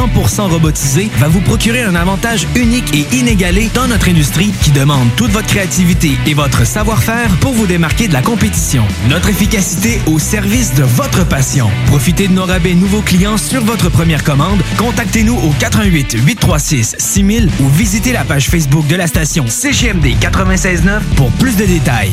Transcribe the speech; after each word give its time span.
100% 0.00 0.50
robotisé 0.50 1.10
va 1.18 1.28
vous 1.28 1.42
procurer 1.42 1.82
un 1.82 1.94
avantage 1.94 2.46
unique 2.56 2.94
et 2.94 3.06
inégalé 3.14 3.68
dans 3.74 3.86
notre 3.86 4.08
industrie 4.08 4.50
qui 4.62 4.70
demande 4.70 5.08
toute 5.16 5.30
votre 5.30 5.46
créativité 5.46 6.12
et 6.26 6.32
votre 6.32 6.66
savoir-faire 6.66 7.28
pour 7.40 7.52
vous 7.52 7.66
démarquer 7.66 8.08
de 8.08 8.14
la 8.14 8.22
compétition. 8.22 8.86
Notre 9.10 9.28
efficacité 9.28 10.00
au 10.06 10.18
service 10.18 10.74
de 10.74 10.84
votre 10.84 11.26
passion. 11.28 11.68
Profitez 11.86 12.28
de 12.28 12.32
nos 12.32 12.46
rabais 12.46 12.74
nouveaux 12.74 13.02
clients 13.02 13.36
sur 13.36 13.62
votre 13.62 13.90
première 13.90 14.24
commande. 14.24 14.62
Contactez-nous 14.78 15.36
au 15.36 15.50
88 15.58 16.16
836 16.24 16.96
6000 16.98 17.50
ou 17.60 17.68
visitez 17.68 18.12
la 18.12 18.24
page 18.24 18.48
Facebook 18.48 18.86
de 18.86 18.96
la 18.96 19.06
station 19.06 19.46
CGMD 19.48 20.16
969 20.22 21.02
pour 21.14 21.30
plus 21.32 21.56
de 21.56 21.66
détails. 21.66 22.12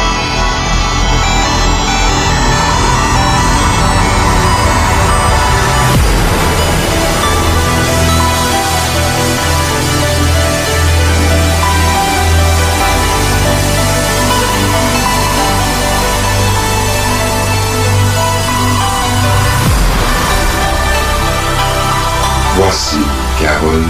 Voici 22.71 22.99
Carole. 23.41 23.83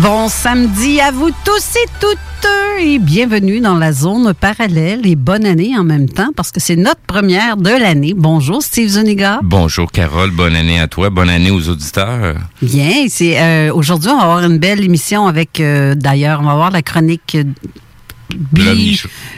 Bon 0.00 0.28
samedi 0.28 1.00
à 1.00 1.10
vous 1.10 1.30
tous 1.44 1.74
et 1.74 1.88
toutes 1.98 2.48
et 2.78 3.00
bienvenue 3.00 3.58
dans 3.58 3.74
la 3.74 3.92
zone 3.92 4.32
parallèle 4.34 5.04
et 5.04 5.16
bonne 5.16 5.44
année 5.44 5.76
en 5.76 5.82
même 5.82 6.08
temps 6.08 6.28
parce 6.36 6.52
que 6.52 6.60
c'est 6.60 6.76
notre 6.76 7.00
première 7.00 7.56
de 7.56 7.70
l'année. 7.70 8.14
Bonjour 8.16 8.62
Steve 8.62 8.88
Zuniga. 8.88 9.40
Bonjour 9.42 9.90
Carole, 9.90 10.30
bonne 10.30 10.54
année 10.54 10.78
à 10.78 10.86
toi, 10.86 11.10
bonne 11.10 11.28
année 11.28 11.50
aux 11.50 11.68
auditeurs. 11.68 12.36
Bien, 12.62 13.06
c'est 13.08 13.42
euh, 13.42 13.74
aujourd'hui 13.74 14.10
on 14.10 14.18
va 14.18 14.22
avoir 14.22 14.44
une 14.44 14.58
belle 14.58 14.84
émission 14.84 15.26
avec 15.26 15.58
euh, 15.58 15.96
d'ailleurs 15.96 16.38
on 16.40 16.44
va 16.44 16.52
avoir 16.52 16.70
la 16.70 16.82
chronique 16.82 17.36
euh, 17.36 17.42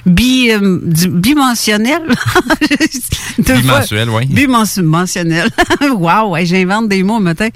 bi, 0.05 0.51
euh, 0.51 0.81
bimensionnel. 1.09 2.03
Bimensuel, 3.39 4.11
oui. 4.11 4.27
Bimensionnel. 4.27 5.49
wow, 5.99 6.31
ouais, 6.31 6.47
j'invente 6.47 6.89
des 6.89 7.03
mots 7.03 7.21
matin. 7.21 7.49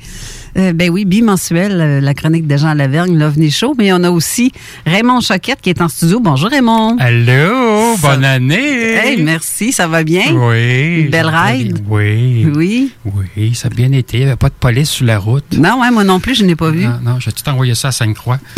Euh, 0.57 0.73
ben 0.73 0.91
oui, 0.91 1.05
bimensuel, 1.05 1.73
euh, 1.81 2.01
la 2.01 2.15
chronique 2.15 2.47
de 2.47 2.57
Jean 2.57 2.75
Lavergne, 2.75 3.17
l'OVNI 3.19 3.51
Show. 3.51 3.75
Mais 3.79 3.93
on 3.93 4.03
a 4.05 4.11
aussi 4.11 4.53
Raymond 4.87 5.21
Choquette 5.21 5.61
qui 5.61 5.71
est 5.71 5.81
en 5.81 5.89
studio. 5.89 6.21
Bonjour 6.21 6.51
Raymond. 6.51 6.97
Allô, 6.99 7.97
Ça- 7.97 8.09
bonne 8.15 8.25
année. 8.25 8.95
Hey, 8.95 9.23
merci, 9.23 9.73
ça 9.73 9.87
va 9.87 10.03
bien? 10.05 10.33
Oui. 10.33 11.03
Une 11.05 11.11
belle 11.11 11.29
ride? 11.29 11.79
Oui. 11.89 12.47
Oui. 12.55 12.93
Oui, 13.37 13.55
ça 13.55 13.69
a 13.69 13.71
bien 13.71 13.93
été. 13.93 14.17
Il 14.19 14.21
n'y 14.21 14.27
avait 14.27 14.37
pas 14.37 14.49
de 14.49 14.55
police 14.55 14.91
sur 14.91 15.07
la 15.07 15.19
route. 15.19 15.45
Non, 15.57 15.81
ouais, 15.81 15.91
moi 15.91 16.05
non 16.05 16.19
plus, 16.21 16.35
je 16.35 16.45
n'ai 16.45 16.57
pas 16.57 16.71
vu. 16.71 16.85
Non, 16.85 16.99
non, 17.05 17.21
j'ai 17.21 17.33
tout 17.33 17.49
envoyé 17.49 17.75
ça 17.75 17.89
à 17.89 17.93
Sainte-Croix. 17.93 18.39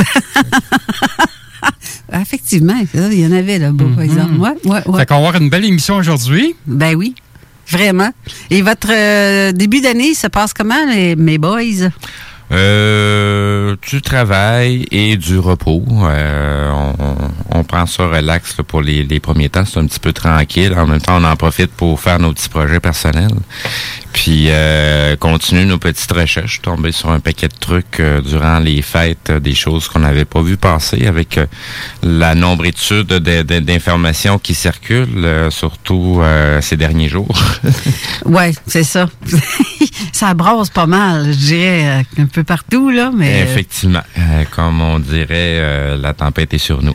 Effectivement, 2.14 2.74
il 2.94 3.20
y 3.20 3.26
en 3.26 3.32
avait 3.32 3.58
là-bas, 3.58 3.84
par 3.94 4.02
exemple. 4.04 4.34
Ouais, 4.34 4.50
ouais, 4.64 4.82
ouais. 4.86 4.98
Fait 4.98 5.06
qu'on 5.06 5.14
va 5.14 5.28
avoir 5.28 5.36
une 5.40 5.48
belle 5.48 5.64
émission 5.64 5.96
aujourd'hui. 5.96 6.54
Ben 6.66 6.94
oui, 6.94 7.14
vraiment. 7.72 8.10
Et 8.50 8.62
votre 8.62 8.90
euh, 8.90 9.52
début 9.52 9.80
d'année 9.80 10.14
se 10.14 10.26
passe 10.26 10.52
comment, 10.52 10.86
mes 10.86 11.38
boys? 11.38 11.90
Euh, 12.52 13.76
du 13.88 14.02
travail 14.02 14.86
et 14.90 15.16
du 15.16 15.38
repos. 15.38 15.82
Euh, 16.02 16.70
on, 17.50 17.64
prend 17.64 17.86
ça 17.86 18.08
relax 18.08 18.56
pour 18.66 18.82
les, 18.82 19.04
les 19.04 19.20
premiers 19.20 19.48
temps. 19.48 19.64
C'est 19.64 19.80
un 19.80 19.86
petit 19.86 20.00
peu 20.00 20.12
tranquille. 20.12 20.74
En 20.76 20.86
même 20.86 21.00
temps, 21.00 21.16
on 21.18 21.24
en 21.24 21.36
profite 21.36 21.70
pour 21.70 21.98
faire 21.98 22.18
nos 22.18 22.32
petits 22.34 22.50
projets 22.50 22.80
personnels. 22.80 23.32
Puis 24.22 24.44
euh, 24.50 25.16
continuer 25.16 25.64
nos 25.64 25.78
petites 25.78 26.12
recherches. 26.12 26.46
Je 26.46 26.52
suis 26.52 26.60
tombé 26.60 26.92
sur 26.92 27.10
un 27.10 27.18
paquet 27.18 27.48
de 27.48 27.56
trucs 27.58 27.98
euh, 27.98 28.20
durant 28.20 28.60
les 28.60 28.80
fêtes, 28.80 29.30
euh, 29.30 29.40
des 29.40 29.52
choses 29.56 29.88
qu'on 29.88 29.98
n'avait 29.98 30.24
pas 30.24 30.40
vu 30.42 30.56
passer 30.56 31.08
avec 31.08 31.38
euh, 31.38 31.46
la 32.04 32.36
nombritude 32.36 33.08
de- 33.08 33.42
de- 33.42 33.58
d'informations 33.58 34.38
qui 34.38 34.54
circulent, 34.54 35.48
surtout 35.50 36.22
ces 36.60 36.76
derniers 36.76 37.08
jours. 37.08 37.36
Ouais, 38.24 38.52
c'est 38.68 38.84
ça. 38.84 39.08
ça 40.12 40.34
brasse 40.34 40.70
pas 40.70 40.86
mal, 40.86 41.32
je 41.32 41.38
dirais, 41.38 42.06
un 42.16 42.26
peu 42.26 42.44
partout, 42.44 42.90
là, 42.90 43.10
mais... 43.12 43.40
Effectivement. 43.40 44.02
Comme 44.52 44.80
on 44.80 45.00
dirait, 45.00 45.96
la 45.98 46.12
tempête 46.14 46.54
est 46.54 46.58
sur 46.58 46.80
nous. 46.82 46.94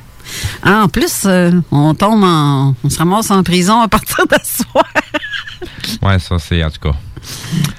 ah, 0.63 0.83
en 0.83 0.87
plus, 0.87 1.23
euh, 1.25 1.51
on 1.71 1.93
tombe 1.93 2.23
en... 2.23 2.73
On 2.83 2.89
se 2.89 2.97
ramasse 2.97 3.29
en 3.31 3.43
prison 3.43 3.81
à 3.81 3.87
partir 3.89 4.25
de 4.27 4.35
ce 4.43 4.63
soir. 4.63 4.85
Ouais, 6.01 6.19
ça 6.19 6.37
c'est 6.39 6.63
en 6.63 6.69
tout 6.69 6.89
cas. 6.91 6.97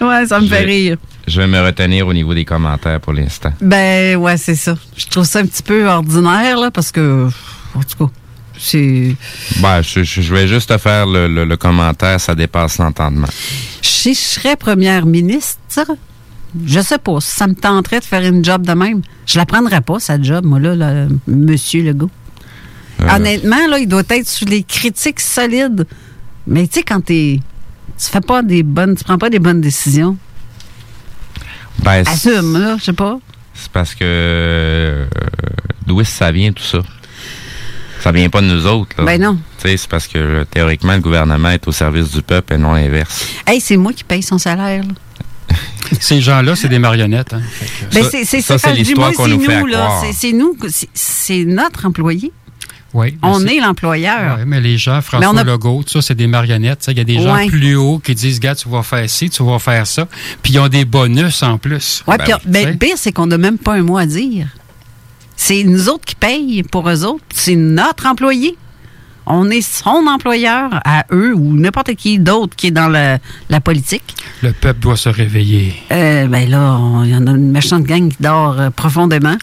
Ouais, 0.01 0.27
ça 0.27 0.41
me 0.41 0.47
fait 0.47 0.65
rire. 0.65 0.97
Je 1.27 1.41
vais 1.41 1.47
me 1.47 1.61
retenir 1.61 2.07
au 2.07 2.13
niveau 2.15 2.33
des 2.35 2.45
commentaires 2.45 3.01
pour 3.01 3.13
l'instant. 3.13 3.53
Ben, 3.61 4.17
ouais, 4.17 4.37
c'est 4.37 4.55
ça. 4.55 4.75
Je 4.97 5.07
trouve 5.07 5.25
ça 5.25 5.41
un 5.41 5.47
petit 5.47 5.63
peu 5.63 5.87
ordinaire, 5.89 6.59
là, 6.59 6.71
parce 6.71 6.91
que... 6.91 7.29
En 7.75 7.81
tout 7.83 8.07
cas, 8.07 8.13
c'est... 8.59 9.15
Ben, 9.61 9.83
je, 9.83 10.33
vais 10.33 10.49
juste 10.49 10.71
te 10.71 10.79
faire 10.79 11.07
le, 11.07 11.29
le- 11.29 11.45
le 11.45 11.57
commentaire, 11.57 12.19
ça 12.21 12.35
dépasse 12.35 12.79
l'entendement. 12.79 13.29
Si 13.83 14.15
je 14.15 14.19
serais 14.21 14.57
première 14.57 15.05
ministre, 15.05 15.59
je 16.65 16.81
sais 16.81 16.99
pas, 16.99 17.21
si 17.21 17.31
ça 17.31 17.47
me 17.47 17.55
tenterait 17.55 18.01
de 18.01 18.05
faire 18.05 18.23
une 18.23 18.43
job 18.43 18.67
de 18.67 18.73
même, 18.73 19.03
je 19.27 19.37
la 19.39 19.45
prendrais 19.45 19.83
pas, 19.83 20.01
sa 20.01 20.21
job, 20.21 20.47
moi, 20.47 20.59
là, 20.59 20.75
là, 20.75 21.07
monsieur 21.27 21.83
Legault. 21.83 22.11
Euh, 23.01 23.07
Honnêtement, 23.15 23.67
là, 23.69 23.79
il 23.79 23.87
doit 23.87 24.03
être 24.09 24.27
sous 24.27 24.47
les 24.47 24.63
critiques 24.63 25.21
solides. 25.21 25.87
Mais 26.47 26.67
tu 26.67 26.77
sais, 26.79 26.83
quand 26.83 27.01
t'es. 27.05 27.39
Tu 27.99 28.07
fais 28.11 28.21
pas 28.21 28.43
des 28.43 28.63
bonnes. 28.63 28.95
Tu 28.97 29.05
prends 29.05 29.19
pas 29.19 29.31
des 29.31 29.39
bonnes 29.39 29.61
décisions? 29.61 30.17
ben, 31.81 32.03
c'est 32.05 32.31
Assume, 32.31 32.59
là, 32.59 32.77
je 32.79 32.85
sais 32.85 32.93
pas. 32.93 33.19
c'est 33.55 33.71
parce 33.71 33.95
que 33.95 34.01
euh, 34.05 35.07
d'où 35.87 36.01
est-ce 36.01 36.11
que 36.11 36.17
ça 36.17 36.33
vient 36.33 36.53
tout 36.53 36.63
ça? 36.63 36.79
Ça 38.01 38.13
vient 38.13 38.29
pas 38.29 38.41
de 38.41 38.47
nous 38.47 38.67
autres. 38.67 38.95
Là. 38.99 39.05
Ben 39.05 39.21
non. 39.21 39.37
Tu 39.61 39.69
sais, 39.69 39.77
c'est 39.77 39.89
parce 39.91 40.07
que 40.07 40.45
théoriquement, 40.45 40.95
le 40.95 41.01
gouvernement 41.01 41.51
est 41.51 41.67
au 41.67 41.73
service 41.73 42.11
du 42.13 42.23
peuple 42.23 42.55
et 42.55 42.59
non 42.59 42.73
l'inverse. 42.75 43.27
Hey, 43.47 43.61
c'est 43.61 43.77
moi 43.77 43.93
qui 43.93 44.05
paye 44.05 44.23
son 44.23 44.39
salaire. 44.39 44.83
Là. 44.85 45.57
Ces 46.01 46.21
gens-là, 46.21 46.55
c'est 46.55 46.69
des 46.69 46.79
marionnettes. 46.79 47.33
Hein. 47.33 47.43
Ben, 47.93 48.05
ça, 48.05 48.59
c'est 48.59 48.73
l'histoire 48.73 49.13
qu'on 49.13 49.27
nous 49.27 49.41
fait 49.41 49.59
nous, 49.61 49.67
là. 49.67 49.79
croire. 49.79 50.05
C'est- 50.13 50.33
nous, 50.33 50.57
c'est 50.95 51.45
notre 51.45 51.87
employé. 51.87 52.33
Oui. 52.99 53.17
On 53.23 53.45
est 53.47 53.61
l'employeur. 53.61 54.39
Ouais, 54.39 54.45
mais 54.47 54.61
les 54.61 54.77
gens, 54.77 55.01
François 55.01 55.31
on 55.33 55.37
a- 55.37 55.45
Legault, 55.45 55.83
tout 55.85 55.93
ça, 55.93 56.03
c'est 56.03 56.15
des 56.15 56.27
marionnettes. 56.27 56.87
Il 56.91 56.99
y 56.99 57.01
a 57.01 57.05
des 57.05 57.21
gens 57.21 57.47
plus 57.47 57.77
hauts 57.77 57.99
qui 58.01 58.15
disent, 58.15 58.41
gars, 58.41 58.55
tu 58.55 58.69
vas 58.69 58.83
faire 58.83 59.09
ci, 59.09 59.31
tu 59.31 59.43
vas 59.45 59.59
faire 59.59 59.87
ça. 59.87 60.09
Puis 60.43 60.55
ils 60.55 60.59
ont 60.59 60.69
des 60.69 60.85
bonus 60.85 61.43
en 61.43 61.59
plus. 61.59 62.03
Ouais, 62.07 62.19
Ben 62.19 62.25
puis 62.25 62.35
oui. 62.35 62.41
ben, 62.47 62.67
le 62.67 62.73
sais? 62.73 62.79
pire, 62.79 62.95
c'est 62.97 63.13
qu'on 63.13 63.27
n'a 63.27 63.39
même 63.39 63.59
pas 63.59 63.75
un 63.75 63.83
mot 63.83 63.99
à 63.99 64.07
dire. 64.07 64.49
C'est 65.37 65.63
nous 65.63 65.89
autres 65.89 66.05
qui 66.05 66.17
payent 66.17 66.63
pour 66.65 66.89
eux 66.91 67.05
autres. 67.05 67.23
C'est 67.33 67.55
notre 67.57 68.07
employé. 68.07 68.57
On 69.31 69.51
est 69.51 69.61
son 69.61 70.07
employeur 70.09 70.81
à 70.87 71.05
eux 71.13 71.35
ou 71.37 71.55
n'importe 71.55 71.95
qui 71.97 72.19
d'autre 72.19 72.57
qui 72.57 72.69
est 72.69 72.71
dans 72.73 72.89
la, 72.89 73.19
la 73.51 73.61
politique. 73.61 74.15
Le 74.43 74.53
peuple 74.53 74.81
doit 74.81 74.97
se 74.97 75.11
réveiller. 75.11 75.75
Euh, 75.93 76.27
ben 76.27 76.49
là, 76.49 76.77
on- 76.81 77.05
il 77.05 77.11
y 77.11 77.15
en 77.15 77.27
a 77.27 77.33
une 77.33 77.51
méchante 77.53 77.85
gang 77.85 78.09
qui 78.09 78.17
dort 78.21 78.59
euh, 78.59 78.71
profondément. 78.71 79.37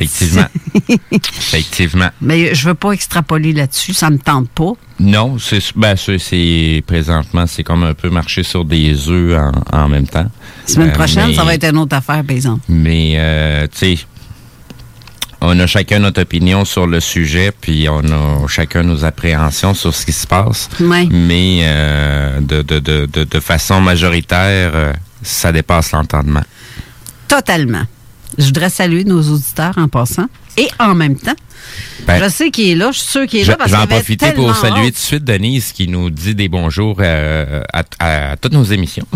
Effectivement. 0.00 0.46
Effectivement. 1.12 2.08
Mais 2.20 2.54
je 2.54 2.68
veux 2.68 2.74
pas 2.74 2.92
extrapoler 2.92 3.52
là-dessus, 3.52 3.92
ça 3.94 4.10
me 4.10 4.18
tente 4.18 4.48
pas. 4.50 4.72
Non, 4.98 5.36
c'est 5.38 5.60
ben, 5.76 5.94
c'est- 5.96 6.82
présentement, 6.86 7.46
c'est 7.46 7.62
comme 7.62 7.84
un 7.84 7.94
peu 7.94 8.08
marcher 8.10 8.42
sur 8.42 8.64
des 8.64 9.08
œufs 9.08 9.38
en, 9.72 9.76
en 9.84 9.88
même 9.88 10.06
temps. 10.08 10.30
Semaine 10.66 10.88
Euh, 10.90 10.92
prochaine, 10.92 11.28
mais- 11.28 11.34
ça 11.34 11.44
va 11.44 11.54
être 11.54 11.64
une 11.64 11.78
autre 11.78 11.96
affaire, 11.96 12.22
par 12.24 12.36
exemple. 12.36 12.62
Mais, 12.68 13.14
euh, 13.16 13.66
tu 13.66 13.96
sais, 13.96 13.98
on 15.42 15.58
a 15.58 15.66
chacun 15.66 16.00
notre 16.00 16.20
opinion 16.22 16.64
sur 16.66 16.86
le 16.86 17.00
sujet, 17.00 17.50
puis 17.58 17.88
on 17.88 18.00
a 18.12 18.46
chacun 18.48 18.82
nos 18.82 19.04
appréhensions 19.04 19.72
sur 19.74 19.94
ce 19.94 20.04
qui 20.04 20.12
se 20.12 20.26
passe. 20.26 20.68
Ouais. 20.80 21.06
Mais 21.10 21.60
euh, 21.64 22.40
de, 22.40 22.60
de, 22.62 22.78
de, 22.78 23.06
de, 23.24 23.40
façon 23.40 23.80
majoritaire, 23.80 24.94
ça 25.22 25.50
dépasse 25.50 25.92
l'entendement. 25.92 26.42
Totalement. 27.26 27.84
Je 28.38 28.44
voudrais 28.46 28.70
saluer 28.70 29.04
nos 29.04 29.22
auditeurs 29.22 29.74
en 29.76 29.88
passant. 29.88 30.26
Et 30.56 30.68
en 30.78 30.94
même 30.94 31.16
temps, 31.16 31.34
Ben, 32.06 32.22
je 32.22 32.28
sais 32.28 32.50
qu'il 32.50 32.68
est 32.70 32.74
là, 32.74 32.90
je 32.92 32.98
suis 32.98 33.08
sûr 33.08 33.26
qu'il 33.26 33.40
est 33.40 33.44
Je, 33.44 33.50
là 33.50 33.56
parce 33.56 33.70
je 33.70 33.76
vais 33.76 33.82
en 33.82 33.86
qu'il 33.86 33.92
avait 33.94 34.02
profiter 34.02 34.32
pour 34.32 34.54
saluer 34.56 34.86
tout 34.86 34.90
de 34.92 34.96
suite 34.96 35.24
Denise 35.24 35.72
qui 35.72 35.88
nous 35.88 36.10
dit 36.10 36.34
des 36.34 36.48
bonjours 36.48 36.96
euh, 37.00 37.62
à, 37.72 37.82
à- 37.98 38.30
à 38.32 38.36
toutes 38.36 38.52
nos 38.52 38.64
émissions. 38.64 39.06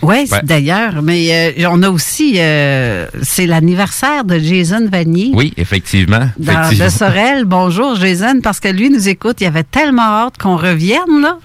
Oui, 0.00 0.26
Ouais. 0.30 0.40
d'ailleurs, 0.44 1.02
mais 1.02 1.54
euh, 1.58 1.68
on 1.70 1.82
a 1.82 1.90
aussi, 1.90 2.34
euh, 2.36 3.06
c'est 3.22 3.46
l'anniversaire 3.46 4.24
de 4.24 4.38
Jason 4.38 4.86
Vanier. 4.90 5.32
Oui, 5.34 5.52
effectivement. 5.56 6.30
Dans 6.38 6.52
effectivement. 6.52 6.84
de 6.84 6.90
Sorel. 6.90 7.44
Bonjour, 7.46 7.96
Jason, 7.96 8.40
parce 8.40 8.60
que 8.60 8.68
lui 8.68 8.90
nous 8.90 9.08
écoute. 9.08 9.40
Il 9.40 9.46
avait 9.46 9.64
tellement 9.64 10.02
hâte 10.26 10.34
qu'on 10.38 10.56
revienne, 10.56 11.20
là. 11.20 11.38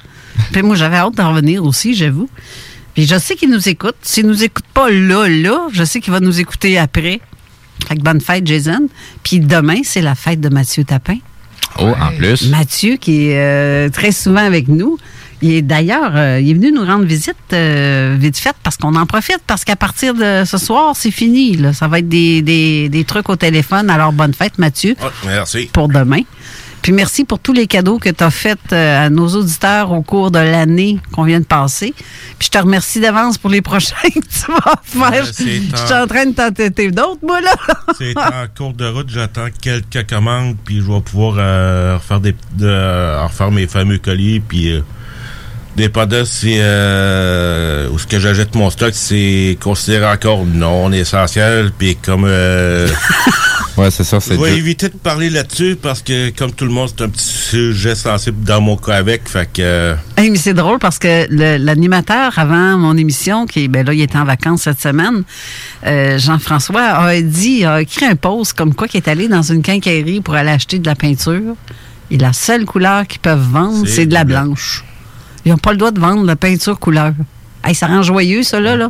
Puis 0.52 0.62
moi, 0.62 0.76
j'avais 0.76 0.98
hâte 0.98 1.16
d'en 1.16 1.30
revenir 1.32 1.64
aussi, 1.64 1.96
j'avoue. 1.96 2.30
Puis 2.94 3.08
je 3.08 3.18
sais 3.18 3.36
qu'il 3.36 3.50
nous 3.50 3.68
écoute. 3.70 3.96
S'il 4.02 4.28
nous 4.28 4.44
écoute 4.44 4.66
pas 4.74 4.90
là, 4.90 5.28
là, 5.28 5.68
je 5.72 5.84
sais 5.84 6.00
qu'il 6.00 6.14
va 6.14 6.20
nous 6.20 6.40
écouter 6.40 6.78
après. 6.78 7.20
Fait 7.88 7.96
que 7.96 8.02
bonne 8.02 8.22
fête, 8.22 8.46
Jason. 8.46 8.88
Puis 9.24 9.40
demain, 9.40 9.82
c'est 9.84 10.02
la 10.02 10.16
fête 10.16 10.40
de 10.40 10.50
Mathieu 10.50 10.84
Tapin. 10.84 11.18
Oh, 11.80 11.92
en 12.00 12.16
plus. 12.16 12.50
Mathieu, 12.50 12.98
qui 12.98 13.30
est 13.30 13.38
euh, 13.40 13.90
très 13.90 14.12
souvent 14.12 14.46
avec 14.46 14.68
nous. 14.68 14.98
Il 15.42 15.52
est 15.52 15.62
d'ailleurs, 15.64 16.12
euh, 16.16 16.40
il 16.40 16.52
est 16.52 16.54
venu 16.54 16.72
nous 16.72 16.86
rendre 16.86 17.04
visite 17.04 17.36
euh, 17.52 18.16
vite 18.18 18.38
fait 18.38 18.56
parce 18.64 18.78
qu'on 18.78 18.96
en 18.96 19.06
profite, 19.06 19.40
parce 19.46 19.66
qu'à 19.66 19.76
partir 19.76 20.14
de 20.14 20.44
ce 20.46 20.58
soir, 20.58 20.94
c'est 20.96 21.12
fini. 21.12 21.58
Là. 21.58 21.74
Ça 21.74 21.88
va 21.90 22.00
être 22.00 22.08
des, 22.08 22.42
des, 22.42 22.88
des 22.90 23.04
trucs 23.04 23.28
au 23.28 23.36
téléphone. 23.36 23.90
Alors, 23.90 24.14
bonne 24.14 24.34
fête, 24.34 24.58
Mathieu, 24.60 24.96
Ah, 25.02 25.10
merci. 25.26 25.70
pour 25.74 25.90
demain. 25.90 26.22
Puis 26.84 26.92
merci 26.92 27.24
pour 27.24 27.40
tous 27.40 27.54
les 27.54 27.66
cadeaux 27.66 27.98
que 27.98 28.10
tu 28.10 28.24
as 28.26 28.30
faits 28.30 28.60
euh, 28.74 29.06
à 29.06 29.10
nos 29.10 29.30
auditeurs 29.30 29.94
au 29.94 30.02
cours 30.02 30.32
de 30.32 30.40
l'année 30.40 31.00
qu'on 31.14 31.24
vient 31.24 31.40
de 31.40 31.46
passer. 31.46 31.94
Puis 32.38 32.48
je 32.48 32.50
te 32.50 32.58
remercie 32.58 33.00
d'avance 33.00 33.38
pour 33.38 33.50
les 33.50 33.62
prochains 33.62 33.96
que 34.14 34.20
tu 34.20 34.52
vas 34.52 34.76
faire. 34.84 35.26
Je 35.26 35.32
suis 35.32 35.94
en 35.94 36.08
train 36.08 36.26
de 36.26 36.34
t'entêter 36.34 36.92
d'autres, 36.92 37.22
moi, 37.26 37.40
là. 37.40 37.56
C'est 37.98 38.18
en 38.18 38.48
cours 38.56 38.74
de 38.74 38.86
route, 38.86 39.10
j'attends 39.10 39.48
quelques 39.62 40.10
commandes, 40.10 40.58
puis 40.66 40.82
je 40.82 40.92
vais 40.92 41.00
pouvoir 41.00 41.36
euh, 41.38 41.96
refaire 41.96 42.20
des 42.20 42.36
de, 42.58 43.24
refaire 43.24 43.52
mes 43.52 43.66
fameux 43.68 43.98
colis, 43.98 44.42
puis 44.42 44.74
euh, 44.74 44.82
dépendant 45.76 46.24
si 46.26 46.56
euh, 46.60 47.90
où 47.90 47.98
ce 48.00 48.06
que 48.08 48.20
j'achète 48.20 48.54
mon 48.56 48.70
stock, 48.70 48.92
c'est 48.94 49.58
considéré 49.62 50.06
encore 50.06 50.46
non 50.46 50.92
essentiel, 50.92 51.72
puis 51.78 51.96
comme 51.96 52.26
euh, 52.26 52.88
Ouais, 53.76 53.90
c'est 53.90 54.04
ça. 54.04 54.20
je 54.20 54.26
C'est 54.26 54.36
vais 54.38 54.52
du- 54.52 54.58
éviter 54.60 54.88
de 54.90 54.94
parler 54.94 55.32
là-dessus 55.32 55.76
parce 55.82 56.04
que 56.04 56.30
comme 56.30 56.52
tout 56.52 56.66
le 56.66 56.70
monde, 56.72 56.90
c'est 56.96 57.04
un 57.04 57.10
petit 57.10 57.26
sujet 57.26 57.96
sensible 57.96 58.44
dans 58.44 58.62
mon 58.62 58.78
cas 58.78 58.98
avec, 58.98 59.28
fait 59.28 59.48
que 59.52 59.62
euh, 59.64 59.96
Hey, 60.16 60.30
mais 60.30 60.38
c'est 60.38 60.54
drôle 60.54 60.78
parce 60.78 61.00
que 61.00 61.26
l'animateur 61.58 62.38
avant 62.38 62.78
mon 62.78 62.96
émission, 62.96 63.48
qui 63.48 63.68
ben 63.68 63.84
là, 63.84 63.94
il 63.96 64.02
était 64.02 64.20
en 64.20 64.26
vacances 64.26 64.62
cette 64.64 64.80
semaine, 64.80 65.24
euh, 65.88 66.20
Jean-François 66.20 66.82
a 66.84 67.20
dit, 67.22 67.66
a 67.66 67.82
écrit 67.82 68.06
un 68.06 68.16
post 68.16 68.54
comme 68.54 68.76
quoi 68.76 68.88
qu'il 68.88 69.00
est 69.00 69.08
allé 69.10 69.28
dans 69.28 69.42
une 69.42 69.64
quincaillerie 69.64 70.22
pour 70.22 70.36
aller 70.36 70.52
acheter 70.52 70.78
de 70.78 70.86
la 70.86 70.94
peinture. 70.96 71.56
Et 72.12 72.18
la 72.20 72.32
seule 72.32 72.66
couleur 72.66 73.08
qu'ils 73.08 73.22
peuvent 73.22 73.42
vendre, 73.50 73.88
C'est 73.88 74.06
de 74.06 74.14
la 74.14 74.24
blanche. 74.24 74.84
Ils 75.46 75.52
n'ont 75.52 75.58
pas 75.58 75.72
le 75.72 75.78
droit 75.78 75.92
de 75.92 76.00
vendre 76.00 76.26
la 76.26 76.36
peinture 76.36 76.80
couleur. 76.80 77.14
Hey, 77.64 77.76
ça 77.76 77.88
rend 77.88 78.02
joyeux, 78.04 78.44
ça, 78.44 78.60
là. 78.60 78.76
là. 78.76 78.90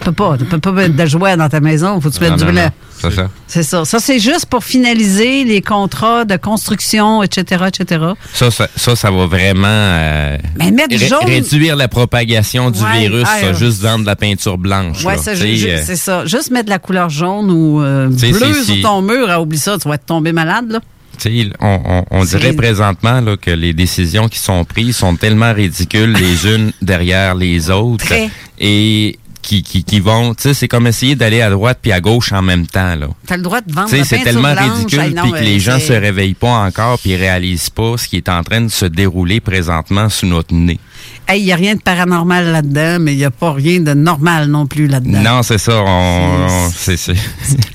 Tu 0.00 0.04
peux 0.04 0.12
pas, 0.12 0.36
tu 0.38 0.44
peux 0.44 0.60
pas 0.60 0.70
mettre 0.72 0.94
de 0.94 1.06
joie 1.06 1.34
dans 1.36 1.48
ta 1.48 1.58
maison. 1.60 2.00
Faut 2.00 2.08
que 2.10 2.14
tu 2.14 2.20
mettes 2.20 2.36
du 2.36 2.44
blanc. 2.44 2.70
C'est 3.00 3.10
ça. 3.12 3.30
C'est 3.48 3.62
ça. 3.62 3.84
Ça, 3.84 3.98
c'est 4.00 4.18
juste 4.20 4.46
pour 4.46 4.62
finaliser 4.64 5.44
les 5.44 5.60
contrats 5.60 6.24
de 6.24 6.36
construction, 6.36 7.22
etc., 7.22 7.64
etc. 7.68 8.04
Ça, 8.32 8.50
ça, 8.50 8.68
ça, 8.76 8.94
ça 8.96 9.10
va 9.10 9.26
vraiment 9.26 9.66
euh, 9.68 10.36
Mais 10.56 10.70
mettre 10.70 10.96
ré- 10.96 11.06
jaune- 11.08 11.24
réduire 11.24 11.74
la 11.76 11.88
propagation 11.88 12.70
du 12.70 12.80
Ouais, 12.82 13.00
virus, 13.08 13.26
ça, 13.40 13.52
juste 13.52 13.80
vendre 13.82 14.00
de 14.02 14.06
la 14.06 14.16
peinture 14.16 14.56
blanche. 14.58 15.02
Ju- 15.34 15.44
euh, 15.70 15.82
c'est 15.84 15.96
ça. 15.96 16.24
Juste 16.26 16.50
mettre 16.52 16.66
de 16.66 16.70
la 16.70 16.78
couleur 16.78 17.08
jaune 17.08 17.50
ou 17.50 17.80
euh, 17.82 18.08
bleue 18.08 18.54
sur 18.64 18.80
ton 18.82 19.02
mur, 19.02 19.26
ah, 19.30 19.40
oublie 19.40 19.58
ça, 19.58 19.76
tu 19.78 19.88
vas 19.88 19.94
être 19.96 20.06
tombé 20.06 20.32
malade, 20.32 20.70
là. 20.70 20.80
On, 21.60 21.80
on, 21.84 22.04
on 22.10 22.24
C'est 22.24 22.38
dirait 22.38 22.52
présentement 22.52 23.20
là, 23.20 23.36
que 23.36 23.50
les 23.50 23.72
décisions 23.72 24.28
qui 24.28 24.38
sont 24.38 24.64
prises 24.64 24.96
sont 24.96 25.16
tellement 25.16 25.52
ridicules 25.52 26.12
les 26.12 26.46
unes 26.54 26.72
derrière 26.82 27.34
les 27.34 27.70
autres 27.70 28.04
Très. 28.06 28.30
et 28.58 29.18
qui, 29.40 29.62
qui, 29.62 29.82
qui 29.82 30.00
vont, 30.00 30.34
tu 30.34 30.42
sais, 30.42 30.54
c'est 30.54 30.68
comme 30.68 30.86
essayer 30.86 31.14
d'aller 31.14 31.40
à 31.40 31.48
droite 31.48 31.78
puis 31.80 31.90
à 31.92 32.00
gauche 32.00 32.32
en 32.32 32.42
même 32.42 32.66
temps 32.66 32.96
là. 32.96 33.08
T'as 33.26 33.36
le 33.36 33.42
droit 33.42 33.60
de 33.62 33.72
vendre 33.72 33.88
c'est 34.04 34.18
tellement 34.22 34.52
ridicule 34.54 35.14
puis 35.22 35.32
que 35.32 35.38
les 35.44 35.58
gens 35.60 35.78
c'est- 35.78 35.86
se 35.86 35.92
réveillent 35.94 36.34
pas 36.34 36.50
encore 36.66 36.98
puis 36.98 37.16
réalisent 37.16 37.70
pas 37.70 37.96
ce 37.96 38.08
qui 38.08 38.16
est 38.16 38.28
en 38.28 38.42
train 38.42 38.60
de 38.60 38.68
se 38.68 38.84
dérouler 38.84 39.40
présentement 39.40 40.08
sous 40.10 40.26
notre 40.26 40.52
nez. 40.54 40.78
Hey, 41.30 41.42
il 41.42 41.44
n'y 41.44 41.52
a 41.52 41.56
rien 41.56 41.74
de 41.74 41.82
paranormal 41.82 42.46
là-dedans, 42.52 42.98
mais 43.00 43.12
il 43.12 43.18
n'y 43.18 43.24
a 43.26 43.30
pas 43.30 43.52
rien 43.52 43.80
de 43.80 43.92
normal 43.92 44.48
non 44.48 44.66
plus 44.66 44.86
là-dedans. 44.86 45.20
Non, 45.20 45.42
c'est 45.42 45.58
ça, 45.58 45.82
on, 45.86 46.46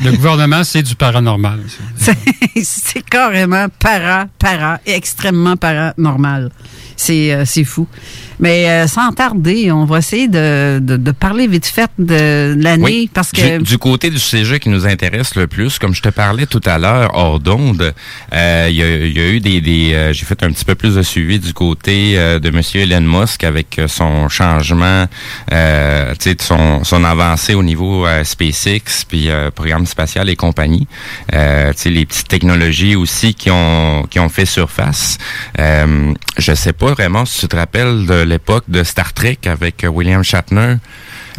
Le 0.03 0.12
gouvernement, 0.12 0.63
c'est 0.63 0.81
du 0.81 0.95
paranormal. 0.95 1.60
C'est- 2.63 3.03
carrément 3.07 3.67
para, 3.79 4.25
para, 4.39 4.79
extrêmement 4.88 5.55
paranormal. 5.55 6.50
C'est 6.95 7.31
euh, 7.31 7.45
c'est 7.45 7.63
fou. 7.63 7.88
Mais 8.40 8.70
euh, 8.70 8.88
sans 8.88 9.12
tarder, 9.12 9.72
on 9.72 9.86
va 9.86 10.00
essayer 10.00 10.28
de, 10.28 10.80
de, 10.82 10.98
de 10.98 11.12
parler 11.12 11.48
vite 11.48 11.66
fait 11.66 11.90
de 12.00 12.56
l'année 12.58 12.84
Oui, 12.84 13.10
parce 13.13 13.32
que 13.32 13.58
du, 13.58 13.63
du 13.63 13.78
côté 13.78 14.10
du 14.10 14.20
sujet 14.20 14.60
qui 14.60 14.70
nous 14.70 14.86
intéresse 14.86 15.36
le 15.36 15.48
plus, 15.48 15.80
comme 15.80 15.94
je 15.94 16.02
te 16.02 16.10
parlais 16.10 16.46
tout 16.46 16.62
à 16.66 16.78
l'heure 16.78 17.12
hors 17.13 17.40
d'onde, 17.40 17.94
euh, 18.34 18.68
il 18.70 18.75
y, 18.75 18.84
a, 18.84 18.96
il 19.06 19.16
y 19.18 19.20
a 19.20 19.28
eu 19.30 19.40
des, 19.40 19.62
des 19.62 19.94
euh, 19.94 20.13
j'ai 20.13 20.25
fait 20.25 20.42
un 20.44 20.52
petit 20.52 20.66
peu 20.66 20.75
plus 20.75 20.96
de 20.96 21.02
suivi 21.02 21.40
du 21.40 21.54
côté 21.54 22.13
euh, 22.18 22.40
de 22.40 22.50
Monsieur 22.50 22.82
Elon 22.82 23.02
Musk 23.02 23.44
avec 23.44 23.80
euh, 23.80 23.88
son 23.88 24.30
changement, 24.30 25.06
euh, 25.52 26.13
de 26.13 26.36
son, 26.42 26.84
son 26.84 27.04
avancée 27.04 27.54
au 27.54 27.63
niveau 27.63 28.06
euh, 28.06 28.24
SpaceX 28.24 29.06
puis 29.08 29.30
euh, 29.30 29.52
programme 29.52 29.86
spatial 29.86 30.30
et 30.30 30.36
compagnie, 30.36 30.88
euh, 31.34 31.72
les 31.86 32.06
petites 32.06 32.28
technologies 32.28 32.96
aussi 32.96 33.34
qui 33.36 33.52
ont 33.52 34.04
qui 34.10 34.20
ont 34.20 34.30
fait 34.30 34.46
surface. 34.46 35.18
Euh, 35.60 36.13
je 36.38 36.54
sais 36.54 36.74
pas 36.74 36.92
vraiment 36.94 37.25
si 37.25 37.42
tu 37.42 37.48
te 37.48 37.56
rappelles 37.56 38.06
de 38.06 38.24
l'époque 38.34 38.66
de 38.68 38.84
Star 38.84 39.13
Trek 39.13 39.38
avec 39.46 39.84
euh, 39.84 39.88
William 39.88 40.24
Shatner. 40.24 40.75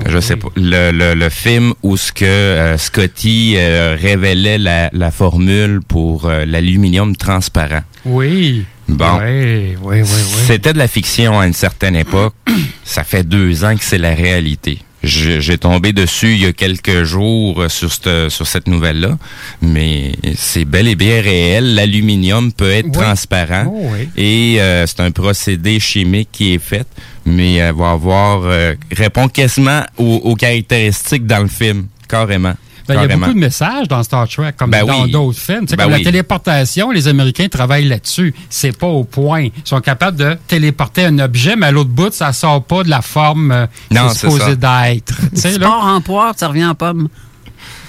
Je 0.07 0.19
sais 0.21 0.37
pas. 0.37 0.49
Le, 0.57 0.91
le, 0.91 1.15
le 1.15 1.29
film 1.29 1.73
où 1.83 1.97
ce 1.97 2.13
que 2.13 2.25
euh, 2.25 2.79
Scotty 2.79 3.55
euh, 3.57 3.97
révélait 4.01 4.59
la, 4.59 4.91
la 4.93 5.11
formule 5.11 5.81
pour 5.87 6.29
l'aluminium 6.29 7.15
transparent. 7.17 7.83
Oui. 8.05 8.65
Bon. 8.89 9.19
Oui, 9.19 9.77
oui, 9.83 10.03
oui, 10.03 10.03
oui. 10.03 10.43
C'était 10.47 10.73
de 10.73 10.79
la 10.79 10.89
fiction 10.89 11.39
à 11.41 11.47
une 11.47 11.53
certaine 11.53 11.97
époque. 11.97 12.35
Ça 12.85 13.03
fait 13.03 13.25
deux 13.25 13.65
ans 13.65 13.77
que 13.77 13.83
c'est 13.85 13.99
la 13.99 14.15
réalité. 14.15 14.79
J'ai 15.07 15.59
tombé 15.59 15.93
dessus 15.93 16.33
il 16.33 16.41
y 16.43 16.47
a 16.47 16.53
quelques 16.53 17.05
jours 17.05 17.61
euh, 17.63 17.69
sur 17.69 17.93
cette, 17.93 18.29
sur 18.31 18.47
cette 18.47 18.67
nouvelle-là, 18.69 19.19
mais 19.63 20.13
c'est 20.37 20.65
bel 20.65 20.89
et 20.89 20.95
bien 20.97 21.21
réel. 21.21 21.75
L'aluminium 21.75 22.53
peut 22.53 22.71
être 22.71 22.87
Oui. 22.87 22.93
transparent 22.93 23.65
Oh, 23.69 23.91
oui. 23.93 24.09
et 24.17 24.61
euh, 24.61 24.87
c'est 24.87 25.01
un 25.01 25.11
procédé 25.11 25.79
chimique 25.81 26.29
qui 26.33 26.55
est 26.55 26.59
fait, 26.59 26.87
mais 27.27 27.55
elle 27.55 27.75
va 27.75 27.91
avoir 27.93 28.43
euh, 28.45 28.75
répond 28.93 29.29
quasiment 29.29 29.83
aux, 29.99 30.17
aux 30.25 30.35
caractéristiques 30.35 31.27
dans 31.27 31.43
le 31.43 31.49
film, 31.49 31.87
carrément. 32.09 32.55
Ben, 32.87 32.95
il 33.03 33.11
y 33.11 33.13
a 33.13 33.17
beaucoup 33.17 33.33
de 33.33 33.39
messages 33.39 33.89
dans 33.89 34.03
Star 34.03 34.29
Trek, 34.29 34.53
comme 34.57 34.71
Ben 34.71 34.85
dans 34.85 35.05
oui. 35.05 35.11
d'autres 35.11 35.39
films. 35.39 35.65
Ben 35.67 35.77
comme 35.77 35.93
oui. 35.93 35.99
la 35.99 36.05
téléportation, 36.05 36.91
les 36.91 37.09
Américains 37.09 37.49
travaillent 37.49 37.89
là-dessus. 37.89 38.35
C'est 38.51 38.77
pas 38.77 38.87
au 38.87 39.05
point. 39.05 39.45
Ils 39.45 39.53
sont 39.65 39.81
capables 39.81 40.17
de 40.19 40.37
téléporter 40.49 41.05
un 41.07 41.19
objet, 41.19 41.57
mais 41.57 41.67
à 41.67 41.71
l'autre 41.71 41.91
bout, 41.91 42.13
ça 42.13 42.33
sort 42.33 42.63
pas 42.63 42.83
de 42.83 42.91
la 42.91 43.01
forme 43.03 43.53
euh, 43.53 43.67
Non, 43.91 44.03
qui 44.03 44.07
est 44.07 44.09
c'est 44.11 44.15
ça. 44.15 44.31
supposé 44.33 44.57
d'être. 44.57 45.15
Tu 45.35 45.41
sais, 45.41 45.53
Tu 45.55 45.59
là? 45.61 45.69
pars 45.69 45.85
en 45.87 46.01
poire, 46.01 46.35
tu 46.37 46.45
reviens 46.45 46.71
en 46.71 46.75
pomme. 46.75 47.09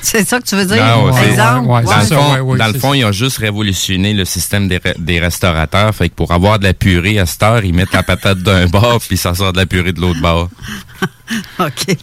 C'est 0.08 0.28
ça 0.28 0.40
que 0.40 0.46
tu 0.46 0.56
veux 0.56 0.66
dire? 0.66 0.86
Non, 0.86 1.08
Exemple? 1.18 1.68
ouais, 1.68 1.84
Dans 1.84 1.98
le 1.98 2.06
ça, 2.06 2.16
fond, 2.16 2.34
ouais, 2.34 2.40
ouais, 2.42 2.58
dans 2.60 2.68
le 2.68 2.74
c'est 2.74 2.80
fond, 2.80 2.94
ils 2.94 3.04
ont 3.06 3.12
juste 3.12 3.40
révolutionné 3.40 4.14
le 4.14 4.24
système 4.24 4.68
des, 4.68 4.78
re- 4.78 4.94
des 5.00 5.20
restaurateurs. 5.20 5.96
Fait 5.96 6.10
que 6.10 6.14
pour 6.14 6.32
avoir 6.32 6.60
de 6.60 6.66
la 6.66 6.76
purée 6.76 7.18
à 7.18 7.26
cette 7.26 7.42
heure, 7.42 7.66
ils 7.66 7.74
mettent 7.74 7.92
la 7.94 8.04
patate 8.04 8.38
d'un 8.40 8.68
bord 8.68 9.00
puis 9.02 9.18
ça 9.18 9.34
sort 9.34 9.52
de 9.52 9.58
la 9.58 9.66
purée 9.66 9.94
de 9.94 10.02
l'autre 10.02 10.22
bord. 10.22 10.48
OK. 11.60 11.98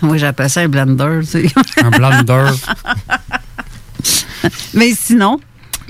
Moi, 0.00 0.16
j'appelle 0.16 0.48
ça 0.48 0.60
un 0.60 0.68
blender. 0.68 1.18
tu 1.22 1.26
sais. 1.26 1.46
Un 1.82 1.90
blender. 1.90 2.52
Mais 4.74 4.92
sinon, 4.94 5.40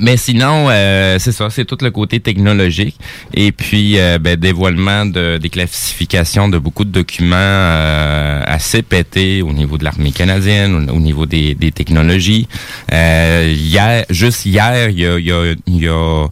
Mais 0.01 0.17
sinon, 0.17 0.69
euh, 0.71 1.19
c'est 1.19 1.33
ça, 1.33 1.51
c'est 1.51 1.65
tout 1.65 1.77
le 1.83 1.91
côté 1.91 2.21
technologique. 2.21 2.97
Et 3.35 3.53
puis, 3.53 3.99
euh, 3.99 4.19
ben, 4.19 4.37
dévoilement 4.37 5.05
de, 5.05 5.37
des 5.37 5.51
classifications 5.51 6.49
de 6.49 6.59
beaucoup 6.59 6.85
de 6.85 6.91
documents 6.91 7.37
euh, 7.37 8.43
assez 8.47 8.83
pétés 8.83 9.43
au 9.43 9.53
niveau 9.53 9.77
de 9.77 9.85
l'armée 9.85 10.13
canadienne, 10.13 10.89
au, 10.89 10.95
au 10.95 11.01
niveau 11.01 11.27
des, 11.27 11.55
des 11.55 11.71
technologies. 11.71 12.49
Euh, 12.93 13.55
hier, 13.55 14.05
juste 14.09 14.47
hier, 14.47 14.89
il 14.89 15.01
y 15.01 15.07
a, 15.07 15.19
il 15.19 15.27
y 15.27 15.33
a, 15.33 15.55
y 15.67 15.89
a 15.89 16.27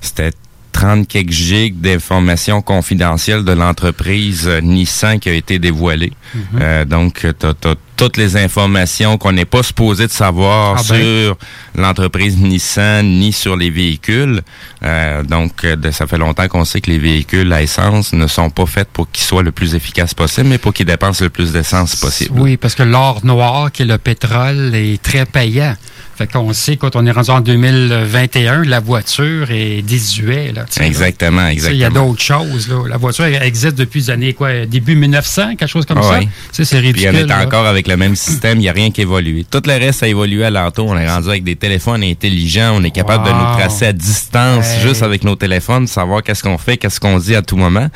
c'était 0.00 0.32
30 0.72 1.06
quelques 1.08 1.30
gigs 1.30 1.80
d'informations 1.80 2.60
confidentielles 2.60 3.44
de 3.44 3.52
l'entreprise 3.52 4.46
euh, 4.46 4.60
Nissan 4.60 5.18
qui 5.20 5.28
a 5.28 5.32
été 5.32 5.58
dévoilée. 5.58 6.12
Euh, 6.60 6.84
donc, 6.84 7.20
tu 7.20 7.46
as, 7.46 7.74
toutes 7.96 8.16
les 8.16 8.36
informations 8.36 9.18
qu'on 9.18 9.32
n'est 9.32 9.44
pas 9.44 9.62
supposé 9.62 10.06
de 10.06 10.12
savoir 10.12 10.76
Ah 10.78 10.82
ben. 10.88 11.00
sur 11.00 11.36
l'entreprise 11.76 12.36
Nissan 12.38 13.04
ni 13.06 13.32
sur 13.32 13.56
les 13.56 13.70
véhicules. 13.70 14.42
Euh, 14.82 15.22
donc, 15.22 15.64
euh, 15.64 15.76
de- 15.76 15.90
ça 15.90 16.06
fait 16.06 16.18
longtemps 16.18 16.48
qu'on 16.48 16.64
sait 16.64 16.80
que 16.80 16.90
les 16.90 16.98
véhicules 16.98 17.52
à 17.52 17.62
essence 17.62 18.12
ne 18.12 18.26
sont 18.26 18.50
pas 18.50 18.66
faits 18.66 18.88
pour 18.92 19.10
qu'ils 19.10 19.24
soient 19.24 19.42
le 19.42 19.52
plus 19.52 19.74
efficaces 19.74 20.14
possible, 20.14 20.48
mais 20.48 20.58
pour 20.58 20.72
qu'ils 20.72 20.86
dépensent 20.86 21.22
le 21.24 21.30
plus 21.30 21.52
d'essence 21.52 21.96
possible. 21.96 22.38
Oui, 22.40 22.56
parce 22.56 22.74
que 22.74 22.82
l'or 22.82 23.24
noir, 23.24 23.70
qui 23.72 23.82
est 23.82 23.86
le 23.86 23.98
pétrole, 23.98 24.74
est 24.74 25.00
très 25.02 25.24
payant. 25.26 25.74
Fait 26.16 26.30
qu'on 26.30 26.52
sait, 26.52 26.76
quand 26.76 26.94
on 26.96 27.04
est 27.06 27.10
rendu 27.10 27.30
en 27.30 27.40
2021, 27.40 28.62
la 28.64 28.80
voiture 28.80 29.50
est 29.50 29.82
désuète. 29.82 30.54
Là, 30.54 30.64
tu. 30.70 30.80
Exactement, 30.82 31.50
Tu 31.52 31.60
sais, 31.60 31.72
Il 31.72 31.78
y 31.78 31.84
a 31.84 31.88
exactement. 31.88 32.06
d'autres 32.08 32.22
choses. 32.22 32.68
Là. 32.68 32.84
La 32.88 32.96
voiture 32.96 33.24
elle 33.24 33.42
existe 33.42 33.74
depuis 33.76 34.00
les 34.00 34.10
années, 34.10 34.32
quoi, 34.32 34.64
début 34.66 34.94
1900, 34.94 35.56
quelque 35.56 35.66
chose 35.68 35.84
comme 35.86 35.98
Ah 35.98 36.02
ça. 36.02 36.18
ouais. 36.18 36.24
Tu 36.24 36.28
sais, 36.52 36.64
c'est 36.64 36.78
Puis 36.78 36.86
ridicule. 36.88 37.10
on 37.14 37.18
est 37.18 37.26
là. 37.26 37.44
encore 37.44 37.66
avec 37.66 37.88
le 37.88 37.96
même 37.96 38.14
système, 38.16 38.58
il 38.58 38.62
n'y 38.62 38.68
a 38.68 38.72
rien 38.72 38.90
qui 38.90 39.00
évolue. 39.00 39.44
Tout 39.50 39.62
le 39.66 39.72
reste 39.72 40.02
a 40.02 40.08
évolué 40.08 40.44
à 40.44 40.50
l'entour. 40.50 40.86
On 40.88 40.96
est 40.98 41.08
rendu 41.08 41.28
avec 41.28 41.42
des 41.44 41.56
téléphones 41.56 42.02
intelligents, 42.04 42.74
on 42.76 42.84
est 42.84 42.90
capable 42.92 43.24
de 43.26 43.30
nous 43.32 43.58
tracer 43.58 43.86
à 43.86 43.92
distance 43.92 44.66
Hey. 44.76 44.82
juste 44.82 45.02
avec 45.02 45.24
nos 45.24 45.34
téléphones, 45.36 45.86
savoir 45.86 46.22
qu'est-ce 46.22 46.42
qu'on 46.42 46.58
fait, 46.58 46.76
qu'est-ce 46.76 47.00
qu'on 47.00 47.18
dit 47.18 47.34
à 47.34 47.42
tout 47.42 47.56
moment. 47.56 47.88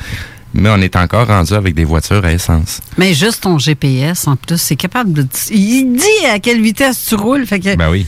Mais 0.53 0.69
on 0.69 0.77
est 0.77 0.95
encore 0.95 1.27
rendu 1.27 1.53
avec 1.53 1.75
des 1.75 1.85
voitures 1.85 2.25
à 2.25 2.31
essence. 2.31 2.81
mais 2.97 3.13
juste 3.13 3.43
ton 3.43 3.57
GPS, 3.59 4.27
en 4.27 4.35
plus, 4.35 4.59
c'est 4.59 4.75
capable 4.75 5.13
de... 5.13 5.27
Il 5.51 5.93
dit 5.93 6.25
à 6.31 6.39
quelle 6.39 6.61
vitesse 6.61 7.05
tu 7.07 7.15
roules. 7.15 7.45
Fait 7.45 7.59
que... 7.59 7.75
Ben 7.75 7.89
oui. 7.89 8.05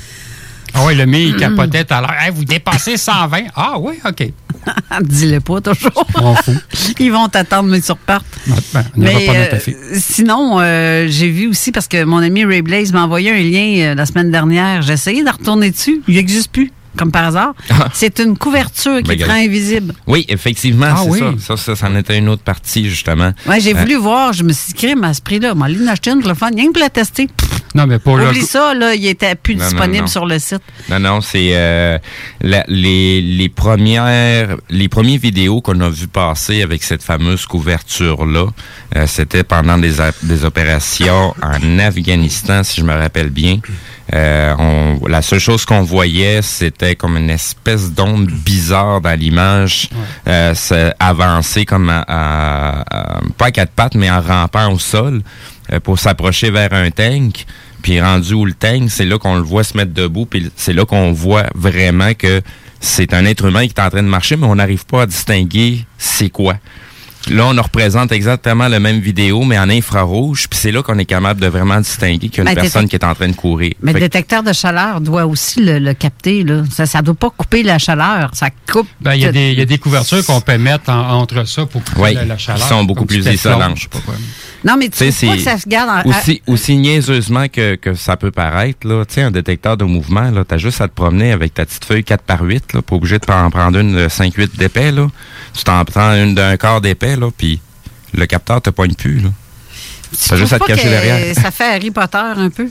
Ah 0.74 0.86
oui, 0.86 0.95
le 0.95 1.05
mien, 1.05 1.19
il 1.19 1.36
capotait 1.36 1.83
tout 1.83 1.93
à 1.93 2.01
l'heure. 2.01 2.13
Hey, 2.19 2.31
vous 2.33 2.45
dépassez 2.45 2.98
120. 2.98 3.43
Ah 3.55 3.77
oui, 3.77 3.95
OK. 4.05 4.31
Dis-le 5.01 5.39
pas 5.39 5.60
toujours. 5.62 6.05
Ils 7.00 7.12
vont 7.12 7.27
t'attendre, 7.27 7.69
mais 7.69 7.81
tu 7.81 7.91
repartes. 7.91 8.25
Ben, 8.74 8.83
on 8.95 9.00
n'ira 9.00 9.13
Mais 9.13 9.25
pas 9.25 9.55
euh, 9.55 9.60
sinon, 9.95 10.60
euh, 10.60 11.07
j'ai 11.10 11.29
vu 11.29 11.48
aussi, 11.48 11.71
parce 11.71 11.88
que 11.88 12.03
mon 12.03 12.17
ami 12.17 12.45
Ray 12.45 12.62
Blaze 12.62 12.93
m'a 12.93 13.03
envoyé 13.03 13.31
un 13.31 13.41
lien 13.41 13.91
euh, 13.91 13.95
la 13.95 14.05
semaine 14.05 14.31
dernière. 14.31 14.81
J'ai 14.81 14.93
essayé 14.93 15.24
de 15.24 15.29
retourner 15.29 15.71
dessus. 15.71 16.01
Il 16.07 16.15
n'existe 16.15 16.51
plus, 16.51 16.71
comme 16.98 17.12
par 17.12 17.25
hasard. 17.25 17.53
C'est 17.93 18.19
une 18.19 18.38
couverture 18.38 18.98
qui 18.98 19.15
Ben, 19.15 19.17
te 19.19 19.24
rend 19.25 19.33
invisible. 19.39 19.93
Oui, 20.07 20.25
effectivement, 20.29 20.88
Ah 20.89 21.01
c'est 21.03 21.10
oui. 21.10 21.19
ça. 21.19 21.55
Ça, 21.55 21.57
ça, 21.57 21.75
c'en 21.75 21.95
était 21.95 22.17
une 22.17 22.29
autre 22.29 22.43
partie, 22.43 22.89
justement. 22.89 23.31
Ouais, 23.48 23.60
j'ai 23.60 23.75
Euh, 23.75 23.79
voulu 23.79 23.95
voir. 23.95 24.33
Je 24.33 24.43
me 24.43 24.51
suis 24.53 24.74
dit, 24.74 24.74
crime 24.74 25.03
à 25.03 25.13
ce 25.13 25.21
prix-là. 25.21 25.55
M'a 25.55 25.65
allé 25.65 25.77
en 25.83 25.88
acheter 25.88 26.12
une 26.12 26.19
pour 26.19 26.29
le 26.29 26.36
fun. 26.36 26.50
Rien 26.55 26.67
que 26.67 26.71
pour 26.74 26.81
la 26.81 26.89
tester. 26.89 27.29
Non, 27.74 27.88
mais 27.88 28.00
pour 28.00 28.18
le. 28.18 28.28
Oublie 28.28 28.42
ça, 28.42 28.74
là, 28.74 28.94
il 28.96 29.06
était 29.06 29.36
plus 29.36 29.56
Non, 29.56 29.63
disponible 29.66 30.01
non. 30.01 30.08
sur 30.08 30.25
le 30.25 30.40
site. 30.40 30.62
Non, 30.90 31.00
non, 31.00 31.22
c'est 31.22 31.51
euh, 31.54 31.98
les, 32.42 33.22
les 33.22 33.50
premières 33.50 34.58
les 34.70 34.90
premières 34.90 35.20
vidéos 35.20 35.62
qu'on 35.62 35.80
a 35.82 35.90
vu 35.90 36.08
passer 36.08 36.62
avec 36.62 36.84
cette 36.84 37.04
fameuse 37.04 37.46
couverture-là, 37.46 38.48
euh, 38.96 39.08
c'était 39.08 39.44
pendant 39.44 39.78
des, 39.78 40.01
a- 40.01 40.12
des 40.24 40.44
opérations 40.46 41.34
en 41.42 41.80
Afghanistan, 41.80 42.63
si 42.63 42.82
je 42.82 42.86
me 42.86 42.94
rappelle 42.94 43.30
bien. 43.30 43.60
Euh, 44.13 44.54
on, 44.60 45.08
la 45.08 45.22
seule 45.22 45.40
chose 45.40 45.63
qu'on 45.63 45.84
voyait, 45.84 46.42
c'était 46.42 46.96
comme 46.96 47.16
une 47.16 47.30
espèce 47.30 47.92
d'onde 47.94 48.28
bizarre 48.30 49.00
dans 49.00 49.18
l'image, 49.18 49.90
euh, 50.28 50.54
avancer 51.00 51.63
comme 51.66 51.90
à, 51.90 52.04
à- 52.08 52.82
à- 52.82 53.20
pas 53.38 53.46
à 53.46 53.51
quatre 53.51 53.72
pattes, 53.72 53.96
mais 53.96 54.10
en 54.12 54.20
rampant 54.20 54.70
au 54.74 54.80
sol 54.80 55.22
pour 55.80 56.00
s'approcher 56.00 56.51
vers 56.51 56.74
un 56.74 56.92
tank. 56.92 57.46
Puis 57.82 58.00
rendu 58.00 58.34
où 58.34 58.46
le 58.46 58.54
tank, 58.54 58.90
c'est 58.90 59.06
là 59.06 59.18
qu'on 59.18 59.36
le 59.36 59.42
voit 59.42 59.63
se 59.63 59.75
mettre 59.75 59.94
debout, 59.94 60.25
puis 60.25 60.51
c'est 60.56 60.74
là 60.74 60.86
qu'on 60.86 61.12
voit 61.13 61.48
vraiment 61.56 62.13
que 62.13 62.42
c'est 62.80 63.13
un 63.13 63.25
être 63.25 63.46
humain 63.46 63.68
qui 63.68 63.74
est 63.75 63.82
en 63.82 63.90
train 63.90 64.04
de 64.04 64.08
marcher, 64.08 64.36
mais 64.36 64.48
on 64.48 64.56
n'arrive 64.56 64.86
pas 64.86 65.04
à 65.04 65.06
distinguer 65.06 65.86
c'est 65.98 66.30
quoi. 66.30 66.56
Là, 67.30 67.46
on 67.46 67.62
représente 67.62 68.12
exactement 68.12 68.68
la 68.68 68.80
même 68.80 69.00
vidéo, 69.00 69.44
mais 69.44 69.60
en 69.60 69.70
infrarouge, 69.70 70.48
puis 70.50 70.58
c'est 70.60 70.72
là 70.72 70.82
qu'on 70.82 70.98
est 70.98 71.06
capable 71.06 71.40
de 71.40 71.48
vraiment 71.48 71.80
distinguer 71.80 72.30
qu'il 72.30 72.44
y 72.44 72.48
a 72.48 72.50
une 72.50 72.56
Ben, 72.56 72.62
personne 72.62 72.90
qui 72.90 72.96
est 72.96 73.04
en 73.06 73.13
train 73.13 73.28
de 73.30 73.36
courir. 73.36 73.74
Mais 73.82 73.92
Fait 73.94 74.00
le 74.00 74.06
détecteur 74.06 74.42
de 74.44 74.51
chaleur 74.54 75.01
doit 75.01 75.25
aussi 75.28 75.63
le, 75.63 75.78
le 75.80 75.94
capter. 75.94 76.44
Là. 76.44 76.63
Ça 76.72 77.00
ne 77.00 77.04
doit 77.06 77.13
pas 77.13 77.30
couper 77.30 77.62
la 77.63 77.78
chaleur. 77.78 78.32
Ça 78.34 78.50
coupe. 78.72 78.88
Ben, 79.00 79.13
il 79.13 79.22
y, 79.22 79.25
a 79.25 79.32
des- 79.32 79.51
il 79.51 79.60
y 79.60 79.62
a 79.62 79.66
des 79.66 79.78
couvertures 79.78 80.25
qu'on 80.25 80.42
peut 80.42 80.58
mettre 80.58 80.90
en- 80.90 81.20
entre 81.20 81.48
ça 81.48 81.66
pour 81.66 81.84
couper 81.84 82.01
Oui, 82.01 82.13
la, 82.16 82.25
la 82.25 82.38
chaleur. 82.38 82.62
qui 82.62 82.68
sont 82.68 82.84
beaucoup 82.84 83.06
plus 83.06 83.25
isolantes. 83.28 83.78
je 83.78 83.82
sais 83.84 83.88
pas 83.90 84.00
quoi. 84.00 84.16
Non, 84.63 84.75
mais 84.78 84.90
tu 84.90 85.12
sais, 85.12 85.25
pas 85.28 85.36
que 85.36 85.42
ça 85.42 85.58
se 85.58 85.68
garde 85.68 86.06
en- 86.06 86.10
aussi, 86.10 86.42
aussi 86.48 86.78
niaiseusement 86.78 87.48
que, 87.48 87.75
que 87.75 87.94
ça 87.96 88.16
peut 88.18 88.30
paraître, 88.32 88.88
là, 88.88 89.06
tu 89.06 89.16
sais, 89.16 89.22
un 89.24 89.32
détecteur 89.32 89.75
de 89.78 89.84
mouvement, 89.86 90.30
là, 90.32 90.44
t'as 90.48 90.58
juste 90.58 90.82
à 90.82 90.88
te 90.88 90.94
promener 90.94 91.32
avec 91.32 91.54
ta 91.56 91.66
petite 91.66 91.86
feuille 91.86 92.04
4 92.04 92.24
par 92.24 92.42
8, 92.44 92.74
là, 92.74 92.82
pas 92.82 92.96
obligé 92.96 93.18
de 93.20 93.32
en 93.32 93.50
prendre 93.50 93.78
une 93.80 93.96
de 93.96 94.08
5-8 94.08 94.58
d'épais, 94.58 94.92
là. 94.92 95.08
Tu 95.53 95.63
t'en 95.63 95.84
prends 95.86 96.13
une 96.13 96.36
d'un 96.36 96.58
quart 96.58 96.81
d'épais, 96.81 97.15
là, 97.15 97.29
puis 97.36 97.60
le 98.13 98.25
capteur 98.25 98.62
te 98.62 98.70
pogne 98.70 98.93
plus, 98.93 99.20
là. 99.20 99.29
Tu 100.12 100.38
juste 100.38 100.53
à 100.53 100.60
te 100.60 100.65
cacher 100.65 100.89
derrière. 100.89 101.36
Ça 101.36 101.51
fait 101.51 101.75
Harry 101.75 101.91
Potter 101.91 102.17
un 102.17 102.50
peu? 102.50 102.67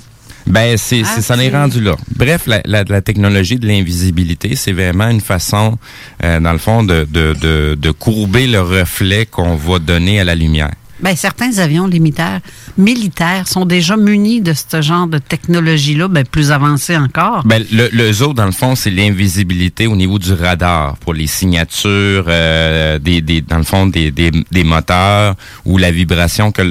Ben, 0.46 0.76
c'est, 0.76 1.02
Ah, 1.04 1.20
ça 1.22 1.34
en 1.34 1.38
est 1.38 1.50
rendu 1.50 1.80
là. 1.80 1.96
Bref, 2.16 2.42
la, 2.46 2.60
la, 2.64 2.82
la 2.84 3.00
technologie 3.00 3.56
de 3.56 3.66
l'invisibilité, 3.66 4.56
c'est 4.56 4.72
vraiment 4.72 5.08
une 5.08 5.20
façon, 5.20 5.78
euh, 6.24 6.40
dans 6.40 6.52
le 6.52 6.58
fond, 6.58 6.82
de, 6.82 7.06
de, 7.10 7.34
de, 7.40 7.76
de 7.80 7.90
courber 7.92 8.46
le 8.46 8.60
reflet 8.60 9.26
qu'on 9.26 9.54
va 9.56 9.78
donner 9.78 10.20
à 10.20 10.24
la 10.24 10.34
lumière. 10.34 10.72
Ben, 11.00 11.16
certains 11.16 11.56
avions 11.58 11.88
militaires, 11.88 12.40
militaires 12.78 13.46
sont 13.48 13.64
déjà 13.66 13.96
munis 13.96 14.40
de 14.40 14.52
ce 14.54 14.80
genre 14.82 15.06
de 15.06 15.18
technologie-là, 15.18 16.08
ben, 16.08 16.24
plus 16.24 16.50
avancée 16.52 16.96
encore. 16.96 17.42
Ben, 17.44 17.64
le, 17.72 17.88
le 17.92 18.12
zoo, 18.12 18.32
dans 18.32 18.46
le 18.46 18.52
fond, 18.52 18.74
c'est 18.74 18.90
l'invisibilité 18.90 19.86
au 19.86 19.96
niveau 19.96 20.18
du 20.18 20.32
radar 20.32 20.96
pour 20.98 21.14
les 21.14 21.26
signatures, 21.26 22.24
euh, 22.28 22.98
des, 22.98 23.20
des, 23.20 23.40
dans 23.40 23.58
le 23.58 23.64
fond, 23.64 23.86
des, 23.86 24.10
des, 24.10 24.30
des 24.50 24.64
moteurs 24.64 25.34
ou 25.64 25.78
la 25.78 25.90
vibration 25.90 26.52
que 26.52 26.62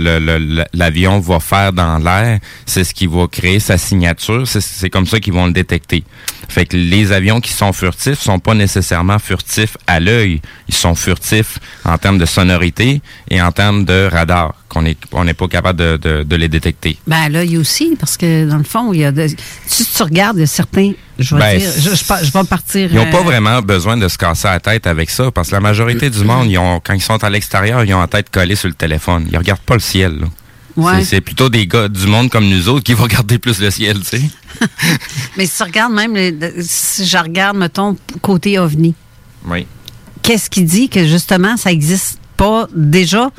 l'avion 0.73 1.19
va 1.19 1.39
faire 1.39 1.73
dans 1.73 1.97
l'air. 1.97 2.39
C'est 2.65 2.83
ce 2.83 2.93
qui 2.93 3.07
va 3.07 3.27
créer 3.27 3.59
sa 3.59 3.77
signature. 3.77 4.47
C'est- 4.47 4.89
comme 4.89 5.05
ça 5.05 5.19
qu'ils 5.19 5.33
vont 5.33 5.45
le 5.45 5.51
détecter. 5.53 6.03
Fait 6.47 6.65
que 6.65 6.75
les 6.75 7.11
avions 7.11 7.41
qui 7.41 7.51
sont 7.53 7.73
furtifs 7.73 8.19
sont 8.19 8.39
pas 8.39 8.55
nécessairement 8.55 9.19
furtifs 9.19 9.77
à 9.85 9.99
l'œil. 9.99 10.41
Ils 10.67 10.73
sont 10.73 10.95
furtifs 10.95 11.59
en 11.85 11.97
termes 11.97 12.17
de 12.17 12.25
sonorité 12.25 13.01
et 13.29 13.39
en 13.41 13.51
termes 13.51 13.85
de 13.85 14.09
radar, 14.11 14.55
qu'on 14.67 14.85
est, 14.85 14.97
n'est 15.23 15.33
pas 15.35 15.47
capable 15.47 15.77
de, 15.79 15.88
de, 15.98 16.24
de 16.24 16.36
les 16.36 16.48
détecter. 16.48 16.98
Ben 17.08 17.29
là, 17.29 17.43
il 17.43 17.53
y 17.53 17.58
a 17.58 17.60
aussi, 17.60 17.96
parce 18.00 18.17
que 18.17 18.48
dans 18.50 18.58
le 18.58 18.63
fond, 18.63 18.93
il 18.93 19.00
y 19.01 19.05
a 19.05 19.12
de, 19.12 19.27
si 19.67 19.86
tu 19.86 20.03
regardes, 20.03 20.38
il 20.38 20.41
y 20.41 20.43
a 20.43 20.48
certains, 20.48 20.91
je 21.17 21.36
vais 21.36 21.41
Ben, 21.41 21.60
dire, 21.60 21.72
je, 21.77 21.89
je, 22.25 22.31
vais 22.34 22.43
partir. 22.46 22.89
Ils 22.91 22.96
n'ont 22.96 23.12
pas 23.12 23.19
euh, 23.19 23.24
vraiment 23.24 23.62
besoin 23.62 23.98
de 23.98 24.08
se 24.08 24.17
casser 24.17 24.48
la 24.48 24.60
tête 24.60 24.88
avec 24.88 25.10
ça, 25.10 25.31
parce 25.31 25.50
que 25.50 25.55
la 25.55 25.62
majorité 25.62 26.10
du 26.10 26.24
monde, 26.24 26.50
ils 26.50 26.58
ont, 26.58 26.79
quand 26.84 26.93
ils 26.93 27.01
sont 27.01 27.24
à 27.24 27.29
l'extérieur, 27.29 27.84
ils 27.84 27.93
ont 27.93 28.01
la 28.01 28.08
tête 28.08 28.29
collée 28.29 28.55
sur 28.55 28.67
le 28.67 28.74
téléphone. 28.75 29.27
Ils 29.31 29.38
regardent 29.38 29.60
pas 29.62 29.75
le 29.75 29.79
ciel. 29.81 30.19
là. 30.19 30.27
Ouais. 30.77 31.03
C'est- 31.03 31.19
plutôt 31.19 31.50
des 31.50 31.67
gars 31.67 31.89
du 31.89 32.08
monde 32.08 32.29
comme 32.29 32.48
nous 32.48 32.69
autres 32.69 32.84
qui 32.84 32.93
vont 32.93 33.03
regarder 33.03 33.38
plus 33.38 33.60
le 33.60 33.69
ciel, 33.72 34.00
tu 34.00 34.17
sais. 34.17 34.22
Mais 35.38 35.46
si 35.46 35.58
tu 35.58 35.63
regardes 35.63 35.93
même, 35.93 36.15
si 36.62 37.05
je 37.05 37.17
regarde, 37.17 37.58
mettons, 37.58 37.98
côté 38.22 38.58
OVNI, 38.60 38.93
Oui. 39.46 39.65
qu'est-ce 40.22 40.50
qui 40.50 40.63
dit 40.63 40.88
que 40.89 41.05
justement, 41.05 41.58
ça 41.58 41.69
n'existe 41.72 42.18
pas 42.39 42.67
déjà 42.74 43.29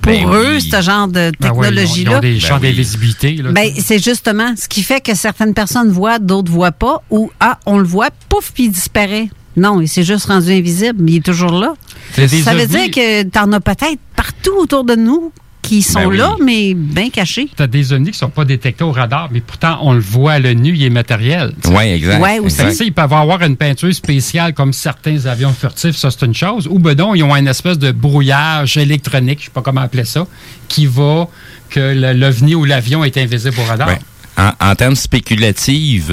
pour 0.00 0.12
Ben 0.12 0.26
eux, 0.32 0.54
oui. 0.56 0.62
ce 0.62 0.80
genre 0.80 1.08
de 1.08 1.12
Ben 1.12 1.30
ouais, 1.30 1.32
ils 1.40 1.50
ont- 1.50 1.60
technologie-là? 1.62 2.10
Ils 2.12 2.16
ont 2.16 2.20
des 2.20 2.40
champs 2.40 2.54
Ben 2.58 2.62
oui. 2.62 2.70
d'invisibilité. 2.72 3.42
Ben, 3.52 3.70
c'est 3.78 4.02
justement 4.02 4.54
ce 4.56 4.66
qui 4.66 4.82
fait 4.82 5.00
que 5.02 5.14
certaines 5.14 5.52
personnes 5.52 5.90
voient, 5.90 6.18
d'autres 6.18 6.50
voient 6.50 6.72
pas, 6.72 7.02
ou 7.10 7.30
ah, 7.38 7.58
on 7.66 7.76
le 7.78 7.84
voit, 7.84 8.08
pouf, 8.30 8.52
puis 8.54 8.64
il 8.64 8.70
disparaît. 8.70 9.28
Non, 9.58 9.80
il 9.80 9.88
s'est 9.88 10.02
juste 10.04 10.26
rendu 10.26 10.50
invisible, 10.52 10.98
mais 11.02 11.12
il 11.12 11.16
est 11.18 11.24
toujours 11.24 11.52
là. 11.52 11.74
Ça 12.14 12.54
veut 12.54 12.66
dire 12.66 12.90
que 12.90 13.22
t'en 13.24 13.52
as 13.52 13.60
peut-être 13.60 13.98
partout 14.14 14.52
autour 14.58 14.84
de 14.84 14.94
nous 14.94 15.32
qui 15.66 15.82
sont 15.82 16.00
Ben 16.00 16.06
oui. 16.06 16.16
là, 16.18 16.34
mais 16.42 16.74
bien 16.74 17.10
cachés. 17.10 17.48
Tu 17.56 17.62
as 17.62 17.66
des 17.66 17.92
ovnis 17.92 18.06
qui 18.06 18.10
ne 18.12 18.16
sont 18.16 18.30
pas 18.30 18.44
détectés 18.44 18.84
au 18.84 18.92
radar, 18.92 19.28
mais 19.32 19.40
pourtant, 19.40 19.78
on 19.82 19.92
le 19.92 20.00
voit 20.00 20.32
à 20.32 20.38
l'œil 20.38 20.56
nu, 20.56 20.74
il 20.74 20.82
est 20.84 20.90
matériel. 20.90 21.52
Oui, 21.66 21.84
exact. 21.84 22.20
Ouais, 22.22 22.38
aussi. 22.38 22.56
Sais, 22.74 22.86
ils 22.86 22.92
peuvent 22.92 23.12
avoir 23.12 23.42
une 23.42 23.56
peinture 23.56 23.92
spéciale 23.94 24.54
comme 24.54 24.72
certains 24.72 25.26
avions 25.26 25.52
furtifs, 25.52 25.96
ça 25.96 26.10
c'est 26.10 26.24
une 26.26 26.34
chose. 26.34 26.68
Ou 26.70 26.78
ben 26.78 26.96
non, 26.96 27.14
ils 27.14 27.22
ont 27.22 27.34
une 27.34 27.48
espèce 27.48 27.78
de 27.78 27.92
brouillage 27.92 28.76
électronique, 28.76 29.40
je 29.40 29.44
sais 29.46 29.50
pas 29.50 29.62
comment 29.62 29.80
appeler 29.82 30.04
ça, 30.04 30.26
qui 30.68 30.86
va 30.86 31.28
que 31.70 31.80
le- 31.80 32.12
l'ovni 32.12 32.54
ou 32.54 32.64
l'avion 32.64 33.02
est 33.04 33.16
invisible 33.16 33.56
au 33.60 33.64
radar. 33.64 33.88
Ouais. 33.88 33.98
En, 34.38 34.52
en 34.70 34.74
termes 34.74 34.94
spéculatifs, 34.96 36.10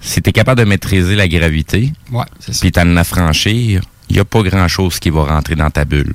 si 0.00 0.20
tu 0.22 0.30
es 0.30 0.32
capable 0.32 0.60
de 0.60 0.66
maîtriser 0.66 1.16
la 1.16 1.26
gravité, 1.28 1.92
Ouais, 2.12 2.24
puis 2.60 2.70
t'en 2.70 2.96
affranchir, 2.96 3.80
il 4.10 4.14
n'y 4.14 4.20
a 4.20 4.24
pas 4.24 4.42
grand-chose 4.42 4.98
qui 4.98 5.10
va 5.10 5.24
rentrer 5.24 5.54
dans 5.56 5.70
ta 5.70 5.84
bulle. 5.84 6.12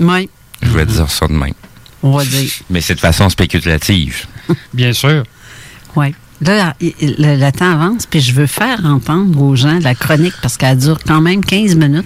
Oui, 0.00 0.28
Je 0.62 0.68
vais 0.70 0.86
dire 0.86 1.10
ça 1.10 1.26
de 1.26 1.32
même. 1.32 1.54
on 2.02 2.16
va 2.16 2.24
dire. 2.24 2.50
Mais 2.70 2.80
c'est 2.80 2.94
de 2.94 3.00
façon 3.00 3.28
spéculative. 3.28 4.26
Bien 4.74 4.92
sûr. 4.92 5.24
Oui. 5.96 6.14
Là, 6.40 6.74
le, 6.80 6.90
le 7.36 7.52
temps 7.52 7.70
avance, 7.72 8.06
puis 8.06 8.20
je 8.20 8.32
veux 8.32 8.46
faire 8.48 8.80
entendre 8.84 9.40
aux 9.40 9.54
gens 9.54 9.78
la 9.80 9.94
chronique 9.94 10.34
parce 10.42 10.56
qu'elle 10.56 10.76
dure 10.78 10.98
quand 11.06 11.20
même 11.20 11.44
15 11.44 11.76
minutes, 11.76 12.04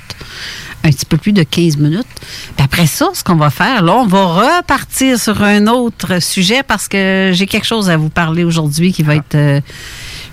un 0.85 0.91
petit 0.91 1.07
peu 1.07 1.17
plus 1.17 1.33
de 1.33 1.43
15 1.43 1.79
minutes. 1.79 2.07
Puis 2.55 2.63
après 2.65 2.87
ça, 2.87 3.09
ce 3.15 3.25
qu'on 3.25 3.37
va 3.37 3.49
faire, 3.49 3.83
là, 3.83 3.95
on 3.95 4.07
va 4.07 4.25
repartir 4.59 5.19
sur 5.19 5.43
un 5.43 5.67
autre 5.69 6.21
sujet 6.23 6.63
parce 6.63 6.87
que 6.87 7.31
j'ai 7.33 7.47
quelque 7.47 7.65
chose 7.67 7.89
à 7.89 7.97
vous 7.97 8.11
parler 8.11 8.45
aujourd'hui 8.45 8.93
qui 8.93 9.03
va 9.03 9.15
être. 9.17 9.35
euh, 9.37 9.61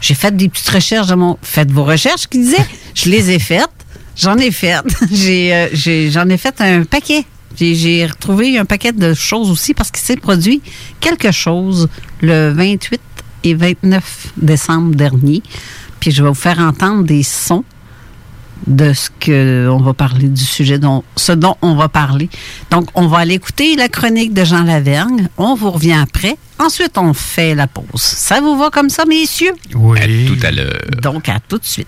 j'ai 0.01 0.15
fait 0.15 0.35
des 0.35 0.49
petites 0.49 0.69
recherches 0.69 1.07
de 1.07 1.15
mon. 1.15 1.37
Faites 1.41 1.71
vos 1.71 1.85
recherches, 1.85 2.27
qui 2.27 2.39
disait. 2.39 2.65
Je 2.95 3.09
les 3.09 3.31
ai 3.31 3.39
faites. 3.39 3.69
J'en 4.17 4.35
ai 4.37 4.51
fait. 4.51 4.81
j'ai, 5.13 5.55
euh, 5.55 5.67
j'ai- 5.71 6.11
j'en 6.11 6.27
ai 6.27 6.37
fait 6.37 6.59
un 6.59 6.83
paquet. 6.83 7.23
J'ai, 7.55 7.75
j'ai 7.75 8.05
retrouvé 8.05 8.57
un 8.57 8.65
paquet 8.65 8.91
de 8.91 9.13
choses 9.13 9.49
aussi 9.51 9.73
parce 9.73 9.91
qu'il 9.91 10.01
s'est 10.03 10.17
produit 10.17 10.61
quelque 10.99 11.31
chose 11.31 11.87
le 12.21 12.51
28 12.51 13.01
et 13.43 13.53
29 13.53 14.33
décembre 14.37 14.95
dernier. 14.95 15.43
Puis 15.99 16.11
je 16.11 16.23
vais 16.23 16.29
vous 16.29 16.35
faire 16.35 16.59
entendre 16.59 17.03
des 17.03 17.23
sons 17.23 17.63
de 18.67 18.93
ce 18.93 19.09
que 19.19 19.67
on 19.69 19.81
va 19.81 19.93
parler 19.93 20.29
du 20.29 20.43
sujet 20.43 20.79
dont 20.79 21.03
ce 21.15 21.31
dont 21.31 21.55
on 21.61 21.75
va 21.75 21.89
parler. 21.89 22.29
Donc 22.71 22.89
on 22.95 23.07
va 23.07 23.19
aller 23.19 23.35
écouter 23.35 23.75
la 23.75 23.89
chronique 23.89 24.33
de 24.33 24.43
Jean 24.43 24.63
Lavergne, 24.63 25.27
on 25.37 25.55
vous 25.55 25.71
revient 25.71 25.93
après. 26.01 26.37
Ensuite 26.59 26.97
on 26.97 27.13
fait 27.13 27.55
la 27.55 27.67
pause. 27.67 27.85
Ça 28.01 28.39
vous 28.41 28.57
va 28.57 28.69
comme 28.69 28.89
ça 28.89 29.05
messieurs? 29.05 29.53
Oui. 29.75 29.99
À 29.99 30.27
tout 30.27 30.45
à 30.45 30.51
l'heure. 30.51 30.79
Donc 31.01 31.29
à 31.29 31.39
tout 31.39 31.57
de 31.57 31.65
suite. 31.65 31.87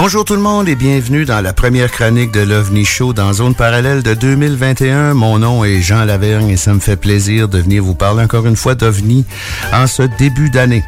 Bonjour 0.00 0.24
tout 0.24 0.36
le 0.36 0.40
monde 0.40 0.68
et 0.68 0.76
bienvenue 0.76 1.24
dans 1.24 1.40
la 1.40 1.52
première 1.52 1.90
chronique 1.90 2.30
de 2.30 2.38
l'OVNI 2.38 2.84
Show 2.84 3.12
dans 3.12 3.32
Zone 3.32 3.56
Parallèle 3.56 4.04
de 4.04 4.14
2021. 4.14 5.12
Mon 5.12 5.40
nom 5.40 5.64
est 5.64 5.82
Jean 5.82 6.04
Lavergne 6.04 6.50
et 6.50 6.56
ça 6.56 6.72
me 6.72 6.78
fait 6.78 6.94
plaisir 6.94 7.48
de 7.48 7.58
venir 7.58 7.82
vous 7.82 7.96
parler 7.96 8.22
encore 8.22 8.46
une 8.46 8.54
fois 8.54 8.76
d'OVNI 8.76 9.24
en 9.72 9.88
ce 9.88 10.04
début 10.04 10.50
d'année. 10.50 10.84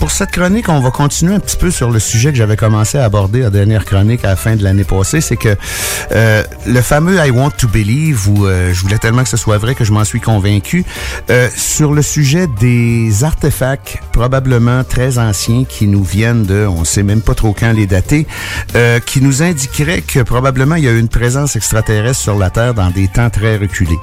Pour 0.00 0.10
cette 0.10 0.30
chronique, 0.30 0.70
on 0.70 0.80
va 0.80 0.90
continuer 0.90 1.34
un 1.34 1.40
petit 1.40 1.58
peu 1.58 1.70
sur 1.70 1.90
le 1.90 1.98
sujet 1.98 2.30
que 2.30 2.38
j'avais 2.38 2.56
commencé 2.56 2.96
à 2.96 3.04
aborder 3.04 3.44
à 3.44 3.50
dernière 3.50 3.84
chronique 3.84 4.24
à 4.24 4.28
la 4.28 4.36
fin 4.36 4.56
de 4.56 4.64
l'année 4.64 4.82
passée. 4.82 5.20
C'est 5.20 5.36
que 5.36 5.54
euh, 6.12 6.42
le 6.66 6.80
fameux 6.80 7.16
I 7.16 7.30
want 7.30 7.50
to 7.58 7.68
believe, 7.68 8.26
où 8.26 8.46
euh, 8.46 8.72
je 8.72 8.80
voulais 8.80 8.96
tellement 8.96 9.22
que 9.22 9.28
ce 9.28 9.36
soit 9.36 9.58
vrai 9.58 9.74
que 9.74 9.84
je 9.84 9.92
m'en 9.92 10.04
suis 10.04 10.20
convaincu, 10.20 10.86
euh, 11.28 11.50
sur 11.54 11.92
le 11.92 12.00
sujet 12.00 12.46
des 12.60 13.24
artefacts 13.24 13.98
probablement 14.12 14.84
très 14.84 15.18
anciens 15.18 15.64
qui 15.64 15.86
nous 15.86 16.02
viennent 16.02 16.44
de, 16.44 16.66
on 16.66 16.84
sait 16.84 17.02
même 17.02 17.20
pas 17.20 17.34
trop 17.34 17.52
quand 17.52 17.72
les 17.72 17.86
dater, 17.86 18.26
euh, 18.76 19.00
qui 19.00 19.20
nous 19.20 19.42
indiqueraient 19.42 20.00
que 20.00 20.20
probablement 20.20 20.76
il 20.76 20.84
y 20.84 20.88
a 20.88 20.92
eu 20.92 20.98
une 20.98 21.08
présence 21.08 21.56
extraterrestre 21.56 22.20
sur 22.20 22.38
la 22.38 22.48
Terre 22.48 22.72
dans 22.72 22.90
des 22.90 23.08
temps 23.08 23.28
très 23.28 23.58
reculés. 23.58 23.98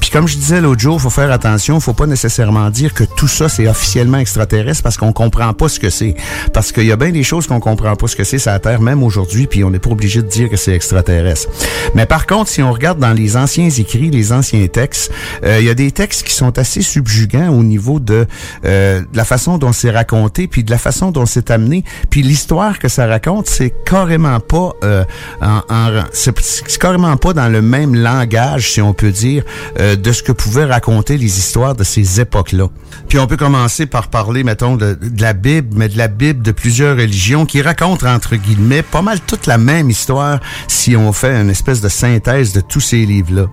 Puis 0.00 0.10
comme 0.10 0.26
je 0.26 0.36
disais 0.36 0.60
l'autre 0.60 0.80
jour, 0.80 1.00
faut 1.00 1.08
faire 1.08 1.30
attention, 1.30 1.78
faut 1.78 1.92
pas 1.92 2.06
nécessairement 2.06 2.68
dire 2.70 2.94
que 2.94 3.04
tout 3.04 3.28
ça 3.28 3.48
c'est 3.48 3.68
officiellement 3.68 4.18
extraterrestre 4.18 4.82
parce 4.82 4.96
qu'on 4.96 5.12
comprend 5.12 5.35
pas 5.36 5.68
ce 5.68 5.78
que 5.78 5.90
c'est. 5.90 6.14
Parce 6.52 6.72
qu'il 6.72 6.84
y 6.86 6.92
a 6.92 6.96
bien 6.96 7.10
des 7.10 7.22
choses 7.22 7.46
qu'on 7.46 7.60
comprend 7.60 7.94
pas 7.96 8.06
ce 8.08 8.16
que 8.16 8.24
c'est 8.24 8.38
sur 8.38 8.50
la 8.50 8.58
Terre, 8.58 8.80
même 8.80 9.02
aujourd'hui, 9.02 9.46
puis 9.46 9.62
on 9.64 9.70
n'est 9.70 9.78
pas 9.78 9.90
obligé 9.90 10.22
de 10.22 10.28
dire 10.28 10.48
que 10.48 10.56
c'est 10.56 10.72
extraterrestre. 10.74 11.48
Mais 11.94 12.06
par 12.06 12.26
contre, 12.26 12.50
si 12.50 12.62
on 12.62 12.72
regarde 12.72 12.98
dans 12.98 13.12
les 13.12 13.36
anciens 13.36 13.68
écrits, 13.68 14.10
les 14.10 14.32
anciens 14.32 14.66
textes, 14.66 15.10
euh, 15.44 15.58
il 15.60 15.66
y 15.66 15.70
a 15.70 15.74
des 15.74 15.90
textes 15.92 16.22
qui 16.24 16.32
sont 16.34 16.58
assez 16.58 16.82
subjugants 16.82 17.50
au 17.50 17.62
niveau 17.62 18.00
de, 18.00 18.26
euh, 18.64 19.00
de 19.00 19.16
la 19.16 19.24
façon 19.24 19.58
dont 19.58 19.72
c'est 19.72 19.90
raconté, 19.90 20.46
puis 20.46 20.64
de 20.64 20.70
la 20.70 20.78
façon 20.78 21.10
dont 21.10 21.26
c'est 21.26 21.50
amené, 21.50 21.84
puis 22.10 22.22
l'histoire 22.22 22.78
que 22.78 22.88
ça 22.88 23.06
raconte, 23.06 23.46
c'est 23.48 23.72
carrément 23.84 24.40
pas 24.40 24.72
euh, 24.84 25.04
en, 25.40 25.60
en- 25.68 26.04
c'est 26.12 26.34
c'est 26.40 26.78
carrément 26.78 27.16
pas 27.16 27.32
dans 27.32 27.48
le 27.48 27.62
même 27.62 27.94
langage, 27.94 28.72
si 28.72 28.80
on 28.80 28.92
peut 28.94 29.10
dire, 29.10 29.42
euh, 29.80 29.96
de 29.96 30.12
ce 30.12 30.22
que 30.22 30.32
pouvaient 30.32 30.64
raconter 30.64 31.16
les 31.18 31.38
histoires 31.38 31.74
de 31.74 31.84
ces 31.84 32.20
époques-là. 32.20 32.68
Puis 33.08 33.18
on 33.18 33.26
peut 33.26 33.36
commencer 33.36 33.86
par 33.86 34.08
parler, 34.08 34.44
mettons, 34.44 34.76
de, 34.76 34.94
de 34.94 35.22
la 35.22 35.25
Bible, 35.32 35.68
mais 35.76 35.88
de 35.88 35.98
la 35.98 36.08
Bible 36.08 36.42
de 36.42 36.52
plusieurs 36.52 36.96
religions 36.96 37.46
qui 37.46 37.62
racontent, 37.62 38.06
entre 38.06 38.36
guillemets, 38.36 38.82
pas 38.82 39.02
mal 39.02 39.20
toute 39.20 39.46
la 39.46 39.58
même 39.58 39.90
histoire 39.90 40.40
si 40.68 40.96
on 40.96 41.12
fait 41.12 41.34
une 41.40 41.50
espèce 41.50 41.80
de 41.80 41.88
synthèse 41.88 42.52
de 42.52 42.60
tous 42.60 42.80
ces 42.80 43.04
livres-là. 43.06 43.46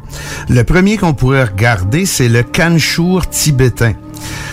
Le 0.50 0.64
premier 0.64 0.98
qu'on 0.98 1.14
pourrait 1.14 1.44
regarder, 1.46 2.06
c'est 2.06 2.30
le 2.30 2.44
Kanchour 2.44 3.28
tibétain. 3.30 3.94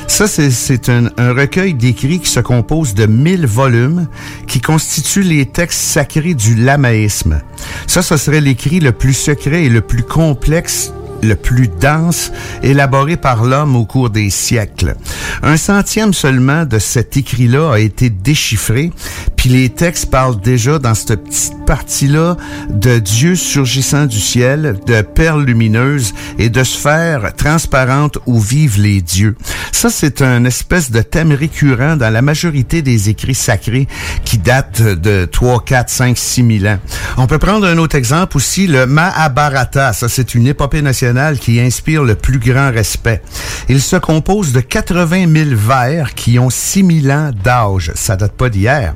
Ça, 0.08 0.26
c'est- 0.26 0.88
un 0.90 1.32
recueil 1.32 1.74
d'écrits 1.74 2.18
qui 2.20 2.28
se 2.30 2.40
compose 2.40 2.94
de 2.94 3.06
1000 3.06 3.46
volumes 3.46 4.08
qui 4.48 4.60
constituent 4.60 5.22
les 5.22 5.46
textes 5.46 5.80
sacrés 5.80 6.34
du 6.34 6.56
lamaïsme. 6.56 7.40
Ça, 7.86 8.02
ce 8.02 8.16
serait 8.16 8.40
l'écrit 8.40 8.80
le 8.80 8.92
plus 8.92 9.14
secret 9.14 9.64
et 9.64 9.68
le 9.68 9.80
plus 9.80 10.02
complexe 10.02 10.92
le 11.22 11.34
plus 11.34 11.68
dense 11.80 12.32
élaboré 12.62 13.16
par 13.16 13.44
l'homme 13.44 13.76
au 13.76 13.84
cours 13.84 14.10
des 14.10 14.30
siècles. 14.30 14.96
Un 15.42 15.56
centième 15.56 16.12
seulement 16.12 16.64
de 16.64 16.78
cet 16.78 17.16
écrit-là 17.16 17.72
a 17.72 17.78
été 17.78 18.10
déchiffré, 18.10 18.92
puis 19.36 19.48
les 19.48 19.68
textes 19.68 20.10
parlent 20.10 20.40
déjà 20.40 20.78
dans 20.78 20.94
cette 20.94 21.22
petite 21.22 21.64
partie-là 21.66 22.36
de 22.68 22.98
Dieu 22.98 23.36
surgissant 23.36 24.06
du 24.06 24.20
ciel, 24.20 24.78
de 24.86 25.02
perles 25.02 25.44
lumineuses 25.44 26.14
et 26.38 26.50
de 26.50 26.64
sphères 26.64 27.34
transparentes 27.36 28.18
où 28.26 28.40
vivent 28.40 28.80
les 28.80 29.00
dieux. 29.00 29.36
Ça, 29.72 29.90
c'est 29.90 30.22
un 30.22 30.44
espèce 30.44 30.90
de 30.90 31.00
thème 31.00 31.32
récurrent 31.32 31.96
dans 31.96 32.10
la 32.10 32.22
majorité 32.22 32.82
des 32.82 33.08
écrits 33.08 33.34
sacrés 33.34 33.88
qui 34.24 34.38
datent 34.38 34.82
de 34.82 35.26
3, 35.30 35.64
4, 35.64 35.88
5, 35.88 36.18
6 36.18 36.60
000 36.60 36.72
ans. 36.72 36.78
On 37.16 37.26
peut 37.26 37.38
prendre 37.38 37.66
un 37.66 37.78
autre 37.78 37.96
exemple 37.96 38.36
aussi, 38.36 38.66
le 38.66 38.86
Mahabharata. 38.86 39.92
Ça, 39.92 40.08
c'est 40.08 40.34
une 40.34 40.46
épopée 40.46 40.82
nationale 40.82 41.09
qui 41.40 41.60
inspire 41.60 42.04
le 42.04 42.14
plus 42.14 42.38
grand 42.38 42.70
respect. 42.70 43.22
Il 43.68 43.80
se 43.80 43.96
compose 43.96 44.52
de 44.52 44.60
80 44.60 45.26
000 45.32 45.50
vers 45.54 46.14
qui 46.14 46.38
ont 46.38 46.50
6 46.50 47.02
000 47.02 47.14
ans 47.14 47.30
d'âge. 47.32 47.92
Ça 47.94 48.16
date 48.16 48.32
pas 48.32 48.48
d'hier. 48.48 48.94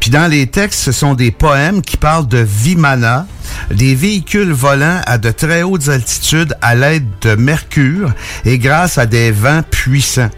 Puis 0.00 0.10
dans 0.10 0.30
les 0.30 0.46
textes, 0.46 0.80
ce 0.80 0.92
sont 0.92 1.14
des 1.14 1.30
poèmes 1.30 1.82
qui 1.82 1.96
parlent 1.96 2.28
de 2.28 2.38
Vimana, 2.38 3.26
des 3.70 3.94
véhicules 3.94 4.52
volant 4.52 5.00
à 5.06 5.18
de 5.18 5.30
très 5.30 5.62
hautes 5.62 5.88
altitudes 5.88 6.54
à 6.62 6.74
l'aide 6.74 7.06
de 7.22 7.34
mercure 7.34 8.12
et 8.44 8.58
grâce 8.58 8.98
à 8.98 9.06
des 9.06 9.30
vents 9.30 9.62
puissants. 9.62 10.30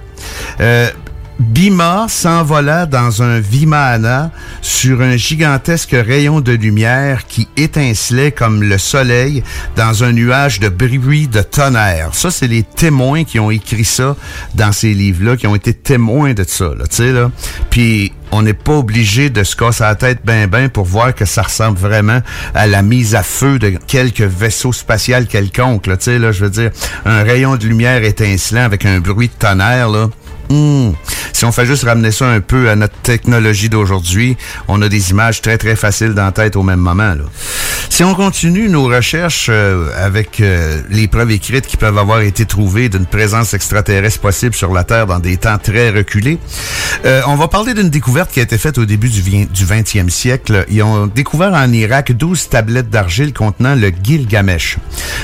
Euh, 0.60 0.90
Bhima 1.38 2.06
s'envola 2.08 2.86
dans 2.86 3.22
un 3.22 3.38
Vimana 3.38 4.32
sur 4.60 5.02
un 5.02 5.16
gigantesque 5.16 5.92
rayon 5.92 6.40
de 6.40 6.50
lumière 6.50 7.26
qui 7.28 7.46
étincelait 7.56 8.32
comme 8.32 8.64
le 8.64 8.76
soleil 8.76 9.44
dans 9.76 10.02
un 10.02 10.10
nuage 10.10 10.58
de 10.58 10.68
bruit 10.68 11.28
de 11.28 11.40
tonnerre. 11.40 12.10
Ça, 12.12 12.32
c'est 12.32 12.48
les 12.48 12.64
témoins 12.64 13.22
qui 13.22 13.38
ont 13.38 13.52
écrit 13.52 13.84
ça 13.84 14.16
dans 14.56 14.72
ces 14.72 14.94
livres-là, 14.94 15.36
qui 15.36 15.46
ont 15.46 15.54
été 15.54 15.74
témoins 15.74 16.34
de 16.34 16.44
ça, 16.44 16.72
là, 16.76 16.88
tu 16.88 16.96
sais, 16.96 17.12
là. 17.12 17.30
Puis, 17.70 18.12
on 18.32 18.42
n'est 18.42 18.52
pas 18.52 18.74
obligé 18.74 19.30
de 19.30 19.42
se 19.44 19.56
casser 19.56 19.84
la 19.84 19.94
tête 19.94 20.18
ben 20.22 20.48
ben 20.48 20.68
pour 20.68 20.84
voir 20.84 21.14
que 21.14 21.24
ça 21.24 21.42
ressemble 21.42 21.78
vraiment 21.78 22.20
à 22.54 22.66
la 22.66 22.82
mise 22.82 23.14
à 23.14 23.22
feu 23.22 23.58
de 23.58 23.70
quelques 23.86 24.20
vaisseaux 24.20 24.72
spatial 24.72 25.26
quelconque, 25.26 25.86
là, 25.86 25.96
tu 25.96 26.04
sais, 26.04 26.18
là, 26.18 26.32
je 26.32 26.44
veux 26.44 26.50
dire, 26.50 26.70
un 27.06 27.22
rayon 27.22 27.56
de 27.56 27.64
lumière 27.64 28.02
étincelant 28.02 28.64
avec 28.64 28.84
un 28.84 28.98
bruit 28.98 29.28
de 29.28 29.46
tonnerre, 29.46 29.88
là 29.88 30.08
Hmm. 30.50 30.92
Si 31.32 31.44
on 31.44 31.52
fait 31.52 31.66
juste 31.66 31.84
ramener 31.84 32.10
ça 32.10 32.26
un 32.26 32.40
peu 32.40 32.68
à 32.68 32.76
notre 32.76 32.96
technologie 33.02 33.68
d'aujourd'hui, 33.68 34.36
on 34.66 34.82
a 34.82 34.88
des 34.88 35.10
images 35.10 35.40
très 35.40 35.58
très 35.58 35.76
faciles 35.76 36.14
dans 36.14 36.24
la 36.24 36.32
tête 36.32 36.56
au 36.56 36.62
même 36.62 36.80
moment. 36.80 37.14
Là. 37.14 37.24
Si 37.90 38.04
on 38.04 38.14
continue 38.14 38.68
nos 38.68 38.84
recherches 38.84 39.48
euh, 39.50 39.88
avec 39.96 40.40
euh, 40.40 40.82
les 40.88 41.08
preuves 41.08 41.32
écrites 41.32 41.66
qui 41.66 41.76
peuvent 41.76 41.98
avoir 41.98 42.20
été 42.20 42.46
trouvées 42.46 42.88
d'une 42.88 43.06
présence 43.06 43.54
extraterrestre 43.54 44.20
possible 44.20 44.54
sur 44.54 44.72
la 44.72 44.84
Terre 44.84 45.06
dans 45.06 45.18
des 45.18 45.36
temps 45.36 45.58
très 45.58 45.90
reculés, 45.90 46.38
euh, 47.04 47.22
on 47.26 47.34
va 47.34 47.48
parler 47.48 47.74
d'une 47.74 47.90
découverte 47.90 48.30
qui 48.30 48.40
a 48.40 48.44
été 48.44 48.56
faite 48.56 48.78
au 48.78 48.84
début 48.84 49.08
du, 49.08 49.22
du 49.22 49.64
20e 49.64 50.10
siècle. 50.10 50.64
Ils 50.70 50.82
ont 50.82 51.06
découvert 51.06 51.52
en 51.54 51.72
Irak 51.72 52.12
12 52.12 52.48
tablettes 52.48 52.90
d'argile 52.90 53.32
contenant 53.32 53.74
le 53.74 53.90
Gilgamesh. 54.02 54.78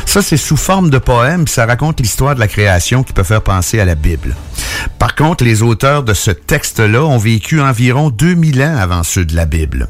Ça, 0.04 0.20
c'est 0.20 0.36
sous 0.36 0.56
forme 0.56 0.90
de 0.90 0.98
poème, 0.98 1.46
ça 1.46 1.66
raconte 1.66 2.00
l'histoire 2.00 2.34
de 2.34 2.40
la 2.40 2.48
création 2.48 3.02
qui 3.04 3.12
peut 3.12 3.22
faire 3.22 3.42
penser 3.42 3.78
à 3.78 3.84
la 3.84 3.94
Bible. 3.94 4.34
Par 4.98 5.13
contre, 5.14 5.44
les 5.44 5.62
auteurs 5.62 6.02
de 6.02 6.14
ce 6.14 6.30
texte-là 6.30 7.04
ont 7.04 7.18
vécu 7.18 7.60
environ 7.60 8.10
2000 8.10 8.62
ans 8.62 8.76
avant 8.76 9.02
ceux 9.02 9.24
de 9.24 9.36
la 9.36 9.46
Bible. 9.46 9.88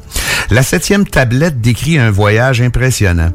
La 0.51 0.63
septième 0.63 1.05
tablette 1.05 1.61
décrit 1.61 1.97
un 1.97 2.11
voyage 2.11 2.61
impressionnant. 2.61 3.31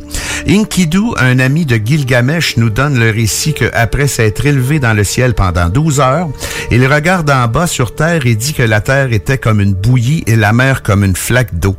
Enkidu, 0.49 1.01
un 1.19 1.39
ami 1.39 1.67
de 1.67 1.77
Gilgamesh, 1.77 2.57
nous 2.57 2.71
donne 2.71 2.99
le 2.99 3.11
récit 3.11 3.53
qu'après 3.53 4.07
s'être 4.07 4.47
élevé 4.47 4.79
dans 4.79 4.95
le 4.95 5.05
ciel 5.05 5.35
pendant 5.35 5.69
12 5.69 6.01
heures, 6.01 6.29
il 6.71 6.87
regarde 6.87 7.31
en 7.31 7.47
bas 7.49 7.67
sur 7.67 7.95
Terre 7.95 8.27
et 8.27 8.35
dit 8.35 8.55
que 8.55 8.63
la 8.63 8.81
Terre 8.81 9.13
était 9.13 9.39
comme 9.39 9.61
une 9.61 9.75
bouillie 9.75 10.25
et 10.27 10.37
la 10.37 10.53
mer 10.53 10.83
comme 10.83 11.05
une 11.05 11.17
flaque 11.17 11.59
d'eau. 11.59 11.77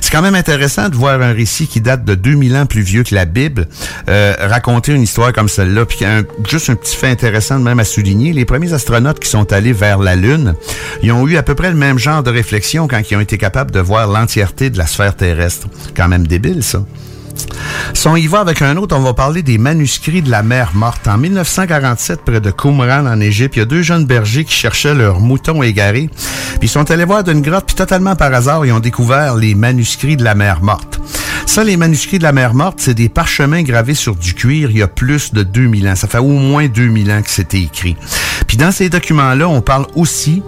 C'est 0.00 0.10
quand 0.12 0.22
même 0.22 0.34
intéressant 0.36 0.88
de 0.88 0.94
voir 0.94 1.20
un 1.20 1.32
récit 1.32 1.66
qui 1.66 1.80
date 1.80 2.04
de 2.04 2.14
2000 2.14 2.56
ans 2.56 2.66
plus 2.66 2.82
vieux 2.82 3.02
que 3.02 3.14
la 3.14 3.24
Bible 3.24 3.66
euh, 4.08 4.34
raconter 4.38 4.92
une 4.92 5.02
histoire 5.02 5.32
comme 5.32 5.48
celle-là. 5.48 5.84
Puis 5.84 6.04
un- 6.04 6.22
juste 6.48 6.70
un 6.70 6.76
petit 6.76 6.94
fait 6.96 7.08
intéressant 7.10 7.58
même 7.58 7.80
à 7.80 7.84
souligner, 7.84 8.32
les 8.32 8.44
premiers 8.44 8.72
astronautes 8.72 9.18
qui 9.18 9.28
sont 9.28 9.52
allés 9.52 9.72
vers 9.72 9.98
la 9.98 10.14
Lune, 10.16 10.54
ils 11.02 11.10
ont 11.12 11.26
eu 11.26 11.36
à 11.36 11.42
peu 11.42 11.54
près 11.54 11.70
le 11.70 11.76
même 11.76 11.98
genre 11.98 12.22
de 12.22 12.30
réflexion 12.30 12.86
quand 12.86 13.00
ils 13.10 13.16
ont 13.16 13.20
été 13.20 13.36
capables 13.38 13.70
de 13.72 13.80
voir 13.80 14.06
l'entièreté 14.06 14.70
de 14.70 14.78
la 14.78 14.86
sphère 14.86 15.16
terrestre. 15.16 15.66
Quand 15.96 16.08
même 16.08 16.26
débile, 16.26 16.62
ça. 16.62 16.84
Si 17.94 18.06
on 18.08 18.16
y 18.16 18.26
va 18.26 18.40
avec 18.40 18.62
un 18.62 18.76
autre, 18.76 18.96
on 18.96 19.00
va 19.00 19.14
parler 19.14 19.42
des 19.42 19.58
manuscrits 19.58 20.22
de 20.22 20.30
la 20.30 20.42
mer 20.42 20.72
morte. 20.74 21.06
En 21.08 21.18
1947, 21.18 22.22
près 22.24 22.40
de 22.40 22.50
Qumran, 22.50 23.06
en 23.06 23.20
Égypte, 23.20 23.56
il 23.56 23.60
y 23.60 23.62
a 23.62 23.66
deux 23.66 23.82
jeunes 23.82 24.04
bergers 24.04 24.44
qui 24.44 24.54
cherchaient 24.54 24.94
leurs 24.94 25.20
moutons 25.20 25.62
égarés. 25.62 26.08
Puis 26.58 26.60
ils 26.62 26.68
sont 26.68 26.90
allés 26.90 27.04
voir 27.04 27.24
d'une 27.24 27.42
grotte, 27.42 27.66
puis 27.66 27.76
totalement 27.76 28.16
par 28.16 28.32
hasard, 28.32 28.64
ils 28.66 28.72
ont 28.72 28.80
découvert 28.80 29.36
les 29.36 29.54
manuscrits 29.54 30.16
de 30.16 30.24
la 30.24 30.34
mer 30.34 30.62
morte. 30.62 31.00
Ça, 31.46 31.64
les 31.64 31.76
manuscrits 31.76 32.18
de 32.18 32.24
la 32.24 32.32
mer 32.32 32.54
morte, 32.54 32.80
c'est 32.80 32.92
des 32.92 33.08
parchemins 33.08 33.62
gravés 33.62 33.94
sur 33.94 34.14
du 34.16 34.34
cuir 34.34 34.70
il 34.70 34.78
y 34.78 34.82
a 34.82 34.88
plus 34.88 35.32
de 35.32 35.42
2000 35.42 35.88
ans. 35.88 35.94
Ça 35.94 36.08
fait 36.08 36.18
au 36.18 36.28
moins 36.28 36.66
2000 36.66 37.10
ans 37.10 37.22
que 37.22 37.30
c'était 37.30 37.60
écrit. 37.60 37.96
Puis 38.46 38.56
dans 38.56 38.72
ces 38.72 38.90
documents-là, 38.90 39.48
on 39.48 39.60
parle 39.60 39.86
aussi 39.94 40.42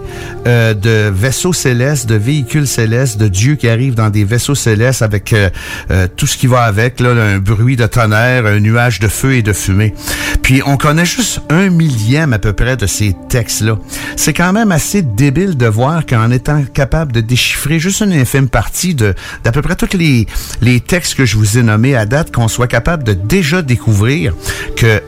euh, 0.45 0.73
de 0.73 1.09
vaisseaux 1.09 1.53
célestes, 1.53 2.07
de 2.07 2.15
véhicules 2.15 2.67
célestes, 2.67 3.17
de 3.17 3.27
Dieu 3.27 3.55
qui 3.55 3.67
arrive 3.67 3.95
dans 3.95 4.09
des 4.09 4.23
vaisseaux 4.23 4.55
célestes 4.55 5.01
avec 5.01 5.33
euh, 5.33 5.49
euh, 5.89 6.07
tout 6.15 6.27
ce 6.27 6.37
qui 6.37 6.47
va 6.47 6.61
avec, 6.61 6.78
là, 6.99 7.09
un 7.11 7.39
bruit 7.39 7.75
de 7.75 7.85
tonnerre, 7.85 8.45
un 8.45 8.59
nuage 8.59 8.99
de 8.99 9.07
feu 9.07 9.33
et 9.33 9.41
de 9.41 9.53
fumée. 9.53 9.93
Puis 10.41 10.61
on 10.65 10.77
connaît 10.77 11.05
juste 11.05 11.41
un 11.49 11.69
millième 11.69 12.33
à 12.33 12.39
peu 12.39 12.53
près 12.53 12.77
de 12.77 12.87
ces 12.87 13.15
textes-là. 13.29 13.77
C'est 14.15 14.33
quand 14.33 14.53
même 14.53 14.71
assez 14.71 15.01
débile 15.01 15.57
de 15.57 15.65
voir 15.65 16.05
qu'en 16.05 16.31
étant 16.31 16.63
capable 16.63 17.11
de 17.11 17.21
déchiffrer 17.21 17.79
juste 17.79 18.01
une 18.01 18.13
infime 18.13 18.49
partie 18.49 18.95
de 18.95 19.13
d'à 19.43 19.51
peu 19.51 19.61
près 19.61 19.75
tous 19.75 19.97
les, 19.97 20.27
les 20.61 20.79
textes 20.79 21.15
que 21.15 21.25
je 21.25 21.37
vous 21.37 21.57
ai 21.57 21.63
nommés 21.63 21.95
à 21.95 22.05
date, 22.05 22.33
qu'on 22.33 22.47
soit 22.47 22.67
capable 22.67 23.03
de 23.03 23.13
déjà 23.13 23.61
découvrir 23.61 24.33
que 24.75 25.01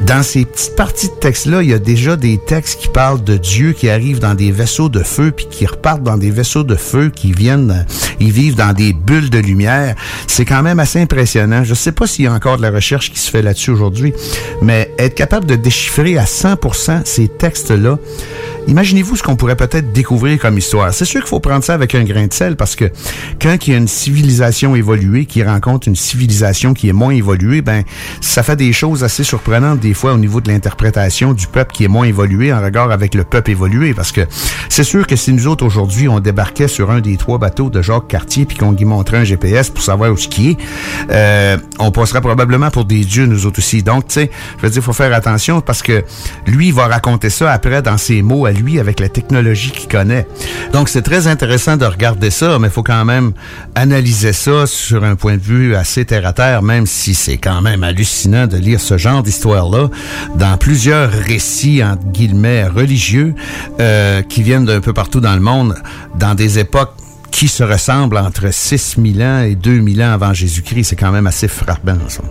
dans 0.00 0.22
ces 0.22 0.44
petites 0.44 0.76
parties 0.76 1.08
de 1.08 1.14
texte-là, 1.14 1.62
il 1.62 1.70
y 1.70 1.72
a 1.72 1.78
déjà 1.78 2.16
des 2.16 2.38
textes 2.38 2.80
qui 2.80 2.88
parlent 2.88 3.22
de 3.22 3.36
Dieu 3.36 3.72
qui 3.72 3.88
arrivent 3.88 4.18
dans 4.18 4.34
des 4.34 4.50
vaisseaux 4.50 4.88
de 4.88 5.02
feu, 5.02 5.32
puis 5.34 5.46
qui 5.50 5.66
repartent 5.66 6.02
dans 6.02 6.18
des 6.18 6.30
vaisseaux 6.30 6.64
de 6.64 6.74
feu, 6.74 7.10
qui 7.14 7.32
viennent, 7.32 7.86
ils 8.20 8.32
vivent 8.32 8.56
dans 8.56 8.72
des 8.72 8.92
bulles 8.92 9.30
de 9.30 9.38
lumière. 9.38 9.94
C'est 10.26 10.44
quand 10.44 10.62
même 10.62 10.80
assez 10.80 11.00
impressionnant. 11.00 11.64
Je 11.64 11.74
sais 11.74 11.92
pas 11.92 12.06
s'il 12.06 12.24
y 12.26 12.28
a 12.28 12.32
encore 12.32 12.56
de 12.56 12.62
la 12.62 12.70
recherche 12.70 13.10
qui 13.10 13.18
se 13.18 13.30
fait 13.30 13.42
là-dessus 13.42 13.70
aujourd'hui, 13.70 14.12
mais 14.60 14.90
être 14.98 15.14
capable 15.14 15.46
de 15.46 15.56
déchiffrer 15.56 16.18
à 16.18 16.24
100% 16.24 17.02
ces 17.04 17.28
textes-là, 17.28 17.98
imaginez-vous 18.66 19.16
ce 19.16 19.22
qu'on 19.22 19.36
pourrait 19.36 19.56
peut-être 19.56 19.92
découvrir 19.92 20.38
comme 20.38 20.58
histoire. 20.58 20.92
C'est 20.92 21.04
sûr 21.04 21.20
qu'il 21.20 21.28
faut 21.28 21.40
prendre 21.40 21.64
ça 21.64 21.74
avec 21.74 21.94
un 21.94 22.04
grain 22.04 22.26
de 22.26 22.32
sel, 22.32 22.56
parce 22.56 22.76
que 22.76 22.90
quand 23.40 23.66
il 23.66 23.72
y 23.72 23.74
a 23.74 23.78
une 23.78 23.88
civilisation 23.88 24.76
évoluée 24.76 25.26
qui 25.26 25.42
rencontre 25.42 25.88
une 25.88 25.96
civilisation 25.96 26.74
qui 26.74 26.88
est 26.88 26.92
moins 26.92 27.12
évoluée, 27.12 27.62
ben 27.62 27.84
ça 28.20 28.42
fait 28.42 28.56
des 28.56 28.72
choses 28.72 29.04
assez 29.04 29.24
surprenantes 29.24 29.80
des 29.84 29.92
fois 29.92 30.14
au 30.14 30.16
niveau 30.16 30.40
de 30.40 30.50
l'interprétation 30.50 31.34
du 31.34 31.46
peuple 31.46 31.72
qui 31.74 31.84
est 31.84 31.88
moins 31.88 32.06
évolué 32.06 32.54
en 32.54 32.62
regard 32.62 32.90
avec 32.90 33.14
le 33.14 33.22
peuple 33.22 33.50
évolué. 33.50 33.92
Parce 33.92 34.12
que 34.12 34.22
c'est 34.70 34.82
sûr 34.82 35.06
que 35.06 35.14
si 35.14 35.30
nous 35.30 35.46
autres 35.46 35.64
aujourd'hui 35.64 36.08
on 36.08 36.20
débarquait 36.20 36.68
sur 36.68 36.90
un 36.90 37.00
des 37.00 37.18
trois 37.18 37.36
bateaux 37.36 37.68
de 37.68 37.82
Jacques 37.82 38.08
Cartier 38.08 38.46
puis 38.46 38.56
qu'on 38.56 38.74
y 38.74 38.84
montrait 38.86 39.18
un 39.18 39.24
GPS 39.24 39.68
pour 39.68 39.82
savoir 39.82 40.10
où 40.10 40.16
ce 40.16 40.26
qui 40.26 40.52
est, 40.52 40.56
euh, 41.10 41.58
on 41.78 41.90
passerait 41.90 42.22
probablement 42.22 42.70
pour 42.70 42.86
des 42.86 43.04
dieux 43.04 43.26
nous 43.26 43.44
autres 43.44 43.58
aussi. 43.58 43.82
Donc 43.82 44.08
tu 44.08 44.14
sais, 44.14 44.30
je 44.56 44.62
veux 44.62 44.70
dire, 44.70 44.82
faut 44.82 44.94
faire 44.94 45.12
attention 45.12 45.60
parce 45.60 45.82
que 45.82 46.02
lui 46.46 46.68
il 46.68 46.74
va 46.74 46.86
raconter 46.86 47.28
ça 47.28 47.52
après 47.52 47.82
dans 47.82 47.98
ses 47.98 48.22
mots 48.22 48.46
à 48.46 48.52
lui 48.52 48.80
avec 48.80 49.00
la 49.00 49.10
technologie 49.10 49.70
qu'il 49.70 49.88
connaît. 49.88 50.26
Donc 50.72 50.88
c'est 50.88 51.02
très 51.02 51.26
intéressant 51.26 51.76
de 51.76 51.84
regarder 51.84 52.30
ça, 52.30 52.58
mais 52.58 52.68
il 52.68 52.72
faut 52.72 52.82
quand 52.82 53.04
même 53.04 53.32
analyser 53.74 54.32
ça 54.32 54.66
sur 54.66 55.04
un 55.04 55.14
point 55.14 55.36
de 55.36 55.42
vue 55.42 55.76
assez 55.76 56.06
terre 56.06 56.26
à 56.26 56.32
terre, 56.32 56.62
même 56.62 56.86
si 56.86 57.14
c'est 57.14 57.36
quand 57.36 57.60
même 57.60 57.84
hallucinant 57.84 58.46
de 58.46 58.56
lire 58.56 58.80
ce 58.80 58.96
genre 58.96 59.22
d'histoire-là 59.22 59.73
dans 60.36 60.56
plusieurs 60.56 61.10
récits, 61.10 61.82
entre 61.82 62.04
guillemets, 62.06 62.66
religieux, 62.66 63.34
euh, 63.80 64.22
qui 64.22 64.42
viennent 64.42 64.64
d'un 64.64 64.80
peu 64.80 64.92
partout 64.92 65.20
dans 65.20 65.34
le 65.34 65.40
monde, 65.40 65.74
dans 66.18 66.34
des 66.34 66.58
époques 66.58 66.94
qui 67.30 67.48
se 67.48 67.64
ressemblent 67.64 68.18
entre 68.18 68.52
6000 68.52 69.22
ans 69.22 69.42
et 69.42 69.54
2000 69.56 70.02
ans 70.02 70.12
avant 70.12 70.32
Jésus-Christ. 70.32 70.84
C'est 70.84 70.96
quand 70.96 71.12
même 71.12 71.26
assez 71.26 71.48
frappant, 71.48 71.98
ça. 72.08 72.22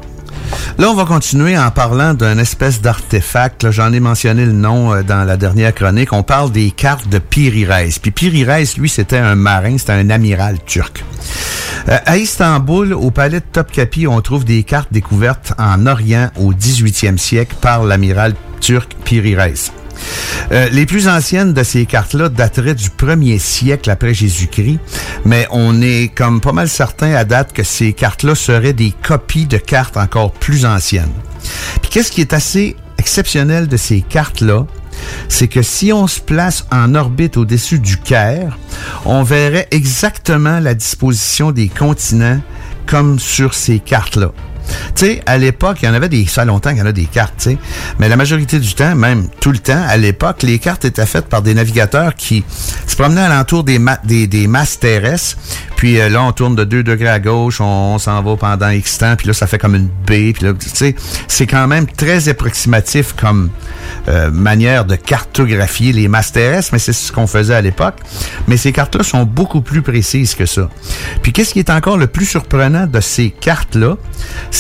Là, 0.78 0.90
on 0.90 0.94
va 0.96 1.06
continuer 1.06 1.58
en 1.58 1.72
parlant 1.72 2.14
d'un 2.14 2.38
espèce 2.38 2.82
d'artefact. 2.82 3.72
J'en 3.72 3.94
ai 3.94 4.00
mentionné 4.00 4.46
le 4.46 4.52
nom 4.52 4.94
euh, 4.94 5.04
dans 5.04 5.24
la 5.24 5.38
dernière 5.38 5.74
chronique. 5.74 6.14
On 6.14 6.24
parle 6.24 6.52
des 6.52 6.72
cartes 6.72 7.08
de 7.08 7.20
Piri-Reis. 7.20 8.00
Puis 8.02 8.12
Piri-Reis, 8.12 8.76
lui, 8.78 8.90
c'était 8.90 9.18
un 9.18 9.36
marin, 9.36 9.78
c'était 9.78 9.94
un 9.94 10.10
amiral 10.10 10.58
turc. 10.66 11.04
Euh, 11.90 11.98
à 12.06 12.18
Istanbul, 12.18 12.94
au 12.94 13.12
palais 13.12 13.40
de 13.40 13.46
Topkapi, 13.52 14.08
on 14.08 14.22
trouve 14.22 14.46
des 14.46 14.64
cartes 14.64 14.92
découvertes 14.92 15.54
en 15.58 15.86
Orient 15.86 16.30
au 16.38 16.54
18e 16.54 17.18
siècle 17.18 17.56
par 17.62 17.84
l'amiral 17.84 18.34
turc 18.62 18.96
Piri-Reis. 19.04 19.83
Euh, 20.52 20.70
les 20.72 20.86
plus 20.86 21.08
anciennes 21.08 21.54
de 21.54 21.64
ces 21.64 21.86
cartes-là 21.86 22.30
dateraient 22.30 22.76
du 22.76 22.90
premier 22.90 23.40
siècle 23.40 23.90
après 23.90 24.14
Jésus-Christ, 24.14 24.80
mais 25.26 25.48
on 25.52 25.82
est 25.82 26.14
comme 26.14 26.42
pas 26.42 26.52
mal 26.52 26.70
certain 26.70 27.14
à 27.14 27.24
date 27.24 27.54
que 27.54 27.64
ces 27.64 27.94
cartes-là 27.94 28.36
seraient 28.36 28.74
des 28.74 28.94
copies 29.04 29.46
de 29.46 29.58
cartes 29.58 29.98
encore 29.98 30.32
plus 30.32 30.66
anciennes. 30.66 31.12
Puis 31.82 31.92
qu'est-ce 31.92 32.12
qui 32.12 32.22
est 32.22 32.34
assez 32.34 32.76
exceptionnel 32.98 33.68
de 33.68 33.78
ces 33.78 34.02
cartes-là, 34.02 34.66
c'est 35.28 35.48
que 35.48 35.62
si 35.62 35.92
on 35.92 36.08
se 36.08 36.22
place 36.22 36.66
en 36.72 36.96
orbite 36.96 37.38
au-dessus 37.38 37.80
du 37.80 37.98
Caire, 37.98 38.58
on 39.06 39.24
verrait 39.24 39.68
exactement 39.72 40.60
la 40.60 40.74
disposition 40.74 41.52
des 41.52 41.68
continents 41.68 42.40
comme 42.86 43.20
sur 43.20 43.54
ces 43.54 43.80
cartes-là. 43.80 44.32
Tu 44.96 45.06
sais, 45.06 45.22
à 45.26 45.38
l'époque, 45.38 45.78
il 45.82 45.86
y 45.86 45.90
en 45.90 45.94
avait 45.94 46.10
des, 46.10 46.26
ça 46.26 46.46
longtemps 46.46 46.70
qu'il 46.70 46.80
y 46.80 46.82
en 46.82 46.86
a 46.86 46.92
des 46.92 47.06
cartes, 47.06 47.36
tu 47.38 47.52
sais. 47.52 47.58
Mais 48.00 48.10
la 48.10 48.16
majorité 48.16 48.60
du 48.60 48.74
temps, 48.74 48.96
même 48.96 49.28
tout 49.40 49.52
le 49.52 49.60
temps, 49.60 49.84
à 49.88 49.98
l'époque, 49.98 50.44
les 50.44 50.60
cartes 50.60 50.86
étaient 50.86 51.06
faites 51.06 51.28
par 51.28 51.42
des 51.42 51.54
navigateurs 51.54 52.16
qui 52.16 52.44
se 52.88 52.96
promenaient 52.96 53.22
alentour 53.22 53.64
des, 53.64 53.80
des, 54.04 54.28
des 54.28 54.48
masses 54.48 54.80
terrestres. 54.80 55.38
Puis 55.76 56.00
euh, 56.00 56.10
là, 56.10 56.24
on 56.24 56.32
tourne 56.32 56.56
de 56.56 56.64
2 56.64 56.84
degrés 56.84 57.10
à 57.10 57.20
gauche, 57.20 57.60
on, 57.60 57.96
on 57.96 58.00
s'en 58.00 58.22
va 58.22 58.36
pendant 58.38 58.70
X 58.70 58.98
temps, 58.98 59.16
puis 59.18 59.28
là, 59.28 59.34
ça 59.34 59.48
fait 59.48 59.58
comme 59.58 59.76
une 59.76 59.90
baie. 60.06 60.34
Puis 60.34 60.46
là, 60.46 60.54
tu 60.54 60.70
sais, 60.70 60.96
c'est 61.28 61.48
quand 61.48 61.68
même 61.68 61.88
très 61.88 62.30
approximatif 62.30 63.14
comme 63.14 63.50
euh, 64.08 64.32
manière 64.32 64.86
de 64.86 64.96
cartographier 64.96 65.94
les 65.94 66.08
masses 66.08 66.32
terrestres, 66.32 66.70
mais 66.74 66.80
c'est 66.80 66.94
ce 66.94 67.12
qu'on 67.12 67.28
faisait 67.28 67.56
à 67.56 67.62
l'époque. 67.62 67.96
Mais 68.48 68.58
ces 68.58 68.72
cartes-là 68.72 69.04
sont 69.04 69.24
beaucoup 69.24 69.62
plus 69.62 69.82
précises 69.82 70.36
que 70.36 70.46
ça. 70.46 70.70
Puis 71.22 71.32
qu'est-ce 71.32 71.54
qui 71.54 71.60
est 71.60 71.70
encore 71.70 71.98
le 71.98 72.08
plus 72.08 72.26
surprenant 72.26 72.88
de 72.88 73.00
ces 73.00 73.30
cartes-là, 73.30 73.98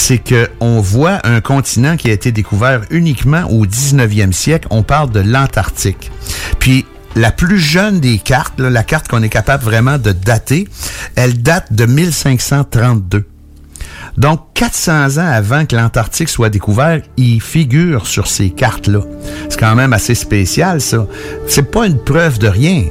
c'est 0.03 0.17
que 0.17 0.49
on 0.59 0.81
voit 0.81 1.25
un 1.25 1.39
continent 1.39 1.95
qui 1.95 2.09
a 2.09 2.11
été 2.11 2.33
découvert 2.33 2.81
uniquement 2.89 3.49
au 3.49 3.65
19e 3.65 4.33
siècle. 4.33 4.67
On 4.69 4.83
parle 4.83 5.11
de 5.11 5.21
l'Antarctique. 5.21 6.11
Puis 6.59 6.85
la 7.15 7.31
plus 7.31 7.57
jeune 7.57 8.01
des 8.01 8.17
cartes, 8.17 8.59
la 8.59 8.83
carte 8.83 9.07
qu'on 9.07 9.23
est 9.23 9.29
capable 9.29 9.63
vraiment 9.63 9.97
de 9.97 10.11
dater, 10.11 10.67
elle 11.15 11.41
date 11.41 11.71
de 11.71 11.85
1532. 11.85 13.25
Donc, 14.17 14.41
400 14.55 15.19
ans 15.19 15.31
avant 15.31 15.65
que 15.65 15.77
l'Antarctique 15.77 16.27
soit 16.27 16.49
découvert, 16.49 17.01
il 17.15 17.41
figure 17.41 18.05
sur 18.05 18.27
ces 18.27 18.49
cartes-là. 18.49 19.03
C'est 19.47 19.57
quand 19.57 19.73
même 19.73 19.93
assez 19.93 20.15
spécial, 20.15 20.81
ça. 20.81 21.07
C'est 21.47 21.71
pas 21.71 21.87
une 21.87 21.97
preuve 21.97 22.39
de 22.39 22.49
rien, 22.49 22.83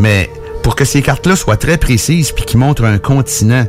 mais 0.00 0.28
pour 0.64 0.74
que 0.74 0.84
ces 0.84 1.02
cartes-là 1.02 1.36
soient 1.36 1.56
très 1.56 1.78
précises 1.78 2.32
puis 2.32 2.44
qui 2.44 2.56
montrent 2.56 2.84
un 2.84 2.98
continent 2.98 3.64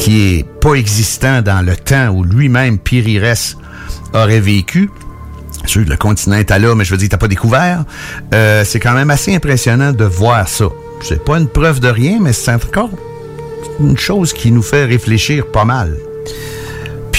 qui 0.00 0.38
est 0.38 0.44
pas 0.60 0.74
existant 0.74 1.42
dans 1.42 1.64
le 1.64 1.76
temps 1.76 2.08
où 2.08 2.24
lui-même, 2.24 2.78
Pyrrhus, 2.78 3.56
aurait 4.14 4.40
vécu, 4.40 4.90
Sûr, 5.66 5.84
le 5.86 5.96
continent 5.96 6.36
est 6.36 6.50
là, 6.50 6.74
mais 6.74 6.84
je 6.84 6.90
veux 6.92 6.96
dire, 6.96 7.10
t'as 7.10 7.18
pas 7.18 7.28
découvert. 7.28 7.84
Euh, 8.32 8.64
c'est 8.64 8.80
quand 8.80 8.94
même 8.94 9.10
assez 9.10 9.34
impressionnant 9.34 9.92
de 9.92 10.04
voir 10.04 10.48
ça. 10.48 10.64
C'est 11.02 11.22
pas 11.22 11.38
une 11.38 11.48
preuve 11.48 11.80
de 11.80 11.88
rien, 11.88 12.18
mais 12.18 12.32
c'est 12.32 12.52
encore 12.52 12.90
une 13.78 13.98
chose 13.98 14.32
qui 14.32 14.50
nous 14.52 14.62
fait 14.62 14.86
réfléchir 14.86 15.46
pas 15.52 15.66
mal. 15.66 15.96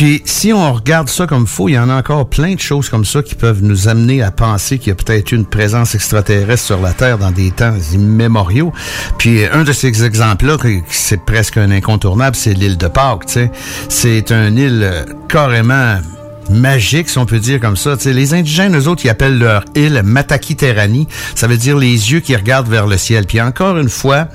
Puis, 0.01 0.23
si 0.25 0.51
on 0.51 0.73
regarde 0.73 1.09
ça 1.09 1.27
comme 1.27 1.45
faux, 1.45 1.69
il 1.69 1.73
y 1.73 1.77
en 1.77 1.87
a 1.87 1.93
encore 1.93 2.27
plein 2.27 2.55
de 2.55 2.59
choses 2.59 2.89
comme 2.89 3.05
ça 3.05 3.21
qui 3.21 3.35
peuvent 3.35 3.61
nous 3.61 3.87
amener 3.87 4.23
à 4.23 4.31
penser 4.31 4.79
qu'il 4.79 4.87
y 4.87 4.91
a 4.93 4.95
peut-être 4.95 5.31
une 5.31 5.45
présence 5.45 5.93
extraterrestre 5.93 6.65
sur 6.65 6.81
la 6.81 6.91
Terre 6.93 7.19
dans 7.19 7.29
des 7.29 7.51
temps 7.51 7.75
immémoriaux. 7.93 8.73
Puis, 9.19 9.45
un 9.45 9.63
de 9.63 9.71
ces 9.71 10.03
exemples-là, 10.03 10.57
c'est 10.89 11.23
presque 11.23 11.57
un 11.57 11.69
incontournable, 11.69 12.35
c'est 12.35 12.55
l'île 12.55 12.79
de 12.79 12.87
Pâques. 12.87 13.37
C'est 13.89 14.31
une 14.31 14.57
île 14.57 15.05
carrément 15.29 15.97
magique, 16.49 17.09
si 17.09 17.17
on 17.17 17.25
peut 17.25 17.39
dire 17.39 17.59
comme 17.59 17.77
ça. 17.77 17.97
sais, 17.97 18.13
les 18.13 18.33
indigènes, 18.33 18.77
eux 18.77 18.87
autres, 18.87 19.05
ils 19.05 19.09
appellent 19.09 19.37
leur 19.37 19.65
île 19.75 20.01
Mataki 20.03 20.55
Terani. 20.55 21.07
Ça 21.35 21.47
veut 21.47 21.57
dire 21.57 21.77
les 21.77 22.11
yeux 22.11 22.19
qui 22.19 22.35
regardent 22.35 22.69
vers 22.69 22.87
le 22.87 22.97
ciel. 22.97 23.25
Puis 23.25 23.41
encore 23.41 23.77
une 23.77 23.89
fois, 23.89 24.27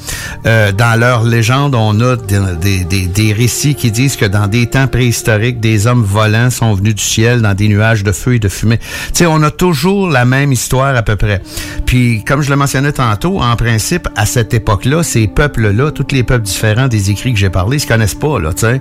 euh, 0.46 0.72
dans 0.72 0.98
leur 0.98 1.24
légende, 1.24 1.74
on 1.74 2.00
a 2.00 2.16
des, 2.16 2.84
des, 2.84 3.06
des, 3.06 3.32
récits 3.32 3.74
qui 3.74 3.90
disent 3.90 4.16
que 4.16 4.24
dans 4.24 4.46
des 4.46 4.66
temps 4.66 4.86
préhistoriques, 4.86 5.60
des 5.60 5.86
hommes 5.86 6.02
volants 6.02 6.50
sont 6.50 6.74
venus 6.74 6.94
du 6.94 7.02
ciel 7.02 7.42
dans 7.42 7.54
des 7.54 7.68
nuages 7.68 8.02
de 8.02 8.12
feu 8.12 8.34
et 8.34 8.38
de 8.38 8.48
fumée. 8.48 8.78
Tu 8.78 9.10
sais, 9.14 9.26
on 9.26 9.42
a 9.42 9.50
toujours 9.50 10.08
la 10.08 10.24
même 10.24 10.52
histoire 10.52 10.96
à 10.96 11.02
peu 11.02 11.16
près. 11.16 11.42
Puis, 11.84 12.24
comme 12.24 12.42
je 12.42 12.50
le 12.50 12.56
mentionnais 12.56 12.92
tantôt, 12.92 13.40
en 13.40 13.56
principe, 13.56 14.08
à 14.16 14.26
cette 14.26 14.54
époque-là, 14.54 15.02
ces 15.02 15.26
peuples-là, 15.26 15.90
tous 15.90 16.06
les 16.12 16.22
peuples 16.22 16.44
différents 16.44 16.88
des 16.88 17.10
écrits 17.10 17.32
que 17.32 17.38
j'ai 17.38 17.50
parlé, 17.50 17.76
ils 17.76 17.80
se 17.80 17.86
connaissent 17.86 18.14
pas, 18.14 18.38
là, 18.38 18.52
tu 18.52 18.60
sais. 18.60 18.80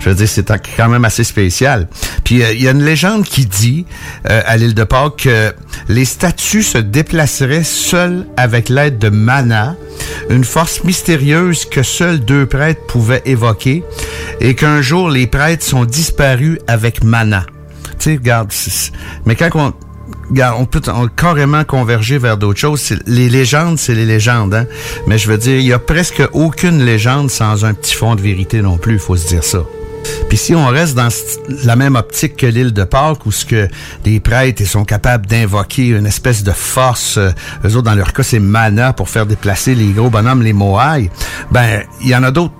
Je 0.00 0.08
veux 0.08 0.14
dire, 0.14 0.28
c'est 0.28 0.50
quand 0.76 0.88
même 0.88 1.04
assez 1.04 1.24
spécial. 1.24 1.88
Puis, 2.24 2.42
euh, 2.42 2.52
y 2.64 2.68
a 2.68 2.72
une 2.72 2.84
légende 2.84 3.24
qui 3.24 3.46
dit 3.46 3.86
euh, 4.28 4.42
à 4.44 4.56
l'île 4.56 4.74
de 4.74 4.84
Pâques 4.84 5.16
que 5.24 5.52
les 5.88 6.04
statues 6.04 6.62
se 6.62 6.78
déplaceraient 6.78 7.64
seules 7.64 8.26
avec 8.36 8.68
l'aide 8.68 8.98
de 8.98 9.08
Mana, 9.08 9.76
une 10.28 10.44
force 10.44 10.84
mystérieuse 10.84 11.64
que 11.64 11.82
seuls 11.82 12.20
deux 12.20 12.46
prêtres 12.46 12.84
pouvaient 12.86 13.22
évoquer, 13.24 13.82
et 14.40 14.54
qu'un 14.54 14.82
jour 14.82 15.10
les 15.10 15.26
prêtres 15.26 15.64
sont 15.64 15.84
disparus 15.84 16.58
avec 16.66 17.02
Mana. 17.02 17.44
Tu 17.98 18.04
sais, 18.04 18.12
regarde, 18.12 18.52
mais 19.26 19.36
quand 19.36 19.50
on 19.54 19.74
on 20.54 20.64
peut 20.64 20.80
carrément 21.16 21.64
converger 21.64 22.18
vers 22.18 22.36
d'autres 22.36 22.60
choses. 22.60 22.94
Les 23.06 23.28
légendes, 23.28 23.78
c'est 23.78 23.94
les 23.94 24.06
légendes, 24.06 24.54
hein? 24.54 24.66
Mais 25.06 25.18
je 25.18 25.28
veux 25.28 25.38
dire, 25.38 25.56
il 25.56 25.66
y 25.66 25.72
a 25.72 25.78
presque 25.78 26.22
aucune 26.32 26.84
légende 26.84 27.30
sans 27.30 27.64
un 27.64 27.74
petit 27.74 27.94
fond 27.94 28.14
de 28.14 28.20
vérité 28.20 28.62
non 28.62 28.78
plus, 28.78 28.94
il 28.94 28.98
faut 28.98 29.16
se 29.16 29.28
dire 29.28 29.44
ça. 29.44 29.64
Puis 30.28 30.38
si 30.38 30.54
on 30.54 30.66
reste 30.66 30.94
dans 30.94 31.08
la 31.64 31.76
même 31.76 31.96
optique 31.96 32.36
que 32.36 32.46
l'île 32.46 32.72
de 32.72 32.84
Pâques, 32.84 33.26
où 33.26 33.32
ce 33.32 33.44
que 33.44 33.68
les 34.04 34.20
prêtres 34.20 34.64
sont 34.64 34.84
capables 34.84 35.26
d'invoquer 35.26 35.88
une 35.88 36.06
espèce 36.06 36.44
de 36.44 36.52
force, 36.52 37.16
euh, 37.16 37.30
eux 37.64 37.76
autres 37.76 37.82
dans 37.82 37.94
leur 37.94 38.12
cas 38.12 38.22
c'est 38.22 38.38
mana 38.38 38.92
pour 38.92 39.08
faire 39.08 39.26
déplacer 39.26 39.74
les 39.74 39.90
gros 39.92 40.10
bonhommes, 40.10 40.42
les 40.42 40.52
moailles, 40.52 41.10
ben 41.50 41.82
il 42.02 42.08
y 42.08 42.14
en 42.14 42.22
a 42.22 42.30
d'autres 42.30 42.54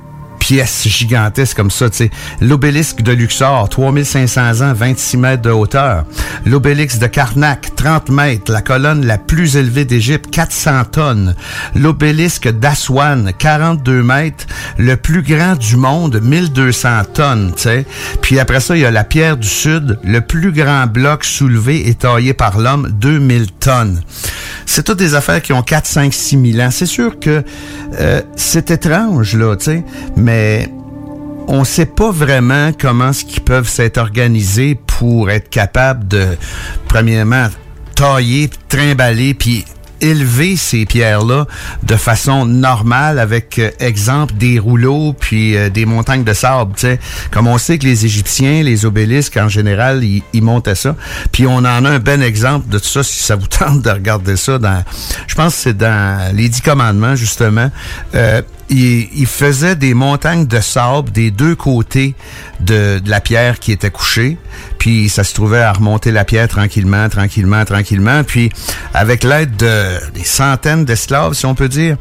pièces 0.51 1.55
comme 1.55 1.71
ça. 1.71 1.87
sais. 1.93 2.11
L'obélisque 2.41 3.03
de 3.03 3.13
Luxor, 3.13 3.69
3500 3.69 4.63
ans, 4.63 4.73
26 4.75 5.17
mètres 5.17 5.43
de 5.43 5.51
hauteur. 5.51 6.05
L'obélisque 6.45 6.99
de 6.99 7.07
Karnak, 7.07 7.77
30 7.77 8.09
mètres. 8.09 8.51
La 8.51 8.61
colonne 8.61 9.07
la 9.07 9.17
plus 9.17 9.57
élevée 9.57 9.85
d'Égypte, 9.85 10.29
400 10.33 10.85
tonnes. 10.91 11.37
L'obélisque 11.77 12.49
d'Aswan, 12.49 13.33
42 13.39 14.03
mètres. 14.03 14.47
Le 14.77 14.97
plus 14.97 15.23
grand 15.23 15.55
du 15.55 15.77
monde, 15.77 16.21
1200 16.21 16.89
tonnes. 17.15 17.53
sais. 17.57 17.87
Puis 18.21 18.41
après 18.41 18.59
ça, 18.59 18.77
il 18.77 18.81
y 18.81 18.85
a 18.85 18.91
la 18.91 19.05
pierre 19.05 19.37
du 19.37 19.49
Sud, 19.49 20.01
le 20.03 20.21
plus 20.21 20.51
grand 20.51 20.89
bloc 20.89 21.25
soulevé 21.25 21.89
et 21.89 21.95
taillé 21.95 22.35
par 22.35 22.59
l'homme, 22.59 22.89
2000 22.91 23.53
tonnes. 23.53 24.01
C'est 24.67 24.83
toutes 24.83 24.99
des 24.99 25.15
affaires 25.15 25.43
qui 25.43 25.53
ont 25.53 25.63
4, 25.63 25.87
5, 25.87 26.13
6 26.13 26.53
000 26.55 26.67
ans. 26.67 26.71
C'est 26.73 26.87
sûr 26.87 27.21
que 27.21 27.45
euh, 28.01 28.23
c'est 28.35 28.71
étrange, 28.71 29.37
là, 29.37 29.57
tu 29.57 29.65
sais, 29.67 29.85
mais 30.17 30.40
on 31.49 31.65
sait 31.65 31.87
pas 31.87 32.11
vraiment 32.11 32.71
comment 32.79 33.13
ce 33.13 33.25
qu'ils 33.25 33.43
peuvent 33.43 33.69
s'être 33.69 33.99
organisés 33.99 34.79
pour 34.87 35.31
être 35.31 35.51
capables 35.51 36.07
de, 36.07 36.37
premièrement, 36.89 37.49
tailler, 37.97 38.49
trimballer, 38.69 39.35
puis 39.35 39.65
élever 40.01 40.57
ces 40.57 40.87
pierres-là 40.87 41.47
de 41.83 41.97
façon 41.97 42.47
normale 42.47 43.19
avec 43.19 43.59
euh, 43.59 43.71
exemple 43.81 44.35
des 44.35 44.59
rouleaux 44.59 45.13
puis 45.13 45.57
euh, 45.57 45.69
des 45.69 45.85
montagnes 45.87 46.25
de 46.25 46.33
sable. 46.33 46.73
Comme 47.31 47.47
on 47.47 47.59
sait 47.59 47.79
que 47.79 47.85
les 47.85 48.07
Égyptiens, 48.07 48.63
les 48.63 48.87
obélisques 48.87 49.37
en 49.37 49.49
général, 49.49 50.03
ils, 50.05 50.43
montaient 50.43 50.75
ça. 50.75 50.97
Puis 51.33 51.47
on 51.47 51.59
en 51.59 51.85
a 51.85 51.91
un 51.91 51.99
bon 51.99 52.23
exemple 52.23 52.69
de 52.69 52.79
tout 52.79 52.87
ça 52.87 53.03
si 53.03 53.23
ça 53.23 53.37
vous 53.37 53.47
tente 53.59 53.83
de 53.83 53.91
regarder 53.91 54.37
ça 54.37 54.59
dans 54.59 54.83
je 55.27 55.35
pense 55.35 55.55
que 55.55 55.61
c'est 55.61 55.77
dans 55.77 56.35
les 56.35 56.49
dix 56.49 56.63
commandements 56.63 57.17
justement. 57.17 57.71
Euh, 58.15 58.43
il, 58.71 59.27
faisait 59.27 59.77
des 59.77 59.95
montagnes 59.95 60.47
de 60.47 60.61
sable 60.61 61.11
des 61.11 61.31
deux 61.31 61.55
côtés 61.55 62.15
de, 62.61 63.01
la 63.07 63.21
pierre 63.21 63.59
qui 63.59 63.73
était 63.73 63.91
couchée. 63.91 64.39
Puis 64.79 65.09
ça 65.09 65.25
se 65.25 65.35
trouvait 65.35 65.61
à 65.61 65.73
remonter 65.73 66.11
la 66.11 66.25
pierre 66.25 66.49
tranquillement, 66.49 67.09
tranquillement, 67.09 67.65
tranquillement. 67.65 68.25
Puis 68.25 68.51
avec 68.95 69.25
l'aide 69.25 69.57
de 69.57 70.13
des 70.15 70.25
centaines 70.25 70.85
d'esclaves, 70.85 71.35
si 71.35 71.47
on 71.47 71.55
peut 71.55 71.69
dire, 71.69 71.97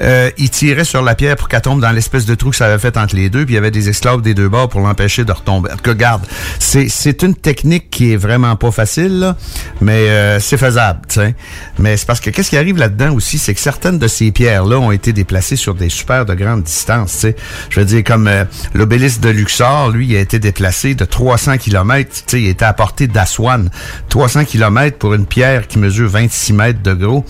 euh, 0.00 0.30
il 0.38 0.50
tirait 0.50 0.84
sur 0.84 1.02
la 1.02 1.14
pierre 1.14 1.36
pour 1.36 1.48
qu'elle 1.48 1.60
tombe 1.60 1.80
dans 1.80 1.92
l'espèce 1.92 2.26
de 2.26 2.34
trou 2.34 2.50
que 2.50 2.56
ça 2.56 2.66
avait 2.66 2.78
fait 2.78 2.96
entre 2.96 3.14
les 3.14 3.30
deux. 3.30 3.44
Puis 3.44 3.54
il 3.54 3.56
y 3.56 3.58
avait 3.58 3.70
des 3.70 3.88
esclaves 3.88 4.22
des 4.22 4.34
deux 4.34 4.48
bords 4.48 4.68
pour 4.68 4.80
l'empêcher 4.80 5.24
de 5.24 5.32
retomber. 5.32 5.70
En 5.72 5.76
tout 5.76 5.82
cas, 5.82 5.94
garde, 5.94 6.26
c'est, 6.58 6.88
c'est 6.88 7.22
une 7.22 7.34
technique 7.34 7.90
qui 7.90 8.12
est 8.12 8.16
vraiment 8.16 8.56
pas 8.56 8.70
facile, 8.70 9.18
là, 9.18 9.36
mais 9.80 10.08
euh, 10.08 10.40
c'est 10.40 10.56
faisable. 10.56 11.00
sais. 11.08 11.34
Mais 11.78 11.96
c'est 11.96 12.06
parce 12.06 12.20
que 12.20 12.30
qu'est-ce 12.30 12.50
qui 12.50 12.56
arrive 12.56 12.78
là-dedans 12.78 13.12
aussi, 13.14 13.38
c'est 13.38 13.54
que 13.54 13.60
certaines 13.60 13.98
de 13.98 14.08
ces 14.08 14.32
pierres-là 14.32 14.78
ont 14.78 14.92
été 14.92 15.12
déplacées 15.12 15.56
sur 15.56 15.74
des 15.74 15.88
super 15.88 16.13
de 16.22 16.34
grande 16.34 16.62
distance. 16.62 17.10
sais. 17.10 17.34
Je 17.70 17.80
veux 17.80 17.86
dire, 17.86 18.04
comme 18.04 18.28
euh, 18.28 18.44
l'obélisque 18.74 19.20
de 19.20 19.30
Luxor, 19.30 19.90
lui, 19.90 20.06
il 20.06 20.16
a 20.16 20.20
été 20.20 20.38
déplacé 20.38 20.94
de 20.94 21.04
300 21.04 21.58
km. 21.58 22.10
sais, 22.26 22.40
il 22.40 22.48
était 22.48 22.64
à 22.64 22.72
portée 22.72 23.08
d'Aswan. 23.08 23.68
300 24.08 24.44
km 24.44 24.98
pour 24.98 25.14
une 25.14 25.26
pierre 25.26 25.66
qui 25.66 25.78
mesure 25.80 26.08
26 26.08 26.52
mètres 26.52 26.82
de 26.82 26.94
gros. 26.94 27.24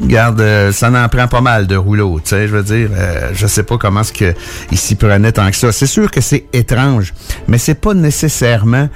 Regarde, 0.00 0.40
euh, 0.40 0.72
ça 0.72 0.90
en 0.90 1.08
prend 1.08 1.28
pas 1.28 1.42
mal 1.42 1.66
de 1.66 1.76
rouleaux. 1.76 2.18
Je 2.24 2.36
veux 2.46 2.62
dire, 2.62 2.88
euh, 2.94 3.30
je 3.34 3.46
sais 3.46 3.64
pas 3.64 3.76
comment 3.76 4.02
ce 4.02 4.12
que 4.12 4.34
s'y 4.72 4.94
prenait 4.94 5.32
tant 5.32 5.50
que 5.50 5.56
ça. 5.56 5.72
C'est 5.72 5.86
sûr 5.86 6.10
que 6.10 6.22
c'est 6.22 6.46
étrange, 6.54 7.12
mais 7.48 7.58
c'est 7.58 7.74
pas 7.74 7.92
nécessairement 7.92 8.88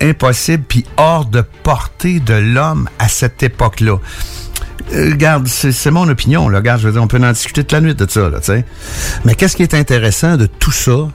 impossible 0.00 0.64
puis 0.68 0.84
hors 0.96 1.24
de 1.24 1.42
portée 1.62 2.20
de 2.20 2.34
l'homme 2.34 2.88
à 2.98 3.08
cette 3.08 3.42
époque-là. 3.42 3.98
Euh, 4.92 5.10
regarde, 5.10 5.46
c'est 5.46 5.90
mon 5.90 6.08
opinion. 6.08 6.48
Là. 6.48 6.58
Regarde, 6.58 6.80
je 6.80 6.86
veux 6.86 6.92
dire, 6.92 7.02
on 7.02 7.08
peut 7.08 7.18
en 7.18 7.32
discuter 7.32 7.62
toute 7.62 7.72
la 7.72 7.80
nuit 7.80 7.94
de 7.94 8.06
ça. 8.08 8.28
Là, 8.28 8.38
sais. 8.40 8.64
Mais 9.24 9.34
qu'est-ce 9.34 9.56
qui 9.56 9.62
est 9.62 9.74
intéressant 9.74 10.36
de 10.36 10.46
tout 10.46 10.72
ça, 10.72 11.08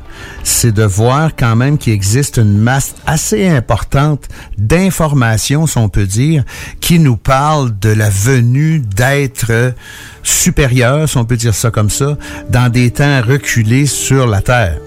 c'est 0.43 0.71
de 0.71 0.83
voir 0.83 1.31
quand 1.37 1.55
même 1.55 1.77
qu'il 1.77 1.93
existe 1.93 2.37
une 2.37 2.57
masse 2.57 2.95
assez 3.05 3.47
importante 3.47 4.27
d'informations, 4.57 5.67
si 5.67 5.77
on 5.77 5.89
peut 5.89 6.05
dire, 6.05 6.43
qui 6.79 6.99
nous 6.99 7.17
parlent 7.17 7.77
de 7.79 7.89
la 7.89 8.09
venue 8.09 8.79
d'êtres 8.79 9.73
supérieurs, 10.21 11.09
si 11.09 11.17
on 11.17 11.25
peut 11.25 11.37
dire 11.37 11.55
ça 11.55 11.71
comme 11.71 11.89
ça, 11.89 12.17
dans 12.49 12.71
des 12.71 12.91
temps 12.91 13.21
reculés 13.21 13.85
sur 13.85 14.27
la 14.27 14.41
Terre. 14.41 14.77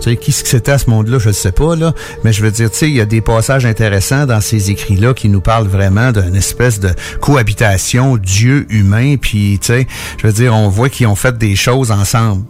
Tu 0.00 0.10
sais, 0.10 0.16
qui 0.16 0.32
c'était 0.32 0.72
à 0.72 0.78
ce 0.78 0.90
monde-là, 0.90 1.18
je 1.18 1.28
ne 1.28 1.32
sais 1.32 1.52
pas, 1.52 1.76
là. 1.76 1.92
Mais 2.24 2.32
je 2.32 2.42
veux 2.42 2.50
dire, 2.50 2.70
tu 2.70 2.78
sais, 2.78 2.88
il 2.88 2.96
y 2.96 3.00
a 3.00 3.06
des 3.06 3.20
passages 3.20 3.66
intéressants 3.66 4.26
dans 4.26 4.40
ces 4.40 4.70
écrits-là 4.70 5.14
qui 5.14 5.28
nous 5.28 5.40
parlent 5.40 5.68
vraiment 5.68 6.12
d'une 6.12 6.36
espèce 6.36 6.80
de 6.80 6.90
cohabitation 7.20 8.16
Dieu-humain. 8.16 9.16
Puis, 9.16 9.58
tu 9.60 9.66
sais, 9.66 9.86
je 10.18 10.26
veux 10.26 10.32
dire, 10.32 10.54
on 10.54 10.68
voit 10.68 10.88
qu'ils 10.88 11.06
ont 11.06 11.16
fait 11.16 11.36
des 11.36 11.56
choses 11.56 11.90
ensemble. 11.90 12.44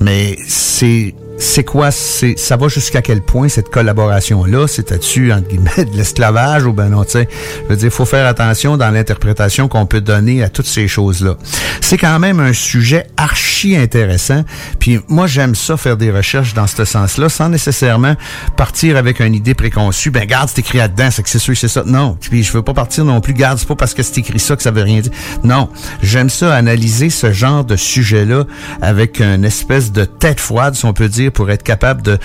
Mais 0.00 0.36
c'est 0.46 1.14
c'est 1.40 1.64
quoi, 1.64 1.90
c'est, 1.90 2.38
ça 2.38 2.56
va 2.56 2.68
jusqu'à 2.68 3.02
quel 3.02 3.22
point 3.22 3.48
cette 3.48 3.70
collaboration-là, 3.70 4.66
c'était-tu, 4.68 5.32
entre 5.32 5.48
guillemets, 5.48 5.84
de 5.90 5.96
l'esclavage 5.96 6.66
ou 6.66 6.72
ben 6.72 6.90
non, 6.90 7.04
tu 7.04 7.12
sais? 7.12 7.28
Je 7.64 7.68
veux 7.68 7.76
dire, 7.76 7.90
faut 7.90 8.04
faire 8.04 8.26
attention 8.26 8.76
dans 8.76 8.90
l'interprétation 8.90 9.66
qu'on 9.66 9.86
peut 9.86 10.00
donner 10.00 10.42
à 10.42 10.48
toutes 10.50 10.66
ces 10.66 10.86
choses-là. 10.86 11.36
C'est 11.80 11.96
quand 11.96 12.18
même 12.18 12.40
un 12.40 12.52
sujet 12.52 13.06
archi 13.16 13.76
intéressant. 13.76 14.44
Puis 14.78 15.00
moi, 15.08 15.26
j'aime 15.26 15.54
ça, 15.54 15.76
faire 15.76 15.96
des 15.96 16.10
recherches 16.10 16.54
dans 16.54 16.66
ce 16.66 16.84
sens-là, 16.84 17.28
sans 17.28 17.48
nécessairement 17.48 18.14
partir 18.56 18.96
avec 18.96 19.20
une 19.20 19.34
idée 19.34 19.54
préconçue. 19.54 20.10
Ben, 20.10 20.26
garde, 20.26 20.48
c'est 20.48 20.60
écrit 20.60 20.78
là-dedans, 20.78 21.10
c'est 21.10 21.22
que 21.22 21.28
c'est 21.30 21.38
sûr, 21.38 21.56
c'est 21.56 21.68
ça. 21.68 21.82
Non. 21.86 22.16
Puis 22.20 22.42
je 22.42 22.52
veux 22.52 22.62
pas 22.62 22.74
partir 22.74 23.04
non 23.04 23.20
plus, 23.20 23.32
garde, 23.32 23.58
c'est 23.58 23.68
pas 23.68 23.76
parce 23.76 23.94
que 23.94 24.02
c'est 24.02 24.18
écrit 24.18 24.38
ça 24.38 24.56
que 24.56 24.62
ça 24.62 24.70
veut 24.70 24.82
rien 24.82 25.00
dire. 25.00 25.12
Non. 25.42 25.70
J'aime 26.02 26.30
ça, 26.30 26.54
analyser 26.54 27.10
ce 27.10 27.32
genre 27.32 27.64
de 27.64 27.76
sujet-là 27.76 28.44
avec 28.82 29.20
une 29.20 29.44
espèce 29.44 29.90
de 29.90 30.04
tête 30.04 30.38
froide, 30.38 30.74
si 30.74 30.84
on 30.84 30.92
peut 30.92 31.08
dire, 31.08 31.29
pour 31.30 31.50
être 31.50 31.62
capable 31.62 32.02
de 32.02 32.18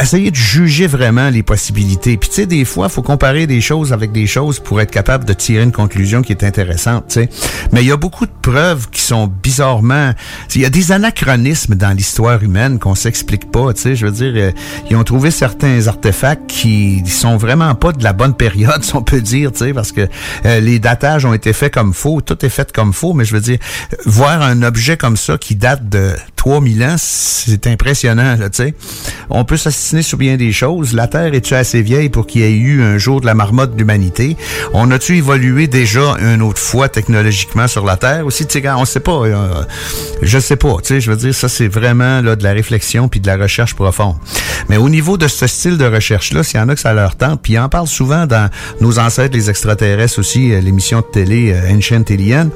essayer 0.00 0.30
de 0.30 0.36
juger 0.36 0.86
vraiment 0.86 1.28
les 1.28 1.42
possibilités. 1.42 2.16
Puis 2.16 2.28
tu 2.28 2.36
sais, 2.36 2.46
des 2.46 2.64
fois, 2.64 2.88
faut 2.88 3.02
comparer 3.02 3.46
des 3.46 3.60
choses 3.60 3.92
avec 3.92 4.12
des 4.12 4.26
choses 4.26 4.60
pour 4.60 4.80
être 4.80 4.90
capable 4.90 5.24
de 5.24 5.32
tirer 5.32 5.62
une 5.62 5.72
conclusion 5.72 6.22
qui 6.22 6.32
est 6.32 6.44
intéressante. 6.44 7.06
Tu 7.08 7.14
sais, 7.14 7.28
mais 7.72 7.82
il 7.82 7.88
y 7.88 7.92
a 7.92 7.96
beaucoup 7.96 8.26
de 8.26 8.32
preuves 8.42 8.88
qui 8.90 9.00
sont 9.00 9.26
bizarrement, 9.26 10.12
il 10.54 10.60
y 10.60 10.64
a 10.64 10.70
des 10.70 10.92
anachronismes 10.92 11.74
dans 11.74 11.90
l'histoire 11.90 12.42
humaine 12.42 12.78
qu'on 12.78 12.94
s'explique 12.94 13.50
pas. 13.50 13.72
Tu 13.74 13.82
sais, 13.82 13.96
je 13.96 14.06
veux 14.06 14.12
dire, 14.12 14.32
euh, 14.36 14.52
ils 14.90 14.96
ont 14.96 15.04
trouvé 15.04 15.30
certains 15.30 15.86
artefacts 15.86 16.46
qui 16.48 17.02
sont 17.06 17.36
vraiment 17.36 17.74
pas 17.74 17.92
de 17.92 18.02
la 18.02 18.12
bonne 18.12 18.34
période, 18.34 18.82
si 18.82 18.94
on 18.94 19.02
peut 19.02 19.20
dire. 19.20 19.52
Tu 19.52 19.58
sais, 19.58 19.72
parce 19.72 19.92
que 19.92 20.08
euh, 20.44 20.60
les 20.60 20.78
datages 20.78 21.24
ont 21.24 21.34
été 21.34 21.52
faits 21.52 21.72
comme 21.74 21.92
faux, 21.92 22.20
tout 22.20 22.44
est 22.44 22.50
fait 22.50 22.72
comme 22.72 22.92
faux. 22.92 23.14
Mais 23.14 23.24
je 23.24 23.34
veux 23.34 23.40
dire, 23.40 23.58
voir 24.06 24.42
un 24.42 24.62
objet 24.62 24.96
comme 24.96 25.16
ça 25.16 25.38
qui 25.38 25.56
date 25.56 25.88
de 25.88 26.12
3000 26.36 26.84
ans, 26.84 26.96
c'est 26.98 27.66
impressionnant. 27.66 28.36
Tu 28.36 28.48
sais, 28.52 28.74
on 29.30 29.44
peut 29.44 29.56
sur 29.96 30.18
bien 30.18 30.36
des 30.36 30.52
choses. 30.52 30.92
La 30.92 31.06
Terre 31.06 31.32
est-tu 31.32 31.54
assez 31.54 31.80
vieille 31.80 32.10
pour 32.10 32.26
qu'il 32.26 32.42
y 32.42 32.44
ait 32.44 32.52
eu 32.52 32.82
un 32.82 32.98
jour 32.98 33.20
de 33.20 33.26
la 33.26 33.34
marmotte 33.34 33.72
de 33.72 33.78
l'humanité? 33.78 34.36
On 34.74 34.90
a-tu 34.90 35.16
évolué 35.16 35.66
déjà 35.66 36.16
une 36.20 36.42
autre 36.42 36.60
fois 36.60 36.88
technologiquement 36.88 37.66
sur 37.68 37.84
la 37.86 37.96
Terre? 37.96 38.26
Aussi? 38.26 38.46
Tu 38.46 38.60
sais, 38.60 38.68
on 38.70 38.84
sait 38.84 39.00
pas. 39.00 39.12
Euh, 39.24 39.62
je 40.20 40.38
sais 40.38 40.56
pas. 40.56 40.76
Tu 40.82 40.88
sais, 40.88 41.00
je 41.00 41.10
veux 41.10 41.16
dire, 41.16 41.34
ça, 41.34 41.48
c'est 41.48 41.68
vraiment 41.68 42.20
là, 42.20 42.36
de 42.36 42.44
la 42.44 42.52
réflexion 42.52 43.08
puis 43.08 43.20
de 43.20 43.26
la 43.26 43.36
recherche 43.36 43.74
profonde. 43.74 44.16
Mais 44.68 44.76
au 44.76 44.90
niveau 44.90 45.16
de 45.16 45.26
ce 45.26 45.46
style 45.46 45.78
de 45.78 45.86
recherche-là, 45.86 46.42
s'il 46.42 46.60
y 46.60 46.62
en 46.62 46.68
a 46.68 46.74
que 46.74 46.80
ça 46.80 46.92
leur 46.92 47.16
tente, 47.16 47.40
puis 47.42 47.54
ils 47.54 47.58
en 47.58 47.70
parlent 47.70 47.86
souvent 47.86 48.26
dans 48.26 48.50
nos 48.80 48.98
ancêtres, 48.98 49.34
les 49.34 49.48
extraterrestres 49.48 50.18
aussi, 50.18 50.52
euh, 50.52 50.60
l'émission 50.60 51.00
de 51.00 51.06
télé 51.06 51.52
euh, 51.54 51.74
Ancient 51.74 52.04
Alien, 52.10 52.50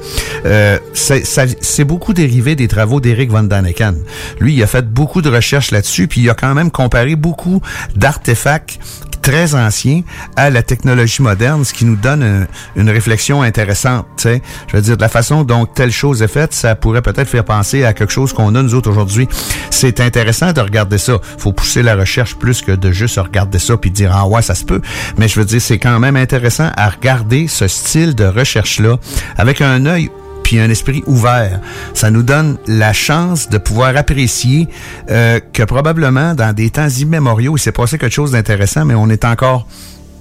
c'est 0.93 1.83
beaucoup 1.83 2.13
dérivé 2.13 2.55
des 2.55 2.67
travaux 2.67 2.99
d'Eric 2.99 3.31
Van 3.31 3.43
Daniken. 3.43 3.97
Lui, 4.39 4.53
il 4.53 4.63
a 4.63 4.67
fait 4.67 4.87
beaucoup 4.87 5.21
de 5.21 5.29
recherches 5.29 5.71
là-dessus, 5.71 6.07
puis 6.07 6.21
il 6.21 6.29
a 6.29 6.33
quand 6.33 6.53
même 6.53 6.69
comparé 6.69 7.15
beaucoup 7.23 7.61
d'artefacts 7.95 8.79
très 9.23 9.55
anciens 9.55 10.01
à 10.35 10.49
la 10.49 10.61
technologie 10.61 11.21
moderne, 11.21 11.63
ce 11.63 11.73
qui 11.73 11.85
nous 11.85 11.95
donne 11.95 12.45
une 12.75 12.89
réflexion 12.89 13.41
intéressante. 13.41 14.05
sais. 14.17 14.41
Je 14.67 14.75
veux 14.75 14.81
dire, 14.81 14.97
de 14.97 15.01
la 15.01 15.07
façon 15.07 15.43
dont 15.43 15.65
telle 15.65 15.91
chose 15.91 16.21
est 16.21 16.27
faite, 16.27 16.53
ça 16.53 16.75
pourrait 16.75 17.01
peut-être 17.01 17.29
faire 17.29 17.45
penser 17.45 17.85
à 17.85 17.93
quelque 17.93 18.11
chose 18.11 18.33
qu'on 18.33 18.53
a 18.53 18.61
nous 18.61 18.75
autres 18.75 18.91
aujourd'hui. 18.91 19.29
C'est 19.69 20.01
intéressant 20.01 20.51
de 20.51 20.59
regarder 20.59 20.97
ça. 20.97 21.19
faut 21.37 21.53
pousser 21.53 21.81
la 21.81 21.95
recherche 21.95 22.35
plus 22.35 22.61
que 22.61 22.73
de 22.73 22.91
juste 22.91 23.17
regarder 23.17 23.59
ça 23.59 23.77
puis 23.77 23.91
dire 23.91 24.11
ah 24.13 24.27
ouais 24.27 24.41
ça 24.41 24.55
se 24.55 24.65
peut. 24.65 24.81
Mais 25.17 25.29
je 25.29 25.39
veux 25.39 25.45
dire, 25.45 25.61
c'est 25.61 25.79
quand 25.79 25.99
même 25.99 26.17
intéressant 26.17 26.69
à 26.75 26.89
regarder 26.89 27.47
ce 27.47 27.69
style 27.69 28.15
de 28.15 28.25
recherche 28.25 28.79
là 28.81 28.97
avec 29.37 29.61
un 29.61 29.85
œil 29.85 30.11
puis 30.43 30.59
un 30.59 30.69
esprit 30.69 31.03
ouvert. 31.07 31.59
Ça 31.93 32.11
nous 32.11 32.23
donne 32.23 32.57
la 32.67 32.93
chance 32.93 33.49
de 33.49 33.57
pouvoir 33.57 33.95
apprécier 33.97 34.67
euh, 35.09 35.39
que 35.53 35.63
probablement 35.63 36.35
dans 36.35 36.53
des 36.53 36.69
temps 36.69 36.89
immémoriaux, 36.89 37.57
il 37.57 37.59
s'est 37.59 37.71
passé 37.71 37.97
quelque 37.97 38.13
chose 38.13 38.31
d'intéressant, 38.31 38.85
mais 38.85 38.95
on 38.95 39.09
est 39.09 39.25
encore, 39.25 39.67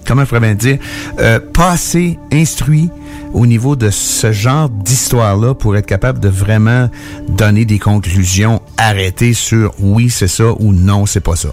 comment 0.06 0.22
je 0.22 0.28
pourrais 0.28 0.40
bien 0.40 0.54
dire, 0.54 0.78
euh, 1.18 1.40
pas 1.40 1.72
assez 1.72 2.18
instruit 2.32 2.90
au 3.32 3.46
niveau 3.46 3.76
de 3.76 3.90
ce 3.90 4.32
genre 4.32 4.68
d'histoire-là 4.68 5.54
pour 5.54 5.76
être 5.76 5.86
capable 5.86 6.20
de 6.20 6.28
vraiment 6.28 6.90
donner 7.28 7.64
des 7.64 7.78
conclusions 7.78 8.60
arrêtées 8.76 9.34
sur 9.34 9.74
oui, 9.78 10.10
c'est 10.10 10.28
ça 10.28 10.52
ou 10.58 10.72
non, 10.72 11.06
c'est 11.06 11.20
pas 11.20 11.36
ça. 11.36 11.48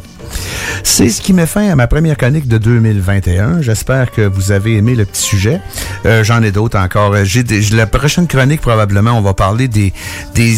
C'est 0.83 1.09
ce 1.09 1.21
qui 1.21 1.33
met 1.33 1.45
fin 1.45 1.69
à 1.69 1.75
ma 1.75 1.87
première 1.87 2.17
chronique 2.17 2.47
de 2.47 2.57
2021. 2.57 3.61
J'espère 3.61 4.11
que 4.11 4.21
vous 4.21 4.51
avez 4.51 4.77
aimé 4.77 4.95
le 4.95 5.05
petit 5.05 5.21
sujet. 5.21 5.61
Euh, 6.05 6.23
J'en 6.23 6.41
ai 6.43 6.51
d'autres 6.51 6.77
encore. 6.77 7.13
Euh, 7.13 7.23
j'ai 7.23 7.43
la 7.71 7.87
prochaine 7.87 8.27
chronique, 8.27 8.61
probablement, 8.61 9.11
on 9.11 9.21
va 9.21 9.33
parler 9.33 9.67
des, 9.67 9.93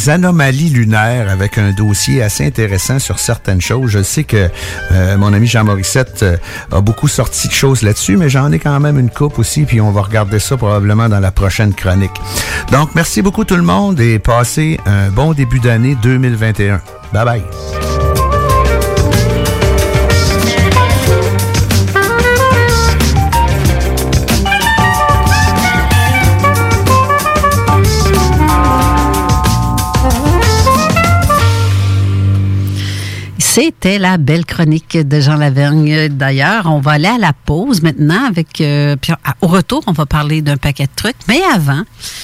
anomalies 0.09 0.69
lunaires 0.69 1.29
avec 1.29 1.57
un 1.57 1.71
dossier 1.71 2.21
assez 2.21 2.45
intéressant 2.45 2.99
sur 2.99 3.19
certaines 3.19 3.61
choses. 3.61 3.91
Je 3.91 4.03
sais 4.03 4.23
que 4.23 4.49
euh, 4.91 5.17
mon 5.17 5.33
ami 5.33 5.47
Jean 5.47 5.63
Morissette 5.63 6.25
a 6.71 6.81
beaucoup 6.81 7.07
sorti 7.07 7.47
de 7.47 7.53
choses 7.53 7.81
là-dessus, 7.81 8.17
mais 8.17 8.29
j'en 8.29 8.51
ai 8.51 8.59
quand 8.59 8.79
même 8.79 8.97
une 8.99 9.09
coupe 9.09 9.37
aussi, 9.39 9.63
puis 9.63 9.81
on 9.81 9.91
va 9.91 10.01
regarder 10.01 10.39
ça 10.39 10.57
probablement 10.57 11.09
dans 11.09 11.19
la 11.19 11.31
prochaine 11.31 11.73
chronique. 11.73 12.11
Donc, 12.71 12.95
merci 12.95 13.21
beaucoup 13.21 13.45
tout 13.45 13.55
le 13.55 13.63
monde 13.63 13.99
et 13.99 14.19
passez 14.19 14.79
un 14.85 15.09
bon 15.09 15.33
début 15.33 15.59
d'année 15.59 15.95
2021. 16.01 16.81
Bye 17.13 17.25
bye. 17.25 18.10
C'était 33.53 33.99
la 33.99 34.15
belle 34.15 34.45
chronique 34.45 34.95
de 34.95 35.19
Jean 35.19 35.35
Lavergne. 35.35 36.07
D'ailleurs, 36.07 36.67
on 36.67 36.79
va 36.79 36.91
aller 36.91 37.09
à 37.09 37.17
la 37.17 37.33
pause 37.33 37.81
maintenant 37.81 38.23
avec. 38.25 38.61
Euh, 38.61 38.95
au 39.41 39.47
retour, 39.47 39.83
on 39.87 39.91
va 39.91 40.05
parler 40.05 40.41
d'un 40.41 40.55
paquet 40.55 40.85
de 40.85 40.91
trucs. 40.95 41.17
Mais 41.27 41.41
avant, 41.53 41.83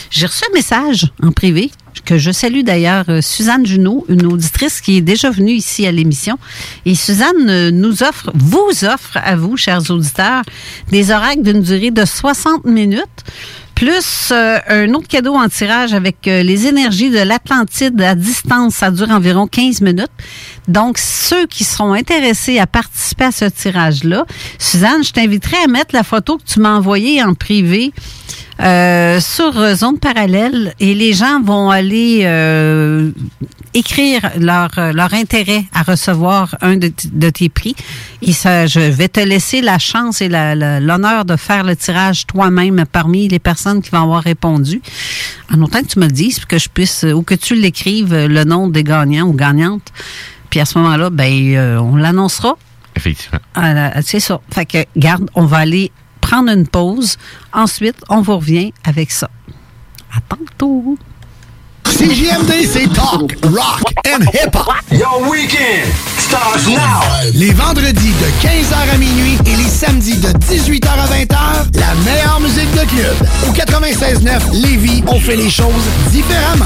j'ai 0.10 0.26
reçu 0.26 0.46
un 0.50 0.54
message 0.54 1.12
en 1.22 1.34
privé 1.34 1.70
que 2.06 2.18
je 2.18 2.32
salue 2.32 2.62
d'ailleurs 2.62 3.04
euh, 3.10 3.20
Suzanne 3.20 3.66
Junot, 3.66 4.06
une 4.08 4.26
auditrice 4.26 4.80
qui 4.80 4.96
est 4.96 5.02
déjà 5.02 5.30
venue 5.30 5.52
ici 5.52 5.86
à 5.86 5.92
l'émission. 5.92 6.40
Et 6.86 6.96
Suzanne 6.96 7.50
euh, 7.50 7.72
nous 7.72 8.04
offre, 8.04 8.32
vous 8.34 8.86
offre 8.86 9.18
à 9.22 9.36
vous, 9.36 9.58
chers 9.58 9.92
auditeurs, 9.92 10.44
des 10.92 11.12
oracles 11.12 11.42
d'une 11.42 11.62
durée 11.62 11.92
de 11.92 12.06
60 12.06 12.64
minutes 12.64 13.26
plus 13.78 14.32
euh, 14.32 14.58
un 14.70 14.92
autre 14.96 15.08
cadeau 15.08 15.36
en 15.36 15.48
tirage 15.50 15.94
avec 15.94 16.28
euh, 16.28 16.42
les 16.42 16.66
énergies 16.66 17.12
de 17.12 17.20
l'Atlantide 17.20 18.02
à 18.02 18.16
distance. 18.16 18.74
Ça 18.74 18.90
dure 18.90 19.12
environ 19.12 19.46
15 19.46 19.82
minutes. 19.82 20.10
Donc, 20.68 20.98
ceux 20.98 21.46
qui 21.46 21.64
seront 21.64 21.94
intéressés 21.94 22.58
à 22.58 22.66
participer 22.66 23.26
à 23.26 23.32
ce 23.32 23.46
tirage-là, 23.46 24.26
Suzanne, 24.58 25.04
je 25.04 25.12
t'inviterai 25.12 25.58
à 25.64 25.68
mettre 25.68 25.94
la 25.94 26.02
photo 26.02 26.40
que 26.40 26.44
tu 26.44 26.60
m'as 26.60 26.76
envoyée 26.76 27.22
en 27.22 27.36
privé 27.36 27.94
euh, 28.60 29.20
sur 29.20 29.76
Zone 29.76 30.00
Parallèle 30.00 30.74
et 30.80 30.94
les 30.94 31.14
gens 31.14 31.42
vont 31.42 31.70
aller 31.70 32.22
euh, 32.24 33.12
écrire 33.74 34.32
leur, 34.40 34.70
leur 34.76 35.14
intérêt 35.14 35.66
à 35.74 35.84
recevoir 35.84 36.56
un 36.62 36.78
de, 36.78 36.92
de, 37.12 37.30
tes 37.30 37.50
prix. 37.50 37.76
Et 38.22 38.34
ça, 38.34 38.66
je 38.66 38.80
vais 38.80 39.10
te 39.10 39.20
laisser 39.20 39.62
la 39.62 39.78
chance 39.78 40.22
et 40.22 40.30
l'honneur 40.30 41.26
de 41.26 41.36
faire 41.36 41.64
le 41.64 41.76
tirage 41.76 42.26
toi-même 42.26 42.86
parmi 42.92 43.28
les 43.28 43.40
personnes 43.40 43.82
qui 43.82 43.92
vont 43.92 44.02
avoir 44.04 44.24
répondu. 44.24 44.82
En 45.54 45.62
autant 45.62 45.82
que 45.82 45.88
tu 45.88 46.00
me 46.00 46.06
le 46.06 46.12
dises, 46.12 46.44
que 46.46 46.58
je 46.58 46.70
puisse, 46.70 47.04
ou 47.04 47.22
que 47.22 47.36
tu 47.36 47.56
l'écrives, 47.56 48.14
le 48.14 48.44
nom 48.44 48.68
des 48.68 48.84
gagnants 48.84 49.28
ou 49.28 49.34
gagnantes. 49.34 49.92
Puis 50.50 50.60
à 50.60 50.66
ce 50.66 50.78
moment-là, 50.80 51.10
ben, 51.10 51.32
euh, 51.56 51.78
on 51.78 51.96
l'annoncera. 51.96 52.58
Effectivement. 52.96 53.40
C'est 54.02 54.20
ça. 54.20 54.42
Fait 54.52 54.66
que, 54.66 54.86
garde, 54.96 55.30
on 55.36 55.46
va 55.46 55.58
aller 55.58 55.92
prendre 56.22 56.52
une 56.52 56.68
pause. 56.68 57.18
Ensuite, 57.54 57.98
on 58.10 58.22
vous 58.22 58.38
revient 58.38 58.74
avec 58.84 59.12
ça. 59.12 59.30
À 60.16 60.20
tantôt. 60.22 60.98
CJMD, 61.84 62.52
c'est 62.70 62.94
talk, 62.94 63.38
rock 63.46 63.84
and 64.06 64.24
hip-hop. 64.34 64.76
Your 64.92 65.30
weekend 65.30 65.88
starts 66.18 66.68
now. 66.68 67.02
Les 67.34 67.52
vendredis 67.52 68.12
de 68.14 68.46
15h 68.46 68.94
à 68.94 68.98
minuit 68.98 69.38
et 69.46 69.56
les 69.56 69.70
samedis 69.70 70.18
de 70.18 70.30
18h 70.30 70.90
à 70.90 71.08
20h, 71.08 71.80
la 71.80 71.96
meilleure 72.06 72.40
musique 72.42 72.72
de 72.72 72.86
club. 72.86 73.16
Au 73.48 73.54
96.9 73.54 74.62
Lévis, 74.62 75.04
on 75.08 75.20
fait 75.20 75.38
les 75.38 75.50
choses 75.50 75.74
différemment. 76.12 76.66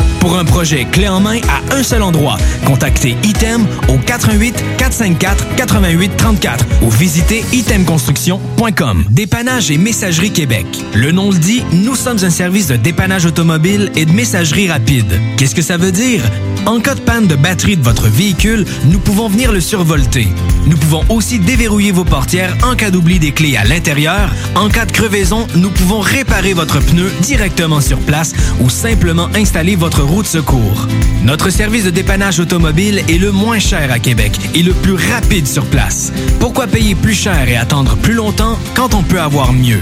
Pour 0.21 0.37
un 0.37 0.45
projet 0.45 0.85
clé 0.85 1.07
en 1.07 1.19
main 1.19 1.39
à 1.49 1.75
un 1.75 1.81
seul 1.81 2.03
endroit, 2.03 2.37
contactez 2.63 3.17
Item 3.23 3.65
au 3.87 3.97
88 3.97 4.53
454 4.77 5.55
88 5.55 6.11
34 6.15 6.65
ou 6.83 6.91
visitez 6.91 7.43
itemconstruction.com. 7.51 9.03
Dépannage 9.09 9.71
et 9.71 9.79
messagerie 9.79 10.31
Québec. 10.31 10.67
Le 10.93 11.11
nom 11.11 11.31
le 11.31 11.39
dit, 11.39 11.63
nous 11.73 11.95
sommes 11.95 12.23
un 12.23 12.29
service 12.29 12.67
de 12.67 12.75
dépannage 12.75 13.25
automobile 13.25 13.91
et 13.95 14.05
de 14.05 14.11
messagerie 14.11 14.69
rapide. 14.69 15.19
Qu'est-ce 15.37 15.55
que 15.55 15.63
ça 15.63 15.77
veut 15.77 15.91
dire? 15.91 16.21
En 16.67 16.79
cas 16.79 16.93
de 16.93 16.99
panne 16.99 17.25
de 17.25 17.35
batterie 17.35 17.75
de 17.75 17.83
votre 17.83 18.07
véhicule, 18.07 18.65
nous 18.85 18.99
pouvons 18.99 19.27
venir 19.27 19.51
le 19.51 19.59
survolter. 19.59 20.27
Nous 20.67 20.77
pouvons 20.77 21.03
aussi 21.09 21.39
déverrouiller 21.39 21.91
vos 21.91 22.03
portières 22.05 22.55
en 22.63 22.75
cas 22.75 22.91
d'oubli 22.91 23.17
des 23.17 23.31
clés 23.31 23.57
à 23.57 23.63
l'intérieur. 23.63 24.29
En 24.53 24.69
cas 24.69 24.85
de 24.85 24.91
crevaison, 24.91 25.47
nous 25.55 25.71
pouvons 25.71 25.99
réparer 25.99 26.53
votre 26.53 26.79
pneu 26.79 27.09
directement 27.21 27.81
sur 27.81 27.97
place 27.97 28.33
ou 28.59 28.69
simplement 28.69 29.27
installer 29.33 29.75
votre 29.75 30.03
roue 30.11 30.23
de 30.23 30.27
secours. 30.27 30.87
Notre 31.23 31.49
service 31.49 31.85
de 31.85 31.89
dépannage 31.89 32.41
automobile 32.41 33.01
est 33.07 33.17
le 33.17 33.31
moins 33.31 33.59
cher 33.59 33.91
à 33.91 33.97
Québec 33.97 34.37
et 34.53 34.61
le 34.61 34.73
plus 34.73 34.95
rapide 34.95 35.47
sur 35.47 35.65
place. 35.65 36.11
Pourquoi 36.39 36.67
payer 36.67 36.95
plus 36.95 37.13
cher 37.13 37.47
et 37.47 37.55
attendre 37.55 37.95
plus 37.95 38.13
longtemps 38.13 38.59
quand 38.75 38.93
on 38.93 39.03
peut 39.03 39.21
avoir 39.21 39.53
mieux? 39.53 39.81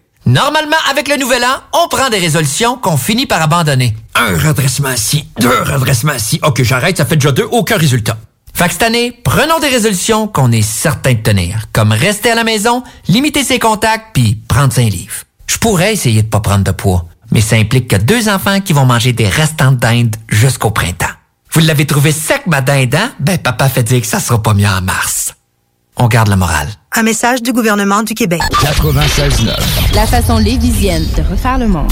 Normalement, 0.25 0.77
avec 0.89 1.07
le 1.07 1.17
nouvel 1.17 1.43
an, 1.43 1.61
on 1.73 1.87
prend 1.87 2.09
des 2.09 2.19
résolutions 2.19 2.77
qu'on 2.77 2.97
finit 2.97 3.25
par 3.25 3.41
abandonner. 3.41 3.95
Un 4.15 4.37
redressement 4.37 4.89
assis, 4.89 5.27
deux 5.39 5.61
redressements 5.63 6.13
assis. 6.13 6.39
Ok, 6.43 6.61
j'arrête, 6.63 6.97
ça 6.97 7.05
fait 7.05 7.15
déjà 7.15 7.31
deux, 7.31 7.47
aucun 7.51 7.77
résultat. 7.77 8.17
Fait 8.53 8.67
que 8.67 8.73
cette 8.73 8.83
année, 8.83 9.11
prenons 9.23 9.59
des 9.59 9.69
résolutions 9.69 10.27
qu'on 10.27 10.51
est 10.51 10.61
certain 10.61 11.13
de 11.13 11.21
tenir, 11.21 11.67
comme 11.73 11.91
rester 11.91 12.31
à 12.31 12.35
la 12.35 12.43
maison, 12.43 12.83
limiter 13.07 13.43
ses 13.43 13.59
contacts, 13.59 14.07
puis 14.13 14.35
prendre 14.47 14.77
un 14.77 14.89
livre. 14.89 15.15
Je 15.47 15.57
pourrais 15.57 15.93
essayer 15.93 16.21
de 16.21 16.27
pas 16.27 16.39
prendre 16.39 16.63
de 16.63 16.71
poids, 16.71 17.05
mais 17.31 17.41
ça 17.41 17.55
implique 17.55 17.87
que 17.87 17.95
deux 17.95 18.29
enfants 18.29 18.61
qui 18.61 18.73
vont 18.73 18.85
manger 18.85 19.13
des 19.13 19.27
restants 19.27 19.71
de 19.71 19.77
dinde 19.77 20.15
jusqu'au 20.29 20.69
printemps. 20.69 21.07
Vous 21.53 21.61
l'avez 21.61 21.85
trouvé 21.85 22.11
sec, 22.11 22.43
ma 22.45 22.61
dinde, 22.61 22.95
hein? 22.95 23.11
Ben, 23.19 23.37
papa 23.37 23.67
fait 23.67 23.83
dire 23.83 24.01
que 24.01 24.07
ça 24.07 24.19
sera 24.19 24.41
pas 24.41 24.53
mieux 24.53 24.67
en 24.67 24.81
mars. 24.81 25.33
On 25.97 26.07
garde 26.07 26.29
la 26.29 26.35
morale. 26.35 26.67
Un 26.95 27.03
message 27.03 27.41
du 27.41 27.53
gouvernement 27.53 28.03
du 28.03 28.13
Québec. 28.13 28.41
96.9. 28.51 29.95
La 29.95 30.05
façon 30.05 30.37
lévisienne 30.37 31.05
de 31.17 31.21
refaire 31.29 31.57
le 31.57 31.67
monde. 31.67 31.91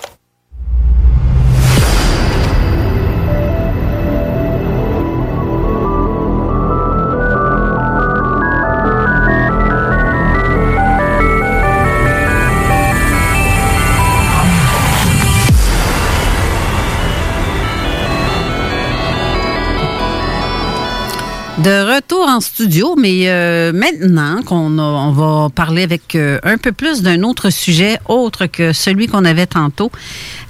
De 21.63 21.95
retour 21.95 22.27
en 22.27 22.41
studio, 22.41 22.95
mais 22.97 23.29
euh, 23.29 23.71
maintenant 23.71 24.41
qu'on 24.41 25.11
va 25.11 25.49
parler 25.53 25.83
avec 25.83 26.15
euh, 26.15 26.39
un 26.41 26.57
peu 26.57 26.71
plus 26.71 27.03
d'un 27.03 27.21
autre 27.21 27.51
sujet 27.51 27.99
autre 28.07 28.47
que 28.47 28.73
celui 28.73 29.05
qu'on 29.05 29.25
avait 29.25 29.45
tantôt. 29.45 29.91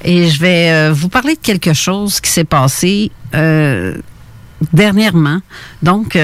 Et 0.05 0.29
je 0.29 0.39
vais 0.39 0.71
euh, 0.71 0.93
vous 0.93 1.09
parler 1.09 1.33
de 1.33 1.39
quelque 1.41 1.73
chose 1.73 2.21
qui 2.21 2.29
s'est 2.29 2.45
passé 2.45 3.11
dernièrement. 4.71 5.39
Donc, 5.83 6.17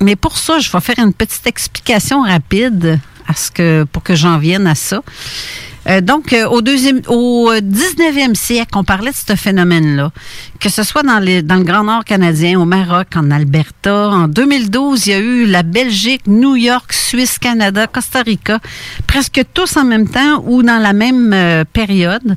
mais 0.00 0.16
pour 0.16 0.38
ça, 0.38 0.58
je 0.58 0.72
vais 0.72 0.80
faire 0.80 0.98
une 0.98 1.14
petite 1.14 1.46
explication 1.46 2.22
rapide 2.22 2.98
à 3.28 3.34
que, 3.54 3.84
pour 3.84 4.02
que 4.02 4.16
j'en 4.16 4.38
vienne 4.38 4.66
à 4.66 4.74
ça. 4.74 5.02
Donc, 6.02 6.34
au, 6.50 6.62
deuxième, 6.62 7.00
au 7.06 7.52
19e 7.52 8.34
siècle, 8.34 8.72
on 8.74 8.84
parlait 8.84 9.12
de 9.12 9.16
ce 9.16 9.36
phénomène-là. 9.36 10.10
Que 10.60 10.68
ce 10.68 10.82
soit 10.82 11.02
dans, 11.02 11.20
les, 11.20 11.40
dans 11.40 11.56
le 11.56 11.64
Grand 11.64 11.84
Nord 11.84 12.04
canadien, 12.04 12.60
au 12.60 12.66
Maroc, 12.66 13.06
en 13.16 13.30
Alberta. 13.30 14.10
En 14.10 14.28
2012, 14.28 15.06
il 15.06 15.10
y 15.10 15.14
a 15.14 15.18
eu 15.18 15.46
la 15.46 15.62
Belgique, 15.62 16.26
New 16.26 16.54
York, 16.54 16.92
Suisse, 16.92 17.38
Canada, 17.38 17.86
Costa 17.86 18.20
Rica, 18.20 18.58
presque 19.06 19.42
tous 19.54 19.78
en 19.78 19.84
même 19.84 20.06
temps 20.06 20.44
ou 20.44 20.62
dans 20.62 20.78
la 20.78 20.92
même 20.92 21.32
euh, 21.32 21.64
période. 21.64 22.36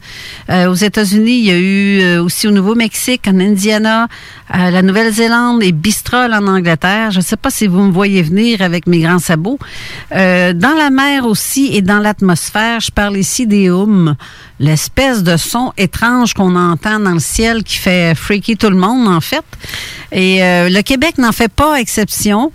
Euh, 0.49 0.67
aux 0.67 0.73
États-Unis, 0.73 1.37
il 1.37 1.45
y 1.45 1.51
a 1.51 1.57
eu 1.57 2.01
euh, 2.01 2.23
aussi 2.23 2.47
au 2.47 2.51
Nouveau-Mexique, 2.51 3.27
en 3.27 3.37
Indiana, 3.41 4.07
la 4.53 4.81
Nouvelle-Zélande 4.81 5.61
et 5.61 5.73
Bistrol 5.73 6.33
en 6.33 6.47
Angleterre. 6.47 7.11
Je 7.11 7.17
ne 7.17 7.23
sais 7.23 7.35
pas 7.35 7.49
si 7.49 7.67
vous 7.67 7.81
me 7.81 7.91
voyez 7.91 8.21
venir 8.21 8.61
avec 8.61 8.87
mes 8.87 8.99
grands 8.99 9.19
sabots. 9.19 9.59
Dans 10.11 10.75
la 10.77 10.89
mer 10.91 11.25
aussi 11.25 11.75
et 11.75 11.81
dans 11.81 11.99
l'atmosphère, 11.99 12.79
je 12.79 12.91
parle 12.91 13.17
ici 13.17 13.47
des 13.47 13.71
hums, 13.71 14.15
l'espèce 14.59 15.23
de 15.23 15.37
son 15.37 15.73
étrange 15.77 16.35
qu'on 16.35 16.55
entend 16.55 16.99
dans 16.99 17.13
le 17.13 17.19
ciel 17.19 17.63
qui 17.63 17.77
fait 17.77 18.12
freaky 18.15 18.57
tout 18.57 18.69
le 18.69 18.75
monde, 18.75 19.07
en 19.07 19.21
fait. 19.21 19.43
Et 20.11 20.43
euh, 20.43 20.69
le 20.69 20.81
Québec 20.81 21.17
n'en 21.17 21.31
fait 21.31 21.51
pas 21.51 21.79
exception 21.79 22.51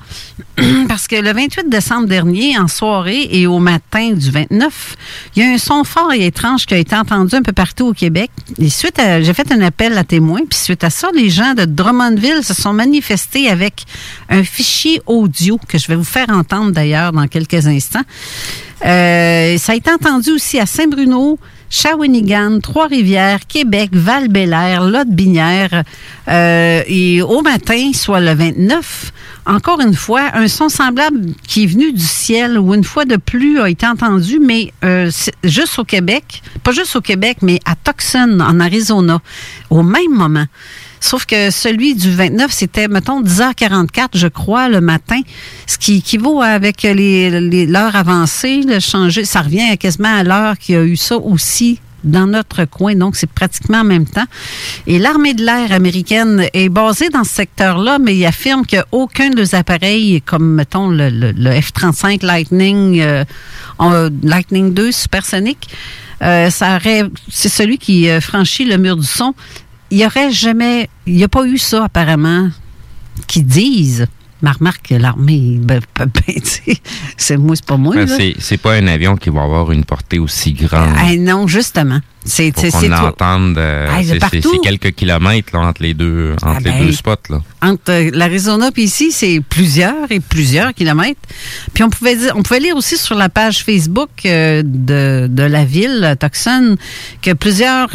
parce 0.89 1.09
que 1.09 1.17
le 1.17 1.33
28 1.33 1.69
décembre 1.69 2.07
dernier, 2.07 2.57
en 2.57 2.69
soirée 2.69 3.29
et 3.33 3.47
au 3.47 3.59
matin 3.59 4.13
du 4.13 4.31
29, 4.31 4.97
il 5.35 5.43
y 5.43 5.47
a 5.47 5.51
un 5.51 5.59
son 5.59 5.83
fort 5.83 6.13
et 6.13 6.27
étrange 6.27 6.67
qui 6.67 6.75
a 6.75 6.77
été 6.77 6.95
entendu 6.95 7.35
un 7.35 7.43
peu 7.43 7.53
partout 7.53 7.89
au 7.89 7.93
Québec. 7.93 8.31
Et 8.61 8.71
suite 8.71 8.99
à, 8.99 9.21
j'ai 9.23 9.35
fait 9.35 9.51
un 9.51 9.61
appel 9.61 9.97
à 9.99 10.05
témoins, 10.05 10.43
puis 10.49 10.59
suite 10.59 10.85
à 10.85 10.91
ça, 10.91 11.09
les 11.15 11.31
gens 11.31 11.55
de 11.55 11.65
Drummondville 11.65 12.45
se 12.45 12.55
sont 12.55 12.73
manifestés 12.73 13.49
avec 13.49 13.85
un 14.29 14.45
fichier 14.45 15.01
audio 15.07 15.59
que 15.69 15.79
je 15.79 15.89
vais 15.89 15.97
vous 15.97 16.05
faire 16.05 16.29
entendre 16.31 16.71
d'ailleurs 16.71 17.13
dans 17.13 17.27
quelques 17.27 17.67
instants. 17.67 18.05
Euh, 18.85 19.59
ça 19.59 19.73
a 19.73 19.75
été 19.75 19.91
entendu 19.91 20.31
aussi 20.31 20.61
à 20.61 20.67
Saint-Bruno, 20.67 21.39
Shawinigan, 21.71 22.61
Trois-Rivières, 22.61 23.41
Québec, 23.47 23.91
Val-Bélair, 23.93 24.85
Lotte-Binière. 24.85 25.85
Euh, 26.29 26.83
et 26.87 27.23
au 27.23 27.43
matin, 27.43 27.91
soit 27.93 28.21
le 28.21 28.33
29, 28.35 29.13
encore 29.49 29.81
une 29.81 29.95
fois, 29.95 30.31
un 30.35 30.47
son 30.47 30.69
semblable 30.69 31.33
qui 31.47 31.65
est 31.65 31.67
venu 31.67 31.93
du 31.93 32.05
ciel 32.05 32.59
ou 32.59 32.75
une 32.75 32.85
fois 32.85 33.05
de 33.05 33.17
plus 33.17 33.59
a 33.61 33.69
été 33.69 33.87
entendu, 33.87 34.39
mais 34.39 34.73
euh, 34.85 35.11
juste 35.43 35.79
au 35.79 35.85
Québec, 35.85 36.43
pas 36.63 36.73
juste 36.73 36.95
au 36.97 37.01
Québec, 37.01 37.39
mais 37.43 37.59
à 37.65 37.75
Tucson, 37.75 38.39
en 38.41 38.61
Arizona, 38.61 39.21
au 39.71 39.83
même 39.83 40.13
moment. 40.13 40.45
Sauf 41.01 41.27
que 41.27 41.51
celui 41.51 41.95
du 41.95 42.11
29, 42.11 42.51
c'était, 42.53 42.89
mettons, 42.89 43.23
10h44, 43.23 44.09
je 44.15 44.27
crois, 44.29 44.69
le 44.69 44.81
matin, 44.81 45.21
ce 45.67 45.79
qui 45.79 45.97
équivaut 45.99 46.43
avec 46.43 46.83
les, 46.83 47.41
les- 47.41 47.67
l'heure 47.67 47.95
avancée, 47.97 48.63
le 48.67 48.81
changer, 48.81 49.25
ça 49.25 49.43
revient 49.43 49.79
quasiment 49.79 50.15
à 50.15 50.25
l'heure 50.25 50.59
qu'il 50.59 50.75
y 50.75 50.79
a 50.79 50.83
eu 50.85 50.97
ça 50.97 51.17
aussi 51.17 51.81
dans 52.05 52.27
notre 52.27 52.65
coin, 52.65 52.95
donc 52.95 53.17
c'est 53.17 53.31
pratiquement 53.31 53.79
en 53.81 53.85
même 53.85 54.07
temps. 54.07 54.25
Et 54.87 54.99
l'armée 54.99 55.35
de 55.35 55.45
l'air 55.45 55.73
américaine 55.73 56.47
est 56.55 56.69
basée 56.69 57.09
dans 57.09 57.25
ce 57.25 57.35
secteur-là, 57.35 57.99
mais 57.99 58.17
il 58.17 58.25
affirme 58.27 58.63
qu'aucun 58.67 59.31
de 59.31 59.37
leurs 59.37 59.55
appareils, 59.55 60.23
comme 60.23 60.55
mettons 60.55 60.89
le, 60.89 61.11
le- 61.11 61.33
le 61.33 61.51
F-35 61.51 62.25
Lightning, 62.25 63.01
euh, 63.01 63.25
Lightning 64.23 64.73
2 64.75 64.93
supersonique, 64.93 65.69
euh, 66.23 66.51
c'est 66.51 67.49
celui 67.49 67.79
qui 67.79 68.09
euh, 68.09 68.21
franchit 68.21 68.65
le 68.65 68.77
mur 68.79 68.97
du 68.97 69.07
son. 69.07 69.35
Il 69.91 69.99
n'y 69.99 70.07
aurait 70.07 70.31
jamais, 70.31 70.89
il 71.07 71.15
n'y 71.15 71.25
a 71.25 71.29
pas 71.29 71.45
eu 71.47 71.59
ça 71.59 71.85
apparemment, 71.85 72.49
qui 73.27 73.43
disent. 73.43 74.07
Ma 74.41 74.53
remarque, 74.53 74.91
l'armée, 74.91 75.59
ben, 75.61 75.81
ben, 75.99 76.07
ben, 76.07 76.35
c'est 77.17 77.37
moi, 77.37 77.57
c'est 77.57 77.65
pas 77.65 77.77
moi. 77.77 77.95
Ben, 77.95 78.07
c'est, 78.07 78.35
c'est 78.39 78.59
pas 78.59 78.75
un 78.75 78.87
avion 78.87 79.17
qui 79.17 79.31
va 79.31 79.43
avoir 79.43 79.73
une 79.73 79.85
portée 79.85 80.19
aussi 80.19 80.53
grande. 80.53 80.95
Ah, 80.97 81.15
non, 81.17 81.47
justement. 81.47 82.01
C'est 82.25 82.51
qu'on 82.53 82.81
l'entende. 82.89 83.57
euh, 83.59 83.89
Ah, 83.91 84.01
c'est- 84.03 84.43
quelques 84.63 84.93
kilomètres 84.95 85.51
là, 85.55 85.61
entre 85.61 85.83
les 85.83 85.95
deux, 85.95 86.33
entre 86.43 86.47
Ah 86.47 86.59
les 86.59 86.71
ben, 86.71 86.87
deux 86.87 86.93
spots. 86.93 87.11
Là. 87.31 87.41
Entre 87.63 87.91
euh, 87.91 88.11
l'Arizona 88.13 88.71
et 88.77 88.83
ici, 88.83 89.13
c'est 89.13 89.41
plusieurs 89.49 90.11
et 90.11 90.21
plusieurs 90.21 90.75
kilomètres. 90.75 91.21
Puis 91.73 91.85
on 91.85 91.91
pouvait 91.91 92.17
dire, 92.17 92.33
on 92.37 92.43
pouvait 92.43 92.61
lire 92.61 92.77
aussi 92.77 92.99
sur 92.99 93.15
la 93.15 93.29
page 93.29 93.65
Facebook 93.65 94.11
euh, 94.27 94.63
de, 94.65 95.27
de 95.31 95.43
la 95.43 95.65
ville, 95.65 96.17
Tucson, 96.21 96.77
que 97.23 97.33
plusieurs, 97.33 97.89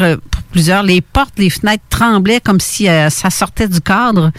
plusieurs, 0.50 0.82
les 0.82 1.00
portes, 1.00 1.34
les 1.38 1.50
fenêtres 1.50 1.84
tremblaient 1.88 2.40
comme 2.40 2.60
si 2.60 2.86
ça 2.86 3.30
sortait 3.30 3.68
du 3.68 3.80
cadre. 3.80 4.32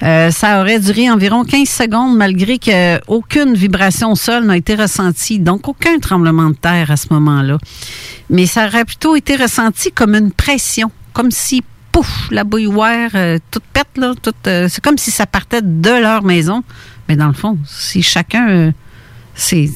Ça 0.00 0.60
aurait 0.60 0.80
duré 0.80 1.10
environ 1.10 1.44
15 1.44 1.68
secondes 1.68 2.16
malgré 2.16 2.58
que 2.58 3.00
aucune 3.06 3.54
vibration 3.54 4.12
au 4.12 4.16
sol 4.16 4.44
n'a 4.44 4.56
été 4.56 4.74
ressentie. 4.74 5.38
Donc 5.38 5.68
aucun 5.68 5.98
tremblement 5.98 6.50
de 6.50 6.56
terre 6.56 6.90
à 6.90 6.96
ce 6.96 7.06
moment-là. 7.10 7.58
Mais 8.30 8.46
ça 8.46 8.66
aurait 8.66 8.84
plutôt 8.84 9.14
été 9.14 9.31
ressenti 9.36 9.92
comme 9.92 10.14
une 10.14 10.32
pression, 10.32 10.90
comme 11.12 11.30
si 11.30 11.62
pouf, 11.92 12.28
la 12.30 12.44
bouilloire 12.44 13.10
euh, 13.14 13.38
toute 13.50 13.64
pète 13.64 13.86
là, 13.96 14.14
toute, 14.20 14.46
euh, 14.46 14.66
c'est 14.68 14.82
comme 14.82 14.98
si 14.98 15.10
ça 15.10 15.26
partait 15.26 15.62
de 15.62 15.90
leur 15.90 16.22
maison. 16.22 16.64
Mais 17.08 17.16
dans 17.16 17.26
le 17.26 17.34
fond, 17.34 17.58
si 17.66 18.02
chacun, 18.02 18.48
euh, 18.48 18.72
c'est, 19.34 19.70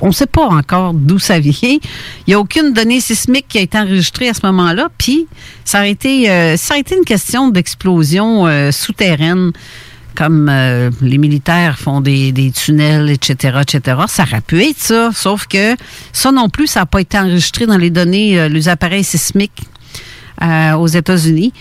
on 0.00 0.08
ne 0.08 0.12
sait 0.12 0.26
pas 0.26 0.46
encore 0.46 0.92
d'où 0.92 1.18
ça 1.18 1.38
vient. 1.38 1.52
Il 1.62 1.80
n'y 2.28 2.34
a 2.34 2.40
aucune 2.40 2.72
donnée 2.72 3.00
sismique 3.00 3.46
qui 3.48 3.58
a 3.58 3.60
été 3.60 3.78
enregistrée 3.78 4.28
à 4.28 4.34
ce 4.34 4.44
moment-là. 4.46 4.88
Puis 4.98 5.28
ça 5.64 5.78
aurait 5.78 5.90
été, 5.90 6.24
ça 6.56 6.74
aurait 6.74 6.80
été 6.80 6.96
une 6.96 7.04
question 7.04 7.48
d'explosion 7.48 8.46
souterraine. 8.72 9.52
Comme 10.20 10.50
euh, 10.50 10.90
les 11.00 11.16
militaires 11.16 11.78
font 11.78 12.02
des, 12.02 12.52
tunnels, 12.54 13.08
etc., 13.08 13.60
etc. 13.62 14.02
Ça 14.06 14.24
aurait 14.24 14.42
pu 14.42 14.62
être 14.62 14.78
ça, 14.78 15.12
sauf 15.14 15.46
que 15.46 15.74
ça 16.12 16.30
non 16.30 16.50
plus, 16.50 16.66
ça 16.66 16.80
n'a 16.80 16.86
pas 16.86 17.00
été 17.00 17.18
enregistré 17.18 17.64
dans 17.64 17.78
les 17.78 17.88
données, 17.88 18.38
euh, 18.38 18.50
les 18.50 18.68
appareils 18.68 19.02
sismiques 19.02 19.62
euh, 20.42 20.74
aux 20.74 20.88
États-Unis. 20.88 21.54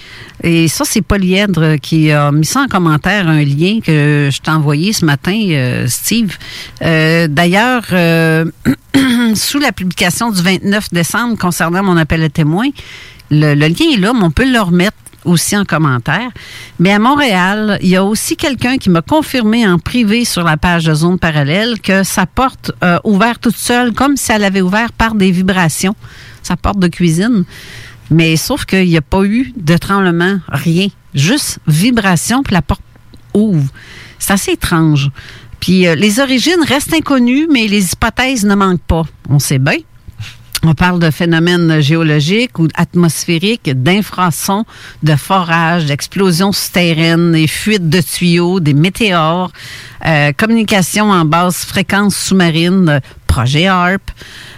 Et 0.43 0.67
ça, 0.67 0.83
c'est 0.83 1.01
Polyèdre 1.01 1.77
qui 1.77 2.11
a 2.11 2.33
mis 2.33 2.45
ça 2.45 2.59
en 2.59 2.67
commentaire, 2.67 3.29
un 3.29 3.45
lien 3.45 3.79
que 3.79 4.27
je 4.29 4.41
t'ai 4.41 4.51
envoyé 4.51 4.91
ce 4.91 5.05
matin, 5.05 5.85
Steve. 5.87 6.35
D'ailleurs, 6.81 7.85
sous 9.35 9.59
la 9.59 9.71
publication 9.71 10.31
du 10.31 10.41
29 10.41 10.89
décembre 10.91 11.37
concernant 11.37 11.81
mon 11.81 11.95
appel 11.95 12.21
à 12.23 12.29
témoin, 12.29 12.67
le, 13.31 13.53
le 13.53 13.67
lien 13.67 13.93
est 13.93 13.99
là, 14.01 14.11
mais 14.13 14.23
on 14.23 14.31
peut 14.31 14.51
le 14.51 14.59
remettre 14.59 14.97
aussi 15.25 15.57
en 15.57 15.65
commentaire. 15.65 16.29
Mais 16.79 16.91
à 16.91 16.99
Montréal, 16.99 17.77
il 17.81 17.89
y 17.89 17.95
a 17.95 18.03
aussi 18.03 18.35
quelqu'un 18.35 18.77
qui 18.77 18.89
m'a 18.89 19.01
confirmé 19.01 19.67
en 19.67 19.79
privé 19.79 20.25
sur 20.25 20.43
la 20.43 20.57
page 20.57 20.85
de 20.85 20.93
Zone 20.93 21.19
Parallèle 21.19 21.79
que 21.81 22.03
sa 22.03 22.25
porte 22.25 22.71
a 22.81 23.01
ouvert 23.03 23.39
toute 23.39 23.57
seule, 23.57 23.93
comme 23.93 24.17
si 24.17 24.31
elle 24.31 24.43
avait 24.43 24.61
ouvert 24.61 24.91
par 24.91 25.15
des 25.15 25.31
vibrations, 25.31 25.95
sa 26.43 26.55
porte 26.55 26.79
de 26.79 26.87
cuisine. 26.87 27.43
Mais 28.11 28.35
sauf 28.37 28.65
qu'il 28.65 28.87
n'y 28.87 28.97
a 28.97 29.01
pas 29.01 29.23
eu 29.23 29.53
de 29.55 29.77
tremblement, 29.77 30.39
rien. 30.47 30.87
Juste 31.13 31.59
vibration, 31.67 32.43
puis 32.43 32.53
la 32.53 32.61
porte 32.61 32.81
ouvre. 33.33 33.69
C'est 34.17 34.33
assez 34.33 34.51
étrange. 34.51 35.11
Puis 35.59 35.87
euh, 35.87 35.95
les 35.95 36.19
origines 36.19 36.63
restent 36.67 36.93
inconnues, 36.93 37.47
mais 37.51 37.67
les 37.67 37.91
hypothèses 37.91 38.45
ne 38.45 38.55
manquent 38.55 38.81
pas. 38.81 39.03
On 39.29 39.39
sait 39.39 39.59
bien. 39.59 39.77
On 40.63 40.73
parle 40.73 40.99
de 40.99 41.09
phénomènes 41.09 41.79
géologiques 41.79 42.59
ou 42.59 42.67
atmosphériques, 42.75 43.71
d'infrasons, 43.81 44.65
de 45.03 45.15
forages, 45.15 45.85
d'explosions 45.85 46.51
souterraines, 46.51 47.31
des 47.31 47.47
fuites 47.47 47.89
de 47.89 48.01
tuyaux, 48.01 48.59
des 48.59 48.73
météores, 48.73 49.51
euh, 50.05 50.33
communication 50.33 51.11
en 51.11 51.23
basse 51.23 51.63
fréquence 51.63 52.17
sous-marine, 52.17 52.99
projet 53.25 53.67
HARP, 53.67 54.01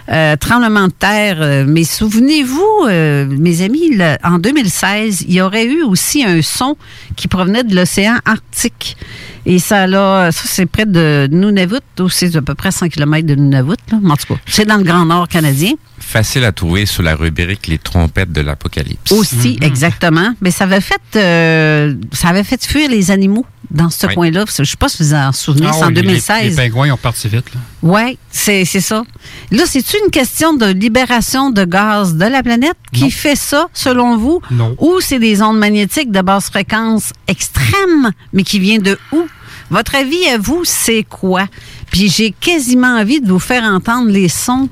euh, 0.08 0.36
tremblement 0.36 0.88
de 0.88 0.92
terre. 0.92 1.38
euh, 1.40 1.64
mais 1.66 1.84
souvenez-vous, 1.84 2.86
euh, 2.88 3.26
mes 3.26 3.62
amis, 3.62 3.90
en 4.24 4.38
2016, 4.38 5.22
il 5.28 5.34
y 5.34 5.40
aurait 5.40 5.66
eu 5.66 5.82
aussi 5.82 6.24
un 6.24 6.42
son 6.42 6.76
qui 7.16 7.28
provenait 7.28 7.64
de 7.64 7.74
l'océan 7.74 8.16
Arctique. 8.24 8.96
Et 9.44 9.58
ça, 9.58 9.86
là, 9.88 10.30
ça 10.30 10.42
c'est 10.46 10.66
près 10.66 10.86
de 10.86 11.28
Nunavut, 11.30 11.78
ou 11.98 12.08
c'est 12.08 12.36
à 12.36 12.42
peu 12.42 12.54
près 12.54 12.70
100 12.70 12.88
km 12.90 13.26
de 13.26 13.34
Nunavut. 13.34 13.74
Là. 13.90 13.98
En 14.08 14.16
tout 14.16 14.34
cas, 14.34 14.40
c'est 14.46 14.64
dans 14.64 14.76
le 14.76 14.84
Grand 14.84 15.04
Nord 15.04 15.26
canadien. 15.28 15.72
Facile 15.98 16.44
à 16.44 16.52
trouver 16.52 16.84
sous 16.86 17.00
la 17.02 17.14
rubrique 17.16 17.66
Les 17.68 17.78
trompettes 17.78 18.32
de 18.32 18.40
l'Apocalypse. 18.40 19.10
Aussi, 19.12 19.58
exactement. 19.60 20.34
Mais 20.40 20.50
ça 20.50 20.64
avait 20.64 20.80
fait, 20.80 21.00
euh, 21.16 21.94
ça 22.12 22.28
avait 22.28 22.44
fait 22.44 22.64
fuir 22.64 22.88
les 22.90 23.10
animaux 23.10 23.46
dans 23.70 23.88
ce 23.90 24.06
Oui. 24.06 24.14
coin-là. 24.14 24.44
Je 24.54 24.62
ne 24.62 24.66
sais 24.66 24.76
pas 24.76 24.88
si 24.88 25.02
vous 25.02 25.14
en 25.14 25.32
souvenez, 25.32 25.66
Ah 25.68 25.72
c'est 25.72 25.84
en 25.84 25.88
oui, 25.88 25.94
les- 25.94 26.02
2016. 26.02 26.50
Les, 26.50 26.56
pingouins 26.68 26.86
ils 26.88 26.92
ont 26.92 26.96
parti 26.96 27.28
vite. 27.28 27.46
Là. 27.54 27.60
Oui, 27.82 28.18
c'est 28.30 28.64
c'est 28.64 28.80
ça. 28.80 29.02
Là, 29.50 29.62
c'est-tu 29.92 30.04
une 30.04 30.10
question 30.10 30.54
de 30.54 30.66
libération 30.66 31.50
de 31.50 31.64
gaz 31.64 32.14
de 32.16 32.24
la 32.24 32.42
planète 32.42 32.76
qui 32.92 33.10
fait 33.10 33.36
ça, 33.36 33.68
selon 33.74 34.16
vous? 34.16 34.40
Non. 34.50 34.74
Ou 34.78 35.00
c'est 35.00 35.18
des 35.18 35.42
ondes 35.42 35.58
magnétiques 35.58 36.10
de 36.10 36.22
basse 36.22 36.48
fréquence 36.48 37.12
extrêmes, 37.28 38.10
mais 38.32 38.42
qui 38.42 38.58
viennent 38.58 38.82
de 38.82 38.98
où? 39.12 39.26
Votre 39.70 39.96
avis 39.96 40.24
à 40.28 40.38
vous, 40.38 40.62
c'est 40.64 41.04
quoi? 41.08 41.46
Puis 41.90 42.08
j'ai 42.08 42.30
quasiment 42.32 42.96
envie 42.98 43.20
de 43.20 43.28
vous 43.30 43.38
faire 43.38 43.64
entendre 43.64 44.08
les 44.10 44.28
sons 44.28 44.68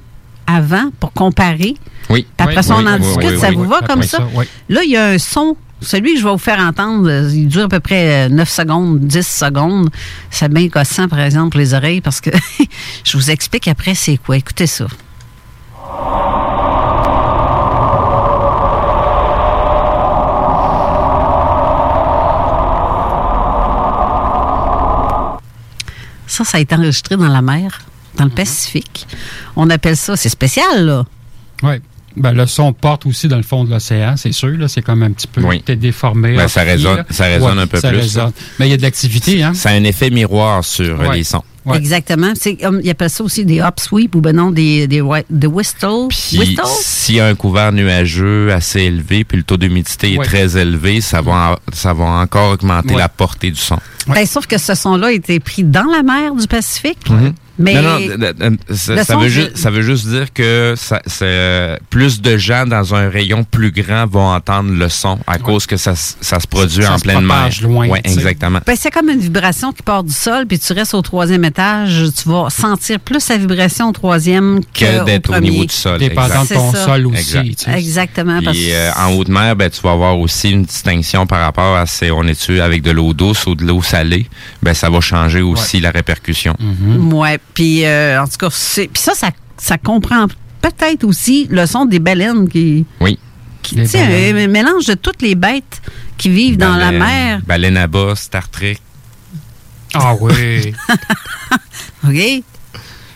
avant 0.47 0.91
pour 0.99 1.13
comparer. 1.13 1.75
Oui. 2.09 2.27
Après 2.39 2.57
Oui, 2.57 2.63
ça, 2.65 2.77
on 2.77 2.85
oui, 2.87 2.91
en 2.93 2.99
discute. 2.99 3.31
oui, 3.31 3.39
ça 3.39 3.51
vous 3.51 3.65
va 3.65 3.81
comme 3.83 4.03
ça, 4.03 4.19
ça? 4.19 4.29
oui. 4.35 4.47
Là, 4.71 4.83
il 4.85 4.91
y 4.91 4.97
a 4.97 5.07
un 5.09 5.19
son. 5.19 5.57
Celui 5.83 6.15
que 6.15 6.21
je 6.21 6.25
vais 6.25 6.31
vous 6.31 6.39
faire 6.39 6.61
entendre, 6.61 7.09
euh, 7.11 7.31
il 7.33 7.49
dure 7.49 7.65
à 7.65 7.69
peu 7.69 7.81
près 7.81 8.27
euh, 8.27 8.29
9 8.31 8.49
secondes, 8.49 9.01
10 9.01 9.27
secondes. 9.27 9.91
C'est 10.31 10.51
bien 10.53 10.67
gossant, 10.67 11.09
par 11.09 11.21
exemple, 11.21 11.51
pour 11.51 11.61
les 11.61 11.73
oreilles, 11.75 12.01
parce 12.03 12.21
que 12.21 12.31
je 13.05 13.17
vous 13.17 13.31
explique 13.31 13.69
après 13.69 13.95
c'est 13.95 14.17
quoi. 14.19 14.37
Écoutez 14.39 14.67
ça. 14.67 14.87
Ça, 26.27 26.45
ça 26.45 26.59
a 26.59 26.61
été 26.61 26.75
enregistré 26.75 27.17
dans 27.17 27.29
la 27.29 27.43
mer, 27.43 27.81
dans 28.17 28.25
le 28.25 28.31
Pacifique. 28.31 29.07
On 29.57 29.69
appelle 29.71 29.97
ça, 29.97 30.17
c'est 30.17 30.29
spécial, 30.29 30.87
là. 30.87 31.05
Oui. 31.63 31.75
Ben, 32.17 32.33
le 32.33 32.47
son 32.47 32.73
porte 32.73 33.07
aussi 33.07 33.29
dans 33.29 33.37
le 33.37 33.43
fond 33.45 33.65
de 33.65 33.71
l'océan, 33.71 34.15
c'est 34.17 34.33
sûr. 34.33 34.49
Là, 34.59 34.67
c'est 34.69 34.83
comme 34.83 35.03
un 35.03 35.13
petit 35.13 35.27
peu 35.29 35.43
Oui. 35.43 35.63
déformé. 35.77 36.37
Ben, 36.37 36.49
ça 36.49 36.63
résonne, 36.63 37.05
ça 37.11 37.25
résonne 37.25 37.57
Ouais, 37.57 37.63
un 37.63 37.67
peu 37.69 37.79
ça 37.81 37.89
plus. 37.89 37.99
résonne. 37.99 38.33
Mais 38.59 38.67
il 38.67 38.71
y 38.71 38.75
a 38.75 38.77
de 38.77 38.83
l'activité, 38.83 39.43
hein? 39.43 39.55
Ça 39.55 39.71
a 39.71 39.73
un 39.75 39.85
effet 39.85 40.11
miroir 40.11 40.65
sur 40.65 40.99
Ouais. 40.99 41.19
les 41.19 41.25
sons. 41.25 41.43
Exactement. 41.75 42.33
C'est, 42.35 42.57
comme- 42.57 42.81
ils 42.83 42.91
appellent 42.91 43.11
ça 43.11 43.23
aussi 43.25 43.45
des 43.45 43.61
hop 43.61 43.79
sweep 43.81 44.15
ou 44.15 44.21
ben 44.21 44.35
non, 44.35 44.51
des, 44.51 44.87
des, 44.89 45.03
des 45.31 45.47
whistle. 45.47 46.09
Puis 46.09 46.39
whistle? 46.39 46.63
s'il 46.67 47.17
y 47.17 47.21
a 47.21 47.27
un 47.27 47.35
couvert 47.35 47.73
nuageux 47.73 48.53
assez 48.53 48.81
élevé, 48.81 49.25
puis 49.25 49.37
le 49.39 49.43
taux 49.43 49.57
d'humidité 49.57 50.17
Ouais. 50.17 50.25
est 50.25 50.29
très 50.29 50.57
élevé, 50.57 51.01
ça 51.01 51.21
va, 51.21 51.59
ça 51.73 51.93
va 51.93 52.05
encore 52.05 52.53
augmenter 52.53 52.95
Ouais. 52.95 53.01
la 53.01 53.09
portée 53.09 53.51
du 53.51 53.61
son. 53.61 53.79
Ben, 54.07 54.25
sauf 54.27 54.47
que 54.47 54.59
ce 54.59 54.75
son-là 54.75 55.09
a 55.09 55.13
été 55.13 55.39
pris 55.41 55.63
dans 55.63 55.85
la 55.85 56.03
mer 56.03 56.35
du 56.35 56.47
Pacifique. 56.47 57.09
Mhm. 57.11 57.35
Mais 57.61 57.75
non, 57.75 57.99
non, 58.19 58.57
ça, 58.75 59.17
veut 59.17 59.29
juste, 59.29 59.57
ça 59.57 59.71
veut 59.71 59.83
juste 59.83 60.07
dire 60.09 60.33
que 60.33 60.75
ça, 60.77 61.01
c'est, 61.07 61.25
euh, 61.25 61.77
plus 61.91 62.21
de 62.23 62.37
gens 62.37 62.67
dans 62.67 62.95
un 62.95 63.09
rayon 63.09 63.45
plus 63.45 63.71
grand 63.71 64.07
vont 64.07 64.33
entendre 64.33 64.73
le 64.73 64.89
son 64.89 65.19
à 65.27 65.39
cause 65.39 65.67
que 65.67 65.77
ça, 65.77 65.95
se 65.95 66.47
produit 66.49 66.83
Ça 66.83 66.95
en 66.95 66.99
se 66.99 67.03
pleine 67.05 67.25
mer. 67.25 67.51
loin, 67.63 67.89
Ouais, 67.89 68.01
exactement. 68.05 68.61
Ben, 68.67 68.77
c'est 68.79 68.91
comme 68.91 69.09
une 69.11 69.21
vibration 69.21 69.73
qui 69.73 69.83
part 69.83 70.05
du 70.05 70.13
sol, 70.13 70.47
puis 70.47 70.59
tu 70.59 70.73
restes 70.73 70.95
au 70.95 71.03
troisième 71.03 71.45
étage, 71.45 72.05
tu 72.23 72.29
vas 72.29 72.49
sentir 72.51 72.99
plus 73.01 73.29
la 73.29 73.37
vibration 73.37 73.89
au 73.89 73.93
troisième 73.93 74.61
que, 74.73 75.01
Que 75.01 75.05
d'être 75.05 75.29
au 75.29 75.33
premier. 75.35 75.51
niveau 75.51 75.65
du 75.65 75.75
sol. 75.75 75.99
Dépendant 75.99 76.43
de 76.45 76.49
ton 76.55 76.73
sol 76.73 77.07
aussi. 77.07 77.19
Exact. 77.39 77.45
tu 77.59 77.65
sais. 77.65 77.79
Exactement. 77.79 78.41
parce 78.43 78.57
Puis 78.57 78.73
euh, 78.73 78.91
en 78.97 79.13
haute 79.13 79.29
mer, 79.29 79.55
ben, 79.57 79.69
tu 79.71 79.81
vas 79.83 79.93
avoir 79.93 80.19
aussi 80.19 80.51
une 80.51 80.63
distinction 80.65 81.27
par 81.27 81.41
rapport 81.41 81.77
à 81.77 81.87
si 81.87 82.11
on 82.11 82.23
est-tu 82.25 82.61
avec 82.61 82.83
de 82.83 82.91
l'eau 82.91 83.13
douce 83.13 83.47
ou 83.47 83.55
de 83.55 83.65
l'eau 83.65 83.83
salée? 83.83 84.27
Ben, 84.63 84.75
ça 84.75 84.89
va 84.89 85.01
changer 85.01 85.43
aussi 85.43 85.81
la 85.81 85.91
répercussion. 85.91 86.55
Ouais, 87.13 87.39
puis 87.55 87.85
euh, 87.85 88.21
en 88.23 88.27
tout 88.27 88.37
cas, 88.39 88.49
c'est 88.51 88.89
puis 88.89 89.03
ça, 89.03 89.15
ça, 89.15 89.31
ça 89.57 89.79
comprend 89.79 90.27
peut-être 90.61 91.05
aussi 91.05 91.47
le 91.51 91.67
son 91.67 91.85
des 91.87 91.99
baleines 91.99 92.49
qui, 92.49 92.85
Oui. 93.01 93.19
qui 93.63 93.77
tu 93.77 93.87
sais, 93.87 94.33
un, 94.33 94.47
mélange 94.49 94.87
de 94.87 94.95
toutes 94.95 95.23
les 95.23 95.35
bêtes 95.35 95.81
qui 96.19 96.29
vivent 96.29 96.57
dans 96.59 96.77
la 96.77 96.91
mer. 96.93 97.41
Baleine 97.47 97.77
à 97.77 97.87
bas, 97.87 98.15
Star 98.17 98.49
Trek. 98.49 98.79
Ah 99.95 100.15
oui. 100.21 100.73
OK? 102.07 102.43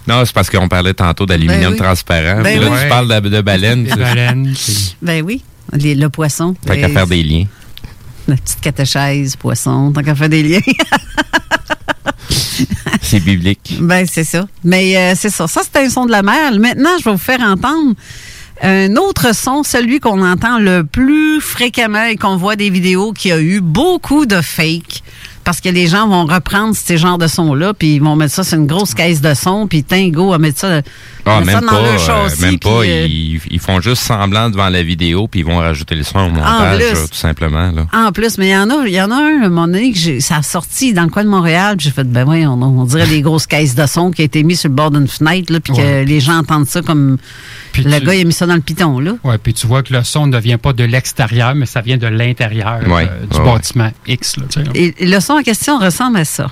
Non, 0.06 0.22
c'est 0.24 0.34
parce 0.34 0.50
qu'on 0.50 0.68
parlait 0.68 0.92
tantôt 0.92 1.24
d'aluminium 1.24 1.72
Ben 1.72 1.72
oui. 1.72 1.78
transparent. 1.78 2.42
Ben 2.42 2.58
Puis 2.58 2.64
là, 2.68 2.70
oui. 2.72 2.78
tu 2.82 2.88
parles 2.88 3.22
de, 3.22 3.28
de 3.28 3.40
baleines. 3.40 3.88
Ben 5.00 5.22
oui, 5.24 5.42
les- 5.72 5.94
le 5.94 6.08
poisson. 6.10 6.54
Fait 6.66 6.78
qu'à 6.80 6.88
Les- 6.88 6.92
faire 6.92 7.06
des 7.06 7.22
liens. 7.22 7.46
La 8.26 8.36
petite 8.36 8.60
catéchèse, 8.60 9.36
poisson, 9.36 9.92
tant 9.92 10.02
qu'à 10.02 10.14
faire 10.14 10.28
des 10.28 10.42
liens. 10.42 10.60
C'est 13.02 13.20
biblique. 13.20 13.76
ben, 13.80 14.06
c'est 14.10 14.24
ça. 14.24 14.46
Mais 14.64 14.96
euh, 14.96 15.14
c'est 15.16 15.30
ça. 15.30 15.46
Ça, 15.46 15.60
c'est 15.62 15.84
un 15.84 15.90
son 15.90 16.06
de 16.06 16.10
la 16.10 16.22
mer. 16.22 16.52
Maintenant, 16.58 16.90
je 16.98 17.04
vais 17.04 17.10
vous 17.10 17.18
faire 17.18 17.40
entendre 17.40 17.94
un 18.62 18.96
autre 18.96 19.34
son, 19.34 19.62
celui 19.62 20.00
qu'on 20.00 20.24
entend 20.24 20.58
le 20.58 20.84
plus 20.84 21.40
fréquemment 21.40 22.04
et 22.04 22.16
qu'on 22.16 22.36
voit 22.36 22.56
des 22.56 22.70
vidéos 22.70 23.12
qui 23.12 23.30
a 23.30 23.40
eu 23.40 23.60
beaucoup 23.60 24.26
de 24.26 24.40
fake. 24.40 25.02
Parce 25.44 25.60
que 25.60 25.68
les 25.68 25.86
gens 25.86 26.08
vont 26.08 26.24
reprendre 26.24 26.74
ces 26.74 26.96
genres 26.96 27.18
de 27.18 27.26
sons-là, 27.26 27.74
puis 27.74 27.96
ils 27.96 28.02
vont 28.02 28.16
mettre 28.16 28.32
ça 28.32 28.42
sur 28.44 28.58
une 28.58 28.66
grosse 28.66 28.94
caisse 28.94 29.20
de 29.20 29.34
son, 29.34 29.66
puis 29.66 29.84
Tingo 29.84 30.30
va 30.30 30.38
mettre 30.38 30.58
ça, 30.58 30.80
Ah, 31.26 31.40
mettre 31.40 31.50
ça 31.52 31.60
même 31.60 31.66
dans 31.70 31.76
pas, 31.76 31.82
leur 31.82 31.94
euh, 31.94 31.98
châssis. 31.98 32.42
même 32.42 32.58
pas. 32.58 32.80
puis, 32.80 32.90
euh, 32.90 33.06
Ils, 33.06 33.40
ils 33.50 33.60
font 33.60 33.80
juste 33.80 34.02
semblant 34.02 34.48
devant 34.48 34.68
la 34.70 34.82
vidéo, 34.82 35.28
puis 35.28 35.40
ils 35.40 35.46
vont 35.46 35.58
rajouter 35.58 35.94
le 35.96 36.02
son 36.02 36.18
au 36.20 36.30
montage, 36.30 36.78
plus. 36.78 37.10
tout 37.10 37.16
simplement. 37.16 37.70
Là. 37.72 37.86
En 37.92 38.10
plus, 38.12 38.38
mais 38.38 38.48
il 38.48 38.52
y 38.52 38.56
en 38.56 38.70
a, 38.70 38.86
il 38.86 38.92
y 38.94 39.00
en 39.02 39.10
a 39.10 39.16
un, 39.16 39.42
à 39.42 39.46
un 39.46 39.48
moment 39.50 39.66
donné, 39.66 39.92
que 39.92 40.20
ça 40.20 40.36
a 40.38 40.42
sorti 40.42 40.92
dans 40.94 41.02
le 41.04 41.10
coin 41.10 41.24
de 41.24 41.28
Montréal, 41.28 41.76
puis 41.76 41.84
j'ai 41.86 41.92
fait, 41.92 42.04
ben 42.10 42.24
oui, 42.26 42.46
on, 42.46 42.60
on 42.62 42.84
dirait 42.84 43.06
des 43.06 43.20
grosses 43.20 43.46
caisses 43.46 43.74
de 43.74 43.86
son 43.86 44.10
qui 44.10 44.22
a 44.22 44.24
été 44.24 44.42
mis 44.42 44.56
sur 44.56 44.70
le 44.70 44.74
bord 44.74 44.90
d'une 44.90 45.08
fenêtre, 45.08 45.52
là, 45.52 45.60
puis 45.60 45.74
que 45.74 46.04
les 46.04 46.20
gens 46.20 46.38
entendent 46.38 46.66
ça 46.66 46.80
comme 46.82 47.18
le 47.76 47.82
tu- 47.98 48.06
gars, 48.06 48.14
il 48.14 48.20
a 48.20 48.24
mis 48.24 48.32
ça 48.32 48.46
dans 48.46 48.54
le 48.54 48.60
piton, 48.60 48.98
là. 49.00 49.12
Ouais, 49.24 49.36
puis 49.36 49.52
tu 49.52 49.66
vois 49.66 49.82
que 49.82 49.92
le 49.92 50.02
son 50.04 50.26
ne 50.26 50.38
vient 50.38 50.58
pas 50.58 50.72
de 50.72 50.84
l'extérieur, 50.84 51.54
mais 51.54 51.66
ça 51.66 51.80
vient 51.80 51.96
de 51.98 52.06
l'intérieur 52.06 52.80
Ouais, 52.86 53.08
euh, 53.10 53.26
du 53.30 53.36
ouais, 53.38 53.44
bâtiment 53.44 53.90
X. 54.06 54.36
Là, 54.36 54.44
tu 54.48 54.60
sais. 54.62 54.70
Et, 54.74 54.94
et 54.98 55.06
le 55.06 55.20
son 55.20 55.33
en 55.34 55.42
question 55.42 55.78
ressemble 55.78 56.18
à 56.18 56.24
ça. 56.24 56.50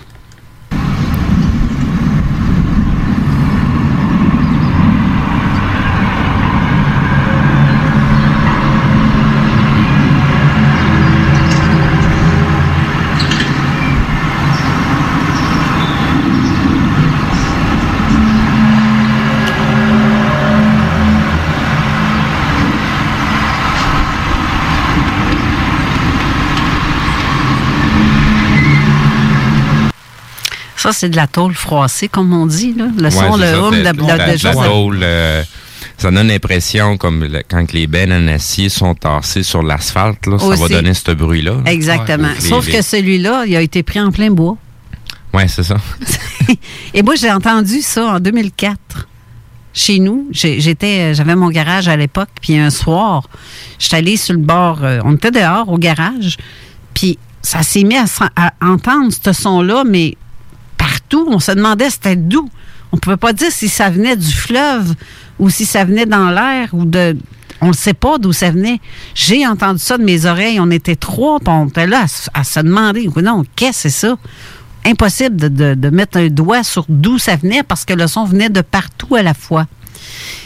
Ça, 30.82 30.92
c'est 30.92 31.08
de 31.08 31.16
la 31.16 31.26
tôle 31.26 31.54
froissée, 31.54 32.08
comme 32.08 32.32
on 32.32 32.46
dit, 32.46 32.74
là. 32.74 32.86
Le 32.98 33.10
son, 33.10 33.32
Ouais, 33.38 33.52
le 33.52 33.58
hum, 33.58 33.70
de- 33.74 33.76
de, 33.78 33.82
de- 33.92 33.92
de- 33.92 34.44
la- 34.44 34.66
tôle, 34.66 34.98
euh, 35.02 35.42
ça 35.96 36.10
donne 36.10 36.26
l'impression 36.28 36.96
comme 36.96 37.22
le- 37.24 37.42
quand 37.48 37.72
les 37.72 37.86
bennes 37.86 38.12
en 38.12 38.26
acier 38.32 38.68
sont 38.68 38.94
tassées 38.94 39.42
sur 39.44 39.62
l'asphalte, 39.62 40.26
là, 40.26 40.38
ça 40.38 40.46
va 40.56 40.68
donner 40.68 40.94
ce 40.94 41.12
bruit-là. 41.12 41.52
là. 41.64 41.70
Exactement. 41.70 42.28
Sauf 42.40 42.66
Les- 42.66 42.72
que 42.72 42.82
celui-là, 42.82 43.44
il 43.46 43.54
a 43.56 43.60
été 43.60 43.82
pris 43.82 44.00
en 44.00 44.10
plein 44.10 44.30
bois. 44.30 44.56
Ouais, 45.32 45.46
c'est 45.48 45.62
ça. 45.62 45.76
Et 46.94 47.02
moi, 47.02 47.14
j'ai 47.14 47.30
entendu 47.30 47.80
ça 47.80 48.14
en 48.16 48.20
2004. 48.20 49.06
Chez 49.74 49.98
nous, 50.00 50.28
j'étais, 50.32 51.14
j'avais 51.14 51.34
mon 51.36 51.48
garage 51.48 51.88
à 51.88 51.96
l'époque, 51.96 52.28
puis 52.42 52.58
un 52.58 52.68
soir, 52.68 53.26
j'étais 53.78 53.96
allée 53.96 54.16
sur 54.18 54.34
le 54.34 54.40
bord, 54.40 54.80
euh, 54.82 54.98
on 55.04 55.14
était 55.14 55.30
dehors 55.30 55.68
au 55.70 55.78
garage, 55.78 56.36
puis 56.92 57.18
ça 57.40 57.62
s'est 57.62 57.82
mis 57.84 57.96
à 57.96 58.04
entendre 58.60 59.10
ce 59.12 59.32
son-là, 59.32 59.84
mais 59.86 60.16
on 61.18 61.38
se 61.38 61.52
demandait 61.52 61.90
c'était 61.90 62.16
d'où. 62.16 62.48
On 62.92 62.98
pouvait 62.98 63.16
pas 63.16 63.32
dire 63.32 63.50
si 63.50 63.68
ça 63.68 63.88
venait 63.88 64.16
du 64.16 64.30
fleuve 64.30 64.94
ou 65.38 65.48
si 65.50 65.64
ça 65.64 65.84
venait 65.84 66.06
dans 66.06 66.30
l'air 66.30 66.68
ou 66.72 66.84
de. 66.84 67.16
On 67.60 67.68
ne 67.68 67.72
sait 67.72 67.94
pas 67.94 68.18
d'où 68.18 68.32
ça 68.32 68.50
venait. 68.50 68.80
J'ai 69.14 69.46
entendu 69.46 69.78
ça 69.78 69.96
de 69.96 70.02
mes 70.02 70.26
oreilles. 70.26 70.58
On 70.60 70.70
était 70.70 70.96
trois, 70.96 71.38
puis 71.38 71.48
on 71.48 71.68
était 71.68 71.86
là 71.86 72.06
à, 72.34 72.44
se- 72.44 72.60
demander, 72.60 73.08
non, 73.22 73.44
qu'est-ce 73.54 73.84
que 73.84 73.88
c'est 73.88 74.06
ça? 74.08 74.16
Impossible 74.84 75.36
de, 75.36 75.90
mettre 75.90 76.18
un 76.18 76.26
doigt 76.26 76.64
sur 76.64 76.84
d'où 76.88 77.18
ça 77.18 77.36
venait 77.36 77.62
parce 77.62 77.84
que 77.84 77.94
le 77.94 78.08
son 78.08 78.24
venait 78.24 78.48
de 78.48 78.62
partout 78.62 79.14
à 79.14 79.22
la 79.22 79.32
fois. 79.32 79.66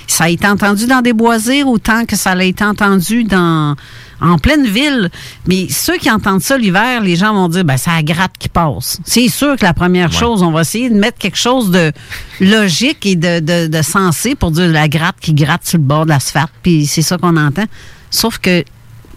Ça 0.06 0.24
a 0.24 0.28
été 0.28 0.46
entendu 0.46 0.86
dans 0.86 1.00
des 1.00 1.14
boisés 1.14 1.64
autant 1.64 2.04
que 2.04 2.16
ça 2.16 2.32
a 2.32 2.42
été 2.44 2.62
entendu 2.62 3.24
dans, 3.24 3.76
en 4.20 4.38
pleine 4.38 4.66
ville. 4.66 5.10
Mais 5.46 5.68
ceux 5.68 5.96
qui 5.96 6.10
entendent 6.10 6.42
ça 6.42 6.56
l'hiver, 6.56 7.00
les 7.00 7.16
gens 7.16 7.34
vont 7.34 7.48
dire, 7.48 7.64
ben, 7.64 7.76
c'est 7.76 7.90
la 7.90 8.02
gratte 8.02 8.32
qui 8.38 8.48
passe. 8.48 8.98
C'est 9.04 9.28
sûr 9.28 9.56
que 9.56 9.64
la 9.64 9.74
première 9.74 10.12
chose, 10.12 10.42
on 10.42 10.50
va 10.50 10.62
essayer 10.62 10.90
de 10.90 10.94
mettre 10.94 11.18
quelque 11.18 11.38
chose 11.38 11.70
de 11.70 11.92
logique 12.40 13.04
et 13.06 13.16
de, 13.16 13.40
de, 13.40 13.66
de 13.66 13.82
sensé 13.82 14.34
pour 14.34 14.50
dire 14.50 14.68
la 14.68 14.88
gratte 14.88 15.16
qui 15.20 15.34
gratte 15.34 15.66
sur 15.66 15.78
le 15.78 15.84
bord 15.84 16.04
de 16.04 16.10
l'asphalte. 16.10 16.52
Puis 16.62 16.86
c'est 16.86 17.02
ça 17.02 17.18
qu'on 17.18 17.36
entend. 17.36 17.64
Sauf 18.10 18.38
que 18.38 18.64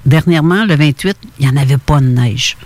dernièrement, 0.05 0.65
le 0.65 0.75
28, 0.75 1.17
il 1.39 1.45
n'y 1.47 1.51
en 1.51 1.61
avait 1.61 1.77
pas 1.77 1.99
de 1.99 2.07
neige. 2.07 2.57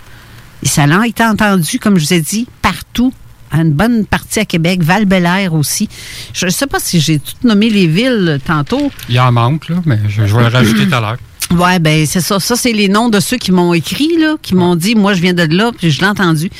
Et 0.62 0.68
ça 0.68 0.84
a 0.84 1.06
été 1.06 1.22
entendu, 1.22 1.78
comme 1.78 1.98
je 1.98 2.06
vous 2.06 2.14
ai 2.14 2.20
dit, 2.20 2.48
partout. 2.62 3.12
À 3.50 3.58
une 3.58 3.72
bonne 3.72 4.04
partie 4.04 4.40
à 4.40 4.44
Québec, 4.44 4.82
val 4.82 5.06
aussi. 5.52 5.88
Je 6.32 6.46
ne 6.46 6.50
sais 6.50 6.66
pas 6.66 6.80
si 6.80 6.98
j'ai 6.98 7.20
tout 7.20 7.34
nommé 7.44 7.70
les 7.70 7.86
villes 7.86 8.40
tantôt. 8.44 8.90
Il 9.08 9.20
en 9.20 9.30
manque, 9.30 9.68
là, 9.68 9.76
mais 9.86 10.00
je, 10.08 10.26
je 10.26 10.34
vais 10.34 10.42
le 10.42 10.48
rajouter 10.48 10.88
tout 10.88 10.94
à 10.94 11.00
l'heure. 11.00 11.18
Ouais, 11.50 11.78
ben 11.78 12.04
c'est 12.06 12.20
ça. 12.20 12.40
Ça, 12.40 12.56
c'est 12.56 12.72
les 12.72 12.88
noms 12.88 13.08
de 13.10 13.20
ceux 13.20 13.36
qui 13.36 13.52
m'ont 13.52 13.74
écrit, 13.74 14.16
là, 14.18 14.36
qui 14.42 14.54
m'ont 14.54 14.74
dit, 14.76 14.94
moi, 14.94 15.14
je 15.14 15.20
viens 15.20 15.34
de 15.34 15.42
là, 15.44 15.70
puis 15.76 15.90
je 15.90 16.00
l'ai 16.00 16.06
entendu. 16.06 16.50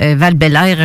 Euh, 0.00 0.14
val 0.16 0.34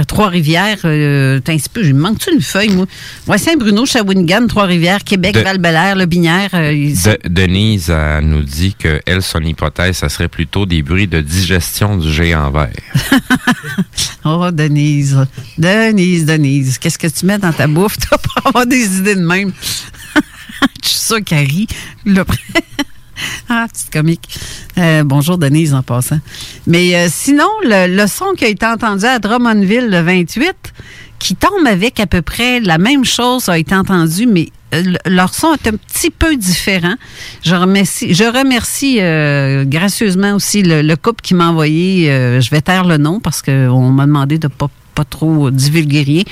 Trois-Rivières, 0.08 0.80
euh, 0.86 1.38
un 1.38 1.58
petit 1.58 1.70
peu, 1.72 1.84
me 1.84 1.94
manque-tu 1.94 2.34
une 2.34 2.42
feuille, 2.42 2.70
moi? 2.72 2.86
Ouais, 3.28 3.38
Saint-Bruno, 3.38 3.86
Shawinigan, 3.86 4.48
Trois-Rivières, 4.48 5.04
Québec, 5.04 5.36
De- 5.36 5.42
val 5.42 5.60
Le 5.98 6.06
Binière. 6.06 6.50
euh, 6.54 6.72
De- 6.72 7.30
Denise 7.30 7.90
elle 7.90 8.26
nous 8.26 8.42
dit 8.44 8.76
que 8.78 9.00
elle, 9.06 9.22
son 9.22 9.40
hypothèse, 9.42 9.98
ça 9.98 10.10
serait 10.10 10.28
plutôt 10.28 10.66
des 10.66 10.82
bruits 10.82 11.08
de 11.08 11.22
digestion 11.22 11.98
du 11.98 12.12
géant 12.12 12.52
vert. 12.52 12.70
Oh, 14.26 14.50
Denise. 14.52 15.18
Denise, 15.58 16.26
Denise. 16.26 16.78
Qu'est-ce 16.78 16.98
que 16.98 17.08
tu 17.08 17.26
mets 17.26 17.38
dans 17.38 17.52
ta 17.52 17.68
bouffe, 17.68 17.98
toi, 18.00 18.18
pour 18.18 18.48
avoir 18.48 18.66
des 18.66 19.00
idées 19.00 19.16
de 19.16 19.20
même? 19.26 19.52
Je 20.82 20.88
suis 20.88 20.98
sûre 20.98 21.24
qu'elle 21.26 21.46
rit. 21.46 21.68
ah, 23.50 23.66
petite 23.72 23.92
comique. 23.92 24.28
Euh, 24.78 25.04
bonjour, 25.04 25.38
Denise, 25.38 25.74
en 25.74 25.84
passant. 25.84 26.20
Mais 26.68 26.96
euh, 26.96 27.08
sinon, 27.10 27.48
le, 27.64 28.06
son 28.08 28.34
qui 28.36 28.46
a 28.46 28.48
été 28.48 28.66
entendu 28.66 29.06
à 29.06 29.20
Drummondville 29.20 29.90
le 29.90 30.02
28, 30.02 30.54
qui 31.20 31.36
tombe 31.36 31.66
avec 31.68 32.00
à 32.00 32.08
peu 32.08 32.22
près 32.22 32.60
la 32.60 32.78
même 32.78 33.06
chose, 33.06 33.50
a 33.50 33.58
été 33.58 33.76
entendu, 33.76 34.26
mais 34.26 34.50
euh, 34.74 34.82
le- 34.84 35.12
leur 35.12 35.34
son 35.34 35.54
est 35.54 35.68
un 35.68 35.76
petit 35.78 36.10
peu 36.10 36.36
différent. 36.36 36.96
Je 37.44 37.56
remercie, 37.56 38.14
je 38.14 38.24
remercie 38.24 38.98
gracieusement 39.70 40.34
aussi 40.36 40.64
le, 40.64 40.82
le 40.82 40.96
couple 40.96 41.22
qui 41.22 41.34
m'a 41.36 41.50
envoyé, 41.50 42.08
je 42.08 42.50
vais 42.50 42.62
taire 42.62 42.84
le 42.86 42.98
nom 42.98 43.20
parce 43.20 43.42
qu'on 43.42 43.90
m'a 43.92 44.06
demandé 44.06 44.38
de 44.40 44.48
pas, 44.48 44.70
pas 44.96 45.06
trop 45.06 45.52
divulguer. 45.52 46.26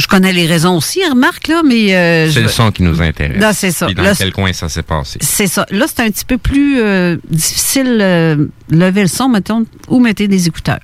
Je 0.00 0.06
connais 0.06 0.32
les 0.32 0.46
raisons 0.46 0.76
aussi, 0.78 1.06
remarque, 1.06 1.46
là, 1.48 1.62
mais... 1.64 1.94
euh, 1.94 2.30
c'est 2.30 2.40
le 2.40 2.48
son 2.48 2.72
qui 2.72 2.82
nous 2.82 3.02
intéresse. 3.02 3.40
Non, 3.40 3.50
c'est 3.52 3.70
ça. 3.70 3.84
Puis 3.86 3.94
dans 3.94 4.02
Là, 4.02 4.14
quel 4.16 4.32
coin 4.32 4.52
ça 4.54 4.68
s'est 4.70 4.82
passé? 4.82 5.18
c'est 5.20 5.46
ça. 5.46 5.66
Là, 5.70 5.84
c'est 5.86 6.00
un 6.02 6.10
petit 6.10 6.24
peu 6.24 6.38
plus 6.38 6.80
euh, 6.80 7.16
difficile 7.28 7.98
euh, 8.00 8.46
lever 8.70 9.02
le 9.02 9.08
son, 9.08 9.28
mettons, 9.28 9.66
ou 9.88 10.00
mettez 10.00 10.26
des 10.26 10.48
écouteurs. 10.48 10.78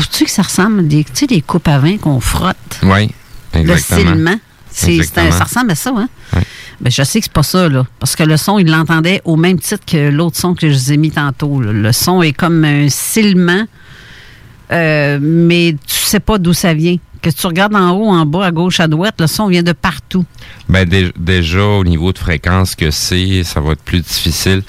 Trouves-tu 0.00 0.24
que 0.24 0.30
ça 0.30 0.42
ressemble 0.42 0.80
à 0.80 0.82
des, 0.82 1.04
tu 1.04 1.10
sais, 1.14 1.26
des 1.26 1.40
coupes 1.40 1.68
à 1.68 1.78
vin 1.78 1.96
qu'on 1.96 2.20
frotte? 2.20 2.56
Oui, 2.82 3.10
Le 3.54 3.60
exactement. 3.60 4.36
C'est, 4.70 5.02
ça 5.02 5.44
ressemble 5.44 5.70
à 5.70 5.74
ça, 5.74 5.90
hein? 5.96 6.08
Ben, 6.82 6.90
je 6.90 7.02
sais 7.02 7.20
que 7.20 7.24
c'est 7.24 7.32
pas 7.32 7.42
ça, 7.42 7.66
là. 7.70 7.86
Parce 7.98 8.14
que 8.14 8.22
le 8.22 8.36
son, 8.36 8.58
il 8.58 8.70
l'entendait 8.70 9.22
au 9.24 9.36
même 9.36 9.58
titre 9.58 9.82
que 9.86 10.10
l'autre 10.10 10.36
son 10.36 10.54
que 10.54 10.68
je 10.70 10.74
vous 10.76 10.92
ai 10.92 10.98
mis 10.98 11.10
tantôt. 11.10 11.62
là. 11.62 11.72
Le 11.72 11.92
son 11.92 12.20
est 12.20 12.34
comme 12.34 12.62
un 12.66 12.90
silement, 12.90 13.64
euh, 14.72 15.18
mais 15.22 15.74
tu 15.86 15.94
sais 15.94 16.20
pas 16.20 16.36
d'où 16.36 16.52
ça 16.52 16.74
vient. 16.74 16.96
Que 17.22 17.30
tu 17.30 17.46
regardes 17.46 17.74
en 17.74 17.92
haut, 17.92 18.10
en 18.10 18.26
bas, 18.26 18.44
à 18.44 18.50
gauche, 18.52 18.78
à 18.80 18.88
droite, 18.88 19.14
le 19.20 19.26
son 19.26 19.48
vient 19.48 19.62
de 19.62 19.72
partout. 19.72 20.26
Ben, 20.68 20.84
dé- 20.86 21.12
déjà, 21.18 21.64
au 21.64 21.82
niveau 21.84 22.12
de 22.12 22.18
fréquence 22.18 22.74
que 22.74 22.90
c'est, 22.90 23.42
ça 23.44 23.60
va 23.60 23.72
être 23.72 23.82
plus 23.82 24.00
difficile 24.00 24.62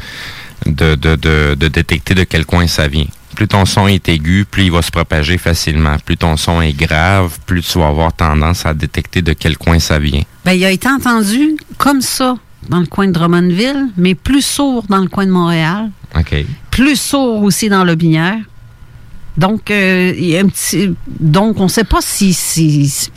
de, 0.66 0.96
de, 0.96 1.16
de, 1.18 1.56
de 1.60 1.68
détecter 1.68 2.16
de 2.16 2.24
quel 2.24 2.46
coin 2.46 2.66
ça 2.68 2.88
vient. 2.88 3.06
Plus 3.38 3.48
ton 3.48 3.66
son 3.66 3.86
est 3.88 4.10
aigu, 4.10 4.48
plus 4.50 4.64
il 4.64 4.72
va 4.72 4.82
se 4.82 4.90
propager 4.90 5.38
facilement. 5.38 5.98
Plus 6.04 6.18
ton 6.18 6.38
son 6.38 6.60
est 6.60 6.74
grave, 6.74 7.38
plus 7.46 7.62
tu 7.62 7.78
vas 7.78 7.90
avoir 7.90 8.12
tendance 8.12 8.66
à 8.66 8.74
détecter 8.74 9.22
de 9.22 9.34
quel 9.34 9.60
coin 9.60 9.78
ça 9.78 10.00
vient. 10.00 10.24
Ben, 10.44 10.54
il 10.54 10.66
a 10.66 10.72
été 10.72 10.90
entendu 10.90 11.56
comme 11.78 12.02
ça 12.02 12.36
dans 12.68 12.80
le 12.80 12.88
coin 12.88 13.06
de 13.06 13.12
Drummondville, 13.12 13.90
mais 13.96 14.16
plus 14.16 14.42
sourd 14.42 14.86
dans 14.90 14.98
le 14.98 15.08
coin 15.08 15.28
de 15.28 15.32
Montréal. 15.32 15.92
OK. 16.16 16.34
plus 16.72 17.00
sourd 17.00 17.44
aussi 17.44 17.70
dans 17.70 17.84
le 17.84 17.94
binière. 17.94 18.40
Donc, 19.38 19.70
euh, 19.70 20.16
il 20.18 20.30
y 20.30 20.36
a 20.36 20.40
un 20.40 20.48
petit, 20.48 20.96
donc 21.20 21.60
on 21.60 21.66
ne 21.66 21.70
sait 21.70 21.84
pas 21.84 22.00
si 22.02 22.36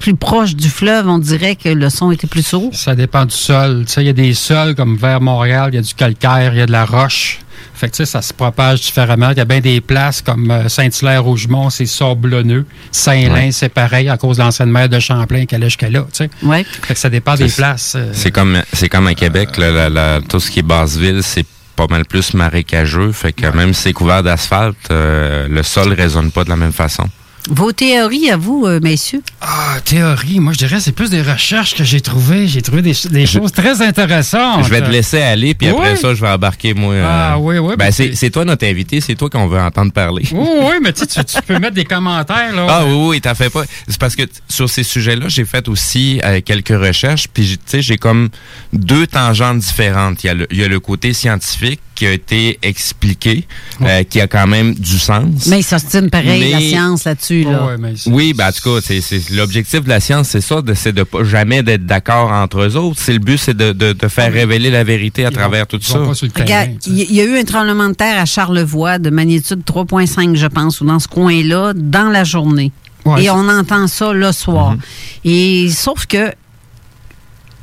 plus 0.00 0.16
proche 0.16 0.54
du 0.54 0.68
fleuve, 0.68 1.08
on 1.08 1.18
dirait 1.18 1.56
que 1.56 1.70
le 1.70 1.88
son 1.88 2.10
était 2.10 2.26
plus 2.26 2.46
sourd. 2.46 2.68
Ça 2.74 2.94
dépend 2.94 3.24
du 3.24 3.34
sol. 3.34 3.86
Tu 3.86 3.92
sais, 3.94 4.02
il 4.02 4.06
y 4.06 4.10
a 4.10 4.12
des 4.12 4.34
sols 4.34 4.74
comme 4.74 4.98
vers 4.98 5.22
Montréal, 5.22 5.70
il 5.72 5.76
y 5.76 5.78
a 5.78 5.82
du 5.82 5.94
calcaire, 5.94 6.52
il 6.52 6.58
y 6.58 6.62
a 6.62 6.66
de 6.66 6.72
la 6.72 6.84
roche. 6.84 7.38
Fait 7.74 7.88
que, 7.88 7.92
tu 7.96 7.96
sais, 7.98 8.06
ça 8.06 8.22
se 8.22 8.32
propage 8.32 8.80
différemment. 8.82 9.30
Il 9.30 9.38
y 9.38 9.40
a 9.40 9.44
bien 9.44 9.60
des 9.60 9.80
places 9.80 10.20
comme 10.22 10.50
euh, 10.50 10.68
Saint-Hilaire-Rougemont, 10.68 11.70
c'est 11.70 11.86
sablonneux. 11.86 12.66
Saint-Lin, 12.92 13.32
Ouais. 13.32 13.52
c'est 13.52 13.68
pareil 13.68 14.08
à 14.08 14.16
cause 14.16 14.36
de 14.38 14.42
l'ancienne 14.42 14.70
maire 14.70 14.88
de 14.88 14.98
Champlain 14.98 15.46
qui 15.46 15.54
allait 15.54 15.66
jusqu'à 15.66 15.88
là, 15.88 16.00
tu 16.12 16.24
sais. 16.24 16.30
Ouais. 16.42 16.64
Fait 16.82 16.94
que 16.94 17.00
ça 17.00 17.08
dépend 17.10 17.34
des 17.34 17.48
places. 17.48 17.94
euh, 17.96 18.10
C'est 18.12 18.30
comme, 18.30 18.60
c'est 18.72 18.88
comme 18.88 19.06
à 19.06 19.14
Québec, 19.14 19.56
là, 19.56 19.70
la- 19.70 19.88
la- 19.88 20.20
tout 20.20 20.40
ce 20.40 20.50
qui 20.50 20.58
est 20.60 20.62
basse-ville, 20.62 21.22
c'est 21.22 21.46
pas 21.76 21.86
mal 21.88 22.04
plus 22.04 22.34
marécageux. 22.34 23.12
Fait 23.12 23.32
que 23.32 23.46
même 23.46 23.72
si 23.72 23.82
c'est 23.84 23.92
couvert 23.94 24.22
d'asphalte, 24.22 24.76
euh, 24.90 25.48
le 25.48 25.62
sol 25.62 25.92
résonne 25.94 26.30
pas 26.30 26.44
de 26.44 26.50
la 26.50 26.56
même 26.56 26.72
façon. 26.72 27.04
Vos 27.48 27.72
théories 27.72 28.30
à 28.30 28.36
vous, 28.36 28.64
euh, 28.66 28.80
messieurs? 28.82 29.22
Ah, 29.40 29.78
théorie, 29.84 30.40
moi 30.40 30.52
je 30.52 30.58
dirais 30.58 30.78
c'est 30.78 30.92
plus 30.92 31.08
des 31.10 31.22
recherches 31.22 31.74
que 31.74 31.84
j'ai 31.84 32.00
trouvées. 32.02 32.46
J'ai 32.46 32.60
trouvé 32.60 32.82
des, 32.82 32.94
des 33.10 33.26
choses 33.26 33.50
très 33.52 33.80
intéressantes. 33.82 34.64
Je 34.64 34.68
vais 34.70 34.82
te 34.82 34.90
laisser 34.90 35.20
aller, 35.22 35.54
puis 35.54 35.68
après 35.68 35.96
ça, 35.96 36.14
je 36.14 36.20
vais 36.20 36.28
embarquer, 36.28 36.74
moi. 36.74 36.92
euh, 36.94 37.04
Ah, 37.32 37.38
oui, 37.38 37.58
oui, 37.58 37.74
Ben, 37.78 37.90
mais 37.98 38.14
c'est 38.14 38.30
toi 38.30 38.44
notre 38.44 38.66
invité, 38.66 39.00
c'est 39.00 39.14
toi 39.14 39.30
qu'on 39.30 39.46
veut 39.48 39.58
entendre 39.58 39.90
parler. 39.92 40.24
Oui, 40.32 40.46
oui, 40.62 40.74
mais 40.82 40.92
tu, 40.92 41.00
sais, 41.08 41.24
tu 41.24 41.24
tu 41.24 41.42
peux 41.42 41.58
mettre 41.58 41.74
des 41.74 41.84
commentaires. 41.86 42.54
Là. 42.54 42.66
Ah 42.68 42.84
oui, 42.84 42.92
oui, 43.08 43.20
t'as 43.20 43.34
fait 43.34 43.50
pas. 43.50 43.64
C'est 43.88 43.98
parce 43.98 44.14
que 44.16 44.22
sur 44.48 44.68
ces 44.68 44.82
sujets-là, 44.82 45.26
j'ai 45.28 45.44
fait 45.46 45.66
aussi 45.68 46.20
euh, 46.24 46.40
quelques 46.44 46.68
recherches, 46.68 47.26
puis 47.32 47.44
j'ai- 47.44 47.56
tu 47.56 47.62
sais, 47.66 47.82
j'ai 47.82 47.96
comme 47.96 48.28
deux 48.74 49.06
tangentes 49.06 49.58
différentes. 49.60 50.22
Il 50.24 50.26
y, 50.26 50.30
a 50.30 50.34
le, 50.34 50.46
il 50.50 50.58
y 50.58 50.64
a 50.64 50.68
le 50.68 50.78
côté 50.78 51.14
scientifique 51.14 51.80
qui 52.00 52.06
a 52.06 52.12
été 52.12 52.58
expliqué, 52.62 53.46
euh, 53.82 54.04
qui 54.04 54.22
a 54.22 54.26
quand 54.26 54.46
même 54.46 54.72
du 54.74 54.98
sens. 54.98 55.44
Mais 55.48 55.60
ils 55.60 55.62
s'ostinent 55.62 56.08
pareil, 56.08 56.50
la 56.50 56.58
science 56.60 57.04
là-dessus. 57.04 57.44
Là. 57.44 57.76
Oui, 58.06 58.32
ben 58.32 58.48
en 58.48 58.52
tout 58.52 58.62
cas, 58.62 58.80
c'est, 58.82 59.02
c'est- 59.02 59.28
l'objectif 59.28 59.84
de 59.84 59.90
la 59.90 60.00
science, 60.00 60.28
c'est 60.28 60.40
ça, 60.40 60.62
de, 60.62 60.72
c'est 60.72 60.94
de 60.94 61.02
pas 61.02 61.24
jamais 61.24 61.62
d'être 61.62 61.84
d'accord 61.84 62.32
entre 62.32 62.62
eux 62.62 62.74
autres. 62.76 62.98
C'est 62.98 63.12
le 63.12 63.18
but, 63.18 63.36
c'est 63.36 63.54
de, 63.54 63.72
de, 63.72 63.92
de 63.92 64.08
faire 64.08 64.32
révéler 64.32 64.70
la 64.70 64.82
vérité 64.82 65.26
à 65.26 65.30
travers 65.30 65.66
tout 65.66 65.78
ça. 65.82 65.98
Regarde, 66.42 66.70
Il 66.86 67.12
y, 67.12 67.20
a 67.20 67.24
eu 67.24 67.36
un 67.38 67.44
tremblement 67.44 67.90
de 67.90 67.94
terre 67.94 68.18
à 68.18 68.24
Charlevoix 68.24 68.98
de 68.98 69.10
magnitude 69.10 69.60
3,5, 69.66 70.36
je 70.36 70.46
pense, 70.46 70.80
ou 70.80 70.86
dans 70.86 71.00
ce 71.00 71.08
coin-là, 71.08 71.74
dans 71.76 72.08
la 72.08 72.24
journée. 72.24 72.72
Ouais, 73.04 73.20
Et 73.20 73.24
c'est- 73.24 73.30
on 73.30 73.46
entend 73.46 73.86
ça 73.88 74.14
le 74.14 74.32
soir. 74.32 74.74
Et 75.22 75.68
sauf 75.68 76.06
que 76.06 76.32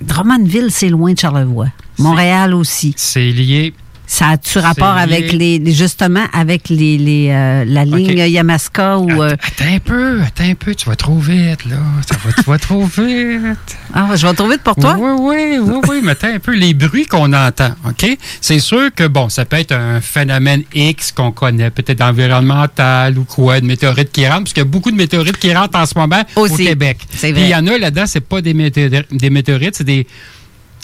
Drummondville, 0.02 0.68
c'est 0.70 0.90
loin 0.90 1.14
de 1.14 1.18
Charlevoix. 1.18 1.70
Montréal 1.98 2.54
aussi. 2.54 2.94
C'est 2.98 3.32
lié. 3.32 3.74
Ça 4.10 4.30
a-tu 4.30 4.58
rapport 4.60 4.96
avec 4.98 5.34
les, 5.34 5.62
justement 5.74 6.24
avec 6.34 6.70
les, 6.70 6.98
les, 6.98 7.30
euh, 7.30 7.66
la 7.68 7.84
ligne 7.84 8.18
Yamaska 8.18 8.98
ou 9.00 9.22
euh, 9.22 9.32
Attends 9.34 9.74
un 9.76 9.80
peu, 9.80 10.22
attends 10.22 10.46
un 10.46 10.56
peu, 10.56 10.74
tu 10.74 10.86
vas 10.90 10.96
trop 10.96 11.18
vite, 11.20 11.66
là. 11.66 11.76
Ça 12.10 12.16
va, 12.26 12.32
tu 12.34 12.42
vas 12.50 12.58
trop 12.58 12.86
vite. 12.86 13.42
Ah, 13.94 14.10
je 14.16 14.28
vais 14.28 14.34
trop 14.34 14.50
vite 14.50 14.62
pour 14.64 14.76
toi? 14.76 14.96
Oui, 15.00 15.12
oui, 15.20 15.58
oui, 15.60 15.76
oui, 15.90 16.02
mais 16.04 16.12
attends 16.12 16.28
un 16.28 16.40
peu. 16.40 16.54
Les 16.54 16.74
bruits 16.74 17.06
qu'on 17.06 17.32
entend, 17.34 17.72
OK? 17.88 18.18
C'est 18.42 18.60
sûr 18.60 18.94
que, 18.94 19.08
bon, 19.08 19.30
ça 19.30 19.46
peut 19.46 19.56
être 19.58 19.72
un 19.72 20.02
phénomène 20.02 20.64
X 20.74 21.12
qu'on 21.14 21.32
connaît, 21.32 21.70
peut-être 21.72 22.02
environnemental 22.02 23.18
ou 23.18 23.24
quoi, 23.24 23.60
de 23.60 23.66
météorites 23.66 24.12
qui 24.12 24.28
rentrent, 24.28 24.44
parce 24.44 24.54
qu'il 24.54 24.62
y 24.64 24.66
a 24.68 24.70
beaucoup 24.70 24.92
de 24.92 24.98
météorites 24.98 25.38
qui 25.38 25.54
rentrent 25.54 25.78
en 25.80 25.86
ce 25.86 25.98
moment 25.98 26.22
au. 26.36 26.48
Québec. 26.48 26.98
C'est 27.12 27.32
Puis 27.32 27.42
vrai. 27.42 27.50
il 27.50 27.52
y 27.52 27.56
en 27.56 27.66
a 27.68 27.78
là-dedans, 27.78 28.06
c'est 28.08 28.20
pas 28.22 28.42
des, 28.42 28.54
météor- 28.54 29.06
des 29.12 29.30
météorites, 29.30 29.76
c'est 29.76 29.84
des 29.84 30.06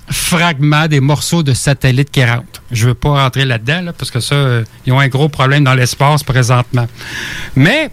fragments, 0.09 0.87
des 0.87 0.99
morceaux 0.99 1.43
de 1.43 1.53
satellites 1.53 2.11
qui 2.11 2.23
rentrent. 2.23 2.61
Je 2.71 2.87
veux 2.87 2.93
pas 2.93 3.23
rentrer 3.23 3.45
là-dedans, 3.45 3.81
là, 3.81 3.93
parce 3.93 4.11
que 4.11 4.19
ça, 4.19 4.35
euh, 4.35 4.63
ils 4.85 4.93
ont 4.93 4.99
un 4.99 5.07
gros 5.07 5.29
problème 5.29 5.63
dans 5.63 5.73
l'espace 5.73 6.23
présentement. 6.23 6.87
Mais, 7.55 7.89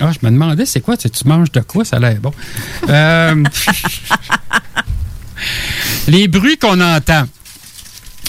ah, 0.00 0.10
je 0.12 0.26
me 0.26 0.30
demandais, 0.30 0.66
c'est 0.66 0.80
quoi? 0.80 0.96
Tu 0.96 1.08
manges 1.26 1.52
de 1.52 1.60
quoi? 1.60 1.84
Ça 1.84 1.96
a 1.96 2.00
l'air 2.00 2.16
bon? 2.20 2.32
Euh, 2.88 3.34
les 6.08 6.28
bruits 6.28 6.58
qu'on 6.58 6.80
entend. 6.80 7.24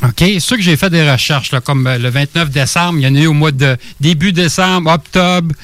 OK, 0.03 0.23
ceux 0.39 0.57
que 0.57 0.61
j'ai 0.61 0.75
fait 0.75 0.89
des 0.89 1.09
recherches, 1.09 1.51
là, 1.51 1.61
comme 1.61 1.87
euh, 1.87 1.97
le 1.97 2.09
29 2.09 2.49
décembre, 2.49 2.99
il 2.99 3.05
y 3.05 3.07
en 3.07 3.15
a 3.15 3.19
eu 3.19 3.27
au 3.27 3.33
mois 3.33 3.51
de 3.51 3.77
début 3.99 4.33
décembre, 4.33 4.91
octobre. 4.91 5.55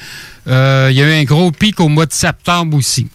Euh, 0.48 0.88
il 0.90 0.96
y 0.96 1.02
a 1.02 1.08
eu 1.08 1.20
un 1.20 1.24
gros 1.24 1.52
pic 1.52 1.78
au 1.80 1.88
mois 1.88 2.06
de 2.06 2.12
septembre 2.12 2.76
aussi. 2.76 3.08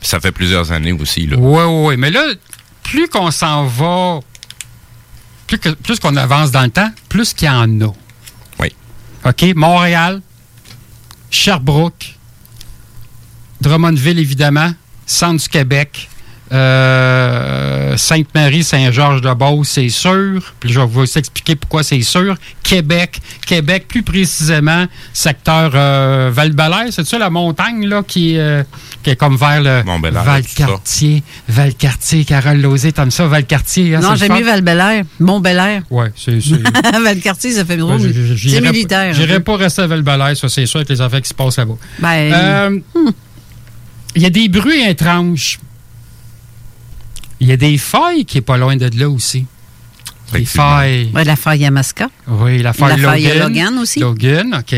Ça 0.00 0.20
fait 0.20 0.30
plusieurs 0.30 0.70
années 0.70 0.92
aussi, 0.92 1.26
là. 1.26 1.36
Oui, 1.38 1.62
oui, 1.64 1.86
oui. 1.88 1.96
Mais 1.96 2.10
là, 2.10 2.24
plus 2.90 3.08
qu'on 3.08 3.30
s'en 3.30 3.66
va, 3.66 4.20
plus 5.46 5.58
que- 5.58 5.70
plus 5.70 5.98
qu'on 6.00 6.16
avance 6.16 6.50
dans 6.50 6.62
le 6.62 6.70
temps, 6.70 6.90
plus 7.08 7.32
qu'il 7.34 7.46
y 7.46 7.50
en 7.50 7.80
a. 7.82 7.92
Oui. 8.60 8.72
OK? 9.24 9.44
Montréal, 9.54 10.22
Sherbrooke, 11.30 12.14
Drummondville, 13.60 14.18
évidemment, 14.18 14.72
Centre 15.06 15.42
du 15.42 15.48
Québec, 15.48 16.08
euh, 16.52 17.96
Sainte-Marie, 17.96 18.62
Saint-Georges-de-Beauce, 18.64 19.68
c'est 19.68 19.88
sûr. 19.88 20.40
Puis 20.60 20.72
je 20.72 20.80
vais 20.80 20.86
vous 20.86 21.04
expliquer 21.18 21.56
pourquoi 21.56 21.82
c'est 21.82 22.00
sûr. 22.02 22.34
Québec, 22.62 23.18
Québec, 23.46 23.86
plus 23.88 24.02
précisément, 24.02 24.86
secteur 25.12 25.72
euh, 25.74 26.30
Val-Belair, 26.32 26.86
c'est 26.90 27.06
ça 27.06 27.18
la 27.18 27.30
montagne 27.30 27.86
là 27.86 28.02
qui, 28.06 28.36
euh, 28.38 28.62
qui 29.02 29.10
est 29.10 29.16
comme 29.16 29.36
vers 29.36 29.62
le 29.62 29.82
Valcartier. 30.24 31.22
Valcartier, 31.48 32.24
Carole 32.24 32.60
Lozé, 32.60 32.92
t'aimes 32.92 33.10
ça, 33.10 33.26
Valcartier? 33.26 33.94
hein, 33.94 34.00
Non, 34.00 34.10
mieux 34.12 34.16
fun? 34.16 34.40
Val-Bélair. 34.42 35.04
Mont-Bélair. 35.20 35.82
Oui, 35.90 36.06
c'est. 36.16 36.38
Valcartier, 37.02 37.52
ça 37.52 37.64
fait 37.64 37.76
drôle. 37.76 37.98
Ben, 38.02 38.36
C'est 38.36 38.60
militaire. 38.60 39.14
peu. 39.16 39.40
pas 39.40 39.56
rester 39.56 39.82
à 39.82 39.86
Val-Belair, 39.86 40.36
ça, 40.36 40.48
c'est 40.48 40.66
sûr, 40.66 40.78
avec 40.78 40.88
les 40.90 41.00
affaires 41.00 41.22
qui 41.22 41.28
se 41.28 41.34
passent 41.34 41.56
là-bas. 41.58 41.76
Ben, 41.98 42.32
Euh, 42.32 42.80
Il 44.14 44.22
y 44.22 44.26
a 44.26 44.30
des 44.30 44.48
bruits 44.48 44.82
étranges. 44.88 45.58
Il 47.40 47.48
y 47.48 47.52
a 47.52 47.56
des 47.56 47.78
failles 47.78 48.24
qui 48.24 48.38
est 48.38 48.42
pas 48.42 48.56
loin 48.56 48.76
de 48.76 48.90
là 48.98 49.08
aussi. 49.08 49.46
Des 50.32 50.44
failles. 50.44 51.10
ouais, 51.14 51.24
la 51.24 51.36
faille 51.36 51.60
Yamaska. 51.60 52.08
Oui, 52.26 52.58
la 52.58 52.72
faille 52.72 53.00
La 53.00 53.08
faille 53.10 53.22
Logan. 53.24 53.38
Logan 53.40 53.78
aussi. 53.78 54.00
Logan, 54.00 54.54
OK. 54.60 54.76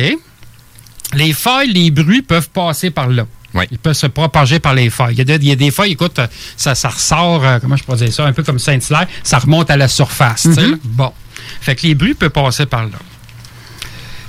Les 1.15 1.33
failles, 1.33 1.73
les 1.73 1.91
bruits 1.91 2.23
peuvent 2.23 2.51
passer 2.51 2.91
par 2.91 3.09
là. 3.09 3.27
Ils 3.73 3.79
peuvent 3.79 3.95
se 3.95 4.07
propager 4.07 4.61
par 4.61 4.75
les 4.75 4.91
failles. 4.91 5.15
Il 5.15 5.19
y 5.19 5.23
a, 5.23 5.25
des- 5.25 5.35
il 5.45 5.49
y 5.49 5.51
a 5.51 5.57
des 5.57 5.73
failles, 5.73 5.91
écoute, 5.93 6.21
ça, 6.57 6.77
ça 6.77 6.89
ressort, 6.91 7.45
euh, 7.45 7.59
comment 7.61 7.75
je 7.75 7.83
pourrais 7.83 7.97
dire 7.99 8.13
ça, 8.13 8.25
un 8.25 8.33
peu 8.33 8.45
comme 8.45 8.61
Saint-Hilaire, 8.61 9.09
ça 9.25 9.39
remonte 9.41 9.71
à 9.73 9.77
la 9.77 9.89
surface. 9.89 10.43
tu 10.43 10.55
sais, 10.55 10.69
Mhm. 10.69 10.79
Bon. 10.85 11.13
Fait 11.61 11.75
que 11.75 11.83
les 11.85 11.97
bruits 11.97 12.15
peuvent 12.15 12.31
passer 12.31 12.67
par 12.67 12.85
là. 12.85 12.91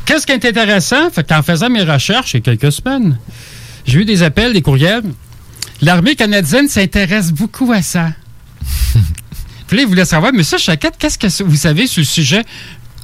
Qu'est-ce 0.05 0.25
qui 0.25 0.31
est 0.33 0.43
intéressant? 0.43 1.11
Fait 1.11 1.27
qu'en 1.27 1.43
faisant 1.43 1.69
mes 1.69 1.83
recherches, 1.83 2.33
il 2.33 2.37
y 2.37 2.39
a 2.39 2.41
quelques 2.55 2.71
semaines, 2.71 3.19
j'ai 3.85 3.99
eu 3.99 4.05
des 4.05 4.23
appels, 4.23 4.53
des 4.53 4.63
courriels. 4.63 5.03
L'armée 5.81 6.15
canadienne 6.15 6.67
s'intéresse 6.67 7.31
beaucoup 7.31 7.71
à 7.71 7.83
ça. 7.83 8.09
Puis 9.67 9.77
là, 9.77 9.83
ils 9.83 9.87
voulaient 9.87 10.05
savoir, 10.05 10.31
mais 10.33 10.43
ça, 10.43 10.57
Chaquette, 10.57 10.95
qu'est-ce 10.97 11.17
que 11.17 11.43
vous 11.43 11.55
savez 11.55 11.87
sur 11.87 12.01
le 12.01 12.05
sujet? 12.05 12.43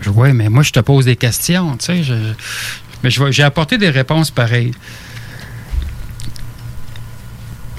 Je 0.02 0.10
ouais, 0.10 0.34
mais 0.34 0.50
moi, 0.50 0.64
je 0.64 0.72
te 0.72 0.80
pose 0.80 1.06
des 1.06 1.16
questions, 1.16 1.78
tu 1.78 1.86
sais. 1.86 2.04
je- 2.04 2.34
mais 3.04 3.10
je 3.10 3.24
vais- 3.24 3.32
j'ai 3.32 3.44
apporté 3.44 3.78
des 3.78 3.90
réponses 3.90 4.32
pareilles. 4.32 4.72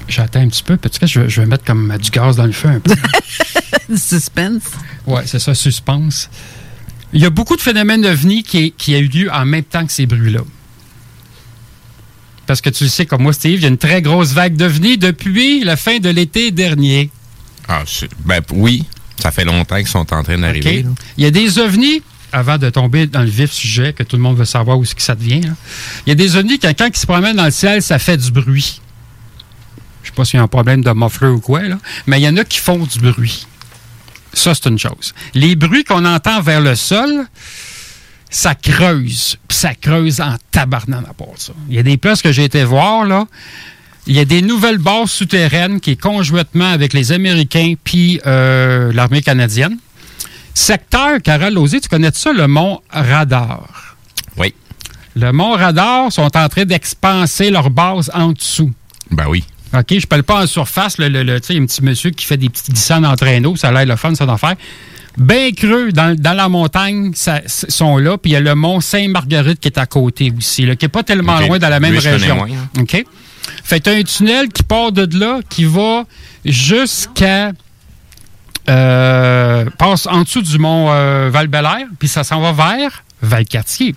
J'attends 0.07 0.41
un 0.41 0.47
petit 0.47 0.63
peu, 0.63 0.75
peut-être 0.75 0.97
que 0.99 1.05
je, 1.05 1.19
vais- 1.19 1.29
je 1.29 1.41
vais 1.41 1.47
mettre 1.47 1.63
comme 1.63 1.95
du 2.01 2.09
gaz 2.09 2.35
dans 2.35 2.45
le 2.47 2.51
feu 2.51 2.69
un 2.69 2.79
peu. 2.79 2.95
Suspense. 3.95 4.63
Oui, 5.05 5.21
c'est 5.25 5.39
ça, 5.39 5.53
suspense. 5.53 6.29
Il 7.13 7.21
y 7.21 7.25
a 7.25 7.29
beaucoup 7.29 7.55
de 7.55 7.61
phénomènes 7.61 8.05
ovnis 8.05 8.43
qui, 8.43 8.71
qui 8.71 8.95
a 8.95 8.99
eu 8.99 9.07
lieu 9.07 9.31
en 9.31 9.45
même 9.45 9.63
temps 9.63 9.85
que 9.85 9.91
ces 9.91 10.05
bruits-là. 10.05 10.41
Parce 12.47 12.61
que 12.61 12.69
tu 12.71 12.83
le 12.85 12.89
sais, 12.89 13.05
comme 13.05 13.21
moi, 13.23 13.33
Steve, 13.33 13.59
il 13.59 13.61
y 13.61 13.65
a 13.65 13.67
une 13.67 13.77
très 13.77 14.01
grosse 14.01 14.31
vague 14.33 14.55
d'ovnis 14.55 14.97
depuis 14.97 15.63
la 15.63 15.75
fin 15.75 15.99
de 15.99 16.09
l'été 16.09 16.49
dernier. 16.51 17.11
Ah, 17.69 17.83
ben 18.25 18.41
oui, 18.51 18.83
ça 19.21 19.31
fait 19.31 19.45
longtemps 19.45 19.77
qu'ils 19.77 19.87
sont 19.87 20.11
en 20.11 20.23
train 20.23 20.37
d'arriver. 20.39 20.85
Il 21.17 21.23
y 21.23 21.27
a 21.27 21.31
des 21.31 21.59
ovnis, 21.59 22.01
avant 22.31 22.57
de 22.57 22.69
tomber 22.69 23.05
dans 23.05 23.21
le 23.21 23.29
vif 23.29 23.51
sujet, 23.51 23.93
que 23.93 24.01
tout 24.01 24.15
le 24.15 24.23
monde 24.23 24.37
veut 24.37 24.45
savoir 24.45 24.79
où 24.79 24.83
que 24.83 25.01
ça 25.01 25.13
devient. 25.15 25.41
là. 25.41 25.53
Il 26.05 26.09
y 26.09 26.11
a 26.11 26.15
des 26.15 26.35
ovnis, 26.35 26.57
quand, 26.57 26.73
quand 26.75 26.87
ils 26.87 26.97
se 26.97 27.05
promènent 27.05 27.35
dans 27.35 27.45
le 27.45 27.51
ciel, 27.51 27.81
ça 27.83 27.99
fait 27.99 28.17
du 28.17 28.31
bruit. 28.31 28.81
Je 30.01 30.09
sais 30.09 30.15
pas 30.15 30.25
s'il 30.25 30.37
y 30.37 30.39
a 30.39 30.43
un 30.43 30.47
problème 30.47 30.83
de 30.83 30.91
muffler 30.91 31.27
ou 31.27 31.39
quoi, 31.39 31.61
là, 31.61 31.77
mais 32.07 32.19
il 32.19 32.23
y 32.23 32.27
en 32.27 32.37
a 32.37 32.43
qui 32.43 32.57
font 32.59 32.79
du 32.79 32.99
bruit. 32.99 33.45
Ça, 34.33 34.55
c'est 34.55 34.67
une 34.69 34.79
chose. 34.79 35.13
Les 35.35 35.55
bruits 35.55 35.83
qu'on 35.83 36.05
entend 36.05 36.41
vers 36.41 36.61
le 36.61 36.75
sol, 36.75 37.27
ça 38.29 38.55
creuse. 38.55 39.37
Puis 39.47 39.57
ça 39.57 39.75
creuse 39.75 40.21
en 40.21 40.35
tabarnane 40.51 41.05
à 41.09 41.13
part 41.13 41.35
ça. 41.37 41.53
Il 41.67 41.75
y 41.75 41.79
a 41.79 41.83
des 41.83 41.97
places 41.97 42.21
que 42.21 42.31
j'ai 42.31 42.45
été 42.45 42.63
voir, 42.63 43.05
là. 43.05 43.25
Il 44.09 44.15
y 44.15 44.19
a 44.19 44.25
des 44.25 44.41
nouvelles 44.41 44.79
bases 44.79 45.11
souterraines 45.11 45.79
qui 45.79 45.91
est 45.91 46.01
conjointement 46.01 46.71
avec 46.71 46.93
les 46.93 47.11
Américains 47.11 47.75
puis 47.83 48.19
euh, 48.25 48.91
l'armée 48.91 49.21
canadienne. 49.21 49.77
Secteur, 50.55 51.21
Carole 51.23 51.53
Lozé, 51.53 51.79
tu 51.79 51.87
connais 51.89 52.09
ça, 52.13 52.33
le 52.33 52.47
mont 52.47 52.81
Radar? 52.89 53.95
Oui. 54.35 54.53
Le 55.15 55.31
mont 55.31 55.51
Radar 55.51 56.11
sont 56.11 56.35
en 56.35 56.49
train 56.49 56.65
d'expanser 56.65 57.51
leur 57.51 57.69
base 57.69 58.09
en 58.13 58.31
dessous. 58.31 58.71
Ben 59.11 59.25
oui. 59.29 59.43
OK, 59.77 59.99
je 59.99 60.07
parle 60.07 60.23
pas 60.23 60.43
en 60.43 60.47
surface. 60.47 60.97
Le, 60.97 61.07
le- 61.07 61.21
le- 61.23 61.39
tu 61.39 61.47
sais, 61.47 61.53
il 61.53 61.57
y 61.57 61.59
a 61.59 61.63
un 61.63 61.65
petit 61.67 61.83
monsieur 61.83 62.09
qui 62.09 62.25
fait 62.25 62.37
des 62.37 62.49
petits 62.49 62.71
glissades 62.71 63.05
en 63.05 63.15
traîneau. 63.15 63.55
Ça 63.55 63.69
a 63.69 63.71
l'air 63.71 63.85
le 63.85 63.95
fun, 63.95 64.15
ça 64.15 64.25
d'en 64.25 64.37
faire. 64.37 64.55
Bien 65.17 65.51
creux, 65.51 65.91
dans, 65.91 66.15
dans 66.19 66.33
la 66.33 66.49
montagne, 66.49 67.11
ça, 67.13 67.41
sont 67.45 67.97
là. 67.97 68.17
Puis 68.17 68.31
il 68.31 68.33
y 68.33 68.37
a 68.37 68.39
le 68.39 68.55
mont 68.55 68.81
Sainte-Marguerite 68.81 69.59
qui 69.59 69.67
est 69.67 69.77
à 69.77 69.85
côté 69.85 70.33
aussi, 70.35 70.65
là, 70.65 70.75
qui 70.75 70.85
n'est 70.85 70.89
pas 70.89 71.03
tellement 71.03 71.39
loin 71.39 71.59
dans 71.59 71.69
la 71.69 71.79
même 71.79 71.91
Lui, 71.93 71.99
région. 71.99 72.35
moins, 72.37 72.47
hein. 72.47 72.81
OK? 72.81 73.05
Fait 73.69 73.81
que 73.81 73.91
un 73.91 74.01
tunnel 74.01 74.49
qui 74.49 74.63
part 74.63 74.91
de 74.91 75.07
là, 75.15 75.41
qui 75.47 75.65
va 75.65 76.05
jusqu'à 76.43 77.51
euh, 78.67 79.65
passe 79.77 80.07
en 80.07 80.23
dessous 80.23 80.41
du 80.41 80.57
mont 80.57 80.87
euh, 80.89 81.29
val 81.31 81.47
puis 81.99 82.07
ça 82.07 82.23
s'en 82.23 82.41
va 82.41 82.51
vers 82.51 83.03
Valcartier 83.21 83.93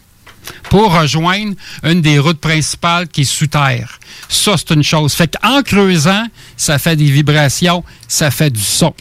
pour 0.69 0.93
rejoindre 0.93 1.55
une 1.85 2.03
des 2.03 2.19
routes 2.19 2.39
principales 2.39 3.09
qui 3.09 3.23
est 3.23 3.25
sous 3.25 3.47
terre. 3.47 3.99
Ça, 4.29 4.59
c'est 4.59 4.75
une 4.75 4.83
chose. 4.83 5.15
Fait 5.15 5.35
qu'en 5.35 5.63
creusant, 5.63 6.27
ça 6.59 6.79
fait 6.79 6.97
des 6.97 7.11
vibrations, 7.11 7.83
ça 8.07 8.31
fait 8.31 8.51
du 8.51 8.61
son. 8.61 8.93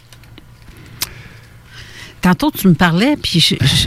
Tantôt, 2.22 2.49
tu 2.49 2.69
me 2.69 2.76
parlais, 2.76 3.17
puis 3.17 3.45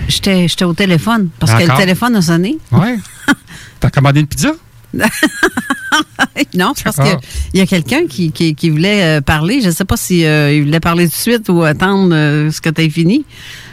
j'étais 0.08 0.64
au 0.64 0.74
téléphone, 0.74 1.30
parce 1.38 1.54
que 1.54 1.62
le 1.62 1.76
téléphone 1.78 2.14
a 2.16 2.20
sonné. 2.20 2.58
Ouais. 2.72 2.98
T'as 3.80 3.88
commandé 3.88 4.20
une 4.20 4.26
pizza? 4.26 4.52
non, 6.54 6.72
c'est 6.76 6.84
parce 6.84 6.98
Ah. 6.98 7.04
qu'il 7.04 7.58
y 7.58 7.62
a 7.62 7.66
quelqu'un 7.66 8.06
qui, 8.06 8.32
qui, 8.32 8.54
qui 8.54 8.70
voulait 8.70 9.18
euh, 9.18 9.20
parler. 9.20 9.60
Je 9.60 9.66
ne 9.68 9.72
sais 9.72 9.84
pas 9.84 9.96
si 9.96 10.24
euh, 10.24 10.60
voulait 10.64 10.80
parler 10.80 11.04
tout 11.04 11.14
de 11.14 11.16
suite 11.16 11.48
ou 11.48 11.62
attendre 11.62 12.14
euh, 12.14 12.50
ce 12.50 12.60
que 12.60 12.70
tu 12.70 12.82
aies 12.82 12.90
fini. 12.90 13.24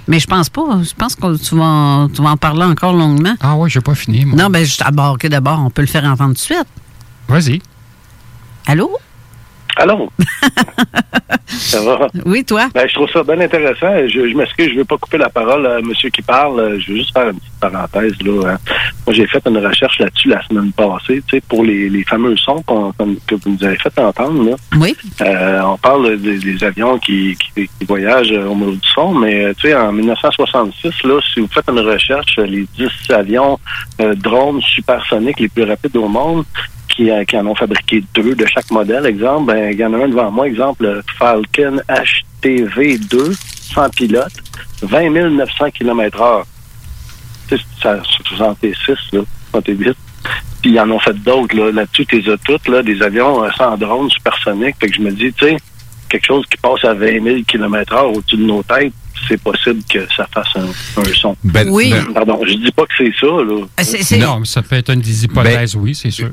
Mais 0.07 0.19
je 0.19 0.27
pense 0.27 0.49
pas. 0.49 0.81
Je 0.83 0.93
pense 0.95 1.15
que 1.15 1.37
tu 1.37 1.55
vas, 1.55 1.63
en, 1.63 2.09
tu 2.09 2.21
vas 2.21 2.31
en 2.31 2.37
parler 2.37 2.63
encore 2.63 2.93
longuement. 2.93 3.35
Ah 3.41 3.55
oui, 3.55 3.69
j'ai 3.69 3.81
pas 3.81 3.95
fini, 3.95 4.25
moi. 4.25 4.35
Non, 4.37 4.49
ben, 4.49 4.65
je 4.65 4.77
d'abord 4.77 5.17
que 5.17 5.27
d'abord, 5.27 5.61
on 5.65 5.69
peut 5.69 5.81
le 5.81 5.87
faire 5.87 6.03
entendre 6.05 6.29
tout 6.29 6.33
de 6.33 6.39
suite. 6.39 6.67
Vas-y. 7.27 7.61
Allô? 8.67 8.91
Allô? 9.77 10.09
ça 11.47 11.81
va? 11.81 12.07
Oui, 12.25 12.43
toi? 12.43 12.67
Ben, 12.73 12.87
je 12.87 12.93
trouve 12.95 13.09
ça 13.09 13.23
bien 13.23 13.39
intéressant. 13.39 13.93
Je, 14.07 14.29
je 14.29 14.35
m'excuse, 14.35 14.67
je 14.69 14.73
ne 14.73 14.79
veux 14.79 14.85
pas 14.85 14.97
couper 14.97 15.17
la 15.17 15.29
parole 15.29 15.65
à 15.67 15.81
monsieur 15.81 16.09
qui 16.09 16.21
parle. 16.21 16.79
Je 16.79 16.91
veux 16.91 16.97
juste 16.97 17.13
faire 17.13 17.29
une 17.29 17.37
petite 17.39 17.59
parenthèse. 17.59 18.13
Là, 18.23 18.49
hein. 18.53 18.57
Moi, 19.05 19.13
j'ai 19.15 19.27
fait 19.27 19.41
une 19.47 19.57
recherche 19.65 19.99
là-dessus 19.99 20.29
la 20.29 20.41
semaine 20.47 20.71
passée, 20.71 21.21
tu 21.27 21.37
sais, 21.37 21.41
pour 21.47 21.63
les, 21.63 21.89
les 21.89 22.03
fameux 22.03 22.35
sons 22.37 22.61
qu'on- 22.65 22.91
que 23.27 23.35
vous 23.35 23.51
nous 23.57 23.63
avez 23.63 23.77
fait 23.77 23.97
entendre. 23.99 24.49
Là. 24.51 24.55
Oui. 24.79 24.95
Euh, 25.21 25.61
on 25.61 25.77
parle 25.77 26.17
des, 26.17 26.37
des 26.39 26.63
avions 26.63 26.97
qui, 26.99 27.35
qui, 27.55 27.67
qui 27.67 27.85
voyagent 27.85 28.31
au 28.31 28.55
niveau 28.55 28.71
du 28.71 28.87
son, 28.93 29.13
mais 29.13 29.45
euh, 29.45 29.53
tu 29.57 29.67
sais, 29.69 29.75
en 29.75 29.91
1966, 29.91 31.03
là, 31.03 31.19
si 31.33 31.39
vous 31.39 31.47
faites 31.47 31.69
une 31.69 31.79
recherche, 31.79 32.37
les 32.37 32.67
10 32.77 32.89
avions 33.13 33.59
euh, 34.01 34.13
drones 34.15 34.61
supersoniques 34.61 35.39
les 35.39 35.49
plus 35.49 35.63
rapides 35.63 35.95
au 35.97 36.07
monde, 36.07 36.43
qui, 36.95 37.09
euh, 37.09 37.23
qui 37.25 37.37
en 37.37 37.47
ont 37.47 37.55
fabriqué 37.55 38.03
deux 38.13 38.35
de 38.35 38.45
chaque 38.45 38.69
modèle, 38.71 39.05
exemple, 39.05 39.53
ben, 39.53 39.71
il 39.71 39.79
y 39.79 39.85
en 39.85 39.93
a 39.93 39.97
un 39.97 40.07
devant 40.07 40.31
moi, 40.31 40.47
exemple, 40.47 40.83
le 40.83 41.03
Falcon 41.17 41.81
HTV2, 41.89 43.35
sans 43.73 43.89
pilote, 43.89 44.33
20 44.81 45.09
900 45.09 45.71
km 45.71 46.21
heure. 46.21 46.45
Tu 47.47 47.57
sais, 47.57 47.63
c'est 47.81 48.27
66, 48.27 48.75
là, 49.13 49.21
68. 49.51 49.95
Puis 50.61 50.71
ils 50.71 50.79
en 50.79 50.91
ont 50.91 50.99
fait 50.99 51.13
d'autres, 51.13 51.55
là. 51.55 51.71
Là-dessus, 51.71 52.05
toutes, 52.05 52.67
là, 52.67 52.83
des 52.83 53.01
avions 53.01 53.43
euh, 53.43 53.49
sans 53.57 53.77
drone 53.77 54.09
supersoniques. 54.09 54.75
Fait 54.79 54.87
que 54.87 54.95
je 54.95 55.01
me 55.01 55.11
dis, 55.11 55.33
tu 55.33 55.45
sais, 55.45 55.57
quelque 56.09 56.25
chose 56.25 56.45
qui 56.45 56.57
passe 56.57 56.83
à 56.85 56.93
20 56.93 57.23
000 57.23 57.37
km 57.47 57.93
heure 57.93 58.11
au-dessus 58.11 58.37
de 58.37 58.45
nos 58.45 58.61
têtes, 58.63 58.93
c'est 59.31 59.41
possible 59.41 59.81
que 59.89 59.99
ça 60.15 60.27
fasse 60.33 60.47
un, 60.55 60.65
un 61.01 61.13
son. 61.13 61.35
Ben, 61.43 61.67
Oui. 61.69 61.89
ben- 61.91 62.13
Pardon, 62.13 62.41
je 62.45 62.53
dis 62.53 62.71
pas 62.71 62.83
que 62.83 62.93
c'est 62.97 63.13
ça, 63.19 63.27
là. 63.27 64.25
Non, 64.27 64.39
mais 64.39 64.45
ça 64.45 64.61
peut 64.61 64.75
être 64.75 64.89
une 64.91 64.99
des 65.01 65.23
hypothèses, 65.23 65.75
oui, 65.75 65.95
c'est 65.95 66.11
sûr. 66.11 66.29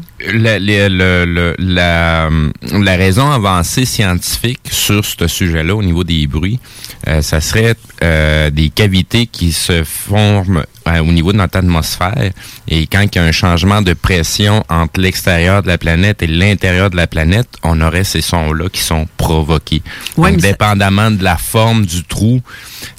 La 1.68 2.96
raison 2.96 3.30
avancée 3.30 3.84
scientifique 3.84 4.60
sur 4.70 5.04
ce 5.04 5.26
sujet-là 5.26 5.74
au 5.74 5.82
niveau 5.82 6.04
des 6.04 6.26
bruits, 6.26 6.58
euh, 7.06 7.22
ça 7.22 7.40
serait 7.40 7.74
euh, 8.02 8.50
des 8.50 8.70
cavités 8.70 9.26
qui 9.26 9.52
se 9.52 9.84
forment 9.84 10.64
euh, 10.88 11.00
au 11.00 11.12
niveau 11.12 11.32
de 11.32 11.38
notre 11.38 11.58
atmosphère 11.58 12.30
et 12.68 12.86
quand 12.86 13.02
il 13.02 13.14
y 13.16 13.18
a 13.18 13.24
un 13.24 13.32
changement 13.32 13.82
de 13.82 13.92
pression 13.92 14.64
entre 14.68 15.00
l'extérieur 15.00 15.62
de 15.62 15.68
la 15.68 15.78
planète 15.78 16.22
et 16.22 16.26
l'intérieur 16.26 16.90
de 16.90 16.96
la 16.96 17.06
planète, 17.06 17.48
on 17.62 17.80
aurait 17.80 18.04
ces 18.04 18.20
sons-là 18.20 18.68
qui 18.70 18.80
sont 18.80 19.06
provoqués. 19.16 19.82
Ouais, 20.16 20.32
Donc, 20.32 20.40
dépendamment 20.40 21.10
de 21.10 21.22
la 21.22 21.36
forme 21.36 21.84
du 21.86 22.04
trou 22.04 22.40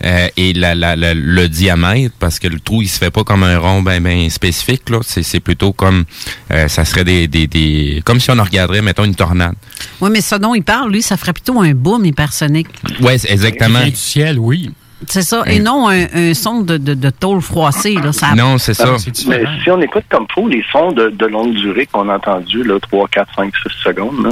euh, 0.06 0.28
et 0.38 0.54
la, 0.54 0.76
la- 0.76 0.96
la- 0.96 1.14
le 1.14 1.48
diamètre, 1.50 2.16
parce 2.20 2.40
que 2.40 2.48
le 2.48 2.60
trou, 2.60 2.82
il 2.82 2.88
se 2.88 2.98
fait 2.98 3.12
pas 3.12 3.24
comme 3.24 3.44
un 3.44 3.58
rond 3.58 3.82
ben, 3.82 4.02
ben 4.02 4.30
spécifique, 4.30 4.90
là. 4.90 5.00
C'est, 5.04 5.24
c'est 5.24 5.40
plutôt 5.40 5.74
comme, 5.74 6.06
euh, 6.52 6.68
ça 6.68 6.86
serait 6.86 7.04
des, 7.04 7.28
des, 7.28 7.48
des, 7.48 8.02
comme 8.06 8.20
si 8.20 8.30
on 8.32 8.42
regarderait, 8.44 8.82
mettons, 8.82 9.04
une 9.06 9.16
tornade. 9.16 9.56
Oui, 10.02 10.10
mais 10.12 10.22
ce 10.22 10.36
dont 10.36 10.54
il 10.56 10.64
parle, 10.64 10.92
lui, 10.92 11.02
ça 11.02 11.18
ferait 11.18 11.34
plutôt 11.34 11.60
un 11.62 11.72
boom 11.74 12.06
hypersonique. 12.06 12.68
Ouais, 13.02 13.18
c'est 13.18 13.32
exactement. 13.32 13.84
du 13.86 13.96
ciel, 13.96 14.38
oui. 14.40 14.72
C'est 15.08 15.22
ça. 15.22 15.43
Et 15.47 15.60
non 15.60 15.88
un, 15.89 16.06
un 16.14 16.34
son 16.34 16.62
de, 16.62 16.78
de, 16.78 16.93
de 16.93 17.10
tôle 17.10 17.41
froissée. 17.41 17.93
Là, 17.95 18.12
ça 18.12 18.36
Non, 18.36 18.58
c'est 18.58 18.74
ça. 18.74 18.95
Mais 19.28 19.43
si 19.64 19.72
on 19.72 19.80
écoute 19.82 20.04
comme 20.10 20.26
faut 20.34 20.47
les 20.47 20.64
sons 20.72 20.91
de, 20.91 21.10
de 21.10 21.26
longue 21.26 21.54
durée 21.54 21.86
qu'on 21.86 22.10
a 22.10 22.16
entendus, 22.18 22.64
là, 22.64 22.80
3, 22.80 23.08
4, 23.08 23.30
5, 23.36 23.54
6 23.56 23.70
secondes, 23.84 24.24
là, 24.26 24.32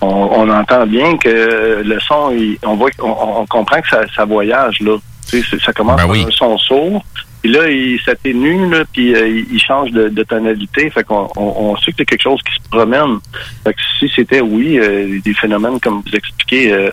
on, 0.00 0.06
on 0.06 0.48
entend 0.50 0.86
bien 0.86 1.16
que 1.16 1.82
le 1.84 1.98
son, 2.00 2.30
il- 2.32 2.58
on 2.64 2.76
voit 2.76 2.90
on, 3.02 3.40
on 3.40 3.46
comprend 3.46 3.80
que 3.80 3.88
ça, 3.88 4.02
ça 4.14 4.24
voyage, 4.24 4.80
là. 4.80 4.96
Tu 5.28 5.40
sais, 5.42 5.46
c'est- 5.50 5.64
ça 5.64 5.72
commence 5.72 5.96
Ben 5.96 6.02
par 6.02 6.10
oui. 6.10 6.24
un 6.28 6.30
son 6.30 6.56
sourd, 6.58 7.04
puis 7.44 7.52
là, 7.52 7.68
il 7.68 8.00
s'atténue, 8.00 8.70
là, 8.70 8.84
puis 8.90 9.14
euh, 9.14 9.44
il 9.52 9.60
change 9.60 9.90
de, 9.90 10.08
de 10.08 10.22
tonalité. 10.22 10.88
Fait 10.88 11.04
qu'on 11.04 11.28
on, 11.36 11.42
on 11.42 11.76
sait 11.76 11.90
que 11.90 11.98
c'est 11.98 12.06
quelque 12.06 12.22
chose 12.22 12.40
qui 12.42 12.54
se 12.54 12.68
promène. 12.70 13.18
Fait 13.62 13.74
que 13.74 13.80
si 13.98 14.10
c'était, 14.16 14.40
oui, 14.40 14.78
euh, 14.78 15.20
des 15.22 15.34
phénomènes 15.34 15.78
comme 15.78 16.02
vous 16.06 16.16
expliquez, 16.16 16.72
euh, 16.72 16.90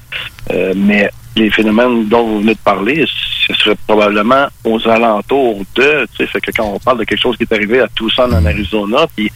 euh, 0.51 0.73
mais 0.75 1.09
les 1.37 1.49
phénomènes 1.51 2.05
dont 2.09 2.27
vous 2.27 2.39
venez 2.41 2.53
de 2.53 2.59
parler, 2.65 3.05
ce 3.47 3.53
serait 3.53 3.77
probablement 3.87 4.47
aux 4.65 4.85
alentours 4.89 5.63
de, 5.75 6.05
tu 6.07 6.17
sais, 6.17 6.27
fait 6.27 6.41
que 6.41 6.51
quand 6.51 6.65
on 6.65 6.79
parle 6.79 6.99
de 6.99 7.05
quelque 7.05 7.21
chose 7.21 7.37
qui 7.37 7.43
est 7.43 7.53
arrivé 7.53 7.79
à 7.79 7.87
Tucson 7.95 8.29
en 8.33 8.45
Arizona, 8.45 9.07
puis 9.15 9.31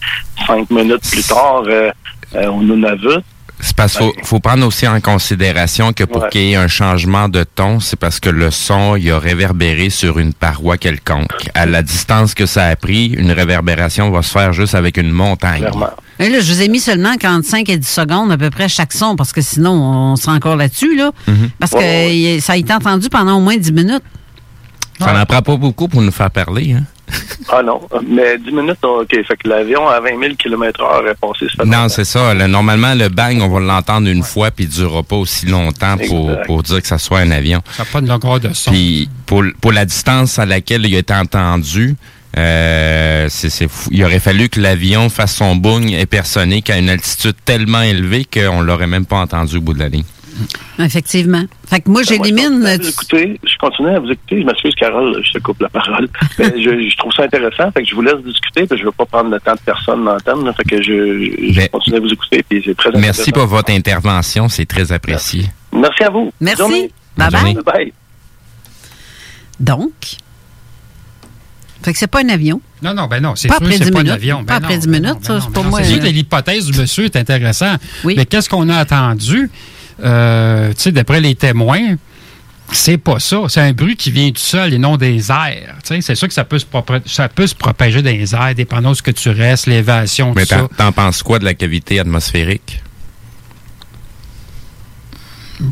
cinq 0.46 0.68
minutes 0.68 1.10
plus 1.10 1.26
tard 1.26 1.62
euh, 1.66 1.90
euh, 2.34 2.48
au 2.48 2.62
Nunavut, 2.62 3.22
C'est 3.60 3.74
parce 3.74 3.96
qu'il 3.96 4.04
faut, 4.06 4.12
faut 4.22 4.40
prendre 4.40 4.66
aussi 4.66 4.86
en 4.86 5.00
considération 5.00 5.92
que 5.92 6.04
pour 6.04 6.22
Ouais. 6.24 6.28
qu'il 6.30 6.42
y 6.42 6.52
ait 6.52 6.56
un 6.56 6.68
changement 6.68 7.28
de 7.28 7.42
ton, 7.44 7.80
c'est 7.80 7.96
parce 7.96 8.20
que 8.20 8.28
le 8.28 8.50
son, 8.50 8.96
il 8.96 9.10
a 9.10 9.18
réverbéré 9.18 9.88
sur 9.90 10.18
une 10.18 10.34
paroi 10.34 10.76
quelconque. 10.76 11.48
À 11.54 11.64
la 11.66 11.82
distance 11.82 12.34
que 12.34 12.44
ça 12.46 12.66
a 12.66 12.76
pris, 12.76 13.06
une 13.06 13.32
réverbération 13.32 14.10
va 14.10 14.22
se 14.22 14.30
faire 14.30 14.52
juste 14.52 14.74
avec 14.74 14.98
une 14.98 15.10
montagne. 15.10 15.66
Et 16.18 16.28
là, 16.28 16.40
je 16.40 16.52
vous 16.52 16.60
ai 16.62 16.68
mis 16.68 16.80
seulement 16.80 17.16
45 17.16 17.68
et 17.68 17.76
10 17.78 17.86
secondes 17.88 18.30
à 18.32 18.36
peu 18.38 18.50
près 18.50 18.68
chaque 18.68 18.92
son, 18.92 19.16
parce 19.16 19.32
que 19.32 19.40
sinon, 19.40 19.72
on 19.72 20.16
sera 20.16 20.32
encore 20.34 20.56
là-dessus, 20.56 20.96
là. 20.96 21.10
Mhm. 21.26 21.50
Parce 21.58 21.72
que 21.72 22.40
ça 22.40 22.52
a 22.52 22.56
été 22.56 22.72
entendu 22.72 23.08
pendant 23.08 23.36
au 23.36 23.40
moins 23.40 23.56
10 23.56 23.72
minutes. 23.72 24.02
Ça 24.98 25.12
n'en 25.12 25.26
prend 25.26 25.42
pas 25.42 25.56
beaucoup 25.56 25.88
pour 25.88 26.00
nous 26.02 26.10
faire 26.12 26.30
parler. 26.30 26.72
Hein? 26.72 26.84
ah 27.50 27.62
non, 27.62 27.80
mais 28.06 28.38
10 28.38 28.52
minutes, 28.52 28.78
OK, 28.82 29.10
fait 29.10 29.36
que 29.36 29.48
l'avion 29.48 29.86
à 29.88 30.00
20 30.00 30.08
000 30.20 30.34
km 30.36 30.82
heure 30.82 31.08
est 31.08 31.14
passé, 31.14 31.46
Non, 31.64 31.88
c'est 31.88 32.04
ça. 32.04 32.34
Le- 32.34 32.46
normalement, 32.46 32.94
le 32.94 33.08
bang, 33.08 33.40
on 33.40 33.48
va 33.48 33.60
l'entendre 33.60 34.08
une 34.08 34.22
fois, 34.22 34.50
puis 34.50 34.64
il 34.64 34.70
ne 34.70 34.74
durera 34.74 35.02
pas 35.02 35.16
aussi 35.16 35.46
longtemps 35.46 35.96
pour, 36.46 36.62
dire 36.62 36.82
que 36.82 36.88
ça 36.88 36.98
soit 36.98 37.20
un 37.20 37.30
avion. 37.30 37.62
Ça 37.76 37.84
n'a 37.84 37.88
pas 37.90 38.00
de 38.00 38.08
longueur 38.08 38.40
de 38.40 38.52
son. 38.52 38.70
Puis 38.70 39.08
pour, 39.26 39.44
pour 39.60 39.72
la 39.72 39.84
distance 39.84 40.38
à 40.38 40.46
laquelle 40.46 40.84
il 40.86 40.94
a 40.96 40.98
été 40.98 41.14
entendu, 41.14 41.96
euh, 42.36 43.26
c'est, 43.30 43.48
c'est 43.48 43.68
fou. 43.68 43.88
il 43.92 44.04
aurait 44.04 44.18
fallu 44.18 44.48
que 44.48 44.60
l'avion 44.60 45.08
fasse 45.08 45.36
son 45.36 45.56
boom 45.56 45.88
hypersonique 45.88 46.68
à 46.68 46.76
une 46.76 46.90
altitude 46.90 47.36
tellement 47.44 47.80
élevée 47.82 48.26
qu'on 48.26 48.60
l'aurait 48.60 48.86
même 48.86 49.06
pas 49.06 49.16
entendu 49.16 49.56
au 49.56 49.60
bout 49.60 49.72
de 49.72 49.78
la 49.78 49.88
ligne. 49.88 50.04
Effectivement. 50.78 51.42
Fait 51.68 51.80
que 51.80 51.90
moi, 51.90 52.02
j'élimine. 52.02 52.62
Ben, 52.62 52.80
écoutez, 52.82 53.40
je 53.44 53.56
continue 53.58 53.88
à 53.88 53.98
vous 54.00 54.10
écouter. 54.10 54.40
Je 54.42 54.46
m'excuse, 54.46 54.74
Carole, 54.74 55.22
je 55.24 55.32
te 55.32 55.38
coupe 55.38 55.60
la 55.60 55.68
parole. 55.68 56.08
Mais 56.38 56.52
je, 56.62 56.88
je 56.90 56.96
trouve 56.96 57.12
ça 57.12 57.24
intéressant. 57.24 57.70
Fait 57.72 57.82
que 57.82 57.88
je 57.88 57.94
vous 57.94 58.02
laisse 58.02 58.22
discuter. 58.24 58.66
Puis 58.66 58.76
je 58.78 58.82
ne 58.82 58.86
veux 58.86 58.92
pas 58.92 59.06
prendre 59.06 59.30
le 59.30 59.40
temps 59.40 59.54
de 59.54 59.60
personne 59.64 60.04
là. 60.04 60.18
Fait 60.24 60.64
que 60.64 60.82
je, 60.82 61.52
je 61.52 61.66
continue 61.68 61.96
à 61.96 62.00
vous 62.00 62.12
écouter. 62.12 62.44
Puis 62.48 62.62
c'est 62.64 62.76
très 62.76 62.90
Merci 62.92 63.32
pour 63.32 63.46
votre 63.46 63.72
intervention, 63.72 64.48
c'est 64.48 64.66
très 64.66 64.92
apprécié. 64.92 65.46
Merci 65.72 66.04
à 66.04 66.10
vous. 66.10 66.32
Merci. 66.40 66.62
Bonne 66.62 66.70
journée. 66.70 66.90
Bye 67.16 67.62
bye. 67.64 67.92
Donc, 69.58 69.90
fait 71.82 71.92
que 71.92 71.98
c'est 71.98 72.06
pas 72.08 72.20
un 72.20 72.28
avion. 72.28 72.60
Non, 72.82 72.94
non, 72.94 73.06
ben 73.06 73.20
non, 73.22 73.34
c'est 73.36 73.48
Pas 73.48 73.58
sûr 73.58 73.68
c'est 73.72 73.84
10 73.84 73.90
pas 73.90 73.98
un 74.00 74.02
minutes. 74.02 74.14
avion. 74.16 74.44
Pas 74.44 74.58
Ben 74.58 74.64
après 74.64 74.74
non, 74.74 74.80
10 74.80 74.86
ben 74.88 74.92
minutes, 75.00 75.14
non, 75.14 75.22
ça, 75.22 75.32
ben 75.34 75.40
c'est 75.40 75.46
non, 75.46 75.52
pour 75.52 75.62
ben 75.64 75.70
moi. 75.70 75.82
C'est 75.82 75.90
sûr 75.90 76.02
euh, 76.02 76.06
que 76.06 76.10
l'hypothèse 76.10 76.66
du 76.66 76.78
monsieur 76.80 77.04
est 77.04 77.16
intéressante. 77.16 77.80
Mais 78.04 78.26
qu'est-ce 78.26 78.48
qu'on 78.48 78.68
a 78.68 78.76
attendu? 78.76 79.50
Euh, 80.02 80.70
tu 80.74 80.82
sais, 80.82 80.92
d'après 80.92 81.20
les 81.20 81.34
témoins, 81.34 81.96
c'est 82.72 82.98
pas 82.98 83.18
ça. 83.18 83.38
C'est 83.48 83.60
un 83.60 83.72
bruit 83.72 83.96
qui 83.96 84.10
vient 84.10 84.28
du 84.30 84.40
sol 84.40 84.72
et 84.74 84.78
non 84.78 84.96
des 84.96 85.30
airs. 85.30 85.76
Tu 85.82 85.88
sais, 85.94 86.00
c'est 86.00 86.14
sûr 86.14 86.28
que 86.28 86.34
ça 86.34 86.44
peut, 86.44 86.58
se 86.58 86.66
ça 87.06 87.28
peut 87.28 87.46
se 87.46 87.54
propager 87.54 88.02
dans 88.02 88.10
les 88.10 88.34
airs, 88.34 88.54
dépendant 88.54 88.90
de 88.90 88.96
ce 88.96 89.02
que 89.02 89.10
tu 89.10 89.30
restes, 89.30 89.66
l'élévation, 89.66 90.28
tout 90.30 90.36
Mais 90.36 90.44
ça. 90.44 90.58
t'en, 90.58 90.68
t'en 90.68 90.92
penses 90.92 91.22
quoi 91.22 91.38
de 91.38 91.44
la 91.44 91.54
cavité 91.54 91.98
atmosphérique? 92.00 92.82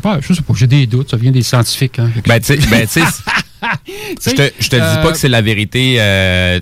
Ouais, 0.03 0.19
je 0.21 0.33
sais 0.33 0.41
pas, 0.41 0.53
j'ai 0.55 0.67
des 0.67 0.87
doutes, 0.87 1.11
ça 1.11 1.17
vient 1.17 1.31
des 1.31 1.43
scientifiques. 1.43 1.99
Hein. 1.99 2.09
Ben, 2.25 2.39
tu 2.39 2.45
sais, 2.45 2.57
ben, 2.69 2.87
je 3.87 4.31
te, 4.31 4.51
je 4.59 4.69
te 4.69 4.75
dis 4.75 4.81
euh, 4.81 5.01
pas 5.01 5.11
que 5.11 5.17
c'est 5.17 5.29
la 5.29 5.41
vérité, 5.41 5.95
euh, 5.99 6.59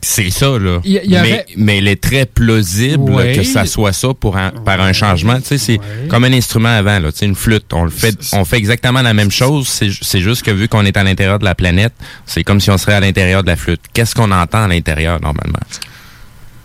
c'est 0.00 0.30
ça, 0.30 0.58
là. 0.58 0.80
Y- 0.84 1.00
y 1.04 1.08
mais, 1.10 1.16
avait- 1.16 1.44
mais 1.56 1.78
il 1.78 1.88
est 1.88 2.00
très 2.02 2.26
plausible 2.26 3.10
Ouais. 3.10 3.34
que 3.36 3.42
ça 3.42 3.66
soit 3.66 3.92
ça 3.92 4.08
pour 4.18 4.36
un, 4.36 4.50
par 4.50 4.80
un 4.80 4.92
changement. 4.92 5.38
Tu 5.40 5.46
sais, 5.46 5.58
c'est 5.58 5.80
comme 6.08 6.24
un 6.24 6.32
instrument 6.32 6.76
avant, 6.76 6.98
là. 6.98 7.12
Tu 7.12 7.18
sais, 7.18 7.26
une 7.26 7.34
flûte. 7.34 7.66
On 7.72 7.84
le 7.84 7.90
fait, 7.90 8.16
on 8.32 8.44
fait 8.44 8.56
exactement 8.56 9.02
la 9.02 9.14
même 9.14 9.30
chose. 9.30 9.68
C'est 9.68 10.20
juste 10.20 10.42
que 10.42 10.50
vu 10.50 10.68
qu'on 10.68 10.84
est 10.84 10.96
à 10.96 11.04
l'intérieur 11.04 11.38
de 11.38 11.44
la 11.44 11.54
planète, 11.54 11.92
c'est 12.24 12.44
comme 12.44 12.60
si 12.60 12.70
on 12.70 12.78
serait 12.78 12.94
à 12.94 13.00
l'intérieur 13.00 13.42
de 13.42 13.48
la 13.48 13.56
flûte. 13.56 13.80
Qu'est-ce 13.92 14.14
qu'on 14.14 14.30
entend 14.30 14.64
à 14.64 14.68
l'intérieur, 14.68 15.20
normalement? 15.20 15.58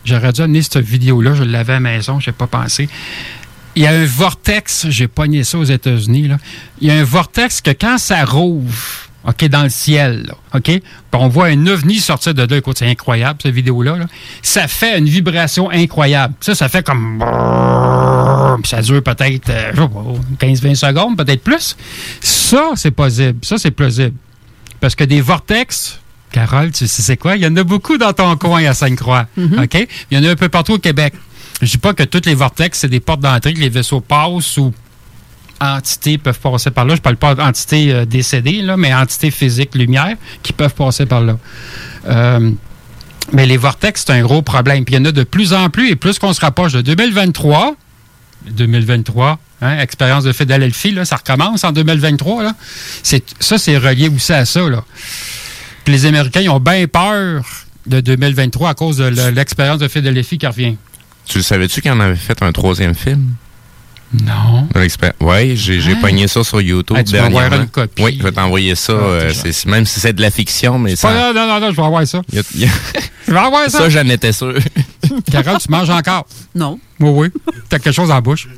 J'aurais 0.06 0.32
dû 0.32 0.42
amener 0.42 0.62
cette 0.62 0.78
vidéo-là, 0.80 1.36
je 1.36 1.44
l'avais 1.44 1.74
à 1.74 1.76
la 1.76 1.80
maison, 1.82 2.20
j'ai 2.20 2.32
pas 2.32 2.48
pensé. 2.48 2.90
il 3.76 3.84
y 3.84 3.88
a 3.88 3.92
un 3.92 4.06
vortex, 4.06 4.88
j'ai 4.90 5.08
pogné 5.08 5.44
ça 5.44 5.58
aux 5.58 5.64
États-Unis, 5.64 6.28
là. 6.28 6.38
Il 6.82 6.88
y 6.88 6.92
a 6.92 6.96
un 6.96 7.04
vortex 7.04 7.62
que 7.62 7.72
quand 7.72 7.98
ça 7.98 8.26
rouvre, 8.26 8.74
OK, 9.28 9.46
dans 9.50 9.64
le 9.64 9.70
ciel, 9.70 10.24
là, 10.28 10.34
OK, 10.56 10.64
puis 10.64 10.82
on 11.14 11.28
voit 11.28 11.48
un 11.48 11.68
ovni 11.68 12.00
sortir 12.00 12.34
de 12.34 12.44
là. 12.44 12.58
Écoute, 12.58 12.78
c'est 12.80 12.90
incroyable, 12.90 13.40
cette 13.42 13.54
vidéo-là. 13.54 13.98
là. 13.98 14.06
Ça 14.42 14.68
fait 14.68 14.98
une 14.98 15.06
vibration 15.06 15.70
incroyable. 15.70 16.34
Ça, 16.42 16.56
ça 16.56 16.70
fait 16.70 16.84
comme... 16.84 17.24
Puis 18.64 18.70
ça 18.70 18.82
dure 18.82 19.04
peut-être 19.04 19.50
euh, 19.50 19.72
je 19.74 19.82
sais 19.82 19.88
pas, 19.88 20.46
15-20 20.46 20.76
secondes, 20.76 21.18
peut-être 21.18 21.44
plus. 21.44 21.76
Ça, 22.20 22.72
c'est 22.76 22.92
possible. 22.92 23.40
Ça, 23.44 23.58
c'est 23.58 23.72
plausible. 23.72 24.14
Parce 24.80 24.96
que 24.96 25.04
des 25.04 25.22
vortex, 25.22 26.00
Carole, 26.32 26.72
tu 26.72 26.88
sais 26.88 27.02
c'est 27.02 27.18
quoi? 27.18 27.36
Il 27.36 27.44
y 27.44 27.48
en 27.48 27.56
a 27.56 27.64
beaucoup 27.64 27.98
dans 27.98 28.14
ton 28.14 28.36
coin 28.38 28.66
à 28.66 28.74
Sainte-Croix. 28.74 29.28
OK? 29.38 29.88
Il 30.10 30.18
y 30.18 30.22
en 30.22 30.28
a 30.28 30.32
un 30.32 30.36
peu 30.36 30.50
partout 30.50 30.74
au 30.74 30.80
Québec. 30.80 31.14
Je 31.62 31.70
dis 31.70 31.78
pas 31.78 31.94
que 31.94 32.04
toutes 32.04 32.26
les 32.26 32.34
vortex, 32.34 32.80
c'est 32.80 32.88
des 32.88 33.00
portes 33.00 33.20
d'entrée 33.20 33.54
que 33.54 33.60
les 33.60 33.70
vaisseaux 33.70 34.02
passent 34.02 34.58
ou 34.58 34.74
entités 35.62 36.18
peuvent 36.18 36.40
passer 36.40 36.72
par 36.72 36.86
là. 36.86 36.96
Je 36.96 37.02
parle 37.02 37.18
pas 37.18 37.36
d'entités 37.36 37.94
euh, 37.94 38.06
décédées, 38.06 38.62
là, 38.62 38.76
mais 38.78 38.94
entités 38.94 39.32
physiques, 39.32 39.76
lumière, 39.76 40.16
qui 40.44 40.52
peuvent 40.54 40.74
passer 40.74 41.06
par 41.06 41.22
là. 41.22 41.38
Euh, 42.10 42.52
mais 43.32 43.46
les 43.46 43.58
vortex, 43.58 44.04
c'est 44.06 44.12
un 44.14 44.22
gros 44.22 44.42
problème. 44.42 44.84
Puis 44.84 44.96
il 44.96 44.98
y 44.98 45.02
en 45.02 45.06
a 45.06 45.12
de 45.12 45.24
plus 45.24 45.54
en 45.54 45.70
plus, 45.70 45.92
et 45.92 45.96
plus 45.96 46.18
qu'on 46.20 46.34
se 46.34 46.42
rapproche 46.42 46.74
de 46.74 46.82
2023, 46.82 47.76
2023, 48.50 49.40
hein, 49.62 49.78
expérience 49.80 50.24
de 50.24 50.32
Philadelphie, 50.34 50.92
là, 50.92 51.06
ça 51.06 51.18
recommence 51.18 51.64
en 51.64 51.72
2023. 51.72 52.44
Là. 52.44 52.54
C'est, 53.04 53.24
ça, 53.40 53.58
c'est 53.58 53.78
relié 53.78 54.10
aussi 54.10 54.34
à 54.34 54.46
ça. 54.46 54.68
Là. 54.68 54.84
Puis 55.86 55.94
les 55.94 56.06
Américains, 56.06 56.42
ils 56.42 56.50
ont 56.50 56.60
bien 56.60 56.88
peur 56.88 57.44
de 57.86 58.00
2023 58.02 58.70
à 58.70 58.74
cause 58.74 58.98
de 58.98 59.06
le- 59.06 59.30
l'expérience 59.30 59.80
de 59.80 59.88
Philadelphie 59.88 60.38
qui 60.38 60.48
revient. 60.48 60.76
Tu 61.28 61.42
savais-tu 61.44 61.82
qu'il 61.82 61.92
en 61.92 62.00
avait 62.00 62.16
fait 62.16 62.42
un 62.42 62.52
troisième 62.52 62.96
film? 62.96 63.36
Non. 64.14 64.68
Oui, 65.22 65.56
j'ai 65.56 65.80
Ah. 65.94 66.02
pogné 66.02 66.28
ça 66.28 66.44
sur 66.44 66.60
YouTube 66.60 66.98
Ah, 67.00 67.04
tu 67.04 67.14
vas 67.14 67.20
avoir 67.26 67.42
dernièrement. 67.44 67.64
une 67.64 67.70
copie. 67.70 68.04
Oui, 68.04 68.16
je 68.18 68.24
vais 68.24 68.32
t'envoyer 68.34 68.76
ça. 68.76 68.94
Ah, 68.94 69.04
euh, 69.06 69.34
même 69.68 69.86
si 69.86 70.00
c'est 70.02 70.12
de 70.14 70.22
la 70.22 70.30
fiction, 70.32 70.78
mais 70.80 70.98
ça... 70.98 71.08
Pas- 71.08 71.34
non, 71.34 71.48
non, 71.48 71.60
non, 71.62 71.72
je 71.72 71.76
vais 71.78 71.82
avoir 71.84 72.06
ça. 72.06 72.22
Je 72.34 72.42
vais 73.32 73.38
avoir 73.38 73.70
ça. 73.70 73.78
ça, 73.80 73.90
j'en 73.90 74.08
étais 74.10 74.34
sûr. 74.34 74.54
Carole, 75.32 75.58
tu 75.60 75.70
manges 75.72 75.90
encore? 75.90 76.26
Non. 76.54 76.78
Oui, 77.00 77.10
oui. 77.10 77.54
T'as 77.70 77.80
quelque 77.80 77.94
chose 77.96 78.12
en 78.12 78.22
bouche? 78.22 78.50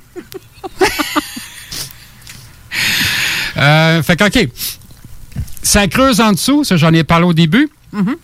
euh, 3.58 4.02
fait 4.04 4.16
que, 4.16 4.24
OK. 4.26 4.50
Ça 5.62 5.88
creuse 5.88 6.20
en 6.20 6.32
dessous, 6.34 6.64
ça, 6.64 6.76
j'en 6.78 6.92
ai 6.94 7.04
parlé 7.04 7.26
au 7.26 7.34
début. 7.34 7.70
Mhm. 7.92 8.16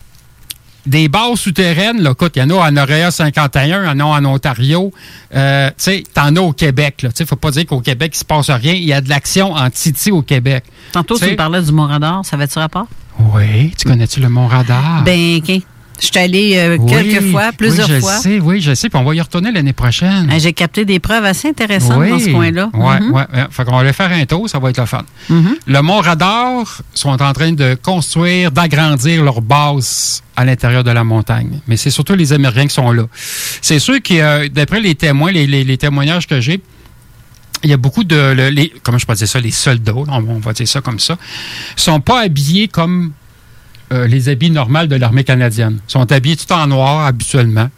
Des 0.86 1.08
bases 1.10 1.40
souterraines, 1.40 2.02
là, 2.02 2.12
écoute, 2.12 2.34
il 2.36 2.40
y 2.40 2.44
en 2.44 2.50
a 2.52 2.70
en 2.70 2.78
Orea 2.78 3.12
51, 3.12 3.84
il 3.84 3.88
y 3.88 3.90
en 3.90 4.00
a 4.00 4.04
en 4.20 4.26
Ontario. 4.26 4.92
Euh, 5.36 5.68
tu 5.70 5.74
sais, 5.78 6.04
t'en 6.14 6.36
as 6.36 6.40
au 6.42 6.54
Québec, 6.54 7.02
là. 7.04 7.10
Tu 7.10 7.18
sais, 7.18 7.26
faut 7.26 7.36
pas 7.36 7.52
dire 7.52 7.66
qu'au 7.66 7.82
Québec, 7.82 8.12
il 8.16 8.18
se 8.20 8.26
passe 8.26 8.50
rien. 8.50 8.74
Il 8.74 8.84
y 8.86 8.94
a 8.94 9.02
de 9.02 9.10
l'action 9.10 9.54
en 9.54 9.70
Titi 9.70 10.10
au 10.12 10.22
Québec. 10.22 10.64
Tantôt, 10.92 11.16
tu 11.16 11.20
Tu 11.22 11.26
sais- 11.26 11.32
me 11.34 11.38
parlais 11.38 11.62
du 11.62 11.72
Mont-Radar. 11.72 12.24
Ça 12.26 12.36
avait-tu 12.38 12.58
rapport? 12.60 12.88
Oui. 13.20 13.74
Tu 13.78 13.88
connais-tu 13.88 14.22
le 14.22 14.30
Mont-Radar? 14.30 15.04
Ben, 15.04 15.38
OK. 15.38 15.62
Je 16.02 16.06
suis 16.08 16.18
allée 16.18 16.56
euh, 16.58 16.78
Oui, 16.80 16.90
quelques 16.90 17.30
fois, 17.32 17.52
plusieurs 17.52 17.88
oui, 17.90 17.96
je 17.96 18.00
fois. 18.00 18.18
sais, 18.20 18.40
oui, 18.40 18.62
je 18.62 18.74
sais, 18.74 18.90
puis 18.90 18.98
on 19.00 19.04
va 19.04 19.14
y 19.16 19.22
retourner 19.22 19.52
l'année 19.52 19.74
prochaine. 19.74 20.30
Euh, 20.32 20.40
J'ai 20.40 20.54
capté 20.54 20.86
des 20.86 21.00
preuves 21.00 21.26
assez 21.26 21.50
intéressantes 21.50 22.08
dans 22.08 22.20
ce 22.20 22.30
coin-là. 22.30 22.70
Oui, 22.74 22.80
ouais, 22.82 23.12
ouais. 23.12 23.46
Fait 23.52 23.66
qu'on 23.66 23.74
va 23.74 23.80
aller 23.80 23.94
faire 23.94 24.12
un 24.12 24.26
tour, 24.26 24.50
ça 24.50 24.60
va 24.60 24.70
être 24.70 24.80
le 24.80 24.86
fun. 24.86 25.04
Mhm. 25.30 25.56
Le 25.68 25.82
Mont 25.82 26.00
Radar 26.00 26.82
sont 26.94 27.22
en 27.22 27.34
train 27.34 27.52
de 27.52 27.76
construire, 27.82 28.52
d'agrandir 28.52 29.24
leur 29.24 29.42
base 29.42 30.24
à 30.38 30.46
l'intérieur 30.46 30.84
de 30.86 30.92
la 30.92 31.04
montagne. 31.04 31.60
Mais 31.68 31.76
c'est 31.76 31.90
surtout 31.92 32.16
les 32.16 32.32
Américains 32.32 32.68
qui 32.68 32.74
sont 32.76 32.92
là. 32.92 33.04
C'est 33.62 33.80
sûr 33.80 34.02
que, 34.02 34.14
euh, 34.14 34.48
d'après 34.50 34.80
les 34.80 34.96
témoins, 34.96 35.32
les, 35.32 35.48
les- 35.48 35.64
les 35.66 35.78
témoignages 35.78 36.28
que 36.28 36.40
j'ai, 36.40 36.62
il 37.62 37.70
y 37.70 37.74
a 37.74 37.78
beaucoup 37.78 38.06
de. 38.06 38.16
le- 38.16 38.50
les, 38.50 38.72
comment 38.84 38.98
je 38.98 39.06
peux 39.06 39.14
dire 39.16 39.28
ça? 39.28 39.38
Les 39.42 39.52
soldats, 39.52 39.92
on, 39.96 40.08
on 40.08 40.40
va 40.40 40.54
dire 40.54 40.66
ça 40.68 40.80
comme 40.80 40.98
ça, 41.00 41.18
sont 41.76 42.00
pas 42.00 42.22
habillés 42.22 42.70
comme 42.70 43.12
euh, 43.92 44.08
les 44.08 44.30
habits 44.30 44.52
normaux 44.52 44.86
de 44.86 44.96
l'armée 44.96 45.24
canadienne. 45.24 45.80
Ils 45.88 45.92
sont 45.92 46.12
habillés 46.12 46.36
tout 46.38 46.52
en 46.54 46.68
noir 46.68 47.06
habituellement. 47.06 47.70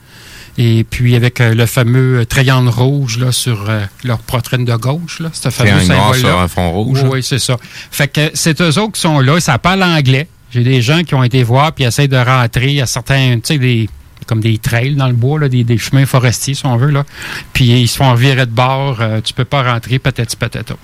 Et 0.57 0.84
puis 0.84 1.16
avec 1.16 1.39
euh, 1.39 1.53
le 1.53 1.66
fameux 1.66 2.26
triangle 2.26 2.70
rouge 2.70 3.18
là, 3.18 3.32
sur 3.32 3.70
euh, 3.70 3.86
leur 4.03 4.20
poitrine 4.20 4.66
de 4.66 4.76
gauche, 4.76 5.20
là, 5.22 5.30
ce 5.32 5.49
fameux 5.49 5.70
Triangle 5.72 5.93
noir 5.93 6.16
sur 6.16 6.39
un 6.39 6.47
fond 6.49 6.72
rouge, 6.72 6.99
Oui, 6.99 7.03
là. 7.03 7.09
oui, 7.09 7.24
c'est 7.24 7.39
ça. 7.39 7.57
Fait 7.89 8.09
que 8.09 8.32
c'est 8.34 8.59
eux 8.62 8.78
autres 8.80 8.91
qui 8.93 9.01
sont 9.01 9.20
là, 9.22 9.39
ça 9.39 9.57
parle 9.59 9.82
anglais. 9.84 10.28
J'ai 10.53 10.64
des 10.64 10.82
gens 10.82 11.03
qui 11.03 11.16
ont 11.16 11.24
été 11.24 11.43
voir 11.43 11.72
puis 11.72 11.86
essayent 11.86 12.09
de 12.09 12.18
rentrer 12.18 12.82
à 12.82 12.86
certains, 12.86 13.36
tu 13.36 13.53
sais, 13.53 13.57
des 13.57 13.89
comme 14.28 14.39
des 14.41 14.57
trails 14.59 14.95
dans 14.95 15.07
le 15.07 15.14
bois, 15.14 15.39
là, 15.39 15.49
des, 15.49 15.64
des 15.64 15.78
chemins 15.78 16.05
forestiers, 16.05 16.53
si 16.53 16.66
on 16.66 16.78
veut. 16.78 16.91
Là. 16.91 17.05
Puis 17.53 17.66
ils 17.66 17.88
se 17.88 17.97
font 17.97 18.14
virer 18.14 18.45
de 18.45 18.51
bord, 18.51 18.97
euh, 19.01 19.20
tu 19.22 19.34
peux 19.34 19.45
pas 19.45 19.64
rentrer, 19.64 19.99
peut-être, 19.99 20.36
peut-être. 20.38 20.78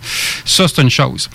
Ça, 0.44 0.66
c'est 0.68 0.82
une 0.82 0.90
chose. 0.90 1.30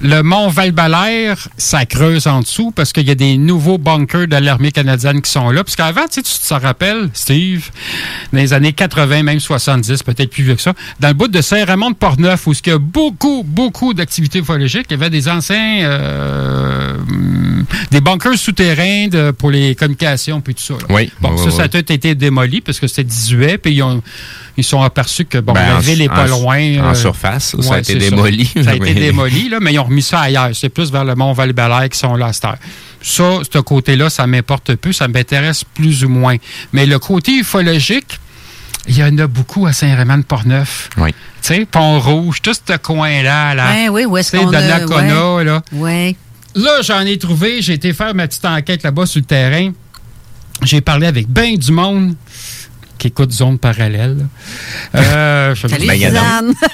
Le 0.00 0.22
mont 0.22 0.48
Val-Balaire, 0.48 1.48
ça 1.56 1.86
creuse 1.86 2.26
en 2.26 2.40
dessous 2.40 2.72
parce 2.72 2.92
qu'il 2.92 3.06
y 3.06 3.10
a 3.10 3.14
des 3.14 3.36
nouveaux 3.38 3.78
bunkers 3.78 4.26
de 4.28 4.36
l'armée 4.36 4.70
canadienne 4.72 5.22
qui 5.22 5.30
sont 5.30 5.50
là. 5.50 5.64
Parce 5.64 5.76
qu'avant, 5.76 6.02
tu 6.12 6.20
sais, 6.20 6.22
tu 6.22 6.32
te 6.48 6.52
rappelles, 6.54 7.08
Steve, 7.14 7.70
dans 8.32 8.38
les 8.40 8.52
années 8.52 8.72
80, 8.74 9.22
même 9.22 9.40
70, 9.40 10.02
peut-être 10.02 10.30
plus 10.30 10.42
vieux 10.44 10.56
que 10.56 10.62
ça, 10.62 10.74
dans 11.00 11.08
le 11.08 11.14
bout 11.14 11.28
de 11.28 11.40
Saint-Raymond 11.40 11.90
de 11.92 11.96
Portneuf, 11.96 12.46
où 12.46 12.52
il 12.52 12.68
y 12.68 12.72
a 12.72 12.78
beaucoup, 12.78 13.44
beaucoup 13.46 13.94
d'activités 13.94 14.40
ufologiques, 14.40 14.86
il 14.90 14.92
y 14.92 14.96
avait 14.96 15.10
des 15.10 15.28
anciens, 15.28 15.84
euh, 15.84 16.96
des 17.90 18.00
bunkers 18.00 18.36
souterrains 18.36 19.08
de- 19.08 19.30
pour 19.30 19.50
les 19.50 19.74
communications, 19.74 20.40
puis 20.40 20.54
tout 20.54 20.62
ça. 20.62 20.74
là. 20.74 20.80
Oui, 20.90 21.10
Bon, 21.20 21.30
oui, 21.32 21.38
ça, 21.38 21.44
oui, 21.46 21.52
ça 21.52 21.62
a 21.62 21.68
tout 21.68 21.92
été 21.92 22.14
démoli 22.14 22.60
parce 22.60 22.78
que 22.78 22.86
c'était 22.86 23.04
18, 23.04 23.58
puis 23.58 23.72
ils 23.74 23.82
ont 23.82 24.02
ils 24.56 24.62
sont 24.62 24.80
aperçus 24.82 25.24
que 25.24 25.38
bon, 25.38 25.52
Ben, 25.52 25.66
la 25.66 25.80
ville 25.80 25.98
n'est 25.98 26.08
pas 26.08 26.32
en 26.32 26.38
loin. 26.42 26.58
en 26.84 26.90
euh, 26.90 26.94
surface, 26.94 27.56
ça 27.60 27.74
a 27.74 27.78
été 27.80 27.96
démoli. 27.96 28.48
Ça, 28.62 28.70
a 28.70 28.74
été 28.76 28.94
démoli, 28.94 29.48
là, 29.48 29.58
mais 29.60 29.73
ils 29.74 29.78
ont 29.78 29.84
remis 29.84 30.02
ça 30.02 30.20
ailleurs. 30.20 30.50
C'est 30.54 30.68
plus 30.68 30.90
vers 30.90 31.04
le 31.04 31.14
mont 31.14 31.32
val 31.32 31.52
qui 31.90 31.98
sont 31.98 32.14
là 32.16 32.26
à 32.26 32.32
cette 32.32 32.44
heure. 32.46 32.56
Ça, 33.02 33.38
ce 33.52 33.58
côté-là, 33.58 34.08
ça 34.10 34.26
m'importe 34.26 34.74
peu, 34.76 34.92
ça 34.92 35.08
m'intéresse 35.08 35.64
plus 35.64 36.04
ou 36.04 36.08
moins. 36.08 36.36
Mais 36.72 36.86
le 36.86 36.98
côté 36.98 37.32
ufologique, 37.32 38.18
il 38.88 38.96
y 38.98 39.04
en 39.04 39.16
a 39.18 39.26
beaucoup 39.26 39.66
à 39.66 39.72
Saint-Raymond-de-Portneuf. 39.72 40.90
Oui. 40.98 41.10
Tu 41.12 41.16
sais, 41.54 41.66
Pont-Rouge, 41.66 42.40
tout 42.42 42.52
ce 42.54 42.76
coin-là. 42.76 43.54
Là. 43.54 43.72
Ben 43.72 43.88
oui, 43.90 44.04
où 44.06 44.16
est-ce 44.16 44.30
Tu 44.32 44.38
sais, 44.38 44.44
qu'on 44.44 44.50
de 44.50 44.56
a- 44.56 44.66
Lacona, 44.66 45.34
ouais. 45.34 45.44
là. 45.44 45.62
Ouais. 45.72 46.16
Là, 46.54 46.80
j'en 46.82 47.00
ai 47.00 47.18
trouvé. 47.18 47.60
J'ai 47.62 47.74
été 47.74 47.92
faire 47.92 48.14
ma 48.14 48.26
petite 48.28 48.44
enquête 48.44 48.82
là-bas 48.82 49.06
sur 49.06 49.20
le 49.20 49.26
terrain. 49.26 49.72
J'ai 50.62 50.80
parlé 50.80 51.06
avec 51.06 51.28
ben 51.28 51.56
du 51.56 51.72
monde 51.72 52.14
qui 52.98 53.08
écoute 53.08 53.32
Zone 53.32 53.58
Parallèle. 53.58 54.26
Euh, 54.94 55.54
je- 55.54 55.66
Salut, 55.68 55.86
Suzanne. 55.90 56.54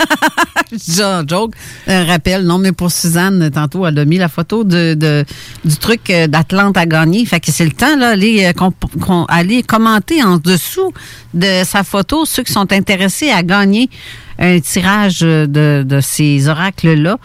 Je 0.72 1.24
joke. 1.28 1.54
Un 1.88 2.04
rappel, 2.04 2.44
non, 2.44 2.58
mais 2.58 2.70
pour 2.70 2.92
Suzanne, 2.92 3.50
tantôt, 3.52 3.84
elle 3.86 3.98
a 3.98 4.04
mis 4.04 4.18
la 4.18 4.28
photo 4.28 4.62
de, 4.62 4.94
de- 4.94 5.24
du 5.64 5.76
truc 5.76 6.08
euh, 6.10 6.28
d'Atlante 6.28 6.76
à 6.76 6.86
gagner. 6.86 7.24
Fait 7.26 7.40
que 7.40 7.50
c'est 7.50 7.64
le 7.64 7.72
temps, 7.72 7.96
là, 7.96 8.10
aller, 8.10 8.44
euh, 8.44 9.24
aller 9.28 9.62
commenter 9.64 10.22
en 10.22 10.36
dessous 10.38 10.92
de 11.34 11.62
sa 11.64 11.82
photo 11.82 12.24
ceux 12.24 12.44
qui 12.44 12.52
sont 12.52 12.72
intéressés 12.72 13.30
à 13.30 13.42
gagner 13.42 13.90
un 14.38 14.60
tirage 14.60 15.20
de, 15.20 15.46
de 15.84 16.00
ces 16.00 16.46
oracles-là. 16.48 17.16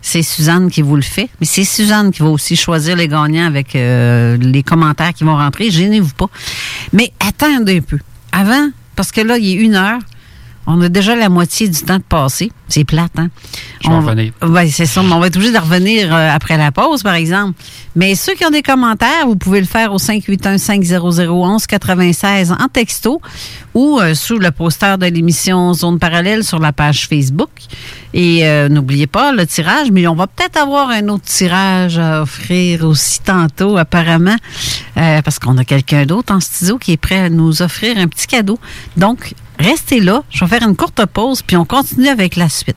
C'est 0.00 0.22
Suzanne 0.22 0.70
qui 0.70 0.80
vous 0.82 0.96
le 0.96 1.02
fait. 1.02 1.28
Mais 1.40 1.46
c'est 1.46 1.64
Suzanne 1.64 2.10
qui 2.10 2.22
va 2.22 2.28
aussi 2.28 2.56
choisir 2.56 2.96
les 2.96 3.08
gagnants 3.08 3.46
avec 3.46 3.74
euh, 3.76 4.36
les 4.38 4.62
commentaires 4.62 5.12
qui 5.12 5.24
vont 5.24 5.36
rentrer. 5.36 5.70
Gênez-vous 5.70 6.14
pas. 6.14 6.28
Mais 6.94 7.12
attendez 7.20 7.76
un 7.78 7.80
peu. 7.82 7.98
Avant, 8.36 8.70
parce 8.96 9.12
que 9.12 9.20
là, 9.20 9.38
il 9.38 9.48
est 9.48 9.62
une 9.62 9.76
heure. 9.76 10.00
On 10.66 10.80
a 10.80 10.88
déjà 10.88 11.14
la 11.14 11.28
moitié 11.28 11.68
du 11.68 11.80
temps 11.82 11.98
de 11.98 12.02
passer. 12.02 12.50
C'est 12.68 12.84
plate, 12.84 13.12
hein? 13.18 13.28
Je 13.82 13.88
vais 13.88 13.94
On- 13.94 14.00
revenir. 14.00 14.32
Ouais, 14.42 14.68
c'est 14.68 14.86
ça. 14.86 15.02
Mais 15.02 15.12
on 15.12 15.20
va 15.20 15.26
être 15.26 15.36
obligé 15.36 15.52
de 15.52 15.58
revenir 15.58 16.14
euh, 16.14 16.30
après 16.32 16.56
la 16.56 16.72
pause, 16.72 17.02
par 17.02 17.14
exemple. 17.14 17.52
Mais 17.94 18.14
ceux 18.14 18.34
qui 18.34 18.44
ont 18.46 18.50
des 18.50 18.62
commentaires, 18.62 19.26
vous 19.26 19.36
pouvez 19.36 19.60
le 19.60 19.66
faire 19.66 19.92
au 19.92 19.98
581-500-1196 19.98 22.52
en 22.52 22.68
texto 22.68 23.20
ou 23.74 23.98
euh, 24.00 24.14
sous 24.14 24.38
le 24.38 24.50
poster 24.50 24.98
de 24.98 25.06
l'émission 25.06 25.72
Zone 25.74 25.98
Parallèle 25.98 26.44
sur 26.44 26.58
la 26.58 26.72
page 26.72 27.06
Facebook. 27.08 27.50
Et 28.12 28.46
euh, 28.46 28.68
n'oubliez 28.68 29.06
pas 29.06 29.32
le 29.32 29.46
tirage, 29.46 29.90
mais 29.90 30.06
on 30.06 30.14
va 30.14 30.26
peut-être 30.26 30.56
avoir 30.56 30.90
un 30.90 31.08
autre 31.08 31.24
tirage 31.24 31.98
à 31.98 32.22
offrir 32.22 32.84
aussi 32.84 33.20
tantôt, 33.20 33.76
apparemment, 33.76 34.36
parce 34.94 35.38
qu'on 35.38 35.58
a 35.58 35.64
quelqu'un 35.64 36.06
d'autre 36.06 36.32
en 36.32 36.40
studio 36.40 36.78
qui 36.78 36.92
est 36.92 36.96
prêt 36.96 37.18
à 37.18 37.28
nous 37.28 37.60
offrir 37.62 37.98
un 37.98 38.06
petit 38.06 38.26
cadeau. 38.28 38.58
Donc, 38.96 39.34
restez 39.58 40.00
là. 40.00 40.22
Je 40.30 40.44
vais 40.44 40.58
faire 40.58 40.68
une 40.68 40.76
courte 40.76 41.04
pause, 41.06 41.42
puis 41.42 41.56
on 41.56 41.64
continue 41.64 42.08
avec 42.08 42.36
la 42.36 42.48
suite. 42.48 42.76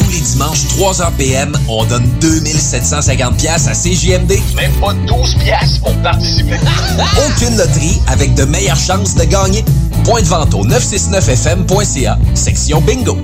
Tous 0.00 0.10
les 0.10 0.20
dimanches, 0.20 0.64
3h 0.78 1.12
PM, 1.16 1.52
on 1.68 1.84
donne 1.84 2.08
2750 2.20 3.36
pièces 3.36 3.68
à 3.68 3.72
CJMD. 3.72 4.32
Même 4.56 4.72
pas 4.80 4.94
12 4.94 5.34
pièces 5.36 5.78
pour 5.78 5.94
participer. 6.02 6.56
Aucune 7.28 7.56
loterie 7.56 8.00
avec 8.08 8.34
de 8.34 8.44
meilleures 8.44 8.76
chances 8.76 9.14
de 9.14 9.24
gagner. 9.24 9.64
Point 10.04 10.22
de 10.22 10.26
vente 10.26 10.54
au 10.54 10.64
969fm.ca, 10.66 12.18
section 12.34 12.80
bingo. 12.80 13.18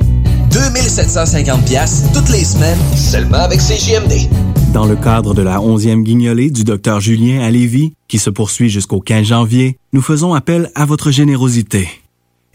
2750 0.50 1.64
pièces 1.64 2.04
toutes 2.14 2.28
les 2.30 2.44
semaines, 2.44 2.78
seulement 2.94 3.38
avec 3.38 3.60
CJMD. 3.60 4.28
Dans 4.72 4.86
le 4.86 4.96
cadre 4.96 5.34
de 5.34 5.42
la 5.42 5.58
11e 5.58 6.02
guignolée 6.02 6.50
du 6.50 6.64
Dr 6.64 7.00
Julien 7.00 7.40
à 7.40 7.50
Lévis, 7.50 7.94
qui 8.08 8.18
se 8.18 8.30
poursuit 8.30 8.68
jusqu'au 8.68 9.00
15 9.00 9.26
janvier, 9.26 9.78
nous 9.92 10.02
faisons 10.02 10.34
appel 10.34 10.70
à 10.74 10.84
votre 10.84 11.10
générosité. 11.10 11.88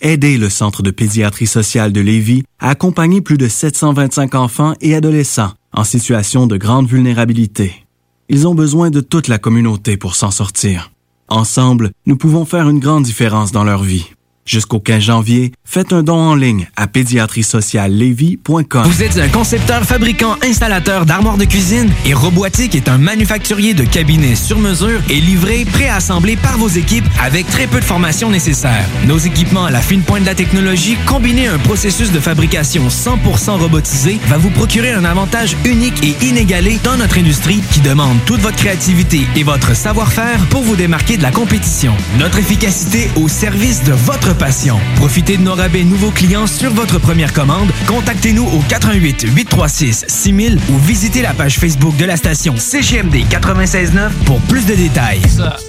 Aidez 0.03 0.39
le 0.39 0.49
Centre 0.49 0.81
de 0.81 0.89
pédiatrie 0.89 1.45
sociale 1.45 1.93
de 1.93 2.01
Lévis 2.01 2.43
à 2.59 2.71
accompagner 2.71 3.21
plus 3.21 3.37
de 3.37 3.47
725 3.47 4.33
enfants 4.33 4.73
et 4.81 4.95
adolescents 4.95 5.51
en 5.73 5.83
situation 5.83 6.47
de 6.47 6.57
grande 6.57 6.87
vulnérabilité. 6.87 7.85
Ils 8.27 8.47
ont 8.47 8.55
besoin 8.55 8.89
de 8.89 8.99
toute 8.99 9.27
la 9.27 9.37
communauté 9.37 9.97
pour 9.97 10.15
s'en 10.15 10.31
sortir. 10.31 10.91
Ensemble, 11.27 11.91
nous 12.07 12.17
pouvons 12.17 12.45
faire 12.45 12.67
une 12.67 12.79
grande 12.79 13.03
différence 13.03 13.51
dans 13.51 13.63
leur 13.63 13.83
vie. 13.83 14.07
Jusqu'au 14.51 14.81
15 14.81 15.01
janvier, 15.01 15.53
faites 15.63 15.93
un 15.93 16.03
don 16.03 16.17
en 16.17 16.35
ligne 16.35 16.67
à 16.75 16.85
pédiatriesociallevy.com. 16.85 18.83
Vous 18.83 19.01
êtes 19.01 19.17
un 19.17 19.29
concepteur, 19.29 19.85
fabricant, 19.85 20.35
installateur 20.43 21.05
d'armoires 21.05 21.37
de 21.37 21.45
cuisine 21.45 21.89
et 22.05 22.13
Robotique 22.13 22.75
est 22.75 22.89
un 22.89 22.97
manufacturier 22.97 23.73
de 23.73 23.85
cabinets 23.85 24.35
sur 24.35 24.59
mesure 24.59 24.99
et 25.09 25.21
livré, 25.21 25.63
préassemblé 25.63 26.35
par 26.35 26.57
vos 26.57 26.67
équipes 26.67 27.05
avec 27.23 27.47
très 27.47 27.65
peu 27.65 27.79
de 27.79 27.85
formation 27.85 28.29
nécessaire. 28.29 28.85
Nos 29.07 29.19
équipements 29.19 29.63
à 29.63 29.71
la 29.71 29.79
fine 29.79 30.01
pointe 30.01 30.23
de 30.23 30.25
la 30.25 30.35
technologie, 30.35 30.97
combinés 31.05 31.47
à 31.47 31.53
un 31.53 31.57
processus 31.57 32.11
de 32.11 32.19
fabrication 32.19 32.89
100% 32.89 33.51
robotisé, 33.51 34.19
va 34.27 34.37
vous 34.37 34.49
procurer 34.49 34.91
un 34.91 35.05
avantage 35.05 35.55
unique 35.63 36.03
et 36.03 36.25
inégalé 36.25 36.77
dans 36.83 36.97
notre 36.97 37.19
industrie 37.19 37.63
qui 37.71 37.79
demande 37.79 38.17
toute 38.25 38.41
votre 38.41 38.57
créativité 38.57 39.21
et 39.37 39.43
votre 39.43 39.77
savoir-faire 39.77 40.45
pour 40.49 40.63
vous 40.63 40.75
démarquer 40.75 41.15
de 41.15 41.23
la 41.23 41.31
compétition. 41.31 41.95
Notre 42.19 42.39
efficacité 42.39 43.09
au 43.15 43.29
service 43.29 43.85
de 43.85 43.93
votre 43.93 44.40
passion. 44.41 44.79
Profitez 44.95 45.37
de 45.37 45.43
nos 45.43 45.53
rabais 45.53 45.83
nouveaux 45.83 46.09
clients 46.09 46.47
sur 46.47 46.71
votre 46.71 46.97
première 46.97 47.31
commande. 47.31 47.69
Contactez-nous 47.85 48.43
au 48.43 48.59
88 48.67 49.27
836 49.27 50.05
6000 50.07 50.57
ou 50.71 50.79
visitez 50.79 51.21
la 51.21 51.35
page 51.35 51.59
Facebook 51.59 51.95
de 51.97 52.05
la 52.05 52.17
station 52.17 52.55
CGMD 52.57 53.17
969 53.31 54.11
pour 54.25 54.39
plus 54.41 54.65
de 54.65 54.73
détails. 54.73 55.21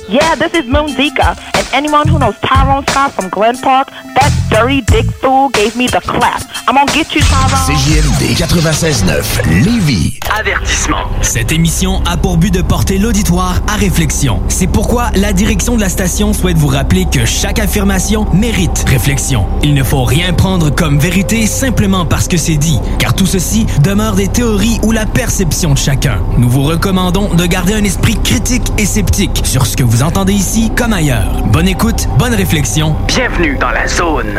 Yeah, 0.08 0.36
this 0.36 0.58
is 0.58 0.66
Moon 0.66 0.88
Zika, 0.88 1.36
and 1.54 1.66
anyone 1.74 2.08
who 2.08 2.18
knows 2.18 2.34
Tyrone 2.40 2.84
Scott 2.88 3.12
from 3.12 3.28
Glen 3.28 3.58
Park, 3.60 3.88
that 4.14 4.30
dirty 4.50 4.80
dick 4.80 5.10
fool 5.20 5.50
gave 5.50 5.76
me 5.76 5.86
the 5.86 6.00
clap. 6.00 6.42
I'm 6.66 6.74
gonna 6.74 6.90
get 6.92 7.14
you, 7.14 7.20
Tyrone. 7.22 7.76
CJMD 7.76 8.36
96.9, 8.36 9.64
Lévis. 9.64 10.18
Avertissement. 10.38 11.08
Cette 11.20 11.52
émission 11.52 12.02
a 12.04 12.16
pour 12.16 12.38
but 12.38 12.52
de 12.52 12.62
porter 12.62 12.96
l'auditoire 12.98 13.60
à 13.68 13.76
réflexion. 13.76 14.42
C'est 14.48 14.66
pourquoi 14.66 15.10
la 15.14 15.32
direction 15.32 15.76
de 15.76 15.80
la 15.80 15.88
station 15.88 16.32
souhaite 16.32 16.56
vous 16.56 16.68
rappeler 16.68 17.06
que 17.10 17.26
chaque 17.26 17.58
affirmation 17.58 18.26
mérite 18.32 18.51
réflexion. 18.86 19.46
Il 19.62 19.74
ne 19.74 19.82
faut 19.82 20.04
rien 20.04 20.32
prendre 20.32 20.70
comme 20.70 20.98
vérité 20.98 21.46
simplement 21.46 22.06
parce 22.06 22.28
que 22.28 22.36
c'est 22.36 22.56
dit, 22.56 22.78
car 22.98 23.14
tout 23.14 23.26
ceci 23.26 23.66
demeure 23.82 24.14
des 24.14 24.28
théories 24.28 24.78
ou 24.82 24.92
la 24.92 25.06
perception 25.06 25.72
de 25.72 25.78
chacun. 25.78 26.18
Nous 26.38 26.48
vous 26.48 26.62
recommandons 26.62 27.34
de 27.34 27.46
garder 27.46 27.74
un 27.74 27.84
esprit 27.84 28.16
critique 28.22 28.72
et 28.78 28.86
sceptique 28.86 29.42
sur 29.44 29.66
ce 29.66 29.76
que 29.76 29.82
vous 29.84 30.02
entendez 30.02 30.34
ici 30.34 30.70
comme 30.76 30.92
ailleurs. 30.92 31.42
Bonne 31.46 31.68
écoute, 31.68 32.08
bonne 32.18 32.34
réflexion. 32.34 32.94
Bienvenue 33.08 33.56
dans 33.58 33.70
la 33.70 33.88
zone. 33.88 34.38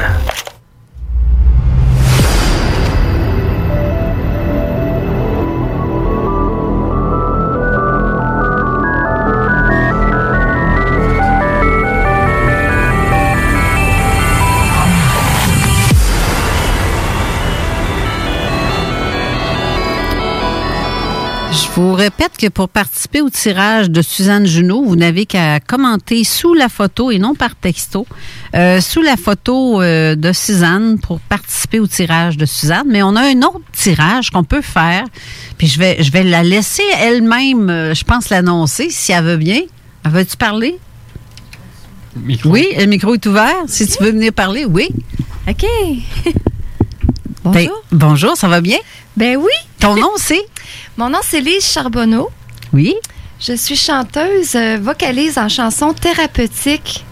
Vous 21.75 21.93
répète 21.93 22.37
que 22.37 22.47
pour 22.49 22.69
participer 22.69 23.21
au 23.21 23.31
tirage 23.31 23.89
de 23.89 24.03
Suzanne 24.03 24.45
Junot, 24.45 24.83
vous 24.83 24.95
n'avez 24.95 25.25
qu'à 25.25 25.59
commenter 25.59 26.23
sous 26.23 26.53
la 26.53 26.69
photo 26.69 27.09
et 27.09 27.17
non 27.17 27.33
par 27.33 27.55
texto, 27.55 28.05
euh, 28.53 28.79
sous 28.79 29.01
la 29.01 29.17
photo 29.17 29.81
euh, 29.81 30.13
de 30.15 30.31
Suzanne 30.33 30.99
pour 30.99 31.19
participer 31.19 31.79
au 31.79 31.87
tirage 31.87 32.37
de 32.37 32.45
Suzanne. 32.45 32.85
Mais 32.87 33.01
on 33.01 33.15
a 33.15 33.21
un 33.21 33.41
autre 33.41 33.61
tirage 33.71 34.29
qu'on 34.29 34.43
peut 34.43 34.61
faire. 34.61 35.05
Puis 35.57 35.65
je 35.65 35.79
vais, 35.79 36.03
je 36.03 36.11
vais 36.11 36.23
la 36.23 36.43
laisser 36.43 36.83
elle-même, 36.99 37.69
euh, 37.71 37.93
je 37.95 38.03
pense, 38.03 38.29
l'annoncer 38.29 38.89
si 38.91 39.11
elle 39.11 39.23
veut 39.23 39.37
bien. 39.37 39.61
Elle 40.05 40.11
veut-tu 40.11 40.37
parler? 40.37 40.77
Oui, 42.45 42.67
le 42.77 42.85
micro 42.85 43.15
est 43.15 43.25
ouvert. 43.25 43.63
Si 43.65 43.87
tu 43.87 44.03
veux 44.03 44.11
venir 44.11 44.31
parler, 44.31 44.65
oui. 44.65 44.89
OK. 45.49 45.65
Ben, 47.45 47.67
bonjour, 47.91 48.37
ça 48.37 48.47
va 48.47 48.61
bien? 48.61 48.77
Ben 49.17 49.35
oui. 49.35 49.51
Ton 49.77 49.95
nom, 49.95 50.11
c'est? 50.15 50.45
Mon 50.97 51.09
nom, 51.09 51.19
c'est 51.27 51.41
Lise 51.41 51.65
Charbonneau. 51.65 52.29
Oui. 52.71 52.93
Je 53.39 53.53
suis 53.53 53.75
chanteuse, 53.75 54.55
euh, 54.55 54.77
vocalise 54.81 55.37
en 55.37 55.49
chansons 55.49 55.93
thérapeutiques 55.93 57.03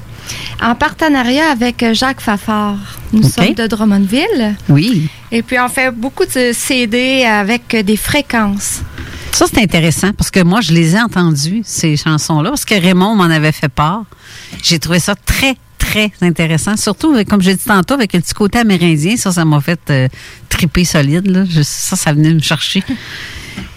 en 0.62 0.76
partenariat 0.76 1.50
avec 1.52 1.82
euh, 1.84 1.94
Jacques 1.94 2.22
Fafard. 2.22 2.78
Nous 3.12 3.28
sommes 3.28 3.54
de 3.54 3.68
Drummondville. 3.68 4.56
Oui. 4.70 5.10
Et 5.32 5.42
puis, 5.42 5.60
on 5.60 5.68
fait 5.68 5.92
beaucoup 5.92 6.26
de 6.26 6.52
CD 6.54 7.26
avec 7.26 7.74
euh, 7.74 7.84
des 7.84 7.98
fréquences. 7.98 8.82
Ça, 9.32 9.46
c'est 9.52 9.62
intéressant 9.62 10.12
parce 10.14 10.30
que 10.30 10.42
moi, 10.42 10.62
je 10.62 10.72
les 10.74 10.96
ai 10.96 11.02
entendues, 11.02 11.62
ces 11.66 11.98
chansons-là, 11.98 12.50
parce 12.52 12.66
que 12.66 12.76
Raymond 12.76 13.16
m'en 13.16 13.24
avait 13.24 13.52
fait 13.52 13.70
part. 13.70 14.04
J'ai 14.62 14.78
trouvé 14.78 15.00
ça 15.00 15.16
très, 15.16 15.56
très 15.78 16.12
intéressant. 16.22 16.78
Surtout, 16.78 17.16
comme 17.28 17.42
j'ai 17.42 17.56
dit 17.56 17.64
tantôt, 17.66 17.96
avec 17.96 18.14
le 18.14 18.20
petit 18.22 18.34
côté 18.34 18.60
amérindien, 18.60 19.18
ça, 19.18 19.32
ça 19.32 19.44
m'a 19.44 19.60
fait 19.60 19.80
euh, 19.90 20.08
triper 20.50 20.86
solide. 20.86 21.28
Là. 21.28 21.44
Je- 21.50 21.64
ça, 21.64 21.96
ça 21.96 22.14
venait 22.14 22.34
me 22.34 22.40
chercher. 22.42 22.84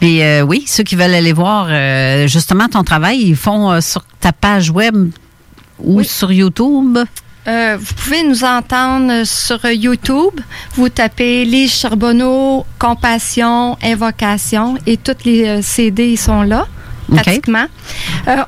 Mais 0.00 0.22
euh, 0.22 0.42
oui, 0.42 0.64
ceux 0.66 0.82
qui 0.82 0.96
veulent 0.96 1.14
aller 1.14 1.32
voir 1.32 1.66
euh, 1.68 2.26
justement 2.26 2.68
ton 2.68 2.84
travail, 2.84 3.20
ils 3.20 3.36
font 3.36 3.70
euh, 3.70 3.80
sur 3.80 4.04
ta 4.20 4.32
page 4.32 4.70
web 4.70 5.10
ou 5.78 6.02
sur 6.02 6.32
YouTube? 6.32 6.98
Vous 7.46 7.94
pouvez 7.96 8.22
nous 8.22 8.42
entendre 8.42 9.24
sur 9.24 9.62
YouTube. 9.66 10.40
Vous 10.76 10.88
tapez 10.88 11.44
Lise 11.44 11.74
Charbonneau, 11.74 12.64
Compassion, 12.78 13.76
Invocation 13.82 14.78
et 14.86 14.96
toutes 14.96 15.26
les 15.26 15.60
CD 15.60 16.16
sont 16.16 16.40
là, 16.40 16.66
pratiquement. 17.14 17.66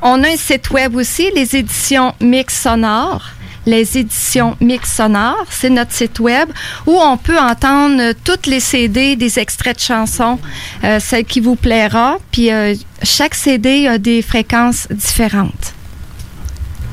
On 0.00 0.24
a 0.24 0.28
un 0.28 0.36
site 0.36 0.70
web 0.70 0.96
aussi, 0.96 1.30
les 1.34 1.56
éditions 1.56 2.14
Mix 2.22 2.62
Sonore. 2.62 3.22
Les 3.66 3.98
éditions 3.98 4.56
Mix 4.60 4.94
Sonore. 4.94 5.44
C'est 5.50 5.70
notre 5.70 5.92
site 5.92 6.20
web 6.20 6.48
où 6.86 6.98
on 6.98 7.16
peut 7.16 7.38
entendre 7.38 8.12
toutes 8.24 8.46
les 8.46 8.60
CD, 8.60 9.16
des 9.16 9.38
extraits 9.38 9.76
de 9.76 9.82
chansons, 9.82 10.38
euh, 10.84 10.98
celle 11.00 11.24
qui 11.24 11.40
vous 11.40 11.56
plaira. 11.56 12.18
Puis 12.30 12.50
euh, 12.50 12.74
chaque 13.02 13.34
CD 13.34 13.86
a 13.86 13.98
des 13.98 14.22
fréquences 14.22 14.86
différentes. 14.90 15.74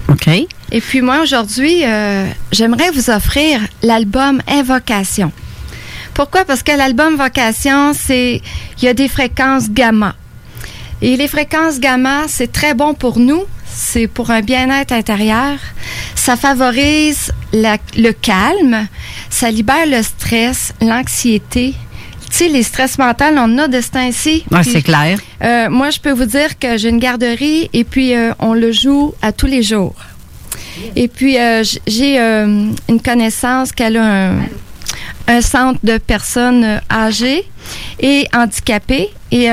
OK. 0.09 0.27
Et 0.27 0.81
puis 0.81 1.01
moi, 1.01 1.21
aujourd'hui, 1.21 1.85
euh, 1.85 2.27
j'aimerais 2.51 2.89
vous 2.91 3.09
offrir 3.09 3.61
l'album 3.83 4.41
Invocation. 4.47 5.31
Pourquoi? 6.13 6.45
Parce 6.45 6.63
que 6.63 6.71
l'album 6.71 7.15
Vocation, 7.15 7.93
c'est 7.93 8.41
il 8.77 8.83
y 8.83 8.87
a 8.87 8.93
des 8.93 9.07
fréquences 9.07 9.69
gamma. 9.69 10.15
Et 11.01 11.17
les 11.17 11.27
fréquences 11.27 11.79
gamma, 11.79 12.23
c'est 12.27 12.51
très 12.51 12.73
bon 12.73 12.93
pour 12.93 13.19
nous. 13.19 13.43
C'est 13.75 14.07
pour 14.07 14.31
un 14.31 14.41
bien-être 14.41 14.91
intérieur. 14.93 15.57
Ça 16.15 16.35
favorise 16.35 17.31
la- 17.51 17.77
le 17.97 18.11
calme. 18.11 18.87
Ça 19.29 19.49
libère 19.51 19.85
le 19.87 20.01
stress, 20.03 20.73
l'anxiété. 20.81 21.73
Tu 22.29 22.37
sais, 22.37 22.47
les 22.47 22.63
stress 22.63 22.97
mentaux, 22.97 23.25
on 23.33 23.37
en 23.37 23.57
a 23.59 23.67
de 23.67 23.79
ce 23.81 23.89
temps-ci. 23.91 24.43
Ouais, 24.51 24.61
Puis, 24.61 24.71
c'est 24.71 24.81
clair. 24.81 25.19
euh, 25.43 25.69
moi, 25.69 25.89
je 25.91 25.99
peux 25.99 26.11
vous 26.11 26.25
dire 26.25 26.57
que 26.57 26.77
j'ai 26.77 26.89
une 26.89 26.99
garderie 26.99 27.69
et 27.73 27.83
puis 27.83 28.15
euh, 28.15 28.33
on 28.39 28.53
le 28.53 28.71
joue 28.71 29.13
à 29.21 29.31
tous 29.31 29.45
les 29.47 29.61
jours. 29.61 29.95
Et 30.95 31.07
puis, 31.07 31.37
euh, 31.39 31.63
j'ai 31.85 32.17
une 32.19 33.01
connaissance 33.03 33.71
qu'elle 33.71 33.97
a 33.97 34.03
un, 34.31 34.35
un 35.27 35.41
centre 35.41 35.79
de 35.83 35.97
personnes 35.99 36.81
âgées 36.91 37.43
et 37.99 38.27
handicapées. 38.33 39.09
Et 39.31 39.47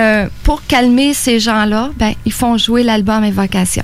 pour 0.44 0.62
calmer 0.66 1.12
ces 1.14 1.38
gens-là, 1.40 1.90
ben, 1.96 2.12
ils 2.26 2.32
font 2.32 2.56
jouer 2.58 2.82
l'album 2.82 3.24
Évocation. 3.24 3.82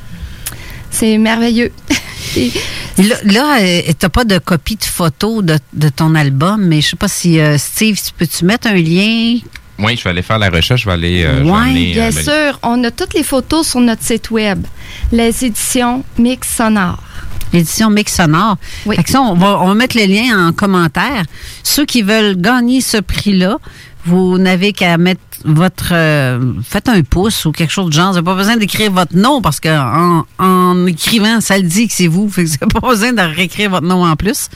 C'est 0.90 1.18
merveilleux. 1.18 1.72
Et- 2.36 2.52
Là, 2.98 3.16
là 3.24 3.58
euh, 3.60 3.82
t'as 3.98 4.08
pas 4.08 4.24
de 4.24 4.38
copie 4.38 4.76
de 4.76 4.84
photo 4.84 5.42
de, 5.42 5.58
de 5.74 5.90
ton 5.90 6.14
album, 6.14 6.64
mais 6.64 6.80
je 6.80 6.88
sais 6.90 6.96
pas 6.96 7.08
si 7.08 7.38
euh, 7.38 7.58
Steve, 7.58 8.00
tu 8.02 8.10
peux-tu 8.16 8.46
mettre 8.46 8.68
un 8.68 8.74
lien? 8.74 9.38
Oui, 9.78 9.96
je 9.98 10.04
vais 10.04 10.10
aller 10.10 10.22
faire 10.22 10.38
la 10.38 10.48
recherche, 10.48 10.80
je 10.80 10.86
vais 10.86 10.92
aller. 10.94 11.22
euh, 11.24 11.40
amener, 11.52 11.92
Bien 11.92 12.04
euh, 12.04 12.10
le- 12.10 12.22
sûr, 12.22 12.58
on 12.62 12.82
a 12.84 12.90
toutes 12.90 13.12
les 13.12 13.22
photos 13.22 13.68
sur 13.68 13.80
notre 13.80 14.02
site 14.02 14.30
web, 14.30 14.64
les 15.12 15.44
éditions 15.44 16.04
Mix 16.16 16.48
Sonore. 16.56 17.02
L'édition 17.52 17.90
Mix 17.90 18.14
Sonore. 18.16 18.56
Fait 18.88 19.02
que 19.02 19.10
ça, 19.10 19.20
on 19.20 19.34
va, 19.34 19.60
on 19.60 19.66
va 19.68 19.74
mettre 19.74 19.98
le 19.98 20.06
lien 20.06 20.48
en 20.48 20.52
commentaire. 20.52 21.24
Ceux 21.62 21.84
qui 21.84 22.00
veulent 22.00 22.34
gagner 22.40 22.80
ce 22.80 22.96
prix-là, 22.96 23.58
vous 24.06 24.38
n'avez 24.38 24.72
qu'à 24.72 24.96
mettre 24.96 25.20
votre... 25.46 25.90
euh, 25.92 26.52
faites 26.62 26.88
un 26.88 27.02
pouce 27.02 27.44
ou 27.44 27.52
quelque 27.52 27.72
chose 27.72 27.86
de 27.86 27.92
genre. 27.92 28.08
Vous 28.08 28.14
n'avez 28.14 28.24
pas 28.24 28.34
besoin 28.34 28.56
d'écrire 28.56 28.90
votre 28.90 29.16
nom 29.16 29.40
parce 29.40 29.60
que 29.60 29.68
en, 30.38 30.86
écrivant, 30.86 31.40
ça 31.40 31.56
le 31.56 31.62
dit 31.64 31.88
que 31.88 31.94
c'est 31.94 32.08
vous. 32.08 32.26
Vous 32.36 32.42
n'avez 32.42 32.72
pas 32.72 32.80
besoin 32.80 33.12
de 33.12 33.22
réécrire 33.22 33.70
votre 33.70 33.86
nom 33.86 34.04
en 34.04 34.16
plus. 34.16 34.48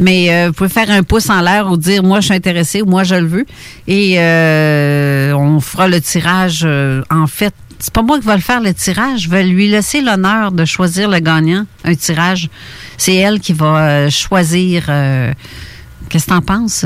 Mais 0.00 0.34
euh, 0.34 0.48
vous 0.48 0.54
pouvez 0.54 0.68
faire 0.68 0.90
un 0.90 1.04
pouce 1.04 1.30
en 1.30 1.40
l'air 1.40 1.70
ou 1.70 1.76
dire 1.76 2.02
moi 2.02 2.18
je 2.18 2.26
suis 2.26 2.34
intéressé 2.34 2.82
ou 2.82 2.86
moi 2.86 3.04
je 3.04 3.14
le 3.14 3.26
veux. 3.26 3.46
Et 3.86 4.16
euh, 4.18 5.32
on 5.34 5.60
fera 5.60 5.86
le 5.86 6.00
tirage. 6.00 6.66
en 7.10 7.26
fait, 7.26 7.54
c'est 7.78 7.92
pas 7.92 8.02
moi 8.02 8.18
qui 8.18 8.26
va 8.26 8.34
le 8.34 8.42
faire 8.42 8.60
le 8.60 8.74
tirage. 8.74 9.22
Je 9.22 9.30
vais 9.30 9.44
lui 9.44 9.68
laisser 9.68 10.00
l'honneur 10.00 10.50
de 10.50 10.64
choisir 10.64 11.08
le 11.08 11.20
gagnant. 11.20 11.64
Un 11.84 11.94
tirage. 11.94 12.48
C'est 12.96 13.14
elle 13.14 13.38
qui 13.38 13.52
va 13.52 14.10
choisir. 14.10 14.86
Qu'est-ce 16.08 16.26
que 16.26 16.30
t'en 16.30 16.40
penses, 16.40 16.84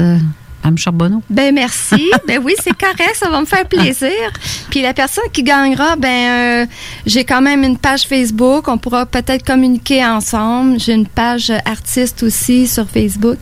Charbonneau? 0.76 1.22
Ben 1.30 1.54
merci. 1.54 2.10
ben 2.26 2.40
oui, 2.42 2.54
c'est 2.62 2.76
correct, 2.76 3.14
ça 3.14 3.30
va 3.30 3.40
me 3.40 3.46
faire 3.46 3.66
plaisir. 3.66 4.10
Puis 4.70 4.82
la 4.82 4.92
personne 4.92 5.24
qui 5.32 5.42
gagnera, 5.42 5.96
ben 5.96 6.08
euh, 6.08 6.66
j'ai 7.06 7.24
quand 7.24 7.40
même 7.40 7.64
une 7.64 7.78
page 7.78 8.02
Facebook, 8.02 8.68
on 8.68 8.78
pourra 8.78 9.06
peut-être 9.06 9.44
communiquer 9.44 10.04
ensemble. 10.04 10.78
J'ai 10.78 10.94
une 10.94 11.06
page 11.08 11.52
artiste 11.64 12.22
aussi 12.22 12.66
sur 12.66 12.88
Facebook 12.88 13.38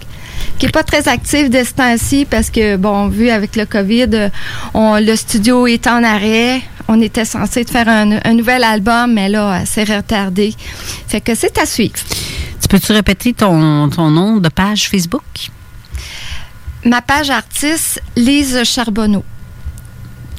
qui 0.58 0.66
est 0.66 0.72
pas 0.72 0.82
très 0.82 1.08
active 1.08 1.50
de 1.50 1.62
ce 1.64 1.72
temps-ci 1.72 2.24
parce 2.24 2.50
que 2.50 2.76
bon, 2.76 3.08
vu 3.08 3.30
avec 3.30 3.56
le 3.56 3.66
Covid, 3.66 4.08
euh, 4.14 4.28
on, 4.74 4.98
le 4.98 5.16
studio 5.16 5.66
est 5.66 5.86
en 5.86 6.02
arrêt. 6.02 6.62
On 6.88 7.00
était 7.00 7.24
censé 7.24 7.64
faire 7.64 7.88
un, 7.88 8.18
un 8.24 8.32
nouvel 8.32 8.62
album, 8.62 9.12
mais 9.12 9.28
là, 9.28 9.64
c'est 9.66 9.84
retardé. 9.84 10.54
Fait 11.08 11.20
que 11.20 11.34
c'est 11.34 11.58
à 11.58 11.66
suivre. 11.66 11.96
Tu 12.60 12.68
peux-tu 12.68 12.92
répéter 12.92 13.32
ton, 13.32 13.88
ton 13.90 14.10
nom 14.10 14.36
de 14.38 14.48
page 14.48 14.88
Facebook? 14.88 15.50
Ma 16.86 17.02
page 17.02 17.30
artiste, 17.30 18.00
Lise 18.16 18.62
Charbonneau. 18.64 19.24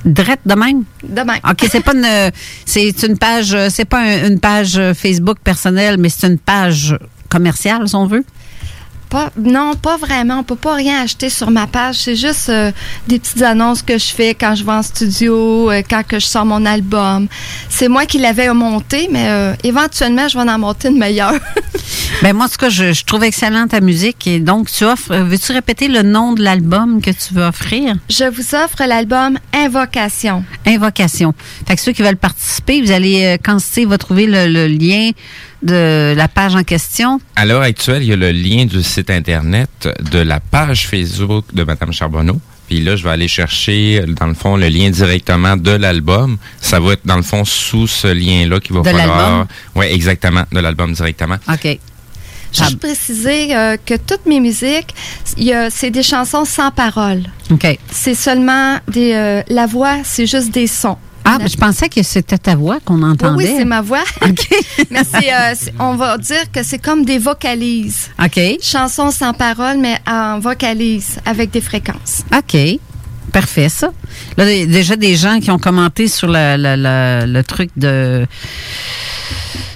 Drette 0.05 0.39
de 0.45 0.53
même? 0.55 0.83
De 1.03 1.21
même. 1.21 1.39
OK, 1.49 1.65
c'est 1.69 1.81
pas 1.81 1.93
une 1.93 2.31
c'est 2.65 3.03
une 3.03 3.17
page 3.17 3.55
c'est 3.69 3.83
pas 3.85 3.99
un- 3.99 4.27
une 4.29 4.39
page 4.39 4.79
Facebook 4.93 5.37
personnelle, 5.43 5.97
mais 5.97 6.07
c'est 6.09 6.27
une 6.27 6.37
page 6.37 6.97
commerciale, 7.29 7.87
si 7.89 7.95
on 7.95 8.05
veut? 8.07 8.23
Pas, 9.09 9.31
non, 9.37 9.73
pas 9.75 9.95
vraiment. 9.97 10.39
On 10.39 10.43
peut 10.43 10.55
pas 10.55 10.75
rien 10.75 11.01
acheter 11.01 11.29
sur 11.29 11.49
ma 11.49 11.65
page. 11.65 11.95
C'est 11.95 12.15
juste 12.15 12.49
euh, 12.49 12.71
des 13.07 13.19
petites 13.19 13.41
annonces 13.41 13.81
que 13.81 13.97
je 13.97 14.07
fais 14.07 14.33
quand 14.35 14.53
je 14.55 14.65
vais 14.65 14.71
en 14.73 14.83
studio, 14.83 15.71
euh, 15.71 15.81
quand 15.89 16.03
que 16.05 16.19
je 16.19 16.25
sors 16.25 16.45
mon 16.45 16.65
album. 16.65 17.27
C'est 17.69 17.87
moi 17.87 18.05
qui 18.05 18.17
l'avais 18.17 18.53
monté, 18.53 19.07
mais 19.09 19.27
euh, 19.29 19.53
éventuellement, 19.63 20.27
je 20.27 20.37
vais 20.37 20.49
en 20.49 20.59
monter 20.59 20.89
une 20.89 20.97
meilleure. 20.97 21.33
Ben 22.23 22.33
moi, 22.35 22.45
en 22.45 22.49
tout 22.49 22.57
cas, 22.57 22.69
je, 22.69 22.93
je 22.93 23.05
trouve 23.05 23.23
excellente 23.23 23.69
ta 23.69 23.79
musique. 23.79 24.25
Et 24.25 24.39
donc, 24.39 24.71
tu 24.71 24.83
offres. 24.85 25.15
Veux-tu 25.15 25.51
répéter 25.51 25.87
le 25.87 26.01
nom 26.01 26.33
de 26.33 26.41
l'album 26.41 26.99
que 26.99 27.11
tu 27.11 27.33
veux 27.33 27.43
offrir? 27.43 27.95
je 28.09 28.23
vous 28.23 28.55
offre 28.55 28.83
l'album 28.87 29.37
Invocation. 29.53 30.43
Invocation. 30.65 31.33
Fait 31.67 31.75
que 31.75 31.81
ceux 31.81 31.91
qui 31.91 32.01
veulent 32.01 32.17
participer, 32.17 32.81
vous 32.81 32.91
allez, 32.91 33.37
quand 33.43 33.59
Steve 33.59 33.89
va 33.89 33.97
trouver 33.99 34.25
le, 34.25 34.47
le 34.47 34.67
lien 34.67 35.11
de 35.67 36.13
la 36.15 36.27
page 36.27 36.55
en 36.55 36.63
question. 36.63 37.19
À 37.35 37.45
l'heure 37.45 37.61
actuelle, 37.61 38.01
il 38.03 38.09
y 38.09 38.13
a 38.13 38.15
le 38.15 38.31
lien 38.31 38.65
du 38.65 38.81
site 38.81 39.09
Internet, 39.09 39.87
de 40.11 40.19
la 40.19 40.39
page 40.39 40.87
Facebook 40.87 41.45
de 41.53 41.63
Mme 41.63 41.91
Charbonneau. 41.93 42.39
Puis 42.67 42.81
là, 42.81 42.95
je 42.95 43.03
vais 43.03 43.11
aller 43.11 43.27
chercher, 43.29 44.03
dans 44.19 44.27
le 44.27 44.33
fond, 44.33 44.57
le 44.57 44.67
lien 44.67 44.89
directement 44.89 45.55
de 45.55 45.71
l'album. 45.71 46.37
Ça 46.59 46.79
va 46.79 46.93
être, 46.93 47.05
dans 47.05 47.15
le 47.15 47.21
fond, 47.21 47.45
sous 47.45 47.87
ce 47.87 48.07
lien-là 48.07 48.59
qu'il 48.59 48.75
va 48.75 48.81
De 48.81 48.89
falloir... 48.97 49.47
Oui, 49.75 49.85
exactement, 49.85 50.43
de 50.51 50.59
l'album 50.59 50.91
directement. 50.93 51.37
OK. 51.51 51.79
Juste 52.53 52.79
préciser 52.79 53.55
euh, 53.55 53.77
que 53.85 53.93
toutes 53.95 54.25
mes 54.25 54.39
musiques, 54.39 54.93
il 55.37 55.43
y 55.45 55.53
a- 55.53 55.69
c'est 55.69 55.91
des 55.91 56.01
chansons 56.03 56.45
sans 56.45 56.71
paroles. 56.71 57.23
OK. 57.51 57.77
C'est 57.91 58.15
seulement 58.15 58.79
des. 58.87 59.13
euh, 59.13 59.43
la 59.49 59.65
voix, 59.65 59.97
c'est 60.03 60.25
juste 60.25 60.51
des 60.51 60.65
sons. 60.67 60.97
Ah, 61.29 61.37
ben, 61.39 61.47
je 61.49 61.57
pensais 61.57 61.89
que 61.89 62.01
c'était 62.03 62.37
ta 62.37 62.55
voix 62.55 62.79
qu'on 62.83 63.01
Oui, 63.03 63.09
entendait. 63.09 63.43
oui, 63.49 63.53
c'est 63.57 63.65
ma 63.65 63.81
voix. 63.81 64.03
mais 64.91 65.01
c'est, 65.03 65.33
euh, 65.33 65.53
on 65.79 65.95
va 65.95 66.17
dire 66.17 66.49
que 66.53 66.63
c'est 66.63 66.77
comme 66.79 67.03
des 67.03 67.17
vocalises. 67.17 68.09
OK. 68.23 68.39
Chansons 68.61 69.11
sans 69.11 69.33
paroles, 69.33 69.77
mais 69.77 69.97
en 70.07 70.39
vocalise 70.39 71.19
avec 71.25 71.51
des 71.51 71.61
fréquences. 71.61 72.23
OK. 72.35 72.57
Parfait, 73.33 73.67
ça. 73.67 73.91
Là, 74.37 74.45
déjà 74.45 74.95
des 74.95 75.15
gens 75.17 75.39
qui 75.41 75.51
ont 75.51 75.59
commenté 75.59 76.07
sur 76.07 76.29
la- 76.29 76.55
la- 76.55 76.77
la- 76.77 77.25
le 77.25 77.43
truc 77.43 77.69
de. 77.75 78.25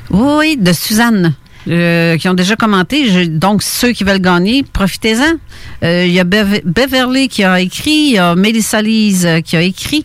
Oui, 0.09 0.57
de 0.57 0.73
Suzanne. 0.73 1.33
euh, 1.67 2.17
qui 2.17 2.27
ont 2.27 2.33
déjà 2.33 2.55
commenté. 2.55 3.07
Je- 3.11 3.29
donc, 3.29 3.61
ceux 3.61 3.91
qui 3.91 4.03
veulent 4.03 4.17
gagner, 4.19 4.63
profitez-en. 4.63 5.33
Euh, 5.83 6.05
Il 6.07 6.11
y 6.11 6.19
a 6.19 6.23
Bev- 6.23 6.63
Beverly 6.65 7.27
qui 7.27 7.43
a 7.43 7.59
écrit, 7.59 7.91
il 7.91 8.11
y 8.13 8.17
a 8.17 8.33
Mélissa 8.33 8.81
Lise 8.81 9.27
qui 9.45 9.55
a 9.57 9.61
écrit, 9.61 10.03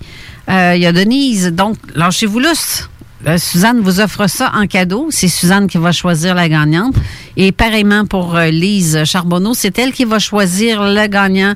euh, 0.48 0.72
il 0.76 0.82
y 0.82 0.86
a 0.86 0.92
Denise. 0.92 1.48
Donc, 1.52 1.76
lâchez-vous 1.94 2.38
lousse. 2.40 2.88
Euh, 3.26 3.38
Suzanne 3.38 3.80
vous 3.80 4.00
offre 4.00 4.28
ça 4.28 4.52
en 4.54 4.66
cadeau. 4.66 5.08
C'est 5.10 5.28
Suzanne 5.28 5.66
qui 5.66 5.78
va 5.78 5.90
choisir 5.92 6.34
la 6.34 6.48
gagnante. 6.48 6.94
Et 7.36 7.50
pareillement 7.52 8.06
pour 8.06 8.36
euh, 8.36 8.48
Lise 8.50 9.02
Charbonneau, 9.04 9.54
c'est 9.54 9.78
elle 9.78 9.92
qui 9.92 10.04
va 10.04 10.18
choisir 10.18 10.82
le 10.82 11.06
gagnant 11.08 11.54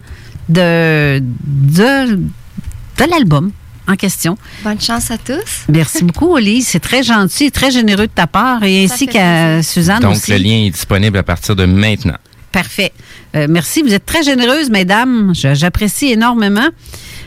de, 0.49 1.21
de, 1.21 2.17
de 2.17 3.11
l'album 3.11 3.53
en 3.87 3.95
question. 3.97 4.37
Bonne 4.65 4.81
chance 4.81 5.11
à 5.11 5.19
tous. 5.19 5.65
Merci 5.69 6.05
beaucoup, 6.05 6.37
Lise. 6.39 6.67
C'est 6.69 6.81
très 6.81 7.03
gentil 7.03 7.45
et 7.47 7.51
très 7.51 7.71
généreux 7.71 8.07
de 8.07 8.13
ta 8.13 8.27
part. 8.27 8.63
Et 8.65 8.89
Ça 8.89 8.95
ainsi 8.95 9.07
qu'à 9.07 9.63
Suzanne 9.63 10.01
Donc, 10.01 10.13
aussi. 10.17 10.33
le 10.33 10.39
lien 10.39 10.65
est 10.67 10.71
disponible 10.71 11.19
à 11.19 11.23
partir 11.23 11.55
de 11.57 11.67
maintenant. 11.67 12.17
Parfait. 12.53 12.93
Euh, 13.37 13.47
merci. 13.49 13.83
Vous 13.83 13.95
êtes 13.95 14.07
très 14.07 14.23
généreuses, 14.25 14.71
mesdames. 14.71 15.33
J'apprécie 15.35 16.07
énormément. 16.11 16.69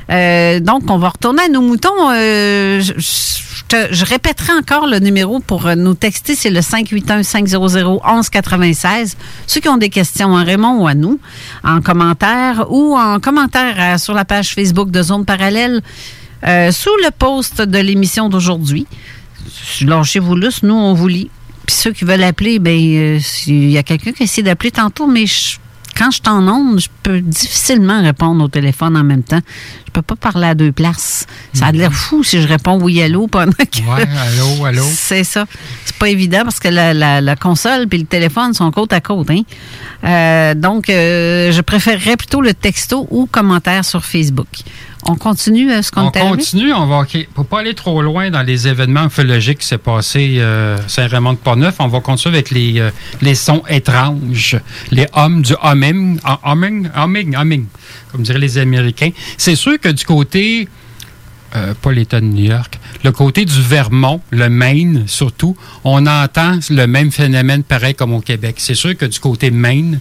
Euh, 0.10 0.60
donc, 0.60 0.90
on 0.90 0.98
va 0.98 1.10
retourner 1.10 1.44
à 1.44 1.48
nos 1.50 1.62
moutons. 1.62 2.10
Euh, 2.12 2.80
je, 2.82 2.94
je 2.98 3.64
te- 3.68 3.94
je 3.94 4.06
répéterai 4.06 4.54
encore 4.54 4.88
le 4.88 5.00
numéro 5.00 5.40
pour 5.40 5.68
euh, 5.68 5.76
nous 5.76 5.94
texter. 5.94 6.36
C'est 6.36 6.50
le 6.50 6.60
581-500-1196. 6.62 9.16
Ceux 9.48 9.62
qui 9.62 9.70
ont 9.70 9.78
des 9.78 9.90
questions 9.90 10.36
à 10.36 10.44
Raymond 10.44 10.82
ou 10.84 10.88
à 10.88 10.94
nous, 10.94 11.20
en 11.64 11.82
commentaire 11.82 12.66
ou 12.70 12.96
en 12.98 13.20
commentaire 13.20 14.00
sur 14.00 14.14
la 14.14 14.26
page 14.26 14.54
Facebook 14.54 14.92
de 14.92 15.02
Zone 15.02 15.26
Parallèle, 15.26 15.82
sous 16.44 16.96
le 17.04 17.10
post 17.18 17.62
de 17.62 17.78
l'émission 17.80 18.30
d'aujourd'hui. 18.30 18.86
Lâchez-vous 19.82 20.36
lousse, 20.36 20.64
nous, 20.64 20.76
on 20.76 20.94
vous 20.94 21.08
lit. 21.08 21.30
Puis 21.66 21.76
ceux 21.76 21.92
qui 21.94 22.04
veulent 22.04 22.24
appeler, 22.24 22.60
ben, 22.60 22.78
il 22.78 23.70
y 23.72 23.78
a 23.78 23.84
quelqu'un 23.84 24.12
qui 24.12 24.24
a 24.24 24.26
essayé 24.26 24.44
d'appeler 24.44 24.72
tantôt, 24.72 25.08
mais 25.08 25.26
je- 25.26 25.58
quand 25.98 26.12
je 26.12 26.16
suis 26.18 26.30
en 26.30 26.48
onde, 26.48 26.80
je 26.80 26.88
peux 27.04 27.22
difficilement 27.22 28.02
répondre 28.02 28.44
au 28.44 28.48
téléphone 28.48 28.96
en 28.98 29.04
même 29.04 29.24
temps. 29.24 29.42
Je 29.88 29.92
peux 29.92 30.02
pas 30.02 30.16
parler 30.16 30.48
à 30.48 30.56
deux 30.56 30.72
places. 30.72 31.28
Ça 31.54 31.68
a 31.68 31.72
l'air 31.72 31.94
fou 31.94 32.24
si 32.24 32.42
je 32.42 32.48
réponds 32.48 32.80
oui, 32.82 33.02
allô 33.02 33.28
pendant 33.32 33.52
que... 33.52 33.80
Ouais, 33.82 34.08
allô, 34.20 34.66
allô. 34.66 34.84
C'est 34.92 35.24
ça. 35.24 35.46
C'est 35.86 35.96
pas 35.98 36.10
évident 36.10 36.42
parce 36.44 36.60
que 36.60 36.68
la, 36.70 36.94
la- 36.94 37.22
la 37.22 37.36
console 37.36 37.88
et 37.92 37.98
le 37.98 38.06
téléphone 38.06 38.54
sont 38.54 38.70
côte 38.72 38.92
à 38.94 39.02
côte. 39.02 39.30
Hein? 39.30 39.42
Euh, 40.04 40.54
donc, 40.56 40.90
euh, 40.90 41.52
je 41.52 41.62
préférerais 41.62 42.18
plutôt 42.18 42.42
le 42.42 42.54
texto 42.54 43.08
ou 43.12 43.26
commentaire 43.28 43.86
sur 43.86 44.04
Facebook. 44.04 44.48
On 45.06 45.16
continue 45.16 45.70
ce 45.82 45.92
qu'on 45.92 46.08
On 46.08 46.12
continue, 46.12 46.72
on 46.74 46.86
va 46.86 47.00
ok, 47.00 47.28
pour 47.34 47.46
pas 47.46 47.60
aller 47.60 47.74
trop 47.74 48.02
loin 48.02 48.30
dans 48.30 48.42
les 48.42 48.68
événements 48.68 49.08
ufologiques 49.08 49.60
qui 49.60 49.68
s'est 49.68 49.78
passé 49.78 50.38
euh, 50.38 50.78
Saint-Raymond 50.88 51.34
de 51.34 51.38
Portneuf, 51.40 51.76
on 51.80 51.88
va 51.88 52.00
continuer 52.00 52.36
avec 52.36 52.52
les, 52.52 52.80
euh, 52.80 52.90
les 53.22 53.36
sons 53.36 53.64
étranges, 53.68 54.58
les 54.92 55.08
hommes 55.14 55.42
du 55.42 55.54
humming, 55.62 56.20
ah, 56.24 56.40
humming, 56.46 56.90
humming, 56.96 57.36
humming, 57.36 57.66
comme 58.12 58.22
diraient 58.22 58.40
les 58.40 58.58
Américains. 58.58 59.12
C'est 59.38 59.56
sûr 59.56 59.80
que 59.80 59.90
du 59.90 60.06
côté 60.06 60.70
euh, 61.56 61.74
pas 61.80 61.92
l'État 61.92 62.20
de 62.20 62.26
New 62.26 62.46
York, 62.46 62.80
le 63.04 63.12
côté 63.12 63.46
du 63.46 63.62
Vermont, 63.62 64.22
le 64.32 64.50
Maine 64.50 65.04
surtout, 65.06 65.56
on 65.84 66.08
entend 66.08 66.58
le 66.70 66.86
même 66.88 67.12
phénomène 67.12 67.64
pareil 67.64 67.94
comme 67.94 68.14
au 68.14 68.22
Québec. 68.22 68.56
C'est 68.58 68.74
sûr 68.74 68.98
que 68.98 69.06
du 69.06 69.20
côté 69.20 69.52
Maine, 69.52 70.00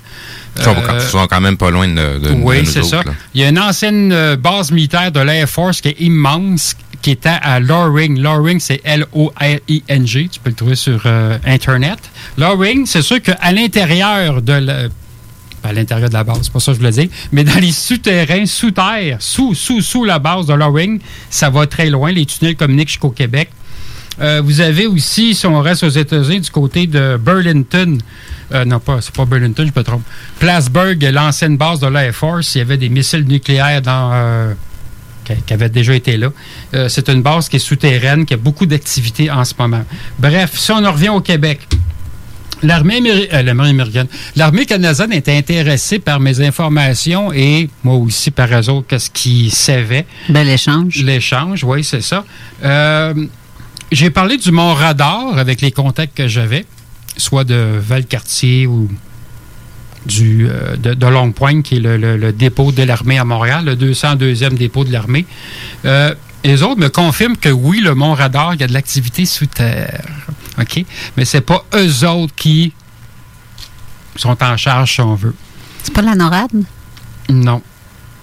Ils 0.56 0.62
sont, 0.62 0.74
euh, 0.76 1.26
quand 1.28 1.40
même 1.40 1.56
pas 1.56 1.70
loin 1.70 1.88
de, 1.88 2.18
de, 2.18 2.30
oui, 2.42 2.66
c'est 2.66 2.82
ça. 2.84 3.02
là. 3.04 3.12
Il 3.34 3.40
y 3.40 3.44
a 3.44 3.48
une 3.48 3.58
ancienne 3.58 4.12
euh, 4.12 4.36
base 4.36 4.70
militaire 4.70 5.10
de 5.10 5.20
l'Air 5.20 5.48
Force 5.48 5.80
qui 5.80 5.88
est 5.88 6.00
immense, 6.00 6.76
qui 7.00 7.10
était 7.12 7.38
à 7.42 7.58
Loring. 7.58 8.20
Loring, 8.20 8.60
c'est 8.60 8.80
L-O-R-I-N-G. 8.84 10.28
Tu 10.30 10.40
peux 10.40 10.50
le 10.50 10.56
trouver 10.56 10.74
sur 10.74 11.00
euh, 11.06 11.38
Internet. 11.46 11.98
Loring, 12.36 12.84
c'est 12.86 13.02
sûr 13.02 13.20
qu'à 13.22 13.52
l'intérieur 13.52 14.42
de 14.42 14.52
la, 14.52 14.88
pas 15.62 15.70
à 15.70 15.72
l'intérieur 15.72 16.08
de 16.08 16.14
la 16.14 16.24
base, 16.24 16.40
c'est 16.42 16.52
pas 16.52 16.60
ça 16.60 16.72
que 16.72 16.74
je 16.74 16.80
voulais 16.80 16.92
dire, 16.92 17.08
mais 17.30 17.44
dans 17.44 17.58
les 17.60 17.72
souterrains, 17.72 18.46
sous 18.46 18.72
terre, 18.72 19.16
sous, 19.20 19.54
sous, 19.54 19.80
sous 19.80 20.04
la 20.04 20.18
base 20.18 20.46
de 20.46 20.54
Loring, 20.54 21.00
ça 21.30 21.48
va 21.50 21.66
très 21.66 21.88
loin. 21.88 22.12
Les 22.12 22.26
tunnels 22.26 22.56
communiquent 22.56 22.88
jusqu'au 22.88 23.10
Québec. 23.10 23.48
Euh, 24.20 24.42
vous 24.44 24.60
avez 24.60 24.86
aussi, 24.86 25.34
si 25.34 25.46
on 25.46 25.60
reste 25.60 25.84
aux 25.84 25.88
États-Unis, 25.88 26.40
du 26.40 26.50
côté 26.50 26.86
de 26.86 27.16
Burlington, 27.16 27.98
euh, 28.54 28.64
non 28.64 28.80
pas, 28.80 29.00
c'est 29.00 29.14
pas 29.14 29.24
Burlington, 29.24 29.66
je 29.74 29.78
me 29.80 29.84
trompe, 29.84 30.02
Plattsburgh, 30.38 31.02
l'ancienne 31.12 31.56
base 31.56 31.80
de 31.80 31.86
l'Air 31.86 32.14
Force, 32.14 32.54
il 32.54 32.58
y 32.58 32.60
avait 32.60 32.76
des 32.76 32.88
missiles 32.88 33.24
nucléaires 33.24 33.82
dans, 33.82 34.10
euh, 34.12 34.52
qui, 35.24 35.34
qui 35.46 35.52
avaient 35.54 35.68
déjà 35.68 35.94
été 35.94 36.16
là. 36.16 36.28
Euh, 36.74 36.88
c'est 36.88 37.08
une 37.08 37.22
base 37.22 37.48
qui 37.48 37.56
est 37.56 37.60
souterraine, 37.60 38.24
qui 38.26 38.34
a 38.34 38.36
beaucoup 38.36 38.66
d'activités 38.66 39.30
en 39.30 39.44
ce 39.44 39.54
moment. 39.58 39.84
Bref, 40.18 40.52
si 40.56 40.70
on 40.72 40.84
en 40.84 40.92
revient 40.92 41.10
au 41.10 41.20
Québec, 41.20 41.60
L'armée 42.64 42.98
améri- 43.00 43.26
l'armée 43.42 43.70
américaine. 43.70 44.06
L'armée 44.36 44.66
canadienne 44.66 45.12
était 45.12 45.36
intéressée 45.36 45.98
par 45.98 46.20
mes 46.20 46.40
informations 46.46 47.32
et 47.32 47.68
moi 47.82 47.96
aussi 47.96 48.30
par 48.30 48.46
eux 48.52 48.70
autres, 48.70 48.86
qu'est-ce 48.86 49.10
qu'ils 49.10 49.50
savaient. 49.50 50.06
Bel 50.28 50.48
échange. 50.48 51.02
L'échange, 51.02 51.64
oui, 51.64 51.82
c'est 51.82 52.02
ça. 52.02 52.24
Euh, 52.62 53.14
J'ai 53.90 54.10
parlé 54.10 54.36
du 54.36 54.52
Mont 54.52 54.74
Radar 54.74 55.36
avec 55.38 55.60
les 55.60 55.72
contacts 55.72 56.16
que 56.16 56.28
j'avais, 56.28 56.64
soit 57.16 57.44
de 57.44 57.78
Valcartier 57.80 58.66
ou 58.66 58.88
du, 60.06 60.48
euh, 60.48 60.76
de, 60.76 60.94
de 60.94 61.06
Longue 61.06 61.34
Pointe, 61.34 61.62
qui 61.62 61.76
est 61.76 61.80
le, 61.80 61.96
le- 61.96 62.16
le 62.16 62.32
dépôt 62.32 62.72
de 62.72 62.82
l'armée 62.82 63.18
à 63.18 63.24
Montréal, 63.24 63.64
le 63.64 63.76
202e 63.76 64.54
dépôt 64.54 64.84
de 64.84 64.92
l'armée. 64.92 65.26
Euh, 65.84 66.14
les 66.44 66.62
autres 66.64 66.80
me 66.80 66.88
confirment 66.88 67.36
que 67.36 67.48
oui, 67.50 67.80
le 67.80 67.94
Mont 67.94 68.14
Radar, 68.14 68.54
il 68.54 68.60
y 68.60 68.64
a 68.64 68.66
de 68.66 68.72
l'activité 68.72 69.24
sous 69.26 69.46
terre. 69.46 70.02
OK? 70.58 70.84
Mais 71.16 71.24
c'est 71.24 71.40
pas 71.40 71.64
eux 71.74 72.04
autres 72.06 72.34
qui 72.34 72.72
sont 74.16 74.36
en 74.42 74.56
charge, 74.56 74.92
si 74.94 75.00
on 75.00 75.14
veut. 75.14 75.34
C'est 75.84 75.94
pas 75.94 76.02
la 76.02 76.14
NORAD? 76.16 76.50
Non. 77.30 77.62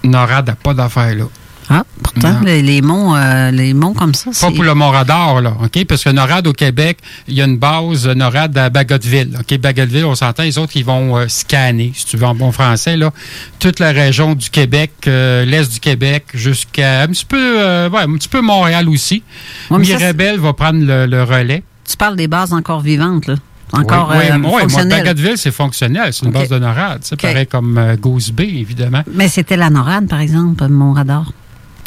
NORAD 0.04 0.48
n'a 0.48 0.54
pas 0.54 0.74
d'affaires 0.74 1.14
là. 1.14 1.24
Ah, 1.72 1.84
pourtant, 2.02 2.40
les, 2.44 2.62
les 2.62 2.82
monts, 2.82 3.14
euh, 3.14 3.52
les 3.52 3.74
monts 3.74 3.94
comme 3.94 4.12
ça, 4.12 4.30
Pas 4.40 4.52
pour 4.52 4.64
le 4.64 4.74
Mont-Radar, 4.74 5.40
là, 5.40 5.54
OK? 5.62 5.84
Parce 5.84 6.02
que 6.02 6.10
NORAD 6.10 6.48
au 6.48 6.52
Québec, 6.52 6.98
il 7.28 7.34
y 7.34 7.42
a 7.42 7.44
une 7.44 7.58
base 7.58 8.08
euh, 8.08 8.14
NORAD 8.14 8.58
à 8.58 8.70
Bagotville. 8.70 9.38
OK? 9.38 9.58
Bagotville, 9.58 10.04
on 10.04 10.16
s'entend, 10.16 10.42
les 10.42 10.58
autres, 10.58 10.72
ils 10.74 10.84
vont 10.84 11.16
euh, 11.16 11.28
scanner, 11.28 11.92
si 11.94 12.06
tu 12.06 12.16
veux 12.16 12.26
en 12.26 12.34
bon 12.34 12.50
français, 12.50 12.96
là, 12.96 13.12
toute 13.60 13.78
la 13.78 13.92
région 13.92 14.34
du 14.34 14.50
Québec, 14.50 14.90
euh, 15.06 15.44
l'Est 15.44 15.72
du 15.72 15.78
Québec, 15.78 16.24
jusqu'à 16.34 17.02
un 17.02 17.06
petit 17.06 17.24
peu, 17.24 17.86
ouais, 17.88 18.00
un 18.00 18.14
petit 18.14 18.28
peu 18.28 18.40
Montréal 18.40 18.88
aussi. 18.88 19.22
Ouais, 19.70 19.84
ça, 19.84 19.96
Mirabel 19.96 20.40
va 20.40 20.52
prendre 20.52 20.84
le, 20.84 21.06
le 21.06 21.22
relais. 21.22 21.62
Tu 21.88 21.96
parles 21.96 22.16
des 22.16 22.28
bases 22.28 22.52
encore 22.52 22.80
vivantes, 22.80 23.28
là. 23.28 23.36
Encore 23.72 24.10
oui, 24.10 24.24
oui, 24.32 24.50
euh, 24.62 24.66
oui. 24.66 24.88
Bagotville, 24.88 25.38
c'est 25.38 25.52
fonctionnel. 25.52 26.12
C'est 26.12 26.26
une 26.26 26.32
base 26.32 26.48
de 26.48 26.58
NORAD. 26.58 27.00
C'est 27.02 27.14
OK. 27.14 27.22
pareil 27.22 27.46
comme 27.46 27.78
euh, 27.78 27.96
Goose 27.96 28.32
Bay, 28.32 28.48
évidemment. 28.48 29.02
Mais 29.12 29.28
c'était 29.28 29.56
la 29.56 29.70
NORAD, 29.70 30.08
par 30.08 30.20
exemple, 30.20 30.66
mon 30.68 30.92
radar. 30.92 31.32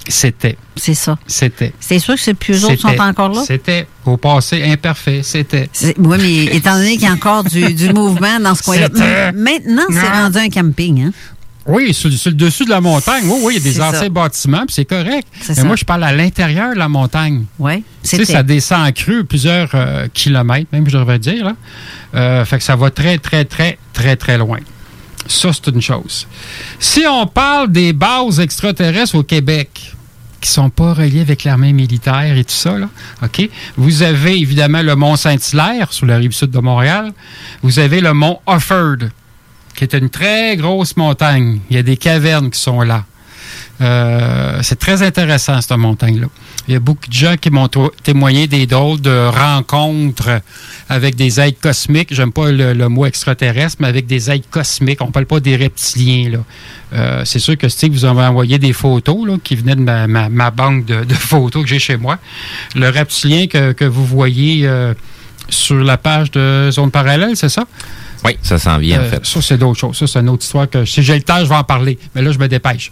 C'était. 0.07 0.57
C'est 0.75 0.95
ça. 0.95 1.17
C'était. 1.27 1.73
C'est 1.79 1.99
sûr 1.99 2.15
que 2.15 2.19
c'est 2.19 2.33
plus 2.33 2.63
autres 2.65 2.79
sont 2.79 2.99
encore 2.99 3.29
là? 3.29 3.43
C'était 3.45 3.87
au 4.05 4.17
passé 4.17 4.63
imparfait. 4.63 5.21
C'était. 5.23 5.69
Oui, 5.97 6.17
mais 6.19 6.43
étant 6.55 6.75
donné 6.75 6.93
qu'il 6.93 7.03
y 7.03 7.07
a 7.07 7.13
encore 7.13 7.43
du, 7.43 7.73
du 7.73 7.93
mouvement 7.93 8.39
dans 8.39 8.55
ce 8.55 8.63
coin-là. 8.63 9.31
Maintenant, 9.31 9.83
c'est 9.89 10.07
rendu 10.07 10.37
un 10.37 10.49
camping, 10.49 11.05
hein? 11.05 11.11
Oui, 11.65 11.93
sur, 11.93 12.11
sur 12.11 12.31
le 12.31 12.35
dessus 12.35 12.65
de 12.65 12.69
la 12.69 12.81
montagne. 12.81 13.23
Oui, 13.25 13.39
oui, 13.41 13.53
il 13.55 13.63
y 13.63 13.69
a 13.69 13.71
des 13.71 13.77
ça. 13.77 13.89
anciens 13.89 14.09
bâtiments, 14.09 14.65
puis 14.65 14.73
c'est 14.73 14.85
correct. 14.85 15.27
Mais 15.47 15.55
ça. 15.55 15.63
moi, 15.63 15.75
je 15.77 15.85
parle 15.85 16.03
à 16.03 16.11
l'intérieur 16.11 16.73
de 16.73 16.79
la 16.79 16.89
montagne. 16.89 17.45
Oui, 17.57 17.83
Tu 18.03 18.17
sais, 18.17 18.25
ça 18.25 18.43
descend 18.43 18.85
en 18.85 18.91
creux 18.91 19.23
plusieurs 19.23 19.69
euh, 19.73 20.07
kilomètres, 20.13 20.67
même, 20.73 20.89
je 20.89 20.97
devrais 20.97 21.19
dire. 21.19 21.45
Là. 21.45 21.55
Euh, 22.15 22.45
fait 22.45 22.57
que 22.57 22.63
ça 22.63 22.75
va 22.75 22.89
très, 22.89 23.17
très, 23.17 23.45
très, 23.45 23.77
très, 23.93 24.17
très 24.17 24.37
loin. 24.37 24.59
Ça, 25.27 25.51
c'est 25.53 25.67
une 25.71 25.81
chose. 25.81 26.27
Si 26.79 27.03
on 27.09 27.25
parle 27.27 27.71
des 27.71 27.93
bases 27.93 28.39
extraterrestres 28.39 29.15
au 29.15 29.23
Québec, 29.23 29.93
qui 30.43 30.49
sont 30.49 30.69
pas 30.69 30.93
reliées 30.93 31.21
avec 31.21 31.45
l'armée 31.45 31.71
militaire 31.71 32.37
et 32.37 32.43
tout 32.43 32.51
ça, 32.51 32.75
OK? 33.23 33.49
Vous 33.77 34.03
avez 34.03 34.37
évidemment 34.37 34.81
le 34.81 34.95
mont 34.95 35.15
Saint-Hilaire, 35.15 35.93
sur 35.93 36.05
la 36.05 36.17
rive 36.17 36.33
sud 36.33 36.51
de 36.51 36.59
Montréal. 36.59 37.13
Vous 37.61 37.79
avez 37.79 38.01
le 38.01 38.13
mont 38.13 38.39
Offord, 38.45 38.97
qui 39.73 39.85
est 39.85 39.93
une 39.93 40.09
très 40.09 40.57
grosse 40.57 40.97
montagne. 40.97 41.61
Il 41.69 41.77
y 41.77 41.79
a 41.79 41.83
des 41.83 41.95
cavernes 41.95 42.51
qui 42.51 42.59
sont 42.59 42.81
là. 42.81 43.05
Euh, 43.79 44.59
c'est 44.63 44.77
très 44.77 45.01
intéressant, 45.01 45.61
cette 45.61 45.77
montagne-là. 45.77 46.27
Il 46.67 46.73
y 46.73 46.77
a 46.77 46.79
beaucoup 46.79 47.07
de 47.07 47.13
gens 47.13 47.35
qui 47.35 47.49
m'ont 47.49 47.67
témoigné 48.03 48.47
des 48.47 48.65
drôles 48.65 49.01
de 49.01 49.27
rencontres 49.27 50.41
avec 50.87 51.15
des 51.15 51.41
êtres 51.41 51.59
cosmiques. 51.59 52.13
J'aime 52.13 52.31
pas 52.31 52.51
le, 52.51 52.87
mot 52.87 53.05
extraterrestre, 53.05 53.77
mais 53.81 53.87
avec 53.89 54.07
des 54.07 54.31
êtres 54.31 54.49
cosmiques. 54.49 55.01
On 55.01 55.11
parle 55.11 55.25
pas 55.25 55.41
des 55.41 55.57
reptiliens. 55.57 56.29
Là. 56.29 56.37
Euh, 56.93 57.25
c'est 57.25 57.39
sûr 57.39 57.57
que 57.57 57.67
Steve 57.67 57.91
vous 57.91 58.05
avez 58.05 58.21
envoyé 58.21 58.59
des 58.59 58.71
photos 58.71 59.27
là, 59.27 59.35
qui 59.43 59.55
venaient 59.55 59.75
de 59.75 59.81
ma, 59.81 60.51
banque 60.51 60.85
de, 60.85 61.03
de 61.03 61.13
photos 61.13 61.63
que 61.63 61.69
j'ai 61.69 61.79
chez 61.79 61.97
moi. 61.97 62.17
Le 62.75 62.89
reptilien 62.89 63.47
que, 63.47 63.73
que 63.73 63.85
vous 63.85 64.05
voyez 64.05 64.65
euh, 64.65 64.93
sur 65.49 65.83
la 65.83 65.97
page 65.97 66.31
de 66.31 66.69
Zone 66.71 66.91
Parallèle, 66.91 67.35
c'est 67.35 67.49
ça? 67.49 67.65
Oui, 68.25 68.37
ça 68.41 68.57
s'en 68.57 68.77
vient, 68.77 69.01
en 69.01 69.03
Euh, 69.03 69.09
fait. 69.09 69.25
Ça, 69.25 69.41
c'est 69.41 69.57
d'autres 69.57 69.79
choses. 69.79 69.97
Ça, 69.97 70.07
c'est 70.07 70.19
une 70.19 70.29
autre 70.29 70.43
histoire 70.43 70.69
que 70.69 70.85
si 70.85 71.03
j'ai 71.03 71.15
le 71.15 71.23
temps, 71.23 71.39
je 71.39 71.45
vais 71.49 71.55
en 71.55 71.63
parler. 71.63 71.97
Mais 72.15 72.21
là, 72.21 72.31
je 72.31 72.39
me 72.39 72.47
dépêche. 72.47 72.91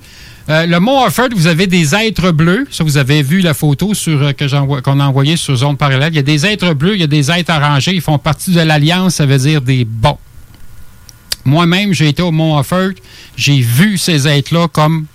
Euh, 0.49 0.65
le 0.65 0.80
mont 0.80 1.06
Offord, 1.06 1.30
vous 1.35 1.48
avez 1.48 1.68
des 1.68 1.93
êtres 1.95 2.31
bleus. 2.31 2.68
Ça, 2.72 2.84
vous 2.84 2.98
avez 2.98 3.22
vu 3.23 3.39
la 3.41 3.53
photo 3.53 3.93
sur, 3.93 4.22
euh, 4.22 4.31
que 4.34 4.81
qu'on 4.81 4.99
a 4.99 5.06
envoyée 5.06 5.38
sur 5.38 5.56
Zone 5.56 5.77
Parallèle. 5.77 6.11
Il 6.11 6.15
y 6.18 6.19
a 6.19 6.23
des 6.23 6.45
êtres 6.45 6.73
bleus, 6.73 6.95
il 6.95 7.02
y 7.02 7.03
a 7.03 7.07
des 7.07 7.31
êtres 7.31 7.53
orangés. 7.53 7.93
Ils 7.93 8.02
font 8.02 8.18
partie 8.18 8.52
de 8.52 8.60
l'Alliance, 8.61 9.15
ça 9.15 9.26
veut 9.26 9.38
dire 9.38 9.61
des 9.61 9.85
bons. 9.85 10.18
Moi-même, 11.45 11.93
j'ai 11.93 12.10
été 12.10 12.22
au 12.22 12.31
mont 12.31 12.57
Offord. 12.57 12.91
J'ai 13.35 13.61
vu 13.61 13.98
ces 13.98 14.27
êtres-là 14.27 14.68
comme 14.68 15.06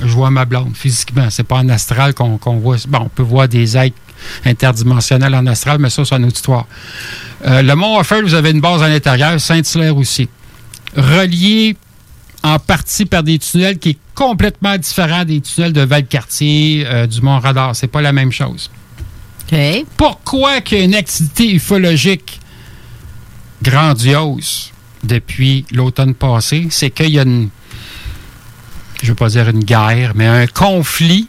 je 0.00 0.08
vois 0.12 0.30
ma 0.30 0.44
blonde 0.44 0.72
physiquement. 0.76 1.28
C'est 1.30 1.42
pas 1.44 1.56
en 1.56 1.68
astral 1.68 2.12
qu'on 2.14 2.36
qu'on 2.38 2.56
voit. 2.58 2.76
Bon, 2.88 3.00
on 3.04 3.08
peut 3.08 3.22
voir 3.22 3.48
des 3.48 3.76
êtres 3.76 3.96
interdimensionnels 4.44 5.34
en 5.34 5.46
astral, 5.46 5.78
mais 5.78 5.90
ça, 5.90 6.04
c'est 6.04 6.14
une 6.16 6.24
autre 6.24 6.36
histoire. 6.36 6.66
Euh, 7.44 7.62
le 7.62 7.74
Mont 7.74 7.98
Offord, 7.98 8.22
vous 8.22 8.34
avez 8.34 8.50
une 8.50 8.60
base 8.60 8.82
à 8.82 8.88
l'intérieur, 8.88 9.40
Saint-Hilaire 9.40 9.96
aussi. 9.96 10.28
Relié 10.96 11.76
en 12.42 12.58
partie 12.58 13.04
par 13.04 13.22
des 13.22 13.38
tunnels 13.38 13.78
qui 13.78 13.90
est 13.90 13.98
complètement 14.14 14.76
différent 14.76 15.24
des 15.24 15.40
tunnels 15.40 15.72
de 15.72 15.80
Valcartier, 15.80 16.84
euh, 16.86 17.06
du 17.06 17.20
Mont 17.20 17.38
Radar. 17.38 17.74
C'est 17.74 17.86
pas 17.88 18.02
la 18.02 18.12
même 18.12 18.32
chose. 18.32 18.70
Pourquoi 19.98 20.62
qu'il 20.62 20.78
y 20.78 20.80
a 20.80 20.84
une 20.84 20.94
activité 20.94 21.52
ufologique 21.52 22.40
grandiose 23.62 24.72
depuis 25.04 25.66
l'automne 25.70 26.14
passé? 26.14 26.68
C'est 26.70 26.90
qu'il 26.90 27.10
y 27.10 27.18
a 27.18 27.22
une, 27.22 27.50
je 29.02 29.06
ne 29.06 29.10
veux 29.10 29.14
pas 29.14 29.28
dire 29.28 29.50
une 29.50 29.62
guerre, 29.62 30.12
mais 30.14 30.26
un 30.26 30.46
conflit 30.46 31.28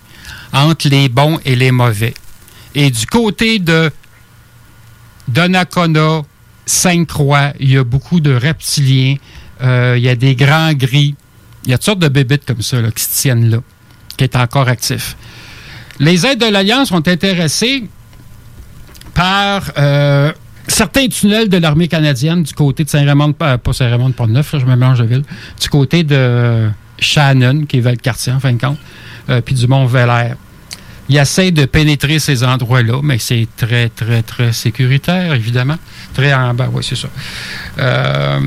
entre 0.54 0.88
les 0.88 1.10
bons 1.10 1.38
et 1.44 1.56
les 1.56 1.72
mauvais. 1.72 2.14
Et 2.76 2.92
du 2.92 3.06
côté 3.06 3.60
de 3.60 3.92
Donnacona, 5.28 6.22
Sainte-Croix, 6.66 7.54
il 7.60 7.72
y 7.72 7.78
a 7.78 7.84
beaucoup 7.84 8.20
de 8.20 8.34
reptiliens, 8.34 9.16
euh, 9.62 9.96
il 9.98 10.04
y 10.04 10.10
a 10.10 10.16
des 10.16 10.36
grands 10.36 10.74
gris, 10.74 11.16
il 11.66 11.72
y 11.72 11.74
a 11.74 11.78
toutes 11.78 11.86
sortes 11.86 12.00
de 12.00 12.08
bébites 12.08 12.46
comme 12.46 12.62
ça 12.62 12.78
qui 12.96 13.04
se 13.04 13.22
tiennent 13.22 13.50
là, 13.50 13.58
qui 14.18 14.24
est 14.24 14.36
encore 14.36 14.68
actif. 14.68 15.16
Les 16.00 16.26
aides 16.26 16.40
de 16.40 16.48
l'Alliance 16.48 16.90
sont 16.90 17.08
intéressés 17.08 17.88
par 19.14 19.72
euh, 19.78 20.32
certains 20.68 21.08
tunnels 21.08 21.50
de 21.50 21.58
l'armée 21.58 21.88
canadienne 21.88 22.44
du 22.44 22.54
côté 22.54 22.84
de 22.84 22.90
Saint-Raymond, 22.90 23.36
euh, 23.42 23.58
pas 23.58 23.74
Saint-Raymond 23.74 24.10
de 24.10 24.14
Port-Neuf, 24.14 24.54
là, 24.54 24.60
je 24.60 24.66
me 24.66 24.76
mélange 24.76 25.00
de 25.00 25.06
ville, 25.06 25.24
du 25.62 25.70
côté 25.70 26.04
de 26.04 26.70
Shannon, 26.98 27.66
qui 27.66 27.78
est 27.78 27.82
Valcartier 27.82 28.34
en 28.34 28.40
fin 28.40 28.54
de 28.54 28.60
compte, 28.60 28.80
puis 29.46 29.56
du 29.56 29.68
mont 29.68 29.86
Ils 31.14 31.20
essaient 31.20 31.52
de 31.52 31.66
pénétrer 31.66 32.18
ces 32.18 32.44
endroits-là, 32.44 33.02
mais 33.04 33.20
c'est 33.20 33.48
très, 33.56 33.90
très, 33.90 34.24
très 34.24 34.52
sécuritaire, 34.52 35.36
évidemment. 35.36 35.78
Très 36.16 36.34
en 36.34 36.56
bas, 36.56 36.70
oui, 36.74 36.84
c'est 36.84 36.96
ça. 36.96 37.08
Euh, 37.78 38.40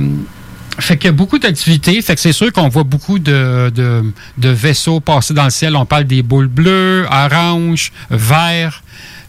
fait 0.81 0.97
qu'il 0.97 1.07
y 1.07 1.11
a 1.11 1.13
beaucoup 1.13 1.39
d'activités. 1.39 2.03
Fait 2.03 2.17
que 2.17 2.21
c'est 2.21 2.33
sûr 2.33 2.53
qu'on 2.53 2.69
voit 2.69 2.83
beaucoup 2.83 3.21
de, 3.21 3.71
de, 3.73 4.13
de 4.37 4.49
vaisseaux 4.49 4.99
passer 4.99 5.33
dans 5.33 5.45
le 5.45 5.51
ciel. 5.51 5.77
On 5.77 5.87
parle 5.87 6.05
des 6.05 6.25
boules 6.25 6.49
bleues, 6.49 7.07
oranges, 7.09 7.93
verts. 8.11 8.83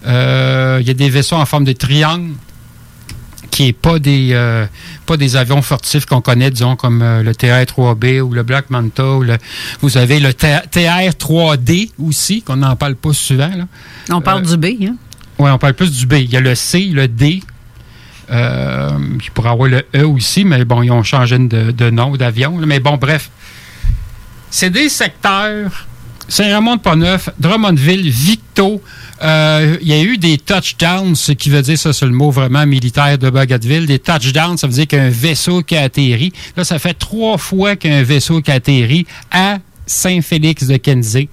Euh, 0.07 0.79
Il 0.81 0.87
y 0.87 0.89
a 0.89 0.95
des 0.95 1.11
vaisseaux 1.11 1.35
en 1.35 1.45
forme 1.45 1.65
de 1.65 1.73
triangle 1.73 2.31
qui 3.51 3.63
n'est 3.65 3.73
pas 3.73 3.99
des 3.99 4.29
euh, 4.33 4.65
pas 5.05 5.17
des 5.17 5.35
avions 5.35 5.61
furtifs 5.61 6.05
qu'on 6.05 6.21
connaît, 6.21 6.51
disons, 6.51 6.75
comme 6.75 7.01
euh, 7.01 7.23
le 7.23 7.33
TR-3B 7.33 8.21
ou 8.21 8.33
le 8.33 8.43
Black 8.43 8.69
Manta. 8.69 9.15
Ou 9.15 9.23
le, 9.23 9.37
vous 9.81 9.97
avez 9.97 10.19
le 10.19 10.29
TR-3D 10.33 11.91
aussi, 12.01 12.41
qu'on 12.41 12.57
n'en 12.57 12.75
parle 12.75 12.95
pas 12.95 13.13
souvent. 13.13 13.49
Là. 13.49 13.65
On 14.11 14.21
parle 14.21 14.43
Euh, 14.45 14.55
du 14.55 14.57
B, 14.57 14.65
hein? 14.83 14.95
Oui, 15.39 15.49
on 15.51 15.57
parle 15.57 15.73
plus 15.73 15.91
du 15.91 16.05
B. 16.05 16.13
Il 16.13 16.31
y 16.31 16.37
a 16.37 16.41
le 16.41 16.55
C, 16.55 16.85
le 16.93 17.07
D. 17.07 17.41
Il 18.29 19.31
pourrait 19.33 19.49
avoir 19.49 19.69
le 19.69 19.83
E 19.95 20.05
aussi, 20.05 20.43
mais 20.43 20.65
bon, 20.65 20.81
ils 20.83 20.91
ont 20.91 21.03
changé 21.03 21.37
de, 21.37 21.71
de 21.71 21.89
nom 21.89 22.15
d'avion. 22.17 22.57
Mais 22.65 22.79
bon, 22.79 22.97
bref. 22.97 23.29
C'est 24.49 24.69
des 24.69 24.89
secteurs. 24.89 25.87
Saint-Raymond-de-Pont-Neuf, 26.29 27.29
Drummondville, 27.39 28.09
Victo. 28.09 28.81
Euh, 29.23 29.77
il 29.81 29.87
y 29.87 29.93
a 29.93 30.01
eu 30.01 30.17
des 30.17 30.37
touchdowns, 30.37 31.15
ce 31.15 31.31
qui 31.31 31.49
veut 31.49 31.61
dire, 31.61 31.77
ça 31.77 31.93
c'est 31.93 32.05
le 32.05 32.11
mot 32.11 32.31
vraiment 32.31 32.65
militaire 32.65 33.17
de 33.17 33.29
Bagotville. 33.29 33.85
Des 33.85 33.99
touchdowns, 33.99 34.57
ça 34.57 34.67
veut 34.67 34.73
dire 34.73 34.87
qu'un 34.87 35.09
vaisseau 35.09 35.63
qui 35.63 35.75
a 35.75 35.83
atterri. 35.83 36.31
Là, 36.55 36.63
ça 36.63 36.79
fait 36.79 36.93
trois 36.93 37.37
fois 37.37 37.75
qu'un 37.75 38.03
vaisseau 38.03 38.41
qui 38.41 38.51
a 38.51 38.55
atterri 38.55 39.05
à 39.31 39.57
Saint-Félix 39.85 40.67
de 40.67 40.77
Kenzé. 40.77 41.29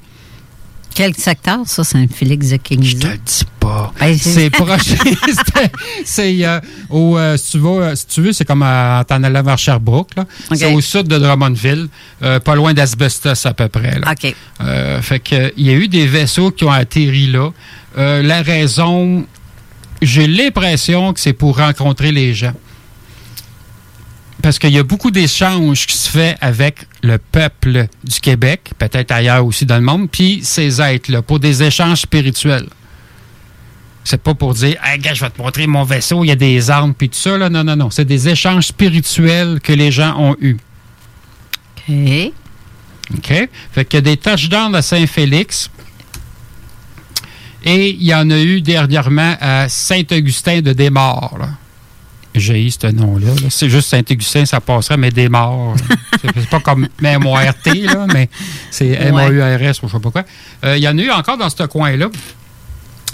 Quel 0.94 1.14
secteur, 1.16 1.60
ça, 1.66 1.82
Saint-Félix 1.82 2.50
de 2.50 2.56
Kingsley? 2.56 2.88
Je 2.90 2.96
te 2.98 3.06
le 3.08 3.16
dis 3.18 3.44
pas. 3.58 3.92
Ben, 3.98 4.16
C'est 4.16 4.50
proche. 4.50 4.80
c'est- 6.04 6.44
euh, 6.44 6.60
au, 6.88 7.18
euh, 7.18 7.36
si 7.36 7.52
tu 7.52 7.58
vas, 7.58 7.68
euh, 7.70 7.94
si 7.96 8.06
tu 8.06 8.22
veux, 8.22 8.32
c'est 8.32 8.44
comme 8.44 8.62
à, 8.62 9.04
en 9.10 9.22
allant 9.24 9.42
vers 9.42 9.58
Sherbrooke. 9.58 10.10
là. 10.16 10.24
C'est 10.54 10.72
au 10.72 10.80
sud 10.80 11.08
de 11.08 11.18
Drummondville, 11.18 11.88
euh, 12.22 12.38
pas 12.40 12.54
loin 12.54 12.72
d'Asbestos 12.74 13.44
à 13.46 13.54
peu 13.54 13.68
près. 13.68 13.98
Là. 13.98 14.12
OK. 14.12 14.34
Fait 15.02 15.18
que 15.18 15.52
il 15.56 15.66
y 15.66 15.70
a 15.70 15.74
eu 15.74 15.88
des 15.88 16.06
vaisseaux 16.06 16.50
qui 16.50 16.64
ont 16.64 16.70
atterri 16.70 17.26
là. 17.26 17.50
La 17.96 18.42
raison, 18.42 19.26
j'ai 20.02 20.26
l'impression 20.26 21.12
que 21.12 21.20
c'est 21.20 21.32
pour 21.32 21.58
rencontrer 21.58 22.12
les 22.12 22.34
gens. 22.34 22.52
Parce 24.44 24.58
qu'il 24.58 24.74
y 24.74 24.78
a 24.78 24.82
beaucoup 24.82 25.10
d'échanges 25.10 25.86
qui 25.86 25.96
se 25.96 26.10
fait 26.10 26.36
avec 26.42 26.86
le 27.02 27.16
peuple 27.16 27.86
du 28.04 28.20
Québec, 28.20 28.72
peut-être 28.76 29.10
ailleurs 29.10 29.46
aussi 29.46 29.64
dans 29.64 29.76
le 29.76 29.80
monde, 29.80 30.10
puis 30.10 30.40
ces 30.42 30.82
êtres-là, 30.82 31.22
pour 31.22 31.40
des 31.40 31.62
échanges 31.62 32.02
spirituels. 32.02 32.66
C'est 34.04 34.20
pas 34.20 34.34
pour 34.34 34.52
dire, 34.52 34.76
hey, 34.84 34.98
gars, 34.98 35.14
je 35.14 35.22
vais 35.22 35.30
te 35.30 35.40
montrer 35.40 35.66
mon 35.66 35.84
vaisseau, 35.84 36.24
il 36.24 36.26
y 36.26 36.30
a 36.30 36.36
des 36.36 36.68
armes, 36.68 36.92
puis 36.92 37.08
tout 37.08 37.16
ça. 37.16 37.38
Là. 37.38 37.48
Non, 37.48 37.64
non, 37.64 37.74
non. 37.74 37.88
C'est 37.88 38.04
des 38.04 38.28
échanges 38.28 38.66
spirituels 38.66 39.60
que 39.62 39.72
les 39.72 39.90
gens 39.90 40.14
ont 40.18 40.36
eus. 40.42 40.58
OK. 41.88 42.32
OK? 43.14 43.48
Fait 43.72 43.84
qu'il 43.86 43.96
y 43.96 43.96
a 43.96 44.00
des 44.02 44.18
touchdowns 44.18 44.74
à 44.74 44.82
Saint-Félix. 44.82 45.70
Et 47.64 47.92
il 47.92 48.04
y 48.04 48.14
en 48.14 48.28
a 48.28 48.38
eu 48.38 48.60
dernièrement 48.60 49.38
à 49.40 49.70
Saint-Augustin 49.70 50.60
de 50.60 50.74
Desmaures. 50.74 51.48
Là. 52.34 52.40
J'ai 52.40 52.64
eu 52.66 52.70
ce 52.70 52.86
nom-là. 52.88 53.26
là. 53.28 53.48
C'est 53.50 53.70
juste 53.70 53.88
Saint-Augustin, 53.88 54.44
ça 54.46 54.60
passerait, 54.60 54.96
mais 54.96 55.10
Desmaures. 55.10 55.74
là. 55.88 55.96
c'est 56.34 56.48
pas 56.48 56.60
comme 56.60 56.88
M-O-R-T, 57.02 57.74
là, 57.82 58.06
mais 58.12 58.28
c'est 58.70 58.88
M-A-U-R-S 58.88 59.82
ou 59.82 59.88
je 59.88 59.92
sais 59.92 60.00
pas 60.00 60.10
quoi. 60.10 60.24
Euh, 60.64 60.76
Il 60.76 60.82
y 60.82 60.88
en 60.88 60.96
a 60.98 61.02
eu 61.02 61.10
encore 61.10 61.36
dans 61.38 61.48
ce 61.50 61.62
coin-là. 61.64 62.08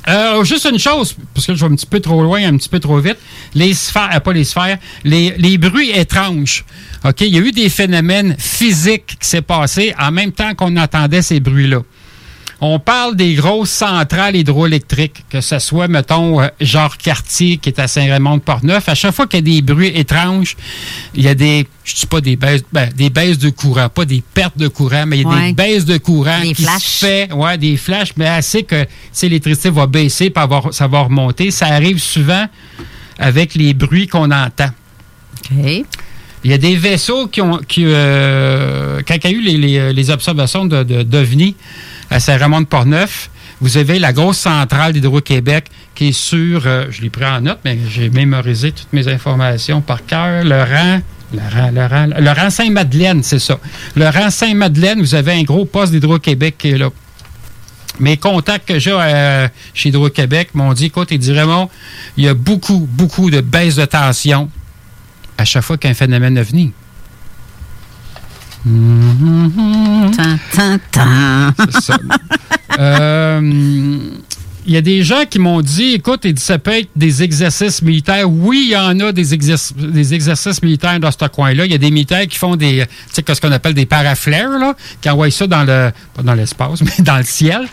Euh, 0.09 0.43
juste 0.45 0.65
une 0.71 0.79
chose, 0.79 1.15
parce 1.35 1.47
que 1.47 1.55
je 1.55 1.65
vais 1.65 1.71
un 1.71 1.77
petit 1.77 1.87
peu 1.87 2.01
trop 2.01 2.23
loin, 2.23 2.43
un 2.43 2.57
petit 2.57 2.71
peu 2.71 2.81
trop 2.81 2.99
vite. 3.01 3.19
Les 3.55 3.75
sphères, 3.75 4.09
euh, 4.15 4.21
pas 4.21 4.33
les 4.33 4.45
sphères, 4.45 4.79
les, 5.05 5.35
les 5.37 5.59
bruits 5.59 5.91
étranges. 5.91 6.65
OK? 7.05 7.21
Il 7.21 7.29
y 7.35 7.37
a 7.37 7.41
eu 7.41 7.53
des 7.53 7.69
phénomènes 7.69 8.35
physiques 8.39 9.19
qui 9.21 9.29
s'est 9.29 9.43
passé 9.43 9.95
en 10.01 10.11
même 10.11 10.33
temps 10.33 10.55
qu'on 10.55 10.75
entendait 10.79 11.21
ces 11.21 11.39
bruits-là. 11.41 11.81
On 12.63 12.79
parle 12.79 13.17
des 13.17 13.33
grosses 13.35 13.71
centrales 13.71 14.37
hydroélectriques, 14.37 15.25
que 15.31 15.41
ce 15.41 15.59
soit, 15.59 15.89
mettons, 15.89 16.43
euh, 16.43 16.49
genre 16.61 16.99
Cartier, 16.99 17.57
qui 17.57 17.71
est 17.71 17.79
à 17.79 17.89
Saint-Raymond-de-Portneuf. 17.89 18.87
À 18.87 18.95
chaque 18.95 19.15
fois 19.15 19.27
qu'il 19.27 19.39
y 19.49 19.59
a 19.59 19.61
des 19.61 19.63
bruits 19.63 19.93
étranges, 19.95 20.57
il 21.15 21.23
y 21.25 21.29
a 21.29 21.35
des, 21.35 21.67
je 21.85 21.95
dis 21.95 22.07
pas 22.07 22.21
des 22.21 22.37
baisses, 22.37 22.63
ben, 22.71 22.91
des 22.95 23.09
baisses 23.09 23.39
de 23.39 23.49
courant, 23.49 23.89
pas 23.89 24.05
des 24.05 24.23
pertes 24.35 24.59
de 24.59 24.69
courant, 24.69 25.05
mais 25.07 25.19
il 25.19 25.23
y 25.23 25.25
a 25.25 25.29
Ouais. 25.29 25.47
des 25.49 25.53
baisses 25.55 25.87
de 25.87 25.97
courant 25.97 26.41
Des 26.43 26.53
qui 26.53 26.65
flashs. 26.65 26.83
se 26.83 27.07
fait, 27.07 27.33
ouais, 27.33 27.57
des 27.57 27.79
flashs, 27.79 28.13
mais 28.19 28.27
assez 28.29 28.63
que 28.65 28.85
si 29.11 29.27
l'électricité 29.27 29.71
va 29.71 29.87
baisser, 29.87 30.29
puis 30.29 30.45
ça 30.73 30.87
va 30.87 31.01
remonter. 31.01 31.51
Ça 31.51 31.67
arrive 31.69 31.99
souvent 31.99 32.45
avec 33.19 33.55
les 33.55 33.73
bruits 33.73 34.07
qu'on 34.07 34.31
entend. 34.31 34.69
OK. 35.51 35.85
Il 36.43 36.51
y 36.51 36.55
a 36.55 36.59
des 36.59 36.75
vaisseaux 36.77 37.27
qui 37.27 37.41
ont. 37.43 37.59
Qui, 37.69 37.85
euh, 37.87 39.01
quand 39.07 39.15
il 39.25 39.25
y 39.25 39.27
a 39.27 39.31
eu 39.37 39.41
les, 39.43 39.57
les- 39.59 39.93
les 39.93 40.11
observations 40.11 40.65
de, 40.65 40.83
de, 40.83 41.03
d'OVNI 41.03 41.55
à 42.11 42.21
Saint-Raymond-de-Portneuf, 42.21 43.31
vous 43.61 43.77
avez 43.77 43.99
la 43.99 44.13
grosse 44.13 44.39
centrale 44.39 44.93
d'Hydro-Québec 44.93 45.67
qui 45.95 46.09
est 46.09 46.13
sur. 46.13 46.67
euh, 46.67 46.87
je 46.91 47.03
l'ai 47.03 47.11
pris 47.11 47.27
en 47.27 47.41
note, 47.43 47.61
mais 47.65 47.79
j'ai 47.89 48.09
mémorisé 48.09 48.73
toutes 48.73 48.93
mes 48.93 49.07
informations 49.09 49.81
par 49.81 50.05
cœur. 50.07 50.45
Le 50.45 50.63
rang. 50.63 51.01
Le 51.33 51.41
rang, 51.41 51.71
le 51.73 51.87
rang, 51.87 52.07
le 52.19 52.31
rang 52.33 52.51
Saint-Madeleine, 52.51 53.23
c'est 53.23 53.39
ça. 53.39 53.59
Le 53.95 54.09
rang 54.09 54.31
Saint-Madeleine, 54.31 55.01
vous 55.01 55.15
avez 55.15 55.33
un 55.33 55.43
gros 55.43 55.65
poste 55.65 55.93
d'Hydro-Québec 55.93 56.57
qui 56.59 56.71
est 56.71 56.79
là. 56.79 56.89
Mes 58.01 58.17
contacts 58.17 58.67
que 58.67 58.79
j'ai 58.79 58.93
euh, 58.93 59.47
chez 59.75 59.91
Hydro-Québec 59.91 60.51
m'ont 60.55 60.73
dit 60.73 60.87
écoute, 60.87 61.09
ils 61.13 61.19
dit 61.19 61.33
Raymond, 61.33 61.69
il 62.17 62.25
y 62.25 62.29
a 62.29 62.35
beaucoup, 62.35 62.89
beaucoup 62.91 63.31
de 63.31 63.41
baisse 63.43 63.77
de 63.77 63.85
tension 63.85 64.51
à 65.39 65.45
chaque 65.45 65.63
fois 65.63 65.77
qu'un 65.77 65.95
phénomène 65.95 66.37
est 66.37 66.43
venu. 66.43 66.73
Tan, 66.73 66.73
tan, 66.73 66.73
tan. 66.73 66.73
C'est 66.73 66.73
ça. 66.73 66.73
Euh, 66.73 68.50
Il 74.67 74.75
y 74.75 74.77
a 74.77 74.83
des 74.83 75.03
gens 75.03 75.25
qui 75.29 75.39
m'ont 75.39 75.63
dit, 75.63 75.95
écoute, 75.95 76.27
dit, 76.27 76.41
ça 76.41 76.59
peut 76.59 76.79
être 76.79 76.91
des 76.95 77.23
exercices 77.23 77.81
militaires. 77.83 78.31
Oui, 78.31 78.67
il 78.69 78.73
y 78.73 78.77
en 78.77 79.01
a 79.01 79.13
des, 79.13 79.33
exercices, 79.35 79.75
des 79.75 80.15
exercices 80.15 80.63
militaires 80.63 81.01
dans 81.01 81.11
ce 81.11 81.27
coin-là. 81.27 81.65
Il 81.65 81.73
y 81.73 81.75
a 81.75 81.79
des 81.79 81.91
militaires 81.91 82.27
qui 82.27 82.39
font 82.39 82.57
des, 82.57 82.85
tu 83.13 83.23
sais, 83.27 83.35
ce 83.35 83.41
qu'on 83.41 83.53
appelle 83.53 83.75
des 83.75 83.87
paraflares, 83.87 84.59
là, 84.59 84.77
qui 85.01 85.09
envoient 85.09 85.31
ça 85.31 85.47
dans 85.47 85.65
le, 85.65 85.91
pas 86.15 86.23
dans 86.23 86.35
l'espace, 86.35 86.83
mais 86.99 87.03
dans 87.03 87.17
le 87.17 87.25
ciel. 87.25 87.67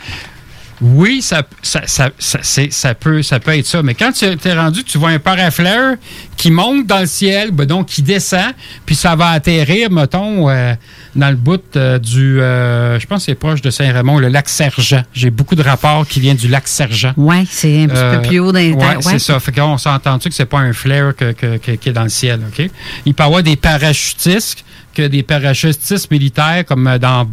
Oui, 0.79 1.21
ça, 1.23 1.41
ça, 1.63 1.81
ça, 1.87 2.09
ça, 2.19 2.39
c'est- 2.43 2.71
ça 2.71 2.93
peut, 2.93 3.23
ça 3.23 3.39
peut 3.39 3.57
être 3.57 3.65
ça. 3.65 3.81
Mais 3.81 3.95
quand 3.95 4.11
tu 4.11 4.25
es 4.25 4.53
rendu, 4.53 4.83
tu 4.83 4.97
vois 4.99 5.09
un 5.09 5.17
paraflare 5.19 5.95
qui 6.35 6.51
monte 6.51 6.85
dans 6.85 6.99
le 6.99 7.07
ciel, 7.07 7.49
ben 7.51 7.65
donc 7.65 7.87
qui 7.87 8.03
descend, 8.03 8.53
puis 8.85 8.95
ça 8.95 9.15
va 9.15 9.29
atterrir, 9.29 9.89
mettons, 9.89 10.47
euh, 10.49 10.75
dans 11.15 11.29
le 11.31 11.35
bout 11.35 11.63
euh, 11.75 11.97
du, 11.97 12.39
euh, 12.39 12.99
je 12.99 13.07
pense 13.07 13.21
que 13.21 13.25
c'est 13.25 13.35
proche 13.35 13.61
de 13.61 13.71
Saint-Raymond, 13.71 14.19
le 14.19 14.27
lac 14.27 14.47
Sergent. 14.49 15.01
J'ai 15.13 15.31
beaucoup 15.31 15.55
de 15.55 15.63
rapports 15.63 16.07
qui 16.07 16.19
viennent 16.19 16.37
du 16.37 16.47
lac 16.47 16.67
Sergent. 16.67 17.13
Oui, 17.17 17.47
c'est 17.49 17.83
un 17.83 17.87
petit 17.87 18.15
peu 18.21 18.27
plus 18.27 18.39
haut 18.39 18.51
dans 18.51 18.59
les 18.59 18.73
Ouais, 18.73 18.79
terres. 18.79 18.97
c'est 19.01 19.19
ça. 19.19 19.39
Fait 19.39 19.51
qu'on 19.51 19.79
s'entend-tu 19.79 20.29
que 20.29 20.35
c'est 20.35 20.45
pas 20.45 20.59
un 20.59 20.73
flare 20.73 21.15
que- 21.15 21.31
que- 21.31 21.57
que- 21.57 21.71
qui 21.71 21.89
est 21.89 21.93
dans 21.93 22.03
le 22.03 22.09
ciel, 22.09 22.39
OK? 22.47 22.69
Il 23.05 23.15
peut 23.15 23.23
y 23.23 23.25
avoir 23.25 23.41
des 23.41 23.55
parachutistes, 23.55 24.63
que 24.93 25.07
des 25.07 25.23
parachutistes 25.23 26.11
militaires, 26.11 26.63
comme 26.67 26.85
euh, 26.87 26.99
dans 26.99 27.25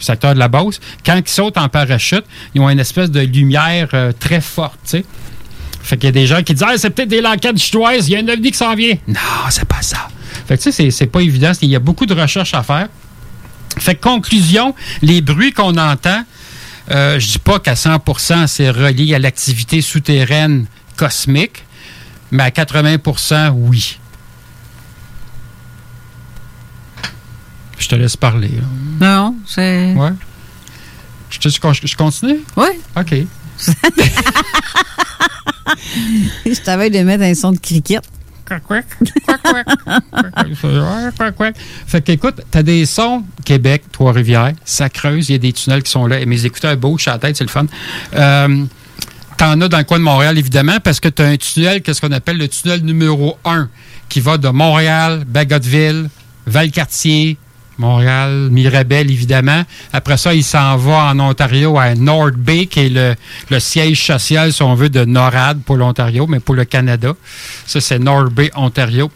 Secteur 0.00 0.34
de 0.34 0.38
la 0.38 0.48
Beauce, 0.48 0.80
quand 1.04 1.16
ils 1.16 1.28
sautent 1.28 1.58
en 1.58 1.68
parachute, 1.68 2.24
ils 2.54 2.60
ont 2.60 2.68
une 2.68 2.80
espèce 2.80 3.10
de 3.10 3.20
lumière 3.20 3.88
euh, 3.94 4.12
très 4.18 4.40
forte, 4.40 4.78
tu 4.84 4.90
sais. 4.90 5.04
Fait 5.82 5.96
qu'il 5.96 6.06
y 6.06 6.08
a 6.08 6.12
des 6.12 6.26
gens 6.26 6.42
qui 6.42 6.54
disent 6.54 6.64
Ah, 6.66 6.74
c'est 6.76 6.90
peut-être 6.90 7.08
des 7.08 7.20
lanquettes 7.20 7.58
chinoises, 7.58 8.08
il 8.08 8.12
y 8.12 8.16
a 8.16 8.20
un 8.20 8.28
ovni 8.28 8.50
qui 8.50 8.58
s'en 8.58 8.74
vient. 8.74 8.94
Non, 9.08 9.20
c'est 9.48 9.64
pas 9.64 9.82
ça. 9.82 10.08
Fait 10.46 10.58
que 10.58 10.62
tu 10.62 10.72
sais, 10.72 10.90
c'est 10.90 11.06
pas 11.06 11.20
évident. 11.20 11.52
Il 11.62 11.68
y 11.70 11.76
a 11.76 11.80
beaucoup 11.80 12.06
de 12.06 12.14
recherches 12.14 12.54
à 12.54 12.62
faire. 12.62 12.88
Fait 13.78 13.94
que 13.94 14.02
conclusion, 14.02 14.74
les 15.00 15.20
bruits 15.20 15.52
qu'on 15.52 15.76
entend, 15.76 16.24
euh, 16.90 17.20
je 17.20 17.26
dis 17.32 17.38
pas 17.38 17.60
qu'à 17.60 17.74
100% 17.74 18.46
c'est 18.46 18.70
relié 18.70 19.14
à 19.14 19.18
l'activité 19.18 19.80
souterraine 19.80 20.66
cosmique, 20.96 21.64
mais 22.30 22.42
à 22.42 22.50
80% 22.50 23.50
oui. 23.54 23.98
Je 27.80 27.88
te 27.88 27.96
laisse 27.96 28.16
parler. 28.16 28.48
là. 28.48 28.62
Non, 29.00 29.34
c'est. 29.46 29.92
Ouais. 29.94 30.10
Je, 31.30 31.38
te- 31.38 31.48
je, 31.48 31.96
continue? 31.96 32.38
Oui. 32.56 32.68
OK. 32.96 33.14
Je 36.46 36.60
t'avais 36.62 36.90
de 36.90 36.98
mettre 37.00 37.22
un 37.24 37.34
son 37.34 37.52
de 37.52 37.58
cricket. 37.58 38.02
Fait 41.86 42.02
qu'écoute, 42.02 42.40
t'as 42.50 42.62
des 42.62 42.84
sons 42.86 43.22
Québec, 43.44 43.84
Trois-Rivières, 43.92 44.52
ça 44.64 44.88
creuse, 44.88 45.28
il 45.28 45.32
y 45.32 45.34
a 45.36 45.38
des 45.38 45.52
tunnels 45.52 45.82
qui 45.82 45.90
sont 45.90 46.06
là. 46.06 46.18
Et 46.20 46.26
mes 46.26 46.44
écouteurs 46.46 46.76
bougent 46.76 47.06
à 47.08 47.12
la 47.12 47.18
tête, 47.18 47.36
c'est 47.36 47.44
le 47.44 47.50
fun. 47.50 47.66
Euh, 48.14 48.64
T'en 49.36 49.58
as 49.62 49.68
dans 49.68 49.78
le 49.78 49.84
coin 49.84 49.98
de 49.98 50.04
Montréal, 50.04 50.36
évidemment, 50.36 50.80
parce 50.84 51.00
que 51.00 51.08
tu 51.08 51.22
as 51.22 51.26
un 51.26 51.36
tunnel, 51.38 51.80
qu'est-ce 51.80 52.00
qu'on 52.02 52.12
appelle 52.12 52.36
le 52.36 52.46
tunnel 52.48 52.82
numéro 52.84 53.38
1, 53.46 53.70
qui 54.10 54.20
va 54.20 54.36
de 54.36 54.48
Montréal, 54.48 55.24
Bagotville, 55.26 56.10
Valcartier, 56.46 57.38
Montréal, 57.80 58.48
Mirabel, 58.50 59.10
évidemment. 59.10 59.62
Après 59.92 60.18
ça, 60.18 60.34
il 60.34 60.44
s'en 60.44 60.76
va 60.76 61.10
en 61.10 61.18
Ontario 61.18 61.78
à 61.78 61.94
North 61.94 62.34
Bay, 62.34 62.66
qui 62.66 62.80
est 62.80 63.16
le, 63.50 63.58
siège 63.58 64.04
social, 64.04 64.52
si 64.52 64.62
on 64.62 64.74
veut, 64.74 64.90
de 64.90 65.04
NORAD 65.04 65.62
pour 65.62 65.76
l'Ontario, 65.76 66.26
mais 66.26 66.40
pour 66.40 66.54
le 66.54 66.64
Canada. 66.64 67.14
Ça, 67.66 67.80
c'est 67.80 67.98
North 67.98 68.32
Bay, 68.32 68.50
Ontario. 68.54 69.10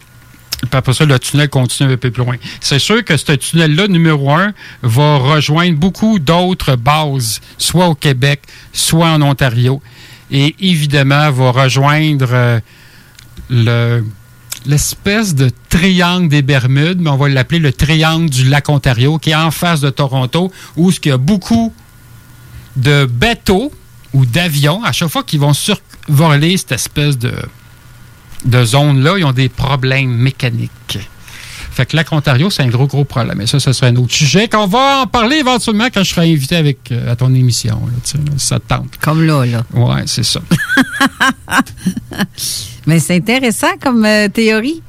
Puis 0.63 0.71
après 0.73 0.95
ça, 0.95 1.05
le 1.05 1.19
tunnel 1.19 1.51
continue 1.51 1.93
un 1.93 1.97
peu 1.99 2.11
plus 2.11 2.25
loin. 2.25 2.37
C'est 2.61 2.79
sûr 2.79 3.05
que 3.05 3.17
ce 3.19 3.33
tunnel-là, 3.33 3.87
numéro 3.87 4.33
un, 4.33 4.53
va 4.83 5.19
rejoindre 5.19 5.77
beaucoup 5.77 6.19
d'autres 6.19 6.77
bases, 6.77 7.43
soit 7.59 7.89
au 7.89 7.95
Québec, 7.95 8.41
soit 8.73 9.09
en 9.09 9.21
Ontario. 9.21 9.83
Et 10.31 10.57
évidemment, 10.59 11.31
va 11.31 11.51
rejoindre 11.51 12.29
euh, 12.33 12.61
le 13.51 14.05
l'espèce 14.67 15.35
de 15.35 15.51
triangle 15.69 16.29
des 16.29 16.43
Bermudes, 16.43 17.01
mais 17.01 17.11
on 17.11 17.17
va 17.17 17.29
l'appeler 17.29 17.59
le 17.59 17.73
triangle 17.73 18.31
du 18.31 18.49
lac 18.49 18.69
Ontario, 18.69 19.19
qui 19.19 19.31
est 19.31 19.35
en 19.35 19.51
face 19.51 19.81
de 19.81 19.91
Toronto, 19.91 20.53
où 20.77 20.91
il 20.91 21.09
y 21.09 21.13
a 21.13 21.19
beaucoup 21.19 21.73
de 22.77 23.07
bateaux 23.07 23.73
ou 24.13 24.25
d'avions, 24.27 24.83
à 24.85 24.93
chaque 24.93 25.09
fois 25.09 25.23
qu'ils 25.23 25.41
vont 25.41 25.53
survoler 25.53 26.57
cette 26.57 26.73
espèce 26.73 27.19
de, 27.19 27.35
de 28.45 28.65
zone-là, 28.65 29.19
ils 29.19 29.25
ont 29.25 29.33
des 29.33 29.49
problèmes 29.49 30.15
mécaniques. 30.15 30.99
Fait 31.75 31.87
que 31.87 31.97
lac 31.97 32.13
Ontario, 32.13 32.51
c'est 32.51 32.63
un 32.63 32.69
gros, 32.69 32.87
gros 32.87 33.05
problème. 33.05 33.41
Et 33.41 33.47
ça, 33.49 33.59
ce 33.59 33.73
serait 33.73 33.89
un 33.89 33.97
autre 33.97 34.13
sujet 34.13 34.49
qu'on 34.49 34.67
va 34.67 35.03
en 35.03 35.07
parler 35.07 35.37
éventuellement 35.39 35.89
quand 35.93 36.05
je 36.05 36.11
serai 36.11 36.33
invité 36.33 36.55
avec, 36.55 36.93
euh, 36.93 37.11
à 37.11 37.17
ton 37.17 37.35
émission. 37.35 37.81
Là, 37.87 38.21
là, 38.25 38.33
ça 38.37 38.61
te 38.61 38.69
tente. 38.69 38.97
Comme 39.01 39.27
là, 39.27 39.45
là. 39.45 39.65
Ouais, 39.75 40.03
c'est 40.07 40.23
ça. 40.23 40.41
Mais 42.87 43.01
c'est 43.01 43.17
intéressant 43.17 43.77
comme 43.83 44.05
euh, 44.05 44.29
théorie. 44.29 44.83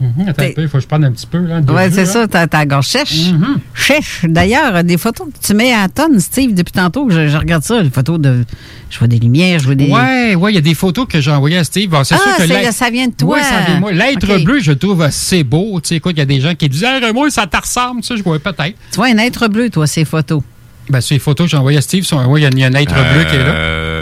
Mhm, 0.00 0.28
attends 0.28 0.42
un 0.44 0.52
peu, 0.52 0.62
il 0.62 0.68
faut 0.68 0.78
que 0.78 0.82
je 0.82 0.88
prenne 0.88 1.04
un 1.04 1.12
petit 1.12 1.26
peu. 1.26 1.38
Oui, 1.38 1.82
c'est 1.90 2.04
là. 2.04 2.06
ça, 2.06 2.26
ta, 2.26 2.46
ta 2.46 2.64
gorge 2.64 2.86
sèche. 2.86 3.32
Mhm. 3.32 3.58
Sèche. 3.74 4.20
D'ailleurs, 4.24 4.76
euh, 4.76 4.82
des 4.82 4.96
photos 4.96 5.28
que 5.28 5.46
tu 5.46 5.52
mets 5.54 5.74
à 5.74 5.88
tonne, 5.88 6.18
Steve, 6.20 6.54
depuis 6.54 6.72
tantôt, 6.72 7.06
que 7.06 7.12
je, 7.12 7.28
je 7.28 7.36
regarde 7.36 7.62
ça, 7.62 7.82
les 7.82 7.90
photos 7.90 8.18
de. 8.18 8.44
Je 8.88 8.98
vois 8.98 9.08
des 9.08 9.18
lumières, 9.18 9.58
je 9.58 9.66
vois 9.66 9.74
des. 9.74 9.88
Ouais, 9.90 10.34
ouais, 10.34 10.52
il 10.52 10.54
y 10.54 10.58
a 10.58 10.62
des 10.62 10.74
photos 10.74 11.06
que 11.06 11.20
j'ai 11.20 11.30
envoyées 11.30 11.58
à 11.58 11.64
Steve. 11.64 11.90
Bon, 11.90 12.02
c'est 12.02 12.14
Ah, 12.14 12.18
sûr 12.18 12.46
que 12.46 12.72
ça 12.72 12.90
vient 12.90 13.08
de 13.08 13.12
toi. 13.12 13.36
Ouais, 13.36 13.42
ça 13.42 13.60
vient 13.66 13.74
de 13.76 13.80
moi. 13.80 13.92
L'être 13.92 14.42
bleu, 14.42 14.58
je 14.60 14.72
trouve 14.72 15.02
assez 15.02 15.44
beau. 15.44 15.80
Tu 15.82 15.88
sais, 15.90 15.96
écoute, 15.96 16.12
il 16.16 16.18
y 16.20 16.22
a 16.22 16.26
des 16.26 16.40
gens 16.40 16.54
qui 16.54 16.68
disent, 16.68 16.84
ah, 16.84 17.12
moi, 17.12 17.30
ça 17.30 17.46
te 17.46 17.56
ressemble, 17.56 18.02
ça, 18.02 18.16
je 18.16 18.22
vois 18.22 18.38
peut-être. 18.38 18.76
Tu 18.90 18.96
vois 18.96 19.06
un 19.08 19.18
être 19.18 19.48
bleu, 19.48 19.68
toi, 19.70 19.86
ces 19.86 20.04
photos. 20.06 20.42
Ben, 20.88 21.00
ces 21.00 21.18
photos 21.20 21.46
que 21.46 21.50
j'ai 21.52 21.56
envoyées 21.56 21.78
à 21.78 21.82
Steve, 21.82 22.02
sont, 22.04 22.24
ouais, 22.24 22.40
il 22.40 22.42
y 22.42 22.46
a- 22.46 22.50
il 22.52 22.58
y, 22.58 22.64
a 22.64 22.66
un 22.66 22.72
être 22.74 22.92
bleu 22.92 23.24
qui 23.30 23.36
est 23.36 23.44
là. 23.44 23.52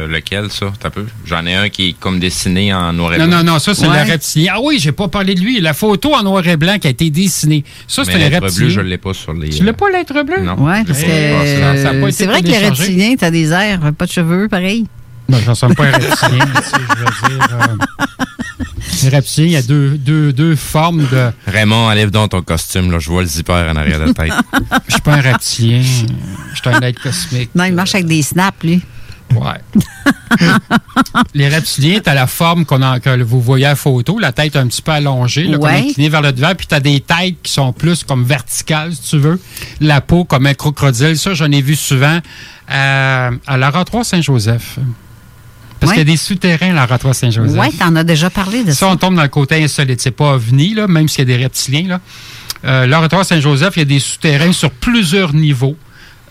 Euh, 0.09 0.13
lequel, 0.13 0.51
ça? 0.51 0.73
T'as 0.81 0.91
peu? 0.91 1.07
J'en 1.27 1.45
ai 1.47 1.55
un 1.55 1.69
qui 1.69 1.89
est 1.91 1.93
comme 1.99 2.19
dessiné 2.19 2.73
en 2.75 2.93
noir 2.93 3.15
et 3.15 3.19
Non, 3.19 3.27
blanc. 3.27 3.37
non, 3.39 3.53
non, 3.53 3.59
ça, 3.59 3.75
c'est 3.75 3.87
Ouais. 3.87 4.05
le 4.05 4.11
reptilien. 4.11 4.53
Ah 4.57 4.61
oui, 4.63 4.79
j'ai 4.81 4.93
pas 4.93 5.09
parlé 5.09 5.35
de 5.35 5.41
lui. 5.41 5.61
La 5.61 5.75
photo 5.75 6.15
en 6.15 6.23
noir 6.23 6.47
et 6.47 6.57
blanc 6.57 6.79
qui 6.81 6.87
a 6.87 6.91
été 6.91 7.11
dessinée. 7.11 7.65
Ça, 7.87 8.05
c'est 8.05 8.19
l'être 8.19 8.41
reptilien. 8.43 8.67
bleu, 8.67 8.69
je 8.75 8.81
l'ai 8.81 8.99
pas 8.99 9.15
sur 9.15 9.33
les... 9.35 9.51
Tu 9.51 9.65
l'as 9.65 9.73
pas, 9.73 9.91
l'être 9.91 10.23
bleu? 10.25 10.43
Non. 10.43 10.55
Ouais, 10.65 10.85
parce 10.85 11.01
que. 11.03 11.07
été 11.07 12.13
c'est 12.13 12.27
vrai 12.27 12.43
que 12.43 12.49
les 12.49 12.59
reptiliens, 12.59 13.15
t'as 13.17 13.31
des 13.31 13.53
airs, 13.53 13.81
pas 13.97 14.07
de 14.07 14.13
cheveux, 14.13 14.49
pareil. 14.49 14.87
Ben, 15.29 15.39
je 15.45 15.51
ressemble 15.51 15.75
pas 15.75 15.85
à 15.85 15.89
un 15.89 15.93
reptilien, 15.93 16.47
tu 16.57 16.63
sais, 16.63 16.77
je 16.89 16.99
veux 17.05 17.37
dire. 17.37 17.49
euh, 17.53 17.77
les 19.03 19.09
reptiliens, 19.11 19.47
il 19.47 19.53
y 19.53 19.57
a 19.57 19.63
deux, 19.63 19.91
deux, 19.99 20.33
deux 20.33 20.57
formes 20.57 21.07
de. 21.07 21.31
Raymond, 21.47 21.89
enlève 21.89 22.11
donc 22.11 22.31
ton 22.31 22.41
costume, 22.43 22.91
là. 22.91 22.99
Je 22.99 23.11
vois 23.11 23.21
le 23.23 23.29
zipper 23.29 23.53
en 23.71 23.77
arrière 23.77 24.01
de 24.01 24.07
la 24.07 24.15
tête. 24.15 24.33
Je 24.89 24.93
suis 24.95 25.03
pas 25.03 25.15
un 25.15 25.21
reptilien. 25.21 25.83
Je 25.83 26.57
suis 26.61 26.69
un 26.77 26.81
être 26.81 27.01
cosmique. 27.03 27.51
Non, 27.55 27.65
il 27.65 27.75
marche 27.75 27.95
avec 27.95 28.07
des 28.07 28.23
snaps, 28.23 28.63
lui. 28.65 28.81
Ouais. 29.33 29.61
les 31.35 31.49
reptiliens, 31.49 32.01
tu 32.01 32.09
as 32.11 32.15
la 32.15 32.27
forme 32.27 32.65
qu'on 32.65 32.79
que 33.01 33.23
vous 33.23 33.41
voyez 33.41 33.67
à 33.67 33.71
la 33.71 33.77
photo, 33.77 34.19
la 34.19 34.33
tête 34.33 34.57
un 34.57 34.67
petit 34.67 34.83
peu 34.83 34.93
allongée, 34.93 35.45
là, 35.45 35.59
comme 35.59 35.69
inclinée 35.69 36.09
vers 36.09 36.23
le 36.23 36.33
devant, 36.33 36.55
puis 36.55 36.67
tu 36.67 36.75
as 36.75 36.81
des 36.81 37.01
têtes 37.01 37.37
qui 37.43 37.53
sont 37.53 37.73
plus 37.73 38.05
comme 38.05 38.25
verticales, 38.25 38.95
si 38.95 39.11
tu 39.11 39.19
veux. 39.19 39.41
La 39.81 40.01
peau 40.01 40.25
comme 40.25 40.47
un 40.47 40.55
crocodile. 40.55 41.19
Ça, 41.19 41.35
j'en 41.35 41.51
ai 41.51 41.61
vu 41.63 41.77
souvent 41.77 42.21
à, 42.69 43.31
à 43.47 43.57
l'oratoire 43.57 44.05
Saint-Joseph. 44.05 44.79
Parce 45.81 45.91
Ouais. 45.93 45.99
qu'il 45.99 46.09
y 46.09 46.11
a 46.11 46.13
des 46.13 46.17
souterrains 46.17 46.71
à 46.77 46.81
l'oratoire 46.83 47.15
Saint-Joseph. 47.15 47.57
Ouais, 47.59 47.71
t'en 47.71 47.95
as 47.95 48.03
déjà 48.05 48.31
parlé 48.31 48.65
de 48.65 48.71
ça. 48.71 48.77
Ça, 48.77 48.89
on 48.89 48.97
tombe 48.97 49.15
dans 49.15 49.23
le 49.23 49.29
côté 49.29 49.63
insolite. 49.63 50.01
C'est 50.01 50.11
pas 50.11 50.33
ovni, 50.35 50.75
là, 50.75 50.89
même 50.89 51.09
s'il 51.09 51.21
y 51.29 51.33
a 51.33 51.37
des 51.37 51.43
reptiliens. 51.43 51.87
Là. 51.87 52.01
Euh, 52.65 53.23
Saint-Joseph, 53.23 53.77
il 53.77 53.81
y 53.81 53.83
a 53.83 53.85
des 53.85 54.01
souterrains 54.01 54.53
sur 54.53 54.71
plusieurs 54.73 55.33
niveaux. 55.35 55.77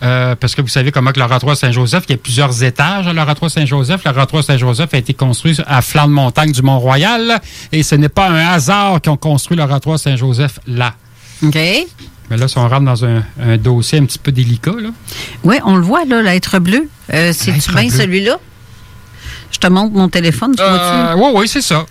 Euh, 0.02 0.34
parce 0.36 0.54
que 0.54 0.62
vous 0.62 0.68
savez 0.68 0.92
comment 0.92 1.10
que 1.12 1.18
l'oratoire 1.18 1.56
Saint-Joseph, 1.56 2.04
il 2.08 2.12
y 2.12 2.14
a 2.14 2.18
plusieurs 2.18 2.62
étages 2.62 3.06
à 3.06 3.12
l'oratoire 3.12 3.50
Saint-Joseph. 3.50 4.02
L'oratoire 4.04 4.44
Saint-Joseph 4.44 4.94
a 4.94 4.96
été 4.98 5.12
construit 5.14 5.56
à 5.66 5.82
flanc 5.82 6.06
de 6.06 6.12
montagne 6.12 6.52
du 6.52 6.62
Mont-Royal. 6.62 7.40
Et 7.72 7.82
ce 7.82 7.94
n'est 7.96 8.08
pas 8.08 8.28
un 8.28 8.46
hasard 8.46 9.00
qu'ils 9.00 9.10
ont 9.12 9.16
construit 9.16 9.56
l'oratoire 9.56 9.98
Saint-Joseph 9.98 10.60
là. 10.66 10.94
OK. 11.42 11.54
Mais 12.30 12.36
là, 12.36 12.46
si 12.46 12.58
on 12.58 12.68
rentre 12.68 12.84
dans 12.84 13.04
un, 13.04 13.22
un 13.42 13.56
dossier 13.56 13.98
un 13.98 14.04
petit 14.04 14.18
peu 14.18 14.30
délicat, 14.32 14.72
là. 14.78 14.90
Oui, 15.44 15.56
on 15.64 15.76
le 15.76 15.82
voit, 15.82 16.04
là, 16.04 16.20
l'être 16.22 16.58
bleu. 16.58 16.88
Euh, 17.14 17.32
C'est-tu 17.34 17.72
bien 17.72 17.88
celui-là? 17.88 18.36
Je 19.50 19.58
te 19.58 19.66
montre 19.66 19.94
mon 19.94 20.08
téléphone, 20.10 20.54
tu 20.54 20.62
Euh, 20.62 21.14
vois-tu? 21.14 21.22
oui, 21.22 21.40
oui, 21.40 21.48
c'est 21.48 21.62
ça. 21.62 21.86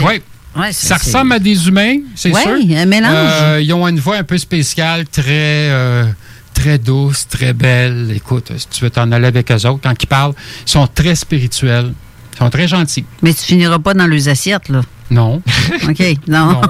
Oui. 0.00 0.20
Ouais, 0.56 0.72
Ça 0.72 0.96
ressemble 0.98 1.32
à 1.32 1.38
des 1.38 1.66
humains, 1.66 1.96
c'est 2.14 2.32
Ouais, 2.32 2.42
sûr. 2.42 2.52
un 2.52 2.84
mélange. 2.86 3.12
Euh, 3.14 3.60
ils 3.62 3.72
ont 3.72 3.88
une 3.88 3.98
voix 3.98 4.16
un 4.18 4.22
peu 4.24 4.38
spéciale, 4.38 5.04
très, 5.08 5.24
euh, 5.70 6.04
très 6.54 6.78
douce, 6.78 7.28
très 7.28 7.52
belle. 7.52 8.10
Écoute, 8.14 8.52
si 8.56 8.68
tu 8.68 8.84
veux 8.84 8.90
t'en 8.90 9.12
aller 9.12 9.26
avec 9.26 9.50
eux 9.50 9.66
autres, 9.66 9.80
quand 9.82 9.94
ils 10.00 10.06
parlent, 10.06 10.34
ils 10.66 10.70
sont 10.70 10.86
très 10.86 11.14
spirituels. 11.14 11.92
Ils 12.34 12.38
sont 12.38 12.50
très 12.50 12.66
gentils. 12.66 13.04
Mais 13.22 13.34
tu 13.34 13.42
finiras 13.42 13.78
pas 13.78 13.92
dans 13.92 14.06
les 14.06 14.28
assiettes, 14.28 14.68
là. 14.68 14.80
Non. 15.10 15.42
OK, 15.88 16.02
non. 16.26 16.52
Non. 16.52 16.60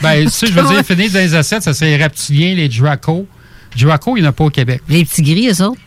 Ben, 0.00 0.24
tu 0.24 0.30
sais, 0.30 0.46
je 0.46 0.52
veux 0.52 0.62
dire, 0.68 0.84
finir 0.84 1.10
dans 1.10 1.18
les 1.18 1.34
assiettes, 1.34 1.62
ça 1.62 1.74
serait 1.74 1.96
les 1.96 2.02
reptiliens, 2.02 2.54
les 2.54 2.68
Draco. 2.68 3.26
Draco, 3.76 4.16
il 4.16 4.20
n'y 4.20 4.26
en 4.26 4.30
a 4.30 4.32
pas 4.32 4.44
au 4.44 4.50
Québec. 4.50 4.82
Les 4.88 5.04
petits 5.04 5.22
gris, 5.22 5.48
eux 5.48 5.64
autres? 5.64 5.80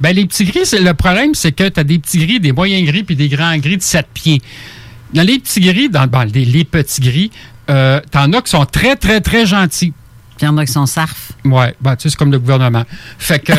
Ben, 0.00 0.14
les 0.14 0.26
petits 0.26 0.44
gris, 0.44 0.62
le 0.72 0.92
problème, 0.92 1.34
c'est 1.34 1.52
que 1.52 1.68
tu 1.68 1.80
as 1.80 1.84
des 1.84 1.98
petits 1.98 2.18
gris, 2.18 2.40
des 2.40 2.52
moyens 2.52 2.86
gris, 2.86 3.02
puis 3.02 3.16
des 3.16 3.28
grands 3.28 3.56
gris 3.56 3.78
de 3.78 3.82
7 3.82 4.06
pieds. 4.12 4.42
Dans 5.14 5.22
les 5.22 5.38
petits 5.38 5.60
gris, 5.60 5.88
dans 5.88 6.06
ben, 6.06 6.26
les, 6.26 6.44
les 6.44 6.64
petits 6.64 7.00
gris, 7.00 7.30
euh, 7.70 8.00
t'en 8.10 8.32
as 8.32 8.42
qui 8.42 8.50
sont 8.50 8.64
très, 8.64 8.96
très, 8.96 9.20
très 9.20 9.46
gentils. 9.46 9.92
Puis 10.38 10.46
il 10.46 10.46
y 10.46 10.48
en 10.48 10.56
a 10.56 10.64
qui 10.64 10.72
sont 10.72 10.86
sarfs. 10.86 11.32
Ouais, 11.44 11.74
ben, 11.80 11.96
tu 11.96 12.04
sais, 12.04 12.10
c'est 12.10 12.16
comme 12.16 12.30
le 12.30 12.38
gouvernement. 12.38 12.84
Fait 13.18 13.40
que. 13.40 13.52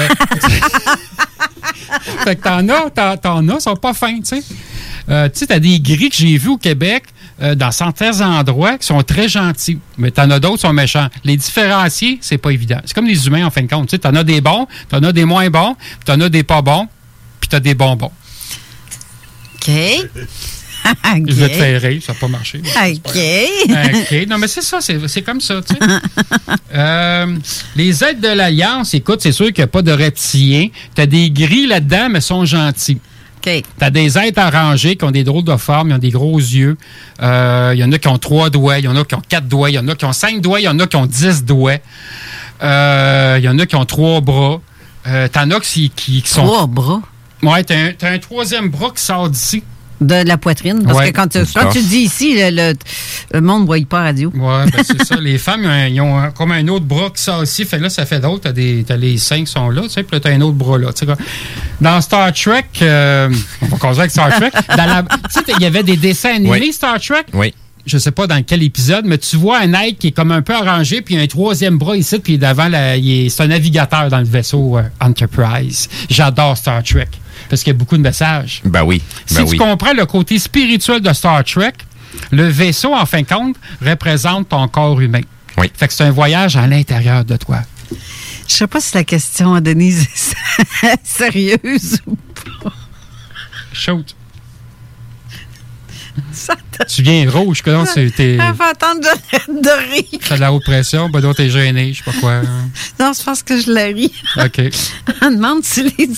fait 2.23 2.37
que 2.37 2.41
t'en 2.41 2.69
as, 2.69 2.89
t'en, 2.89 3.17
t'en 3.17 3.45
as, 3.49 3.59
sont 3.59 3.75
pas 3.75 3.93
fins, 3.93 4.17
tu 4.19 4.37
sais. 4.37 4.43
Euh, 5.09 5.27
tu 5.27 5.39
sais, 5.39 5.47
t'as 5.47 5.59
des 5.59 5.81
gris 5.81 6.09
que 6.09 6.15
j'ai 6.15 6.37
vus 6.37 6.51
au 6.51 6.57
Québec, 6.57 7.03
euh, 7.41 7.53
dans 7.53 7.71
certains 7.71 8.21
endroits, 8.21 8.77
qui 8.77 8.87
sont 8.87 9.03
très 9.03 9.27
gentils. 9.27 9.77
Mais 9.97 10.09
t'en 10.09 10.31
as 10.31 10.39
d'autres 10.39 10.55
qui 10.55 10.61
sont 10.61 10.71
méchants. 10.71 11.09
Les 11.25 11.35
différencier, 11.35 12.17
c'est 12.21 12.37
pas 12.37 12.51
évident. 12.51 12.79
C'est 12.85 12.93
comme 12.93 13.07
les 13.07 13.27
humains, 13.27 13.45
en 13.45 13.49
fin 13.49 13.63
de 13.63 13.67
compte. 13.67 13.89
Tu 13.89 13.97
sais, 13.97 13.99
t'en 13.99 14.15
as 14.15 14.23
des 14.23 14.39
bons, 14.39 14.65
t'en 14.87 15.03
as 15.03 15.11
des 15.11 15.25
moins 15.25 15.49
bons, 15.49 15.75
puis 15.75 16.05
t'en 16.05 16.21
as 16.21 16.29
des 16.29 16.43
pas 16.43 16.61
bons, 16.61 16.87
puis 17.41 17.49
t'as 17.49 17.59
des 17.59 17.73
bonbons. 17.73 18.13
OK. 19.55 19.69
Je 21.27 21.33
vais 21.33 21.49
te 21.49 21.53
faire 21.55 21.81
rire, 21.81 22.01
ça 22.05 22.13
n'a 22.13 22.19
pas 22.19 22.27
marché. 22.27 22.61
OK. 22.65 23.17
OK. 23.95 24.27
Non, 24.27 24.37
mais 24.37 24.47
c'est 24.47 24.61
ça, 24.61 24.79
c'est 24.81 25.21
comme 25.21 25.41
ça, 25.41 25.61
tu 25.61 25.73
sais. 25.75 25.79
Euh, 26.71 27.35
les 27.75 28.03
aides 28.03 28.19
de 28.21 28.27
l'Alliance, 28.27 28.93
écoute, 28.93 29.21
c'est 29.21 29.31
sûr 29.31 29.47
qu'il 29.47 29.57
n'y 29.57 29.63
a 29.63 29.67
pas 29.67 29.81
de 29.81 29.91
reptiliens. 29.91 30.67
Tu 30.95 31.01
as 31.01 31.07
des 31.07 31.31
gris 31.31 31.65
là-dedans, 31.65 32.09
mais 32.11 32.21
sont 32.21 32.45
gentils. 32.45 32.99
OK. 33.37 33.49
Tu 33.79 33.83
as 33.83 33.89
des 33.89 34.17
êtres 34.19 34.39
arrangés 34.39 34.95
qui 34.95 35.03
ont 35.03 35.09
des 35.11 35.23
drôles 35.23 35.43
de 35.45 35.55
formes, 35.57 35.89
ils 35.89 35.93
ont 35.95 35.97
des 35.99 36.11
gros 36.11 36.37
yeux. 36.37 36.77
Euh, 37.23 37.71
Il 37.73 37.79
y 37.79 37.83
en 37.83 37.91
a 37.91 37.97
qui 37.97 38.07
ont 38.07 38.19
trois 38.19 38.51
doigts, 38.51 38.77
il 38.77 38.85
y 38.85 38.87
en 38.87 38.95
a 38.95 39.03
qui 39.03 39.15
ont 39.15 39.21
quatre 39.27 39.47
doigts, 39.47 39.71
il 39.71 39.73
y 39.73 39.79
en 39.79 39.87
a 39.87 39.95
qui 39.95 40.05
ont 40.05 40.13
cinq 40.13 40.41
doigts, 40.41 40.59
il 40.59 40.65
y 40.65 40.67
en 40.67 40.77
a 40.79 40.85
qui 40.85 40.95
ont 40.95 41.07
dix 41.07 41.43
doigts. 41.43 41.77
Euh, 42.61 43.37
Il 43.39 43.43
y 43.45 43.49
en 43.49 43.57
a 43.57 43.65
qui 43.65 43.75
ont 43.75 43.85
trois 43.85 44.21
bras. 44.21 44.61
Euh, 45.07 45.27
T'en 45.27 45.49
as 45.49 45.59
qui, 45.61 45.89
qui, 45.89 46.21
qui 46.21 46.29
sont. 46.29 46.43
Trois 46.45 46.67
bras? 46.67 47.01
Ouais, 47.41 47.63
t'as 47.63 47.75
un, 47.77 47.91
t'as 47.97 48.11
un 48.11 48.19
troisième 48.19 48.69
bras 48.69 48.91
qui 48.95 49.01
sort 49.03 49.29
d'ici. 49.29 49.63
De 50.01 50.15
la 50.25 50.37
poitrine. 50.37 50.81
Parce 50.85 50.97
Ouais, 50.97 51.11
que 51.11 51.15
quand, 51.17 51.27
tu, 51.27 51.39
quand 51.53 51.69
tu 51.71 51.81
dis 51.81 51.97
ici, 51.99 52.33
le, 52.37 52.49
le, 52.71 52.73
le 53.33 53.41
monde 53.41 53.63
ne 53.63 53.65
voit 53.67 53.77
pas 53.87 54.01
radio. 54.03 54.31
Ouais, 54.33 54.65
ben 54.71 54.83
c'est 54.83 55.03
ça. 55.05 55.15
Les 55.19 55.37
femmes, 55.37 55.61
ils 55.63 55.67
ont, 55.67 55.71
un- 55.71 55.87
ils 55.87 56.01
ont 56.01 56.17
un- 56.17 56.31
comme 56.31 56.51
un 56.53 56.65
autre 56.69 56.85
bras 56.85 57.09
qui 57.13 57.21
sort 57.21 57.43
ici. 57.43 57.65
Fait 57.65 57.77
que 57.77 57.83
là, 57.83 57.89
ça 57.89 58.05
fait 58.05 58.19
d'autres. 58.21 58.43
T'as, 58.43 58.51
des, 58.53 58.85
t'as 58.87 58.95
les 58.95 59.17
seins 59.17 59.43
qui 59.43 59.51
sont 59.51 59.69
là, 59.69 59.81
tu 59.83 59.89
sais, 59.89 60.03
puis 60.03 60.15
là, 60.15 60.19
t'as 60.21 60.31
un 60.31 60.39
autre 60.41 60.55
bras 60.55 60.77
là. 60.77 60.93
tu 60.93 60.99
sais, 60.99 61.05
quoi. 61.05 61.17
Dans 61.81 61.99
Star 61.99 62.31
Trek, 62.33 62.65
euh, 62.81 63.29
on 63.61 63.65
va 63.67 63.77
causer 63.77 63.99
avec 63.99 64.11
Star 64.11 64.29
Trek. 64.35 64.51
il 65.57 65.61
y 65.61 65.65
avait 65.65 65.83
des 65.83 65.97
dessins 65.97 66.35
animés 66.35 66.59
Oui. 66.61 66.73
Star 66.73 66.99
Trek? 66.99 67.25
Oui. 67.33 67.53
Je 67.85 67.97
sais 67.97 68.11
pas 68.11 68.27
dans 68.27 68.43
quel 68.43 68.61
épisode, 68.61 69.05
mais 69.05 69.17
tu 69.17 69.35
vois 69.35 69.59
un 69.59 69.73
être 69.73 69.97
qui 69.97 70.07
est 70.07 70.11
comme 70.11 70.31
un 70.31 70.41
peu 70.41 70.53
arrangé, 70.53 71.01
puis 71.01 71.15
il 71.15 71.17
y 71.17 71.19
a 71.21 71.23
un 71.23 71.27
troisième 71.27 71.77
bras 71.77 71.95
ici, 71.97 72.19
puis 72.19 72.37
est- 73.05 73.29
c'est 73.29 73.43
un 73.43 73.47
navigateur 73.47 74.09
dans 74.09 74.19
le 74.19 74.25
vaisseau 74.25 74.77
euh, 74.77 74.83
Enterprise. 75.01 75.87
J'adore 76.09 76.55
Star 76.57 76.83
Trek, 76.83 77.07
parce 77.49 77.63
qu'il 77.63 77.71
y 77.73 77.75
a 77.75 77.77
beaucoup 77.77 77.97
de 77.97 78.01
messages. 78.01 78.61
Ben 78.65 78.83
oui. 78.83 79.01
Si 79.25 79.35
Ben 79.35 79.45
tu 79.45 79.51
oui. 79.51 79.57
comprends 79.57 79.93
le 79.93 80.05
côté 80.05 80.37
spirituel 80.39 81.01
de 81.01 81.11
Star 81.13 81.43
Trek, 81.43 81.73
le 82.31 82.47
vaisseau, 82.47 82.93
en 82.95 83.05
fin 83.05 83.21
de 83.21 83.27
compte, 83.27 83.55
représente 83.85 84.49
ton 84.49 84.67
corps 84.67 84.99
humain. 85.01 85.21
Oui. 85.57 85.71
Fait 85.75 85.87
que 85.87 85.93
c'est 85.93 86.03
un 86.03 86.11
voyage 86.11 86.55
à 86.55 86.67
l'intérieur 86.67 87.25
de 87.25 87.35
toi. 87.37 87.59
Je 88.47 88.53
sais 88.53 88.67
pas 88.67 88.79
si 88.81 88.95
la 88.95 89.03
question 89.03 89.53
à 89.53 89.61
Denise 89.61 90.07
est 90.83 90.99
sérieuse 91.03 91.99
ou 92.07 92.15
pas. 92.63 92.73
Je 93.73 93.79
shoot. 93.79 94.15
Tu 96.89 97.01
viens 97.01 97.29
rouge, 97.29 97.61
que 97.61 97.69
non, 97.69 97.85
c'est. 97.85 98.09
t'es- 98.11 98.33
Elle 98.41 98.55
fait 98.55 98.63
attendre 98.63 99.01
de, 99.01 99.61
de 99.61 99.91
rire. 99.91 100.19
T'as 100.27 100.35
de 100.35 100.41
la 100.41 100.51
haute 100.53 100.63
pression, 100.63 101.09
ben 101.09 101.19
non, 101.21 101.33
t'es 101.33 101.49
gêné, 101.49 101.93
je 101.93 102.03
sais 102.03 102.11
pas 102.11 102.17
quoi. 102.19 102.41
Non, 102.99 103.13
c'est 103.13 103.23
parce 103.25 103.43
que 103.43 103.59
je 103.59 103.71
la 103.71 103.85
ris. 103.85 104.11
OK. 104.37 104.57
Elle 105.21 105.35
demande 105.35 105.63
si 105.63 105.83
les... 105.83 106.09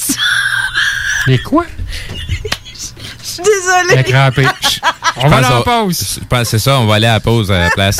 Les 1.27 1.37
quoi? 1.39 1.65
Je 3.23 3.27
suis 3.35 3.43
désolée. 3.43 3.91
Elle 3.93 3.99
a 3.99 4.03
crampé. 4.03 4.45
On 5.17 5.27
va 5.29 5.37
aller 5.37 5.47
en 5.47 5.61
pause. 5.61 6.19
Je 6.21 6.25
pense 6.25 6.39
que 6.41 6.45
c'est 6.49 6.59
ça, 6.59 6.79
on 6.79 6.85
va 6.85 6.95
aller 6.95 7.07
à 7.07 7.13
la 7.13 7.19
pause 7.19 7.51
à 7.51 7.59
la 7.63 7.69
place. 7.69 7.99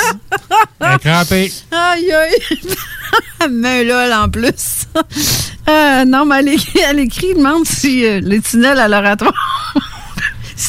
Elle 0.80 0.88
a 0.88 0.98
crampé. 0.98 1.52
Aïe, 1.72 2.12
aïe. 2.12 2.36
Un 3.42 3.84
lol 3.84 4.14
en 4.14 4.30
plus. 4.30 4.88
Euh, 5.70 6.06
non, 6.06 6.26
mais 6.26 6.40
elle, 6.40 6.50
écrit- 6.50 6.80
elle 6.88 7.00
écrit, 7.00 7.34
demande 7.34 7.66
si 7.66 8.06
euh, 8.06 8.20
les 8.24 8.42
tunnels 8.42 8.80
à 8.80 8.88
l'oratoire. 8.88 9.34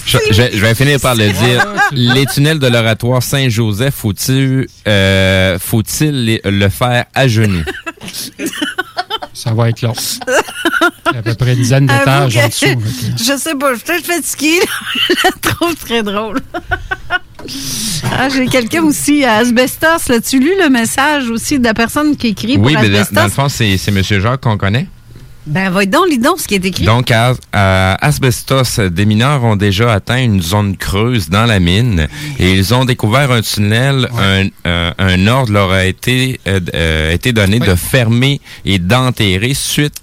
Je, 0.06 0.18
je- 0.30 0.56
je 0.56 0.60
vais 0.60 0.74
finir 0.74 0.98
par 1.00 1.14
le 1.14 1.28
dire. 1.30 1.66
Les 1.92 2.24
tunnels 2.26 2.58
de 2.58 2.66
l'oratoire 2.66 3.22
Saint-Joseph, 3.22 3.94
faut-il 3.94 4.66
euh, 4.88 5.58
faut-il 5.58 6.40
le 6.44 6.68
faire 6.68 7.04
à 7.14 7.28
genoux? 7.28 7.62
Ça 9.34 9.52
va 9.54 9.70
être 9.70 9.80
long. 9.82 9.94
Il 9.96 11.12
y 11.14 11.16
a 11.16 11.18
à 11.18 11.22
peu 11.22 11.34
près 11.34 11.52
une 11.52 11.59
dizaine 11.59 11.86
d'étages 11.86 12.36
en 12.44 12.48
dessous. 12.48 12.66
Je 13.16 13.36
sais 13.38 13.54
pas, 13.54 13.72
je 13.72 13.76
suis 13.78 13.84
peut-être 13.86 14.06
fatiguée. 14.06 14.60
là. 14.60 14.66
Je 15.09 15.14
la 15.24 15.30
trouve 15.52 15.74
très 15.76 16.02
drôle. 16.02 16.38
Ah, 18.16 18.28
J'ai 18.28 18.46
quelqu'un 18.46 18.84
aussi 18.84 19.24
à 19.24 19.38
Asbestos. 19.38 20.09
L'as-tu 20.09 20.38
lu 20.38 20.52
le 20.62 20.68
message 20.68 21.28
aussi 21.28 21.59
de 21.59 21.64
la 21.64 21.74
personne 21.74 22.16
qui 22.16 22.28
écrit 22.28 22.56
Oui, 22.56 22.72
pour 22.74 22.82
mais 22.82 22.88
dans, 22.88 22.98
Asbestos? 23.00 23.14
dans 23.14 23.24
le 23.24 23.30
fond, 23.30 23.48
c'est 23.48 23.76
c'est 23.78 23.90
M. 23.90 24.00
Jacques 24.20 24.42
qu'on 24.42 24.56
connaît. 24.56 24.86
Ben, 25.44 25.70
va 25.70 25.85
donc, 25.86 26.09
lis 26.09 26.19
donc 26.19 26.39
ce 26.39 26.47
qui 26.47 26.55
est 26.55 26.64
écrit. 26.64 26.85
Donc, 26.85 27.10
à, 27.10 27.35
à 27.52 27.94
Asbestos, 28.06 28.78
des 28.78 29.05
mineurs 29.06 29.43
ont 29.43 29.56
déjà 29.56 29.93
atteint 29.93 30.23
une 30.23 30.40
zone 30.40 30.77
creuse 30.77 31.28
dans 31.31 31.47
la 31.47 31.59
mine 31.59 32.06
et 32.39 32.52
ils 32.52 32.73
ont 32.74 32.85
découvert 32.85 33.32
un 33.32 33.43
tunnel. 33.43 34.09
Un, 34.16 34.47
euh, 34.66 34.93
un 34.98 35.27
ordre 35.27 35.52
leur 35.52 35.73
a 35.73 35.85
été, 35.85 36.39
euh, 36.47 36.60
euh, 36.74 37.12
été 37.12 37.32
donné 37.32 37.59
de 37.59 37.74
fermer 37.74 38.40
et 38.64 38.78
d'enterrer 38.78 39.55
suite. 39.55 39.97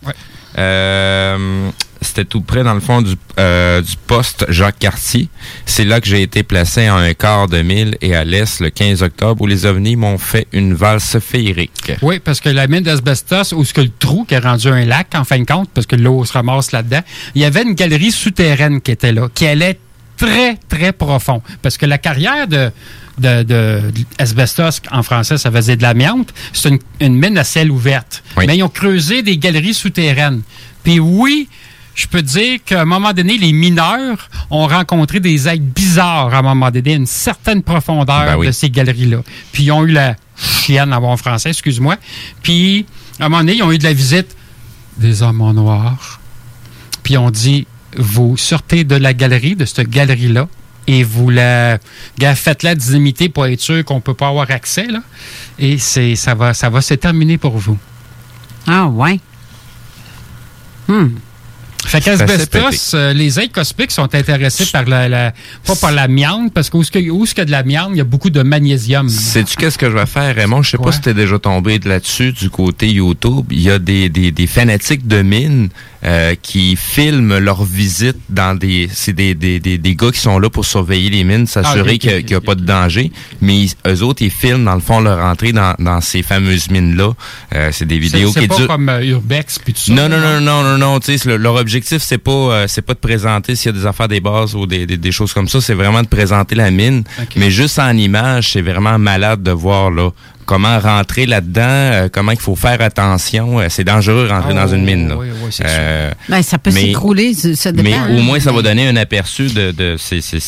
Euh, 0.58 1.70
C'était 2.02 2.26
tout 2.26 2.42
près, 2.42 2.64
dans 2.64 2.74
le 2.74 2.80
fond, 2.80 3.02
du, 3.02 3.16
euh, 3.40 3.82
du 3.82 3.96
poste 4.08 4.46
Jacques 4.50 4.80
Cartier. 4.80 5.28
C'est 5.66 5.84
là 5.84 6.00
que 6.00 6.08
j'ai 6.08 6.22
été 6.22 6.44
placé 6.44 6.86
à 6.86 6.96
un 6.96 7.14
quart 7.14 7.48
de 7.48 7.62
mille 7.62 7.98
et 8.02 8.16
à 8.16 8.24
l'est 8.24 8.60
le 8.62 8.70
15 8.70 9.04
octobre 9.04 9.42
où 9.42 9.48
les 9.48 9.66
ovnis 9.66 9.96
m'ont 9.96 10.18
fait 10.18 10.48
une 10.54 10.74
valse 10.74 11.20
féerique. 11.20 11.92
Oui, 12.02 12.20
parce 12.20 12.40
que 12.40 12.50
la 12.50 12.68
mine 12.68 12.84
d'asbestos, 12.84 13.54
où 13.54 13.66
ce 13.66 13.74
que 13.74 13.82
le 13.82 13.92
trou 14.00 14.26
qui 14.26 14.34
est 14.34 14.40
rendu 14.40 14.68
un 14.68 14.86
lac, 14.86 15.08
en 15.14 15.26
fin 15.26 15.40
de 15.40 15.46
compte, 15.46 15.70
parce 15.74 15.88
que 15.88 15.96
l'eau 15.96 16.24
se 16.24 16.34
ramasse 16.34 16.72
là-dedans, 16.72 17.02
il 17.36 17.42
y 17.42 17.46
avait 17.46 17.64
une 17.64 17.74
galerie 17.74 18.12
souterraine 18.12 18.80
qui 18.82 18.92
était 18.92 19.12
là, 19.12 19.28
qui 19.34 19.46
allait 19.46 19.80
très, 20.20 20.58
très 20.68 20.94
profond. 20.94 21.42
Parce 21.62 21.78
que 21.78 21.86
la 21.86 21.98
carrière 21.98 22.48
de, 22.48 22.72
de, 23.18 23.44
de, 23.44 23.82
asbestos, 24.18 24.82
en 24.92 25.04
français, 25.04 25.38
ça 25.38 25.52
faisait 25.52 25.76
de 25.76 25.82
l'amiante, 25.82 26.34
c'est 26.54 26.70
une, 26.70 26.80
une 27.00 27.16
mine 27.16 27.38
à 27.38 27.44
ciel 27.44 27.72
ouverte. 27.72 28.24
Mais 28.38 28.58
ils 28.58 28.64
ont 28.64 28.70
creusé 28.70 29.22
des 29.22 29.38
galeries 29.38 29.74
souterraines. 29.74 30.42
Puis 30.84 31.00
oui, 31.00 31.50
je 32.00 32.08
peux 32.08 32.22
dire 32.22 32.60
qu'à 32.64 32.82
un 32.82 32.86
moment 32.86 33.12
donné, 33.12 33.38
les 33.38 33.52
mineurs 33.52 34.30
ont 34.50 34.68
rencontré 34.68 35.20
des 35.20 35.50
êtres 35.50 35.62
bizarres 35.62 36.34
à 36.34 36.38
un 36.38 36.42
moment 36.42 36.72
donné, 36.72 36.94
une 36.94 37.06
certaine 37.06 37.62
profondeur 37.62 38.26
Ben 38.26 38.38
oui. 38.38 38.48
de 38.48 38.54
ces 38.54 38.70
galeries-là. 38.70 39.18
Puis 39.52 39.64
ils 39.64 39.72
ont 39.74 39.84
eu 39.84 39.92
la 39.92 40.16
chienne 40.38 40.94
en 40.94 41.02
bon 41.02 41.18
français, 41.18 41.50
excuse-moi. 41.50 41.98
Puis 42.42 42.86
à 43.20 43.26
un 43.26 43.30
moment 43.30 43.42
donné, 43.42 43.56
ils 43.56 43.64
ont 43.64 43.72
eu 43.74 43.78
de 43.78 43.84
la 43.84 43.92
visite 43.92 44.38
des 44.96 45.24
hommes 45.24 45.42
en 45.42 45.52
noir. 45.52 46.22
Puis 47.04 47.18
on 47.18 47.30
dit, 47.32 47.68
vous 47.98 48.38
sortez 48.38 48.86
de 48.86 48.96
la 48.96 49.14
galerie, 49.14 49.58
de 49.58 49.66
cette 49.66 49.90
galerie-là, 49.90 50.48
et 50.88 51.04
vous 51.04 51.30
la 51.30 51.80
faites-la 52.18 52.76
dynamiter 52.76 53.28
pour 53.28 53.46
être 53.46 53.60
sûr 53.60 53.84
qu'on 53.84 54.00
peut 54.00 54.14
pas 54.14 54.30
avoir 54.30 54.50
accès, 54.52 54.88
là. 54.88 55.02
Et 55.60 55.78
c'est, 55.78 56.16
ça 56.16 56.34
va, 56.34 56.54
ça 56.54 56.70
va 56.70 56.80
se 56.80 56.94
terminer 56.94 57.38
pour 57.38 57.58
vous. 57.58 57.78
Ah, 58.68 58.86
ouais. 58.86 59.20
Hmm. 60.88 61.10
Fait 61.86 62.02
qu'Asbestos, 62.02 62.94
euh, 62.94 63.14
les 63.14 63.40
êtres 63.40 63.54
cosmiques 63.54 63.92
sont 63.92 64.14
intéressés 64.14 64.66
par 64.66 64.86
la, 64.86 65.08
la- 65.10 65.34
pas 65.66 65.76
par 65.76 65.92
l'amiante, 65.92 66.54
parce 66.54 66.70
qu'où 66.70 66.82
est-ce 66.82 66.92
qu'il 66.92 67.06
y 67.06 67.42
a 67.42 67.46
de 67.46 67.52
l'amiante, 67.52 67.90
il 67.94 67.98
y 67.98 68.02
a 68.02 68.04
beaucoup 68.04 68.30
de 68.30 68.44
magnésium. 68.44 69.08
Sais-tu 69.10 69.56
qu'est-ce 69.56 69.78
que 69.78 69.90
je 69.90 69.96
vais 69.96 70.06
faire, 70.06 70.36
Raymond? 70.36 70.62
Je 70.62 70.72
sais 70.72 70.78
pas 70.78 70.92
si 70.92 71.02
t'es 71.02 71.14
déjà 71.14 71.40
tombé 71.40 71.80
de 71.80 71.88
là-dessus 71.90 72.32
du 72.34 72.50
côté 72.50 72.90
YouTube. 72.90 73.46
Il 73.52 73.62
y 73.62 73.72
a 73.72 73.80
des, 73.80 74.10
des, 74.10 74.32
des 74.32 74.48
fanatiques 74.48 75.08
de 75.08 75.22
mines 75.22 75.70
euh, 76.06 76.36
qui 76.42 76.76
filment 76.76 77.38
leur 77.40 77.64
visite 77.64 78.18
dans 78.30 78.58
des... 78.58 78.90
C'est 78.94 79.14
des, 79.14 79.36
des, 79.36 79.60
des, 79.60 79.78
des 79.78 79.96
gars 79.96 80.12
qui 80.12 80.20
sont 80.20 80.40
là 80.40 80.50
pour 80.50 80.66
surveiller 80.66 81.10
les 81.10 81.24
mines, 81.24 81.46
s'assurer 81.48 81.92
Ah, 81.92 81.94
ok, 81.94 82.00
qu'il 82.00 82.26
n'y 82.26 82.34
a, 82.36 82.42
pas 82.42 82.56
de 82.56 82.64
danger. 82.64 83.12
Mais 83.42 83.58
ils- 83.64 83.74
eux 83.88 84.02
autres, 84.04 84.22
ils 84.22 84.32
filment, 84.32 84.64
dans 84.64 84.76
le 84.76 84.80
fond, 84.82 85.00
leur 85.02 85.20
entrée 85.20 85.52
dans, 85.52 85.76
dans 85.80 86.00
ces 86.02 86.24
fameuses 86.24 86.70
mines-là. 86.70 87.12
Euh, 87.56 87.70
c'est 87.74 87.86
des 87.86 87.96
C'est 87.96 88.00
vidéos 88.00 88.32
c'est 88.34 88.42
qui 88.42 88.48
pas 88.48 88.56
durent... 88.56 88.68
comme 88.68 88.90
euh, 88.90 89.04
Urbex 89.04 89.60
puis 89.60 89.74
tout 89.74 89.82
ça. 89.82 89.94
Non, 89.94 90.08
non, 90.08 90.20
non, 90.20 90.40
non, 90.40 90.64
non, 90.64 90.78
non. 90.78 91.00
Tu 91.00 91.18
sais, 91.18 91.30
le- 91.30 91.38
leur 91.38 91.56
objectif, 91.56 92.02
c'est 92.02 92.18
pas, 92.18 92.32
euh, 92.32 92.66
c'est 92.68 92.82
pas 92.82 92.94
de 92.94 93.00
présenter 93.00 93.56
s'il 93.56 93.74
y 93.74 93.76
a 93.76 93.80
des 93.80 93.86
affaires 93.86 94.08
des 94.08 94.22
bases 94.22 94.56
ou 94.56 94.66
des, 94.66 94.86
des, 94.86 94.98
des 94.98 95.12
choses 95.12 95.34
comme 95.34 95.48
ça. 95.50 95.60
C'est 95.60 95.74
vraiment 95.74 96.02
de 96.02 96.08
présenter 96.08 96.56
la 96.56 96.72
mine. 96.72 97.04
Mais 97.36 97.52
juste 97.52 97.78
en 97.80 97.96
image, 97.98 98.54
c'est 98.54 98.62
vraiment 98.62 98.98
malade 98.98 99.44
de 99.44 99.52
voir 99.52 99.92
là 99.92 100.12
comment 100.50 100.80
rentrer 100.80 101.28
là-dedans, 101.28 101.62
euh, 101.62 102.10
comment 102.12 102.32
il 102.32 102.40
faut 102.40 102.56
faire 102.56 102.82
attention. 102.82 103.60
Euh, 103.60 103.68
c'est 103.70 103.84
dangereux 103.84 104.26
de 104.28 104.32
rentrer 104.32 104.54
Oh, 104.54 104.56
dans 104.56 104.68
une 104.68 104.84
mine. 104.84 105.08
Là. 105.10 105.16
oui, 105.16 105.28
oui, 105.44 105.50
c'est 105.52 105.64
Euh, 105.68 106.12
Ben, 106.28 106.42
ça 106.42 106.58
peut 106.58 106.72
mais- 106.74 106.82
s'écrouler, 106.88 107.36
ça 107.36 107.72
dépend. 107.72 107.88
mais 107.88 107.94
hein. 107.96 108.08
au 108.18 108.22
moins, 108.24 108.40
ça 108.40 108.52
va 108.52 108.64
donner 108.64 108.88
un 108.88 108.96
aperçu 108.96 109.46
de, 109.50 109.70
de 109.72 109.96
c'est, 110.00 110.22
c'est, 110.22 110.40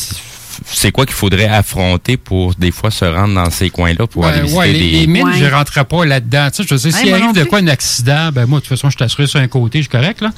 c'est 0.66 0.90
quoi 0.90 1.06
qu'il 1.06 1.14
faudrait 1.14 1.46
affronter 1.46 2.16
pour 2.16 2.54
des 2.56 2.72
fois 2.72 2.90
se 2.90 3.04
rendre 3.04 3.34
dans 3.34 3.48
ces 3.50 3.70
coins-là 3.70 4.08
pour 4.08 4.26
aller 4.26 4.38
Ouais, 4.38 4.42
visiter 4.42 4.58
ouais, 4.58 4.72
les, 4.72 4.78
des. 4.80 4.90
les 5.02 5.06
mines, 5.06 5.32
je 5.38 5.44
rentrerai 5.46 5.84
pas 5.84 6.04
là-dedans. 6.04 6.48
Tu 6.52 6.62
sais, 6.64 6.68
je 6.68 6.76
sais, 6.76 6.88
Ouais, 6.88 6.94
s'il 7.00 7.14
arrive 7.14 7.32
de 7.34 7.44
quoi 7.44 7.60
un 7.60 7.68
accident, 7.68 8.30
ben 8.32 8.46
moi, 8.46 8.58
de 8.58 8.64
toute 8.64 8.70
façon, 8.70 8.90
je 8.90 8.96
t'assure 8.96 9.28
sur 9.28 9.38
un 9.40 9.46
côté, 9.48 9.78
je 9.78 9.82
suis 9.84 9.90
correct, 9.90 10.20
là. 10.20 10.30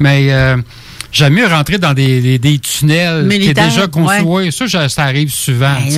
Mais 0.00 0.26
euh, 0.30 0.56
j'aime 1.12 1.34
mieux 1.34 1.46
rentrer 1.46 1.78
dans 1.78 1.94
des, 1.94 2.20
des, 2.20 2.38
des 2.38 2.58
tunnels 2.58 3.28
qui 3.28 3.48
est 3.50 3.54
déjà 3.54 3.86
ouais. 4.06 4.20
Ouais, 4.22 4.50
ça, 4.50 4.66
je- 4.66 4.88
ça 4.88 5.02
arrive 5.04 5.32
souvent. 5.32 5.74
Ben, 5.74 5.90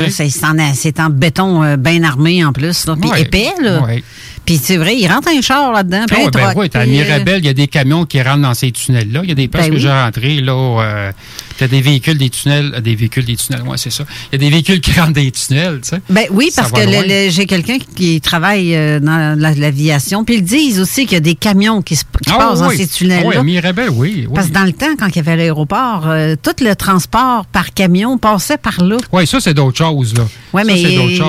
c'est 0.74 1.00
en, 1.00 1.08
béton 1.10 1.62
euh, 1.62 1.76
bien 1.76 2.02
armé 2.02 2.44
en 2.44 2.52
plus, 2.52 2.86
là, 2.86 2.96
puis 3.00 3.10
Ouais, 3.10 3.22
épais. 3.22 3.48
Là. 3.62 3.82
ouais. 3.82 4.02
Puis 4.44 4.60
c'est 4.62 4.76
vrai, 4.76 4.96
il 4.96 5.06
rentre 5.06 5.28
un 5.28 5.40
char 5.40 5.72
là-dedans. 5.72 6.04
De 6.04 6.14
ben 6.14 6.30
t'as 6.70 6.80
à 6.80 6.86
Mirabel, 6.86 7.38
il 7.38 7.46
y 7.46 7.48
a 7.48 7.54
des 7.54 7.66
camions 7.66 8.04
qui 8.04 8.20
rentrent 8.22 8.42
dans 8.42 8.54
ces 8.54 8.70
tunnels-là. 8.72 9.20
Il 9.22 9.28
y 9.28 9.32
a 9.32 9.34
des 9.34 9.48
places 9.48 9.64
Ben 9.66 9.70
que 9.70 9.76
oui. 9.76 9.82
j'ai 9.82 9.90
rentrées, 9.90 10.40
là. 10.40 10.52
Euh, 10.82 11.12
t'as 11.58 11.66
des 11.68 11.80
véhicules, 11.80 12.18
des 12.18 12.30
tunnels. 12.30 12.72
euh, 12.76 12.80
Des 12.80 12.94
véhicules, 12.94 13.24
des 13.24 13.36
tunnels, 13.36 13.62
ouais, 13.62 13.78
c'est 13.78 13.90
ça. 13.92 14.04
Il 14.32 14.34
y 14.34 14.36
a 14.36 14.38
des 14.38 14.50
véhicules 14.50 14.80
qui 14.80 14.92
rentrent 14.98 15.12
des 15.14 15.30
tunnels, 15.30 15.80
tu 15.82 15.88
sais. 15.90 16.00
Ben 16.10 16.24
oui, 16.30 16.50
parce 16.54 16.70
que 16.72 16.80
loin. 16.80 17.02
le- 17.02 17.08
le- 17.26 17.30
j'ai 17.30 17.46
quelqu'un 17.46 17.78
qui 17.96 18.20
travaille 18.20 18.74
euh, 18.76 19.00
dans 19.00 19.38
la- 19.38 19.54
l'aviation, 19.54 20.24
puis 20.24 20.36
ils 20.36 20.42
disent 20.44 20.78
aussi 20.80 21.04
qu'il 21.06 21.14
y 21.14 21.16
a 21.16 21.20
des 21.20 21.34
camions 21.36 21.80
qui, 21.82 21.96
se, 21.96 22.02
qui 22.02 22.30
Ah 22.32 22.36
passent 22.38 22.60
dans 22.60 22.68
oui. 22.68 22.76
ces 22.76 22.86
tunnels-là. 22.86 23.22
Ah 23.24 23.28
Oui, 23.28 23.36
à 23.36 23.42
Mirabel, 23.42 23.88
oui. 23.90 24.24
oui. 24.26 24.34
Parce 24.34 24.48
que 24.48 24.52
dans 24.52 24.64
le 24.64 24.72
temps, 24.72 24.94
quand 24.98 25.08
il 25.08 25.16
y 25.16 25.18
avait 25.20 25.36
l'aéroport, 25.36 26.04
euh, 26.06 26.36
tout 26.40 26.62
le 26.62 26.74
transport 26.74 27.46
par 27.46 27.72
camion 27.72 28.18
passait 28.18 28.58
par 28.58 28.82
là. 28.84 28.96
Oui, 29.12 29.26
ça, 29.26 29.40
c'est 29.40 29.54
d'autres 29.54 29.78
choses, 29.78 30.14
là. 30.14 30.24
Oui, 30.52 30.62
mais 30.66 30.76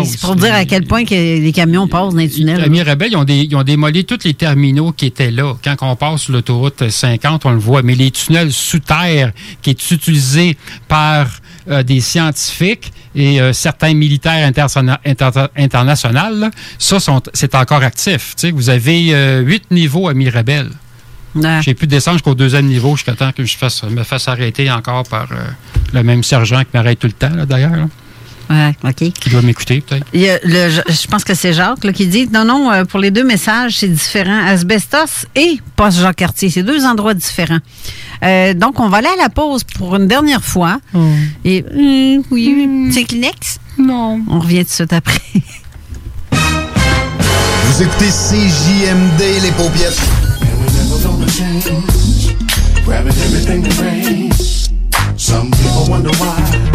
c'est 0.05 0.19
pour 0.19 0.35
dire 0.35 0.53
à 0.53 0.65
quel 0.65 0.85
point 0.85 1.05
que 1.05 1.13
les 1.15 1.51
camions 1.53 1.87
passent 1.87 2.13
dans 2.13 2.19
les 2.19 2.29
tunnels. 2.29 2.61
À 2.61 2.67
Mirabel, 2.67 3.04
ils 3.07 3.15
ont, 3.15 3.23
des- 3.23 3.43
ils 3.43 3.55
ont 3.55 3.63
démoli 3.63 4.05
tous 4.05 4.19
les 4.25 4.33
terminaux 4.33 4.91
qui 4.91 5.05
étaient 5.07 5.31
là. 5.31 5.53
Quand 5.63 5.75
on 5.81 5.95
passe 5.95 6.23
sur 6.23 6.33
l'autoroute 6.33 6.89
50, 6.89 7.45
on 7.45 7.51
le 7.51 7.57
voit. 7.57 7.81
Mais 7.83 7.95
les 7.95 8.11
tunnels 8.11 8.51
sous 8.51 8.79
terre 8.79 9.31
qui 9.61 9.69
est 9.71 9.91
utilisé 9.91 10.57
par 10.87 11.27
euh, 11.69 11.83
des 11.83 11.99
scientifiques 11.99 12.91
et 13.15 13.39
euh, 13.41 13.53
certains 13.53 13.93
militaires 13.93 14.45
inter- 14.47 15.47
internationaux, 15.55 16.35
là, 16.35 16.51
ça, 16.77 16.97
c'est 17.33 17.55
encore 17.55 17.81
actif. 17.83 18.35
Vous 18.53 18.69
avez 18.69 19.13
euh, 19.15 19.39
huit 19.41 19.63
niveaux 19.71 20.07
à 20.07 20.13
Mirabel. 20.13 20.69
J'ai 21.61 21.73
pu 21.73 21.85
descendre 21.87 22.17
jusqu'au 22.17 22.35
deuxième 22.35 22.65
niveau 22.67 22.95
jusqu'à 22.95 23.13
temps 23.13 23.31
que 23.31 23.43
je 23.43 23.57
fasse, 23.57 23.83
me 23.83 24.03
fasse 24.03 24.27
arrêter 24.29 24.71
encore 24.71 25.03
par 25.03 25.27
euh, 25.31 25.35
le 25.93 26.01
même 26.03 26.23
sergent 26.23 26.61
qui 26.61 26.69
m'arrête 26.73 26.99
tout 26.99 27.07
le 27.07 27.13
temps, 27.13 27.45
d'ailleurs. 27.45 27.87
Ouais, 28.49 28.75
OK. 28.83 29.11
Qui 29.11 29.29
doit 29.29 29.41
m'écouter, 29.41 29.81
peut-être? 29.81 30.05
Je 30.13 31.07
pense 31.07 31.23
que 31.23 31.33
c'est 31.33 31.53
Jacques 31.53 31.83
là, 31.83 31.91
qui 31.93 32.07
dit 32.07 32.27
non, 32.31 32.45
non, 32.45 32.71
euh, 32.71 32.85
pour 32.85 32.99
les 32.99 33.11
deux 33.11 33.23
messages, 33.23 33.77
c'est 33.79 33.87
différent. 33.87 34.45
Asbestos 34.45 35.25
et 35.35 35.59
Poste 35.75 35.99
Jacques 35.99 36.17
Cartier, 36.17 36.49
c'est 36.49 36.63
deux 36.63 36.85
endroits 36.85 37.13
différents. 37.13 37.59
Euh, 38.23 38.53
donc, 38.53 38.79
on 38.79 38.87
va 38.87 38.97
aller 38.97 39.07
à 39.07 39.23
la 39.23 39.29
pause 39.29 39.63
pour 39.63 39.95
une 39.95 40.07
dernière 40.07 40.43
fois. 40.43 40.79
Et 41.43 41.63
hum, 41.73 42.23
oui, 42.31 42.89
c'est 42.91 43.03
Kleenex? 43.03 43.59
Non. 43.77 44.21
On 44.29 44.39
revient 44.39 44.63
tout 44.63 44.69
de 44.69 44.69
suite 44.69 44.93
après. 44.93 45.19
Vous 46.31 47.81
écoutez 47.81 48.09
CJMD, 48.09 49.41
les 49.43 49.51
paupiètes. 49.51 49.99
Grabbing 52.85 53.13
everything 53.13 53.63
that 53.63 53.81
rains. 53.81 54.69
Some 55.17 55.49
people 55.49 55.89
wonder 55.89 56.11
why. 56.19 56.74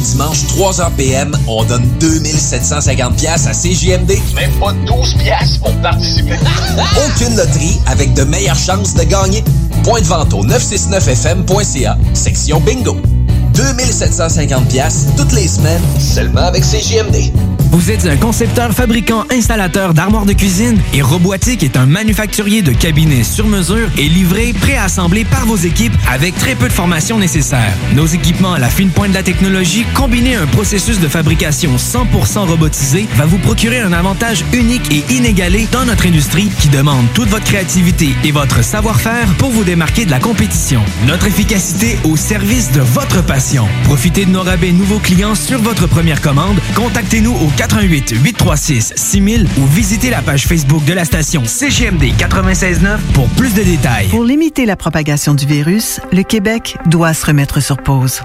Dimanches, 0.00 0.44
3h 0.44 0.90
PM, 0.96 1.36
on 1.46 1.64
donne 1.64 1.86
2750 2.00 3.16
pièces 3.16 3.46
à 3.46 3.52
CJMD. 3.52 4.18
Même 4.34 4.52
pas 4.60 4.72
12 4.86 5.14
pièces 5.14 5.58
pour 5.58 5.74
participer. 5.76 6.38
Aucune 7.06 7.36
loterie 7.36 7.78
avec 7.86 8.14
de 8.14 8.24
meilleures 8.24 8.58
chances 8.58 8.94
de 8.94 9.04
gagner. 9.04 9.42
Point 9.84 10.00
de 10.00 10.06
vente 10.06 10.32
au 10.34 10.44
969fm.ca, 10.44 11.96
section 12.14 12.60
bingo. 12.60 12.96
2750 13.58 14.68
pièces 14.68 15.06
toutes 15.16 15.32
les 15.32 15.48
semaines, 15.48 15.82
seulement 15.98 16.42
avec 16.42 16.62
CJMD. 16.62 17.32
Vous 17.70 17.90
êtes 17.90 18.06
un 18.06 18.16
concepteur, 18.16 18.72
fabricant, 18.72 19.24
installateur 19.30 19.94
d'armoires 19.94 20.24
de 20.24 20.32
cuisine 20.32 20.80
et 20.94 21.02
Robotique 21.02 21.62
est 21.62 21.76
un 21.76 21.84
manufacturier 21.84 22.62
de 22.62 22.72
cabinets 22.72 23.24
sur 23.24 23.46
mesure 23.46 23.88
et 23.98 24.08
livré, 24.08 24.54
préassemblé 24.54 25.24
par 25.24 25.44
vos 25.44 25.56
équipes 25.56 25.92
avec 26.08 26.34
très 26.36 26.54
peu 26.54 26.68
de 26.68 26.72
formation 26.72 27.18
nécessaire. 27.18 27.74
Nos 27.94 28.06
équipements 28.06 28.54
à 28.54 28.58
la 28.58 28.70
fine 28.70 28.90
pointe 28.90 29.10
de 29.10 29.14
la 29.14 29.22
technologie, 29.22 29.84
combinés 29.94 30.36
à 30.36 30.42
un 30.42 30.46
processus 30.46 30.98
de 30.98 31.08
fabrication 31.08 31.76
100% 31.76 32.48
robotisé, 32.48 33.06
va 33.16 33.26
vous 33.26 33.38
procurer 33.38 33.80
un 33.80 33.92
avantage 33.92 34.44
unique 34.52 34.90
et 34.90 35.04
inégalé 35.12 35.68
dans 35.70 35.84
notre 35.84 36.06
industrie 36.06 36.50
qui 36.60 36.68
demande 36.68 37.06
toute 37.12 37.28
votre 37.28 37.44
créativité 37.44 38.14
et 38.24 38.32
votre 38.32 38.64
savoir-faire 38.64 39.28
pour 39.36 39.50
vous 39.50 39.64
démarquer 39.64 40.06
de 40.06 40.10
la 40.10 40.20
compétition. 40.20 40.80
Notre 41.06 41.26
efficacité 41.26 41.98
au 42.04 42.16
service 42.16 42.72
de 42.72 42.80
votre 42.80 43.22
passion. 43.24 43.47
Profitez 43.84 44.26
de 44.26 44.30
nos 44.30 44.42
rabais 44.42 44.72
nouveaux 44.72 44.98
clients 44.98 45.34
sur 45.34 45.58
votre 45.62 45.86
première 45.86 46.20
commande. 46.20 46.58
Contactez-nous 46.74 47.32
au 47.32 47.48
88 47.56 48.14
836 48.22 48.92
6000 48.94 49.46
ou 49.58 49.66
visitez 49.66 50.10
la 50.10 50.20
page 50.20 50.46
Facebook 50.46 50.84
de 50.84 50.92
la 50.92 51.06
station 51.06 51.42
CGMD 51.46 52.12
969 52.20 53.00
pour 53.14 53.26
plus 53.30 53.54
de 53.54 53.62
détails. 53.62 54.08
Pour 54.08 54.24
limiter 54.24 54.66
la 54.66 54.76
propagation 54.76 55.32
du 55.32 55.46
virus, 55.46 55.98
le 56.12 56.24
Québec 56.24 56.76
doit 56.86 57.14
se 57.14 57.24
remettre 57.24 57.60
sur 57.60 57.78
pause. 57.78 58.20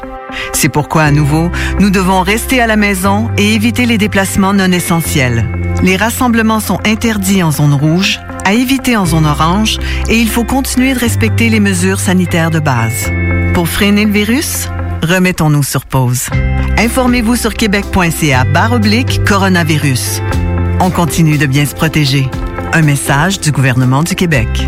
C'est 0.52 0.68
pourquoi, 0.68 1.04
à 1.04 1.12
nouveau, 1.12 1.50
nous 1.80 1.90
devons 1.90 2.22
rester 2.22 2.60
à 2.60 2.68
la 2.68 2.76
maison 2.76 3.30
et 3.38 3.54
éviter 3.54 3.86
les 3.86 3.98
déplacements 3.98 4.54
non 4.54 4.72
essentiels. 4.74 5.48
Les 5.84 5.96
rassemblements 5.96 6.60
sont 6.60 6.80
interdits 6.86 7.44
en 7.44 7.52
zone 7.52 7.74
rouge, 7.74 8.20
à 8.44 8.54
éviter 8.54 8.98
en 8.98 9.06
zone 9.06 9.26
orange, 9.26 9.80
et 10.10 10.18
il 10.18 10.28
faut 10.28 10.44
continuer 10.44 10.94
de 10.94 11.00
respecter 11.00 11.50
les 11.50 11.62
mesures 11.62 12.00
sanitaires 12.00 12.52
de 12.52 12.60
base. 12.60 13.10
Pour 13.54 13.70
freiner 13.70 14.06
le 14.06 14.12
virus, 14.12 14.68
remettons-nous 15.04 15.64
sur 15.64 15.86
pause. 15.86 16.28
Informez-vous 16.78 17.36
sur 17.36 17.54
québec.ca 17.54 18.46
barre 18.46 18.74
oblique 18.74 19.24
coronavirus. 19.26 20.22
On 20.80 20.90
continue 20.90 21.38
de 21.38 21.46
bien 21.46 21.66
se 21.66 21.76
protéger. 21.76 22.30
Un 22.74 22.82
message 22.82 23.40
du 23.40 23.52
gouvernement 23.52 24.04
du 24.04 24.16
Québec. 24.16 24.68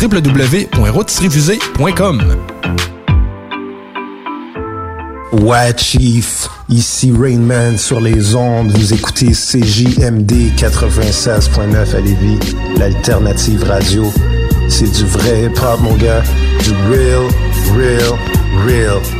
www.rotisseriefusée.com. 0.00 2.22
Ouais, 5.32 5.72
Chief. 5.76 6.48
Ici 6.68 7.12
Rainman 7.16 7.76
sur 7.76 8.00
les 8.00 8.34
ondes. 8.34 8.72
Vous 8.72 8.92
écoutez 8.94 9.32
CJMD 9.32 10.52
96.9 10.56 11.96
à 11.96 12.00
Lévis, 12.00 12.38
l'alternative 12.78 13.62
radio. 13.64 14.10
C'est 14.68 14.90
du 14.90 15.04
vrai 15.04 15.44
hip-hop, 15.44 15.80
mon 15.80 15.94
gars. 15.96 16.22
Du 16.64 16.72
real, 16.88 17.28
real, 17.74 18.18
real. 18.66 19.19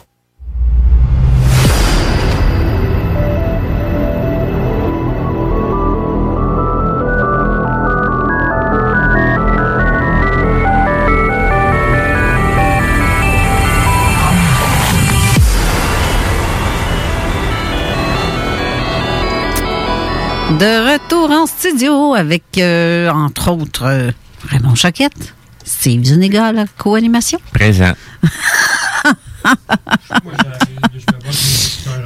De 20.61 20.93
retour 20.93 21.31
en 21.31 21.47
studio 21.47 22.13
avec, 22.13 22.43
euh, 22.59 23.09
entre 23.09 23.49
autres, 23.49 23.81
euh, 23.83 24.11
Raymond 24.47 24.75
Choquette, 24.75 25.33
Steve 25.63 26.03
Zuniga 26.03 26.51
la 26.51 26.65
co-animation. 26.77 27.39
Présent. 27.51 27.93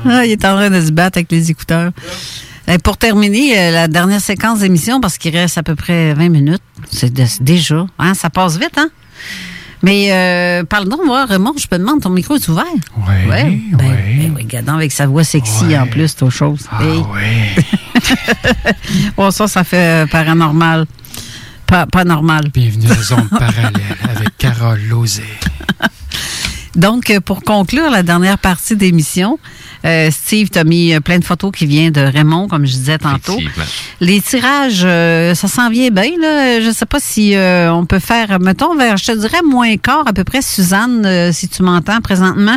Ah, 0.07 0.25
il 0.25 0.31
est 0.31 0.45
en 0.45 0.55
train 0.55 0.69
de 0.69 0.79
se 0.79 0.91
battre 0.91 1.17
avec 1.17 1.29
les 1.31 1.51
écouteurs. 1.51 1.91
Euh, 2.69 2.77
pour 2.77 2.95
terminer, 2.95 3.59
euh, 3.59 3.71
la 3.71 3.87
dernière 3.89 4.21
séquence 4.21 4.59
d'émission, 4.59 5.01
parce 5.01 5.17
qu'il 5.17 5.35
reste 5.35 5.57
à 5.57 5.63
peu 5.63 5.75
près 5.75 6.13
20 6.13 6.29
minutes, 6.29 6.61
c'est 6.91 7.11
déjà, 7.43 7.85
hein, 7.99 8.13
ça 8.13 8.29
passe 8.29 8.57
vite, 8.57 8.77
hein? 8.77 8.89
Mais 9.83 10.13
euh, 10.13 10.63
parle 10.63 10.87
donc, 10.87 11.01
moi, 11.05 11.25
Raymond, 11.25 11.55
je 11.57 11.67
me 11.69 11.77
demande, 11.77 12.01
ton 12.01 12.09
micro 12.09 12.35
est 12.35 12.47
ouvert? 12.47 12.63
Oui, 12.95 13.29
Ouais. 13.29 13.59
Ben, 13.73 13.77
ben 13.77 14.35
regardons 14.37 14.75
avec 14.75 14.93
sa 14.93 15.07
voix 15.07 15.25
sexy 15.25 15.77
en 15.77 15.87
plus, 15.87 16.15
autre 16.21 16.29
chose. 16.29 16.69
Hey. 16.79 17.03
bon, 19.17 19.31
ça, 19.31 19.47
ça 19.47 19.63
fait 19.63 20.03
euh, 20.03 20.07
paranormal. 20.07 20.85
Pas, 21.67 21.85
pas 21.85 22.03
normal. 22.03 22.49
Bienvenue 22.53 22.91
à 22.91 23.01
Zone 23.01 23.27
Parallèle 23.39 23.73
avec 24.03 24.37
Carole 24.37 24.81
Lozé. 24.87 25.23
Donc, 26.75 27.09
euh, 27.09 27.19
pour 27.21 27.41
conclure 27.41 27.89
la 27.89 28.03
dernière 28.03 28.37
partie 28.37 28.75
d'émission, 28.75 29.39
euh, 29.85 30.09
Steve, 30.11 30.49
tu 30.49 30.59
as 30.59 30.63
mis 30.63 30.99
plein 30.99 31.19
de 31.19 31.23
photos 31.23 31.51
qui 31.51 31.65
viennent 31.65 31.93
de 31.93 32.01
Raymond, 32.01 32.47
comme 32.47 32.65
je 32.65 32.73
disais 32.73 32.97
tantôt. 32.97 33.39
Les 34.01 34.19
tirages, 34.19 34.81
euh, 34.83 35.35
ça 35.35 35.47
s'en 35.47 35.69
vient 35.69 35.89
bien. 35.89 36.11
Là. 36.19 36.59
Je 36.59 36.67
ne 36.67 36.73
sais 36.73 36.85
pas 36.85 36.99
si 36.99 37.35
euh, 37.35 37.71
on 37.71 37.85
peut 37.85 37.99
faire, 37.99 38.39
mettons, 38.39 38.75
vers, 38.75 38.97
je 38.97 39.05
te 39.05 39.17
dirais, 39.17 39.41
moins 39.47 39.77
quart 39.77 40.07
à 40.07 40.13
peu 40.13 40.23
près, 40.23 40.41
Suzanne, 40.41 41.05
euh, 41.05 41.31
si 41.31 41.47
tu 41.47 41.61
m'entends 41.61 42.01
présentement. 42.01 42.55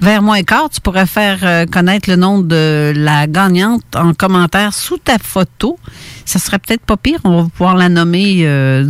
Vers 0.00 0.20
moins 0.20 0.42
quart, 0.42 0.68
tu 0.68 0.80
pourrais 0.82 1.06
faire 1.06 1.38
euh, 1.42 1.64
connaître 1.64 2.10
le 2.10 2.16
nom 2.16 2.40
de 2.40 2.92
la 2.94 3.26
gagnante 3.26 3.82
en 3.94 4.12
commentaire 4.12 4.74
sous 4.74 4.98
ta 4.98 5.16
photo. 5.18 5.78
Ça 6.26 6.38
serait 6.38 6.58
peut-être 6.58 6.82
pas 6.82 6.98
pire. 6.98 7.18
On 7.24 7.42
va 7.42 7.48
pouvoir 7.48 7.76
la 7.76 7.88
nommer 7.88 8.40
euh, 8.42 8.86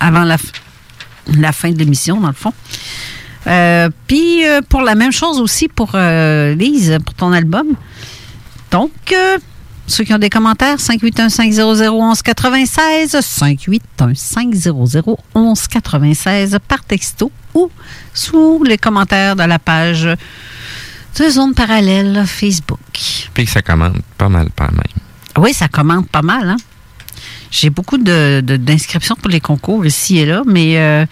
avant 0.00 0.24
la, 0.24 0.38
fin 1.52 1.70
de 1.70 1.78
l'émission, 1.78 2.18
dans 2.20 2.28
le 2.28 2.32
fond. 2.32 2.54
Euh, 3.46 3.90
Puis 4.06 4.42
pour 4.70 4.80
la 4.80 4.94
même 4.94 5.12
chose 5.12 5.38
aussi 5.38 5.68
pour 5.68 5.94
Lise, 5.94 6.96
pour 7.04 7.12
ton 7.14 7.32
album. 7.32 7.66
Donc, 8.70 8.92
ceux 9.86 10.04
qui 10.04 10.14
ont 10.14 10.18
des 10.18 10.30
commentaires, 10.30 10.76
581-500-1196, 10.76 13.20
581-500-1196 15.34 16.58
par 16.66 16.84
texto 16.84 17.30
ou 17.58 17.70
sous 18.14 18.62
les 18.64 18.78
commentaires 18.78 19.36
de 19.36 19.42
la 19.42 19.58
page 19.58 20.08
de 21.18 21.28
Zone 21.30 21.54
Parallèle 21.54 22.24
Facebook. 22.26 22.78
Puis 23.34 23.44
que 23.44 23.50
ça 23.50 23.62
commande 23.62 24.00
pas 24.16 24.28
mal, 24.28 24.50
pas 24.50 24.68
même. 24.70 24.82
Oui, 25.38 25.52
ça 25.52 25.68
commente 25.68 26.08
pas 26.08 26.22
mal, 26.22 26.48
hein? 26.48 26.56
J'ai 27.50 27.70
beaucoup 27.70 27.98
de- 27.98 28.40
de- 28.40 28.56
d'inscriptions 28.56 29.16
pour 29.16 29.30
les 29.30 29.40
concours 29.40 29.84
ici 29.86 30.18
et 30.18 30.26
là, 30.26 30.42
mais 30.46 30.78
euh, 30.78 31.06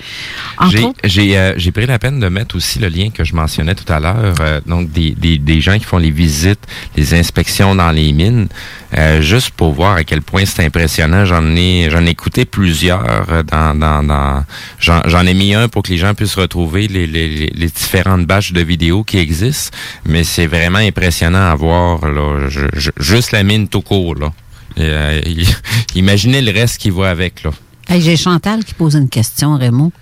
entre 0.59 0.73
J'ai- 1.05 1.39
euh, 1.39 1.55
j'ai 1.57 1.73
pris 1.73 1.87
la 1.87 1.99
peine 1.99 2.21
de 2.21 2.29
mettre 2.29 2.57
aussi 2.57 2.79
le 2.79 2.89
lien 2.89 3.11
que 3.11 3.25
je 3.25 3.35
mentionnais 3.35 3.75
tout 3.75 3.91
à 3.93 4.01
l'heure, 4.01 4.35
euh, 4.41 4.61
donc 4.67 4.91
des, 4.93 5.13
des, 5.13 5.39
des 5.39 5.61
gens 5.61 5.79
qui 5.79 5.85
font 5.85 5.99
les 5.99 6.11
visites, 6.11 6.61
les 6.97 7.15
inspections 7.15 7.75
dans 7.75 7.91
les 7.91 8.13
mines, 8.13 8.49
euh, 8.97 9.21
juste 9.23 9.51
pour 9.51 9.73
voir 9.73 9.97
à 9.97 10.05
quel 10.05 10.23
point 10.23 10.45
c'est 10.45 10.65
impressionnant. 10.65 11.25
J'en 11.25 11.45
ai 11.57 11.89
j'en 11.91 12.05
ai 12.05 12.11
écouté 12.11 12.45
plusieurs 12.45 13.05
euh, 13.31 13.43
dans 13.43 13.75
dans, 13.79 14.03
dans 14.03 14.45
j'en 14.79 15.01
j'en 15.07 15.27
ai 15.27 15.35
mis 15.35 15.55
un 15.55 15.69
pour 15.69 15.83
que 15.83 15.91
les 15.91 15.99
gens 15.99 16.15
puissent 16.15 16.35
retrouver 16.37 16.87
les, 16.89 17.07
les, 17.07 17.51
les- 17.55 17.67
différentes 17.77 18.27
batches 18.27 18.53
de 18.53 18.61
vidéos 18.61 19.03
qui 19.05 19.19
existent, 19.19 19.77
mais 20.07 20.23
c'est 20.25 20.47
vraiment 20.47 20.79
impressionnant 20.79 21.51
à 21.51 21.55
voir 21.55 22.07
là, 22.09 22.49
je- 22.49 22.61
je- 22.75 22.91
juste 22.99 23.33
la 23.33 23.43
mine 23.43 23.69
tout 23.69 23.81
court 23.83 24.15
là. 24.15 24.33
Et, 24.77 24.83
euh, 24.83 25.21
imaginez 25.95 26.43
le 26.43 26.53
reste 26.53 26.79
qui 26.79 26.91
va 26.91 27.11
avec 27.11 27.43
là. 27.43 27.51
Hey, 27.89 28.01
j'ai 28.01 28.17
Chantal 28.17 28.65
qui 28.65 28.75
pose 28.75 28.95
une 28.95 29.09
question, 29.09 29.57
Raymond. 29.57 29.93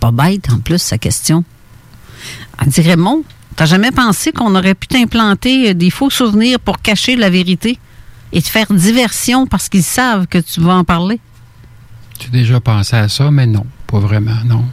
Pas 0.00 0.10
bête, 0.10 0.50
en 0.50 0.58
plus, 0.58 0.80
sa 0.80 0.96
question. 0.96 1.44
Elle 2.60 2.68
dit 2.68 2.80
Raymond, 2.80 3.22
t'as 3.56 3.66
jamais 3.66 3.90
pensé 3.90 4.32
qu'on 4.32 4.54
aurait 4.54 4.74
pu 4.74 4.86
t'implanter 4.86 5.70
euh, 5.70 5.74
des 5.74 5.90
faux 5.90 6.10
souvenirs 6.10 6.58
pour 6.60 6.80
cacher 6.80 7.16
la 7.16 7.30
vérité 7.30 7.78
et 8.32 8.40
te 8.40 8.48
faire 8.48 8.72
diversion 8.72 9.46
parce 9.46 9.68
qu'ils 9.68 9.82
savent 9.82 10.26
que 10.26 10.38
tu 10.38 10.60
vas 10.60 10.74
en 10.74 10.84
parler? 10.84 11.20
J'ai 12.20 12.30
déjà 12.30 12.60
pensé 12.60 12.96
à 12.96 13.08
ça, 13.08 13.30
mais 13.30 13.46
non, 13.46 13.66
pas 13.86 13.98
vraiment, 13.98 14.36
non. 14.46 14.64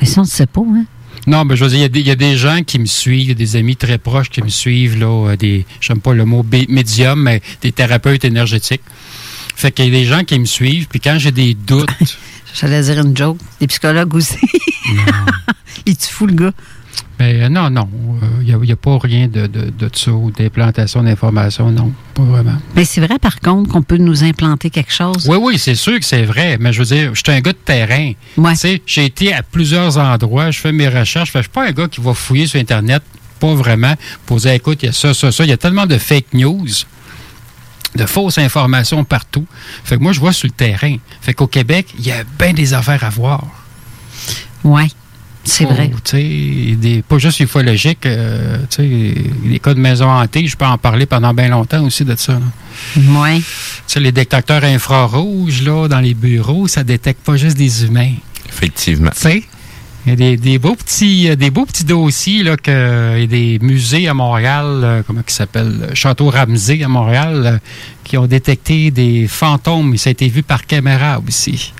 Mais 0.00 0.06
ça, 0.06 0.20
on 0.20 0.24
ne 0.24 0.28
sait 0.28 0.46
pas, 0.46 0.60
hein? 0.60 0.84
Non, 1.26 1.44
ben, 1.44 1.54
je 1.54 1.64
veux 1.64 1.70
dire, 1.70 1.78
il 1.78 1.82
y 1.82 1.84
a 1.84 1.88
des- 1.88 2.00
il 2.00 2.06
y, 2.06 2.10
a 2.10 2.16
des 2.16 2.36
gens 2.36 2.62
qui 2.62 2.78
me 2.78 2.86
suivent, 2.86 3.20
il 3.22 3.28
y 3.28 3.32
a 3.32 3.34
des 3.34 3.56
amis 3.56 3.76
très 3.76 3.98
proches 3.98 4.28
qui 4.30 4.42
me 4.42 4.48
suivent, 4.48 4.98
là, 4.98 5.30
euh, 5.30 5.36
des, 5.36 5.64
j'aime 5.80 6.00
pas 6.00 6.12
le 6.12 6.24
mot 6.24 6.44
médium, 6.68 7.22
mais 7.22 7.40
des 7.62 7.72
thérapeutes 7.72 8.24
énergétiques. 8.24 8.82
Fait 9.56 9.70
qu'il 9.72 9.86
y 9.86 9.88
a 9.88 9.90
des 9.92 10.04
gens 10.04 10.24
qui 10.24 10.38
me 10.38 10.44
suivent, 10.44 10.86
puis 10.88 11.00
quand 11.00 11.16
j'ai 11.18 11.32
des 11.32 11.54
doutes, 11.54 11.88
J'allais 12.60 12.82
dire 12.82 13.00
une 13.04 13.16
joke. 13.16 13.38
Des 13.58 13.66
psychologues 13.66 14.14
aussi. 14.14 14.36
Il 15.86 15.92
est 15.92 16.06
fou, 16.06 16.26
le 16.26 16.34
gars? 16.34 16.52
Ben 17.18 17.42
euh, 17.42 17.48
non, 17.48 17.70
non, 17.70 17.88
euh, 18.22 18.26
il 18.42 18.56
n'y 18.56 18.72
a, 18.72 18.76
pas 18.76 18.98
rien 18.98 19.28
de, 19.28 19.46
de, 19.46 19.70
de 19.70 19.90
ça, 19.92 20.10
ou 20.10 20.30
d'implantation 20.32 21.02
d'informations, 21.02 21.70
non, 21.70 21.92
pas 22.12 22.22
vraiment. 22.22 22.56
Mais 22.74 22.84
c'est 22.84 23.00
vrai, 23.00 23.18
par 23.20 23.38
contre, 23.40 23.70
qu'on 23.70 23.82
peut 23.82 23.98
nous 23.98 24.24
implanter 24.24 24.70
quelque 24.70 24.92
chose. 24.92 25.28
Oui, 25.28 25.38
oui, 25.40 25.58
c'est 25.58 25.76
sûr 25.76 25.98
que 25.98 26.04
c'est 26.04 26.24
vrai, 26.24 26.56
mais 26.58 26.72
je 26.72 26.80
veux 26.80 26.84
dire, 26.86 27.14
je 27.14 27.22
suis 27.24 27.36
un 27.36 27.40
gars 27.40 27.52
de 27.52 27.58
terrain. 27.58 28.12
Tu 28.36 28.56
sais, 28.56 28.82
j'ai 28.86 29.04
été 29.04 29.32
à 29.32 29.42
plusieurs 29.42 29.96
endroits, 29.96 30.50
je 30.50 30.58
fais 30.58 30.72
mes 30.72 30.88
recherches, 30.88 31.30
je 31.32 31.40
suis 31.40 31.48
pas 31.48 31.68
un 31.68 31.72
gars 31.72 31.86
qui 31.86 32.00
va 32.00 32.14
fouiller 32.14 32.46
sur 32.46 32.58
Internet, 32.60 33.02
pas 33.38 33.54
vraiment, 33.54 33.94
pour 34.26 34.38
dire, 34.38 34.52
écoute, 34.52 34.82
il 34.82 34.86
y 34.86 34.88
a 34.88 34.92
ça, 34.92 35.14
ça, 35.14 35.30
ça. 35.30 35.44
Il 35.44 35.50
y 35.50 35.52
a 35.52 35.56
tellement 35.56 35.86
de 35.86 35.98
fake 35.98 36.34
news, 36.34 36.66
de 37.94 38.06
fausses 38.06 38.38
informations 38.38 39.04
partout. 39.04 39.46
Fait 39.84 39.96
que 39.96 40.02
moi, 40.02 40.12
je 40.12 40.18
vois 40.18 40.32
sur 40.32 40.48
le 40.48 40.52
terrain. 40.52 40.96
Fait 41.20 41.32
qu'au 41.34 41.46
Québec, 41.46 41.94
il 41.98 42.06
y 42.06 42.10
a 42.10 42.24
bien 42.38 42.52
des 42.52 42.74
affaires 42.74 43.04
à 43.04 43.10
voir. 43.10 43.44
Oui, 44.64 44.92
c'est 45.44 45.64
vrai. 45.64 45.90
Tu 46.04 46.10
sais, 46.16 46.76
des- 46.76 47.02
pas 47.02 47.18
juste 47.18 47.40
ufologique, 47.40 48.06
euh, 48.06 48.58
tu 48.70 48.76
sais, 48.76 49.14
les 49.44 49.58
cas 49.58 49.74
de 49.74 49.80
maison 49.80 50.08
hantée, 50.10 50.46
je 50.46 50.56
peux 50.56 50.64
en 50.64 50.78
parler 50.78 51.06
pendant 51.06 51.32
bien 51.34 51.48
longtemps 51.48 51.84
aussi 51.84 52.04
de 52.04 52.16
ça. 52.16 52.40
Oui. 52.96 53.42
Les 53.96 54.12
détecteurs 54.12 54.64
infrarouges, 54.64 55.62
là, 55.62 55.86
dans 55.88 56.00
les 56.00 56.14
bureaux, 56.14 56.66
ça 56.68 56.82
détecte 56.82 57.24
pas 57.24 57.36
juste 57.36 57.56
des 57.56 57.84
humains. 57.84 58.12
Effectivement. 58.48 59.10
Tu 59.14 59.20
sais, 59.20 59.44
il 60.06 60.10
y 60.10 60.12
a 60.12 60.16
des, 60.16 60.36
des 60.36 60.58
beaux 60.58 60.74
petits, 60.74 61.28
euh, 61.30 61.36
des 61.36 61.50
beaux 61.50 61.64
petits 61.64 61.84
dossiers, 61.84 62.42
là, 62.42 62.56
que, 62.56 63.14
il 63.16 63.20
y 63.20 63.24
a 63.24 63.26
des 63.26 63.58
musées 63.62 64.06
à 64.08 64.14
Montréal, 64.14 64.66
euh, 64.66 65.02
comment 65.06 65.22
il 65.26 65.32
s'appelle, 65.32 65.90
Château 65.94 66.28
Ramsey 66.30 66.82
à 66.82 66.88
Montréal, 66.88 67.42
euh, 67.46 67.58
qui 68.02 68.18
ont 68.18 68.26
détecté 68.26 68.90
des 68.90 69.26
fantômes, 69.28 69.94
et 69.94 69.96
ça 69.96 70.10
a 70.10 70.12
été 70.12 70.28
vu 70.28 70.42
par 70.42 70.66
caméra 70.66 71.20
aussi. 71.26 71.72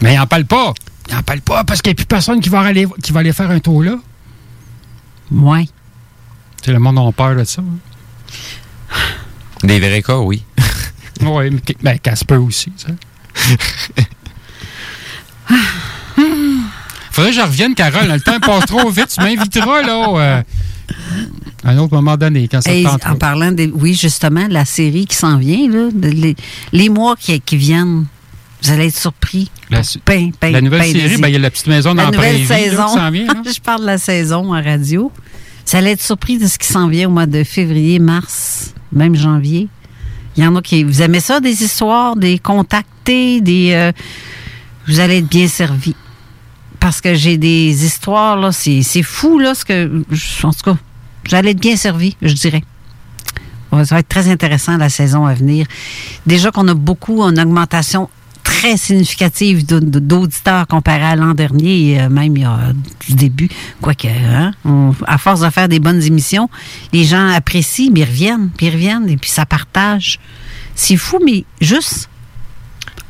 Mais 0.00 0.14
ils 0.14 0.16
n'en 0.18 0.26
parlent 0.26 0.44
pas. 0.44 0.72
N'en 1.12 1.22
parlent 1.22 1.40
pas 1.40 1.64
parce 1.64 1.80
qu'il 1.82 1.90
n'y 1.90 1.94
a 1.94 1.96
plus 1.96 2.06
personne 2.06 2.40
qui 2.40 2.48
va 2.48 2.60
aller, 2.60 2.86
qui 3.02 3.12
va 3.12 3.20
aller 3.20 3.32
faire 3.32 3.50
un 3.50 3.60
tour 3.60 3.82
là. 3.82 3.96
Oui. 5.30 5.66
Tu 6.62 6.66
sais, 6.66 6.72
le 6.72 6.78
monde 6.78 6.98
a 6.98 7.12
peur 7.12 7.34
de 7.36 7.44
ça. 7.44 7.62
hein. 7.62 8.94
Des 9.62 9.78
vrais 9.80 10.02
cas, 10.02 10.18
oui. 10.18 10.42
oui, 11.22 11.50
mais 11.50 11.60
ben, 11.82 11.98
Casper 11.98 12.36
aussi, 12.36 12.72
ça. 12.76 12.88
Faudrait 17.10 17.30
que 17.32 17.36
je 17.36 17.42
revienne, 17.42 17.74
Carole. 17.74 18.06
Le 18.08 18.20
temps 18.20 18.38
passe 18.40 18.66
trop 18.66 18.88
vite. 18.90 19.08
Tu 19.08 19.20
m'inviteras, 19.20 19.82
là, 19.82 20.06
euh, 20.16 20.42
à 21.64 21.70
un 21.70 21.78
autre 21.78 21.94
moment 21.94 22.16
donné, 22.16 22.46
quand 22.48 22.60
ça 22.60 22.70
Hey, 22.72 22.86
en 22.86 23.16
parlant 23.16 23.50
des. 23.50 23.66
Oui, 23.74 23.94
justement, 23.94 24.46
la 24.48 24.64
série 24.64 25.06
qui 25.06 25.16
s'en 25.16 25.36
vient, 25.38 25.68
là, 25.68 25.88
de- 25.92 26.08
les, 26.08 26.36
les 26.72 26.88
mois 26.88 27.16
qui, 27.16 27.40
qui 27.40 27.56
viennent, 27.56 28.06
vous 28.62 28.70
allez 28.70 28.86
être 28.88 28.96
surpris. 28.98 29.50
La, 29.70 29.82
la 30.50 30.60
nouvelle 30.60 30.80
ben 30.80 30.92
série, 30.92 31.20
ben, 31.20 31.28
il 31.28 31.32
y 31.32 31.36
a 31.36 31.38
la 31.38 31.50
petite 31.50 31.66
maison 31.68 31.94
dans 31.94 32.04
La 32.04 32.10
nouvelle 32.10 32.40
là, 32.48 32.56
saison. 32.56 32.88
s'en 32.88 33.10
vient. 33.10 33.26
là. 33.26 33.42
Je 33.54 33.60
parle 33.60 33.82
de 33.82 33.86
la 33.86 33.98
saison 33.98 34.54
en 34.54 34.62
radio. 34.62 35.12
Vous 35.66 35.76
allez 35.76 35.90
être 35.92 36.02
surpris 36.02 36.38
de 36.38 36.46
ce 36.46 36.58
qui 36.58 36.66
s'en 36.66 36.88
vient 36.88 37.08
au 37.08 37.12
mois 37.12 37.26
de 37.26 37.44
février, 37.44 37.98
mars, 37.98 38.74
même 38.92 39.14
janvier. 39.14 39.68
Il 40.36 40.44
y 40.44 40.46
en 40.46 40.56
a 40.56 40.62
qui. 40.62 40.82
Vous 40.84 41.02
aimez 41.02 41.20
ça, 41.20 41.40
des 41.40 41.62
histoires, 41.62 42.16
des 42.16 42.38
contactés, 42.38 43.40
des. 43.40 43.72
euh, 43.74 43.92
vous 44.86 45.00
allez 45.00 45.18
être 45.18 45.28
bien 45.28 45.46
servi. 45.48 45.94
Parce 46.80 47.00
que 47.00 47.14
j'ai 47.14 47.38
des 47.38 47.84
histoires, 47.84 48.36
là, 48.36 48.50
c'est 48.52 49.02
fou, 49.02 49.38
là, 49.38 49.54
ce 49.54 49.64
que. 49.64 50.02
En 50.44 50.52
tout 50.52 50.62
cas, 50.64 50.76
vous 51.28 51.34
allez 51.34 51.50
être 51.50 51.60
bien 51.60 51.76
servi, 51.76 52.16
je 52.22 52.32
dirais. 52.34 52.62
Ça 53.70 53.94
va 53.96 53.98
être 54.00 54.08
très 54.08 54.28
intéressant 54.30 54.78
la 54.78 54.88
saison 54.88 55.26
à 55.26 55.34
venir. 55.34 55.66
Déjà 56.26 56.50
qu'on 56.50 56.66
a 56.68 56.74
beaucoup 56.74 57.20
en 57.20 57.36
augmentation 57.36 58.08
très 58.58 58.76
significative 58.76 59.64
d'au- 59.64 59.78
d'auditeurs 59.80 60.66
comparé 60.66 61.02
à 61.04 61.14
l'an 61.16 61.32
dernier, 61.32 62.00
euh, 62.00 62.08
même 62.08 62.36
il 62.36 62.48
du 63.06 63.14
début. 63.14 63.48
Quoique, 63.80 64.08
hein, 64.08 64.52
à 65.06 65.16
force 65.18 65.40
de 65.40 65.50
faire 65.50 65.68
des 65.68 65.78
bonnes 65.78 66.02
émissions, 66.02 66.50
les 66.92 67.04
gens 67.04 67.28
apprécient, 67.28 67.90
mais 67.92 68.00
ils 68.00 68.04
reviennent, 68.04 68.50
puis 68.56 68.66
ils 68.66 68.72
reviennent, 68.72 69.08
et 69.08 69.16
puis 69.16 69.30
ça 69.30 69.46
partage. 69.46 70.18
C'est 70.74 70.96
fou, 70.96 71.18
mais 71.24 71.44
juste 71.60 72.08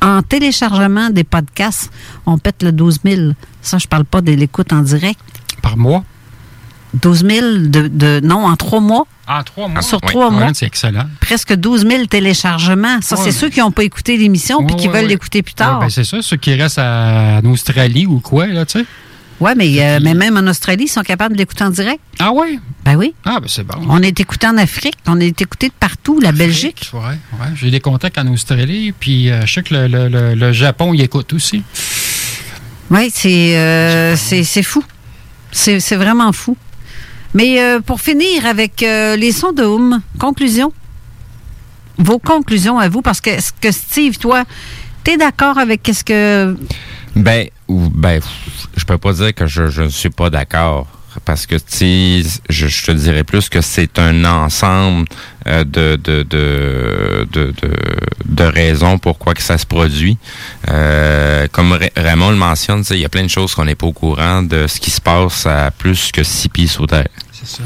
en 0.03 0.23
téléchargement 0.23 1.09
des 1.11 1.25
podcasts, 1.25 1.91
on 2.27 2.39
pète 2.39 2.63
le 2.63 2.71
12 2.73 2.99
000. 3.05 3.33
Ça, 3.63 3.79
je 3.79 3.87
parle 3.87 4.05
pas 4.05 4.21
de 4.21 4.33
l'écoute 4.33 4.73
en 4.73 4.83
direct. 4.83 5.19
Par 5.63 5.77
mois? 5.77 6.05
12 7.03 7.25
000 7.27 7.47
de, 7.67 7.89
de- 7.89 8.21
non, 8.25 8.47
en 8.47 8.57
trois 8.57 8.81
mois. 8.81 9.07
En 9.27 9.43
trois 9.43 9.69
mois? 9.69 9.83
Sur 9.83 9.99
Oui. 10.03 10.09
trois 10.11 10.31
Ouais, 10.31 10.37
mois. 10.39 10.51
C'est 10.55 10.67
excellent. 10.67 11.05
Presque 11.21 11.55
12 11.55 11.87
000 11.87 12.07
téléchargements. 12.07 13.01
Ça, 13.03 13.17
c'est 13.17 13.33
ceux 13.33 13.49
qui 13.51 13.61
n'ont 13.61 13.71
pas 13.73 13.85
écouté 13.85 14.17
l'émission 14.17 14.65
puis 14.65 14.77
qui 14.77 14.89
veulent 14.89 15.07
l'écouter 15.07 15.43
plus 15.43 15.55
tard. 15.55 15.79
Ouais, 15.81 15.87
ben, 15.87 15.91
c'est 15.91 16.05
ça, 16.05 16.23
ceux 16.23 16.37
qui 16.37 16.55
restent 16.55 16.79
à- 16.79 17.41
en 17.45 17.51
Australie 17.51 18.07
ou 18.07 18.21
quoi, 18.21 18.47
là, 18.47 18.65
tu 18.65 18.79
sais. 18.81 18.87
Oui, 19.41 19.53
mais, 19.57 19.73
euh, 19.81 20.01
mais 20.03 20.15
même 20.15 20.37
en 20.37 20.51
Australie, 20.51 20.85
ils 20.87 20.89
sont 20.89 21.03
capables 21.03 21.35
de 21.35 21.39
l'écouter 21.39 21.63
en 21.63 21.71
direct. 21.71 22.01
Ah 22.19 22.33
oui? 22.33 22.59
Ben 22.85 22.97
oui. 22.97 23.15
Ah, 23.25 23.39
ben 23.41 23.47
c'est 23.49 23.63
bon. 23.63 23.75
On 23.89 24.03
est 24.03 24.19
écouté 24.19 24.49
en 24.49 24.57
Afrique, 24.57 24.97
on 25.07 25.21
est 25.21 25.41
écouté 25.41 25.69
de 25.69 25.75
partout, 25.79 26.19
la 26.19 26.33
Belgique. 26.33 26.91
Ouais, 26.93 27.01
ouais. 27.01 27.47
J'ai 27.55 27.71
des 27.71 27.79
contacts 27.79 28.19
en 28.19 28.27
Australie, 28.33 28.93
puis 28.99 29.31
euh, 29.31 29.47
je 29.47 29.53
sais 29.53 29.63
que 29.63 29.75
le, 29.75 29.87
le- 29.87 30.09
le- 30.09 30.35
le 30.35 30.53
Japon 30.53 30.93
y 30.93 31.03
écoute 31.03 31.33
aussi. 31.35 31.63
Oui, 32.91 33.11
c'est 33.15 33.57
euh, 33.57 34.17
c'est 34.17 34.63
fou. 34.65 34.83
C'est 35.53 35.79
vraiment 35.97 36.33
fou. 36.33 36.57
Mais 37.35 37.61
euh, 37.63 37.81
pour 37.81 38.01
finir 38.01 38.47
avec 38.47 38.83
euh, 38.83 39.17
les 39.17 39.33
sons 39.33 39.53
de 39.53 39.63
Hum, 39.63 40.01
conclusion, 40.19 40.73
vos 41.99 42.19
conclusions 42.19 42.79
à 42.79 42.89
vous, 42.89 43.03
parce 43.03 43.21
que, 43.21 43.31
est-ce 43.31 43.53
que 43.53 43.71
Steve, 43.71 44.19
toi, 44.19 44.45
t'es 45.05 45.17
d'accord 45.17 45.59
avec 45.59 45.83
qu'est-ce 45.83 46.05
que... 46.05 46.57
Ben, 47.17 47.49
ben, 47.69 48.21
je 48.77 48.85
peux 48.85 48.99
pas 48.99 49.13
dire 49.13 49.35
que 49.35 49.47
je, 49.47 49.69
je 49.69 49.83
ne 49.83 49.89
suis 49.89 50.11
pas 50.11 50.31
d'accord. 50.31 50.87
Parce 51.25 51.47
que, 51.47 51.57
tu 51.57 51.63
sais, 52.23 52.23
je, 52.49 52.67
je 52.69 52.85
te 52.87 52.93
dirais 52.93 53.25
plus 53.25 53.49
que 53.49 53.61
c'est 53.61 53.99
un 53.99 54.25
ensemble 54.25 55.07
euh, 55.47 55.65
de, 55.65 55.97
de, 56.03 56.23
de, 56.25 57.27
de, 58.25 58.45
raisons 58.45 58.99
pourquoi 58.99 59.35
que 59.35 59.43
ça 59.43 59.59
se 59.59 59.67
produit. 59.67 60.17
Euh, 60.69 61.47
comme 61.53 61.73
Ra- 61.73 61.79
Raymond 61.97 62.31
le 62.31 62.37
mentionne, 62.37 62.83
il 62.91 62.99
y 62.99 63.05
a 63.05 63.09
plein 63.09 63.23
de 63.25 63.29
choses 63.31 63.55
qu'on 63.55 63.65
n'est 63.65 63.75
pas 63.75 63.87
au 63.87 63.93
courant 63.93 64.43
de 64.43 64.67
ce 64.67 64.81
qui 64.81 64.91
se 64.91 65.01
passe 65.01 65.47
à 65.47 65.71
plus 65.71 66.11
que 66.13 66.23
six 66.23 66.49
pieds 66.49 66.67
sous 66.67 66.87
terre. 66.87 67.09
C'est 67.33 67.47
ça. 67.49 67.63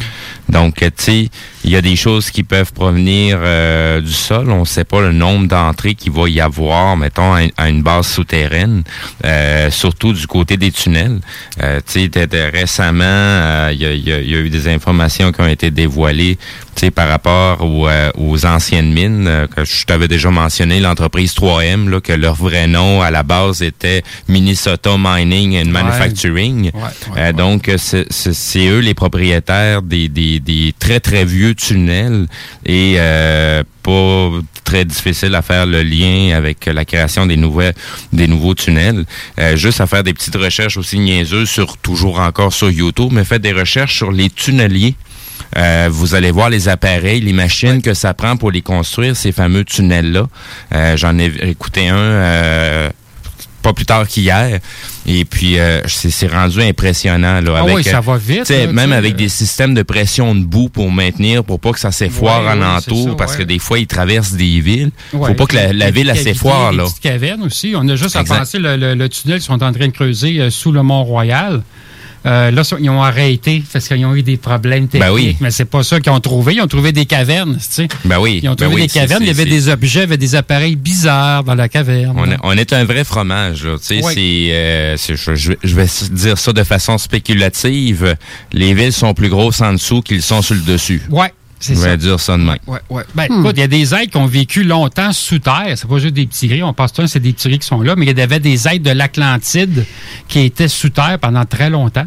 Donc, 0.48 0.82
euh, 0.82 0.90
tu 0.96 1.04
sais, 1.04 1.30
il 1.64 1.70
y 1.70 1.76
a 1.76 1.80
des 1.80 1.96
choses 1.96 2.30
qui 2.30 2.42
peuvent 2.42 2.72
provenir 2.72 3.38
euh, 3.40 4.00
du 4.00 4.12
sol. 4.12 4.50
On 4.50 4.60
ne 4.60 4.64
sait 4.64 4.84
pas 4.84 5.00
le 5.00 5.12
nombre 5.12 5.46
d'entrées 5.46 5.94
qu'il 5.94 6.12
va 6.12 6.28
y 6.28 6.40
avoir, 6.40 6.96
mettons, 6.96 7.32
à, 7.34 7.40
à 7.56 7.68
une 7.68 7.82
base 7.82 8.06
souterraine, 8.08 8.82
euh, 9.24 9.70
surtout 9.70 10.12
du 10.12 10.26
côté 10.26 10.56
des 10.56 10.70
tunnels. 10.72 11.20
Euh, 11.62 11.80
tu 11.86 12.08
sais, 12.12 12.50
récemment, 12.52 13.04
euh, 13.04 13.70
il 13.72 13.80
y, 13.80 13.86
a, 13.86 13.92
y 13.94 14.12
a- 14.12 14.20
y 14.20 14.34
a 14.34 14.38
eu 14.38 14.50
des 14.50 14.68
informations 14.68 15.30
qui 15.32 15.40
ont 15.40 15.46
été 15.48 15.70
dévoilées, 15.70 16.36
tu 16.74 16.80
sais, 16.86 16.90
par 16.90 17.08
rapport 17.08 17.60
aux, 17.60 17.86
euh, 17.88 18.10
aux 18.18 18.44
anciennes 18.46 18.92
mines, 18.92 19.26
euh, 19.28 19.46
que 19.46 19.64
je 19.64 19.84
t'avais 19.84 20.08
déjà 20.08 20.30
mentionné, 20.30 20.80
l'entreprise 20.80 21.34
3M, 21.34 21.88
là, 21.88 22.00
que 22.00 22.12
leur 22.12 22.34
vrai 22.34 22.66
nom 22.66 23.02
à 23.02 23.10
la 23.10 23.22
base 23.22 23.62
était 23.62 24.02
Minnesota 24.28 24.96
Mining 24.98 25.56
and 25.58 25.70
Manufacturing. 25.70 26.70
Euh, 27.16 27.32
donc, 27.32 27.68
euh, 27.68 27.76
c'est 27.78 28.66
eux 28.66 28.80
les 28.80 28.94
propriétaires 28.94 29.82
des, 29.82 30.08
des, 30.08 30.40
des 30.40 30.74
très, 30.78 30.98
très 31.00 31.24
vieux 31.24 31.51
tunnels 31.54 32.26
et 32.64 32.94
euh, 32.98 33.62
pas 33.82 34.30
très 34.64 34.84
difficile 34.84 35.34
à 35.34 35.42
faire 35.42 35.66
le 35.66 35.82
lien 35.82 36.36
avec 36.36 36.66
la 36.66 36.84
création 36.84 37.26
des 37.26 37.36
nouvelles 37.36 37.74
des 38.12 38.26
nouveaux 38.26 38.54
tunnels. 38.54 39.04
Euh, 39.38 39.56
juste 39.56 39.80
à 39.80 39.86
faire 39.86 40.02
des 40.02 40.14
petites 40.14 40.36
recherches 40.36 40.76
aussi 40.76 40.98
niaiseuses 40.98 41.48
sur 41.48 41.76
toujours 41.78 42.20
encore 42.20 42.52
sur 42.52 42.70
YouTube, 42.70 43.10
mais 43.12 43.24
faites 43.24 43.42
des 43.42 43.52
recherches 43.52 43.96
sur 43.96 44.12
les 44.12 44.30
tunneliers. 44.30 44.94
Euh, 45.58 45.88
vous 45.90 46.14
allez 46.14 46.30
voir 46.30 46.50
les 46.50 46.68
appareils, 46.68 47.20
les 47.20 47.32
machines 47.32 47.82
que 47.82 47.94
ça 47.94 48.14
prend 48.14 48.36
pour 48.36 48.50
les 48.50 48.62
construire, 48.62 49.16
ces 49.16 49.32
fameux 49.32 49.64
tunnels-là. 49.64 50.26
Euh, 50.74 50.96
J'en 50.96 51.18
ai 51.18 51.26
écouté 51.42 51.88
un 51.88 51.96
euh, 51.96 52.90
pas 53.62 53.72
plus 53.72 53.86
tard 53.86 54.06
qu'hier. 54.06 54.60
Et 55.06 55.24
puis, 55.24 55.58
euh, 55.58 55.80
c'est 55.86 56.26
rendu 56.26 56.60
impressionnant. 56.62 57.40
Là, 57.40 57.54
Ah 57.58 57.64
oui, 57.64 57.82
ça 57.82 57.98
euh, 57.98 58.00
va 58.00 58.16
vite, 58.16 58.40
tu 58.40 58.46
sais, 58.54 58.66
là, 58.66 58.72
Même 58.72 58.92
avec 58.92 59.14
euh. 59.14 59.16
des 59.16 59.28
systèmes 59.28 59.74
de 59.74 59.82
pression 59.82 60.34
de 60.34 60.44
boue 60.44 60.68
pour 60.68 60.90
maintenir, 60.92 61.44
pour 61.44 61.58
pas 61.60 61.72
que 61.72 61.80
ça 61.80 61.90
s'effoire 61.92 62.42
Ouais, 62.44 62.50
en 62.50 62.76
entour, 62.76 63.10
ça, 63.10 63.14
parce 63.16 63.32
ouais. 63.32 63.38
que 63.38 63.42
des 63.44 63.58
fois, 63.58 63.78
ils 63.78 63.86
traversent 63.86 64.32
des 64.34 64.60
villes. 64.60 64.90
Ouais, 65.12 65.28
Faut 65.28 65.34
pas 65.34 65.46
que 65.46 65.56
la, 65.56 65.90
ville, 65.90 66.12
s'effoire. 66.14 66.72
là. 66.72 66.84
cavernes 67.00 67.42
aussi. 67.42 67.74
On 67.76 67.88
a 67.88 67.96
juste 67.96 68.16
à 68.16 68.20
Exact. 68.20 68.38
penser 68.38 68.58
le, 68.58 68.76
le- 68.76 68.94
le 68.94 69.08
tunnel 69.08 69.38
qu'ils 69.38 69.46
sont 69.46 69.62
en 69.62 69.72
train 69.72 69.86
de 69.86 69.92
creuser 69.92 70.40
euh, 70.40 70.50
sous 70.50 70.72
le 70.72 70.82
Mont-Royal. 70.82 71.62
Euh, 72.24 72.50
là, 72.50 72.62
ils 72.78 72.90
ont 72.90 73.02
arrêté 73.02 73.62
parce 73.72 73.88
qu'ils 73.88 74.04
ont 74.06 74.14
eu 74.14 74.22
des 74.22 74.36
problèmes 74.36 74.86
techniques. 74.88 75.08
Ben 75.08 75.12
oui. 75.12 75.36
Mais 75.40 75.50
c'est 75.50 75.64
pas 75.64 75.82
ça 75.82 76.00
qu'ils 76.00 76.12
ont 76.12 76.20
trouvé. 76.20 76.54
Ils 76.54 76.60
ont 76.62 76.66
trouvé 76.66 76.92
des 76.92 77.06
cavernes, 77.06 77.56
tu 77.56 77.64
sais. 77.68 77.88
Ben 78.04 78.18
oui. 78.18 78.40
Ils 78.42 78.48
ont 78.48 78.52
ben 78.52 78.66
trouvé 78.66 78.76
oui, 78.76 78.82
des 78.82 78.88
cavernes. 78.88 79.22
Il 79.22 79.28
y 79.28 79.30
avait 79.30 79.44
des 79.44 79.68
objets, 79.68 80.00
il 80.00 80.02
y 80.02 80.04
avait 80.04 80.16
des 80.16 80.34
appareils 80.34 80.76
bizarres 80.76 81.44
dans 81.44 81.54
la 81.54 81.68
caverne. 81.68 82.14
On 82.16 82.30
est, 82.30 82.36
on 82.42 82.52
est 82.56 82.72
un 82.72 82.84
vrai 82.84 83.04
fromage, 83.04 83.64
là. 83.64 83.76
Tu 83.78 83.86
sais, 83.86 84.00
Oui. 84.04 84.12
c'est, 84.14 84.54
euh, 84.54 84.96
je 85.62 85.74
vais 85.74 85.86
dire 86.10 86.38
ça 86.38 86.52
de 86.52 86.62
façon 86.64 86.98
spéculative. 86.98 88.16
Les 88.52 88.74
villes 88.74 88.92
sont 88.92 89.14
plus 89.14 89.28
grosses 89.28 89.60
en 89.60 89.72
dessous 89.72 90.02
qu'ils 90.02 90.22
sont 90.22 90.42
sur 90.42 90.54
le 90.54 90.60
dessus. 90.62 91.02
Ouais, 91.10 91.32
c'est 91.62 91.76
ça. 91.76 91.96
dire 91.96 92.18
ça 92.18 92.36
de 92.36 92.42
même. 92.42 92.58
Ouais, 92.66 92.80
ouais. 92.90 93.04
Ben, 93.14 93.24
écoute, 93.24 93.52
il 93.56 93.60
y 93.60 93.62
a 93.62 93.68
des 93.68 93.94
êtres 93.94 94.10
qui 94.10 94.16
ont 94.16 94.26
vécu 94.26 94.64
longtemps 94.64 95.12
sous 95.12 95.38
terre. 95.38 95.72
C'est 95.76 95.88
pas 95.88 95.98
juste 95.98 96.14
des 96.14 96.26
petits 96.26 96.48
gris. 96.48 96.62
On 96.62 96.72
pense 96.72 96.90
que 96.92 97.06
c'est 97.06 97.20
des 97.20 97.32
petits 97.32 97.48
gris 97.48 97.60
qui 97.60 97.66
sont 97.68 97.82
là, 97.82 97.94
mais 97.96 98.06
il 98.06 98.18
y 98.18 98.20
avait 98.20 98.40
des 98.40 98.66
êtres 98.66 98.82
de 98.82 98.90
l'Atlantide 98.90 99.86
qui 100.26 100.40
étaient 100.40 100.68
sous 100.68 100.90
terre 100.90 101.18
pendant 101.20 101.44
très 101.44 101.70
longtemps. 101.70 102.06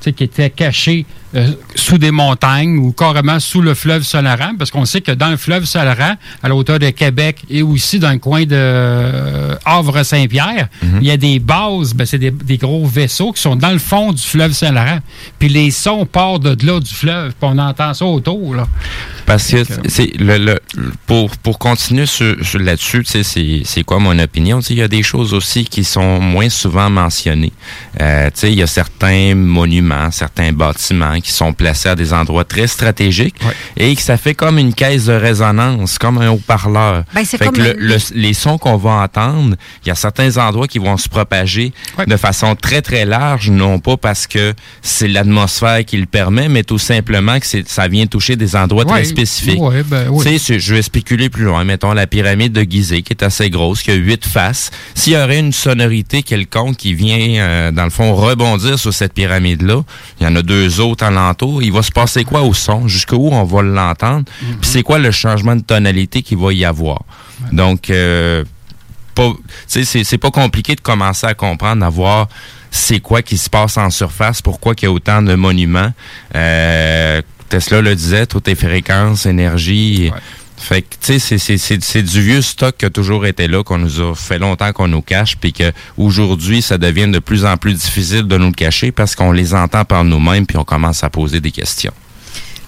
Tu 0.00 0.04
sais, 0.04 0.12
qui 0.12 0.24
étaient 0.24 0.50
cachés 0.50 1.06
euh, 1.36 1.52
sous 1.74 1.98
des 1.98 2.10
montagnes 2.10 2.78
ou 2.78 2.92
carrément 2.92 3.38
sous 3.40 3.60
le 3.60 3.74
fleuve 3.74 4.02
Saint-Laurent, 4.02 4.52
parce 4.58 4.70
qu'on 4.70 4.84
sait 4.84 5.00
que 5.00 5.12
dans 5.12 5.30
le 5.30 5.36
fleuve 5.36 5.64
Saint-Laurent, 5.64 6.16
à 6.42 6.48
la 6.48 6.54
hauteur 6.54 6.78
de 6.78 6.90
Québec 6.90 7.38
et 7.48 7.62
aussi 7.62 7.98
dans 7.98 8.10
le 8.10 8.18
coin 8.18 8.42
de 8.42 8.48
euh, 8.52 9.54
Havre-Saint-Pierre, 9.64 10.68
il 11.00 11.06
y 11.06 11.10
a 11.10 11.16
des 11.16 11.38
bases, 11.38 11.94
ben, 11.94 12.04
c'est 12.06 12.18
des, 12.18 12.30
des 12.30 12.56
gros 12.56 12.86
vaisseaux 12.86 13.32
qui 13.32 13.40
sont 13.42 13.56
dans 13.56 13.70
le 13.70 13.78
fond 13.78 14.12
du 14.12 14.22
fleuve 14.22 14.52
Saint-Laurent. 14.52 14.98
Puis 15.38 15.48
les 15.48 15.70
sons 15.70 16.06
partent 16.06 16.42
de 16.42 16.66
là 16.66 16.80
du 16.80 16.92
fleuve, 16.94 17.28
puis 17.38 17.48
on 17.50 17.58
entend 17.58 17.94
ça 17.94 18.04
autour. 18.04 18.54
Là. 18.54 18.66
Parce 19.26 19.46
que 19.48 19.62
c'est 19.88 20.12
le, 20.18 20.38
le- 20.38 20.60
pour 21.06 21.30
pour 21.38 21.58
continuer 21.58 22.06
sur, 22.06 22.34
sur 22.44 22.58
là-dessus, 22.58 23.04
c'est 23.04 23.22
c'est 23.64 23.84
quoi 23.84 23.98
mon 24.00 24.18
opinion? 24.18 24.60
Il 24.60 24.76
y 24.76 24.82
a 24.82 24.88
des 24.88 25.02
choses 25.04 25.32
aussi 25.34 25.64
qui 25.64 25.84
sont 25.84 26.20
moins 26.20 26.48
souvent 26.48 26.90
mentionnées. 26.90 27.52
Euh, 28.00 28.30
il 28.42 28.54
y 28.54 28.62
a 28.62 28.66
certains 28.66 29.34
monuments, 29.34 30.10
certains 30.10 30.52
bâtiments 30.52 31.19
qui 31.20 31.30
sont 31.32 31.52
placés 31.52 31.88
à 31.88 31.94
des 31.94 32.12
endroits 32.12 32.44
très 32.44 32.66
stratégiques 32.66 33.36
et 33.76 33.94
que 33.94 34.02
ça 34.02 34.16
fait 34.16 34.34
comme 34.34 34.58
une 34.58 34.74
caisse 34.74 35.06
de 35.06 35.12
résonance, 35.12 35.98
comme 35.98 36.18
un 36.18 36.30
haut-parleur. 36.30 37.04
Ben, 37.14 37.24
c'est 37.24 37.38
Fait 37.38 37.46
comme 37.46 37.54
que 37.56 37.62
le- 37.62 37.72
le- 37.78 37.94
le- 37.94 38.00
les 38.14 38.34
sons 38.34 38.58
qu'on 38.58 38.76
va 38.76 38.90
entendre, 39.02 39.56
il 39.84 39.88
y 39.88 39.90
a 39.90 39.94
certains 39.94 40.36
endroits 40.36 40.66
qui 40.68 40.78
vont 40.78 40.96
se 40.96 41.08
propager 41.08 41.72
de 42.06 42.16
façon 42.16 42.54
très 42.56 42.82
très 42.82 43.04
large, 43.04 43.50
non 43.50 43.78
pas 43.78 43.96
parce 43.96 44.26
que 44.26 44.54
c'est 44.82 45.08
l'atmosphère 45.08 45.84
qui 45.84 45.96
le 45.96 46.06
permet, 46.06 46.48
mais 46.48 46.62
tout 46.64 46.78
simplement 46.78 47.38
que 47.38 47.46
ça 47.66 47.88
vient 47.88 48.06
toucher 48.06 48.36
des 48.36 48.56
endroits 48.56 48.84
Ouais, 48.84 48.92
très 49.02 49.04
spécifiques. 49.04 49.60
ouais, 49.60 49.82
ben 49.82 50.08
oui. 50.10 50.24
Tu 50.24 50.32
sais, 50.32 50.38
c'est- 50.38 50.60
je 50.60 50.74
vais 50.74 50.82
spéculer 50.82 51.28
plus 51.28 51.44
loin. 51.44 51.64
Mettons 51.64 51.92
la 51.92 52.06
pyramide 52.06 52.52
de 52.52 52.62
Gizeh, 52.62 53.02
qui 53.02 53.12
est 53.12 53.22
assez 53.22 53.50
grosse, 53.50 53.82
qui 53.82 53.90
a 53.90 53.94
huit 53.94 54.24
faces. 54.26 54.70
S'il 54.94 55.12
y 55.12 55.16
aurait 55.16 55.38
une 55.38 55.52
sonorité 55.52 56.22
quelconque 56.22 56.76
qui 56.76 56.94
vient, 56.94 57.40
euh, 57.40 57.70
dans 57.70 57.84
le 57.84 57.90
fond, 57.90 58.14
rebondir 58.14 58.78
sur 58.78 58.92
cette 58.94 59.12
pyramide-là, 59.12 59.82
il 60.20 60.24
y 60.24 60.26
en 60.26 60.36
a 60.36 60.42
deux 60.42 60.80
autres 60.80 61.04
alentour, 61.16 61.62
il 61.62 61.72
va 61.72 61.82
se 61.82 61.92
passer 61.92 62.24
quoi 62.24 62.42
au 62.42 62.54
son? 62.54 62.88
Jusqu'où 62.88 63.28
on 63.30 63.44
va 63.44 63.62
l'entendre? 63.62 64.24
Mm-hmm. 64.24 64.56
Puis 64.60 64.70
c'est 64.70 64.82
quoi 64.82 64.98
le 64.98 65.10
changement 65.10 65.56
de 65.56 65.62
tonalité 65.62 66.22
qu'il 66.22 66.38
va 66.38 66.52
y 66.52 66.64
avoir? 66.64 67.02
Donc, 67.52 67.90
euh, 67.90 68.44
c'est 69.66 70.18
pas 70.18 70.30
compliqué 70.30 70.74
de 70.74 70.80
commencer 70.80 71.26
à 71.26 71.34
comprendre, 71.34 71.84
à 71.84 71.90
voir 71.90 72.28
c'est 72.70 73.00
quoi 73.00 73.22
qui 73.22 73.36
se 73.36 73.50
passe 73.50 73.76
en 73.76 73.90
surface, 73.90 74.42
pourquoi 74.42 74.74
il 74.78 74.84
y 74.84 74.86
a 74.86 74.92
autant 74.92 75.22
de 75.22 75.34
monuments. 75.34 75.92
Euh, 76.34 77.20
Tesla 77.48 77.80
le 77.80 77.96
disait, 77.96 78.26
toutes 78.26 78.46
les 78.46 78.54
fréquences, 78.54 79.26
énergie. 79.26 80.12
Fait 80.62 80.82
que, 80.82 80.94
tu 81.00 81.18
sais, 81.18 81.38
c'est- 81.56 82.02
du 82.02 82.20
vieux 82.20 82.42
stock 82.42 82.76
qui 82.76 82.84
a 82.84 82.90
toujours 82.90 83.24
été 83.26 83.48
là, 83.48 83.64
qu'on 83.64 83.78
nous 83.78 83.98
a 84.00 84.14
fait 84.14 84.38
longtemps 84.38 84.72
qu'on 84.72 84.88
nous 84.88 85.00
cache, 85.02 85.36
puis 85.36 85.52
qu'aujourd'hui, 85.54 86.60
ça 86.60 86.76
devient 86.76 87.08
de 87.08 87.18
plus 87.18 87.44
en 87.46 87.56
plus 87.56 87.72
difficile 87.74 88.24
de 88.24 88.36
nous 88.36 88.48
le 88.48 88.52
cacher 88.52 88.92
parce 88.92 89.14
qu'on 89.14 89.32
les 89.32 89.54
entend 89.54 89.84
par 89.84 90.04
nous-mêmes, 90.04 90.46
puis 90.46 90.58
on 90.58 90.64
commence 90.64 91.02
à 91.02 91.08
poser 91.10 91.40
des 91.40 91.50
questions. 91.50 91.92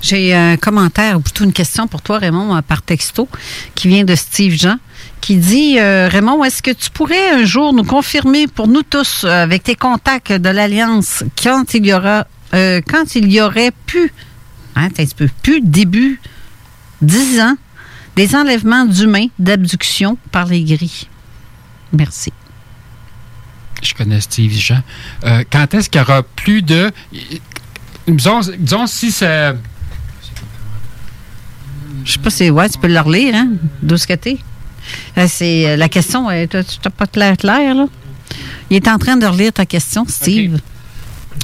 J'ai 0.01 0.35
un 0.35 0.56
commentaire, 0.56 1.19
ou 1.19 1.20
plutôt 1.20 1.44
une 1.44 1.52
question 1.52 1.86
pour 1.86 2.02
toi, 2.02 2.19
Raymond, 2.19 2.56
euh, 2.56 2.60
par 2.62 2.82
texto, 2.82 3.28
qui 3.77 3.86
vient 3.89 4.02
de 4.05 4.16
Steve 4.16 4.55
Jean, 4.59 4.78
qui 5.20 5.36
dit 5.36 5.78
euh, 5.78 6.09
Raymond, 6.10 6.43
est-ce 6.43 6.60
que 6.62 6.73
tu 6.73 6.90
pourrais 6.90 7.31
un 7.31 7.44
jour 7.44 7.73
nous 7.73 7.85
confirmer 7.85 8.48
pour 8.48 8.66
nous 8.66 8.82
tous, 8.82 9.23
euh, 9.24 9.28
avec 9.44 9.62
tes 9.62 9.77
contacts 9.77 10.32
de 10.32 10.48
l'Alliance, 10.48 11.23
quand 11.40 11.74
il 11.74 11.86
y 11.86 11.93
aura 11.93 12.27
quand 12.52 13.14
il 13.14 13.32
y 13.32 13.40
aurait 13.40 13.70
pu, 13.86 14.12
hein, 14.77 14.86
un 14.86 14.90
petit 14.90 15.14
peu, 15.14 15.28
plus 15.43 15.60
début 15.62 16.20
10 17.01 17.40
ans, 17.40 17.56
des 18.17 18.35
enlèvements 18.35 18.85
d'humains 18.85 19.27
d'abduction 19.39 20.19
par 20.31 20.47
les 20.47 20.63
gris? 20.65 21.09
Merci. 21.93 22.33
Je 23.83 23.95
connais 23.95 24.21
Steve 24.21 24.53
Jean. 24.53 24.83
Euh, 25.25 25.45
quand 25.51 25.75
est-ce 25.75 25.91
qu'il 25.91 26.01
y 26.01 26.05
aura 26.05 26.23
plus 26.23 26.63
de. 26.63 26.91
Disons, 28.07 28.41
disons 28.59 28.87
si 28.87 29.11
ça. 29.11 29.55
Je 32.05 32.13
sais 32.13 32.19
pas 32.19 32.31
si 32.31 32.51
ouais, 32.51 32.69
tu 32.69 32.79
peux 32.79 32.89
le 32.89 33.01
relire, 33.01 33.35
hein? 33.35 33.51
D'où 33.83 33.97
ce 33.97 34.07
que 34.07 34.15
t'es? 34.15 34.39
Euh, 35.19 35.27
C'est 35.29 35.71
euh, 35.71 35.77
la 35.77 35.89
question, 35.89 36.29
tu 36.29 36.79
t'as 36.81 36.91
pas 36.91 37.07
clair 37.07 37.37
clair, 37.37 37.75
là? 37.75 37.87
Il 38.71 38.77
est 38.77 38.89
en 38.89 38.99
train 38.99 39.17
de 39.17 39.27
relire 39.27 39.53
ta 39.53 39.67
question, 39.67 40.05
Steve. 40.09 40.59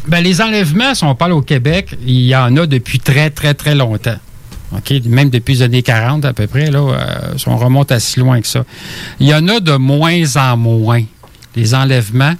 Ben, 0.07 0.20
les 0.20 0.40
enlèvements, 0.40 0.95
si 0.95 1.05
on 1.05 1.15
parle 1.15 1.32
au 1.32 1.43
Québec, 1.43 1.97
il 2.05 2.27
y 2.27 2.35
en 2.35 2.57
a 2.57 2.66
depuis 2.66 2.99
très, 2.99 3.31
très, 3.31 3.55
très 3.55 3.74
longtemps. 3.74 4.19
OK? 4.73 4.93
Même 5.07 5.31
depuis 5.31 5.55
les 5.55 5.62
années 5.62 5.82
40 5.82 6.24
à 6.24 6.32
peu 6.32 6.47
près, 6.47 6.70
là, 6.70 6.81
euh, 6.81 7.35
on 7.47 7.57
remonte 7.57 7.93
à 7.93 8.01
si 8.01 8.20
loin 8.20 8.40
que 8.40 8.47
ça. 8.47 8.65
Il 9.20 9.27
y 9.27 9.35
en 9.35 9.49
a 9.49 9.61
de 9.61 9.73
moins 9.73 10.36
en 10.36 10.57
moins, 10.57 11.03
les 11.57 11.74
enlèvements 11.74 12.35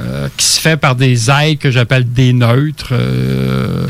euh, 0.00 0.28
qui 0.36 0.46
se 0.46 0.60
fait 0.60 0.76
par 0.76 0.96
des 0.96 1.30
aides 1.30 1.58
que 1.58 1.70
j'appelle 1.70 2.10
des 2.12 2.32
neutres, 2.32 2.88
euh, 2.92 3.86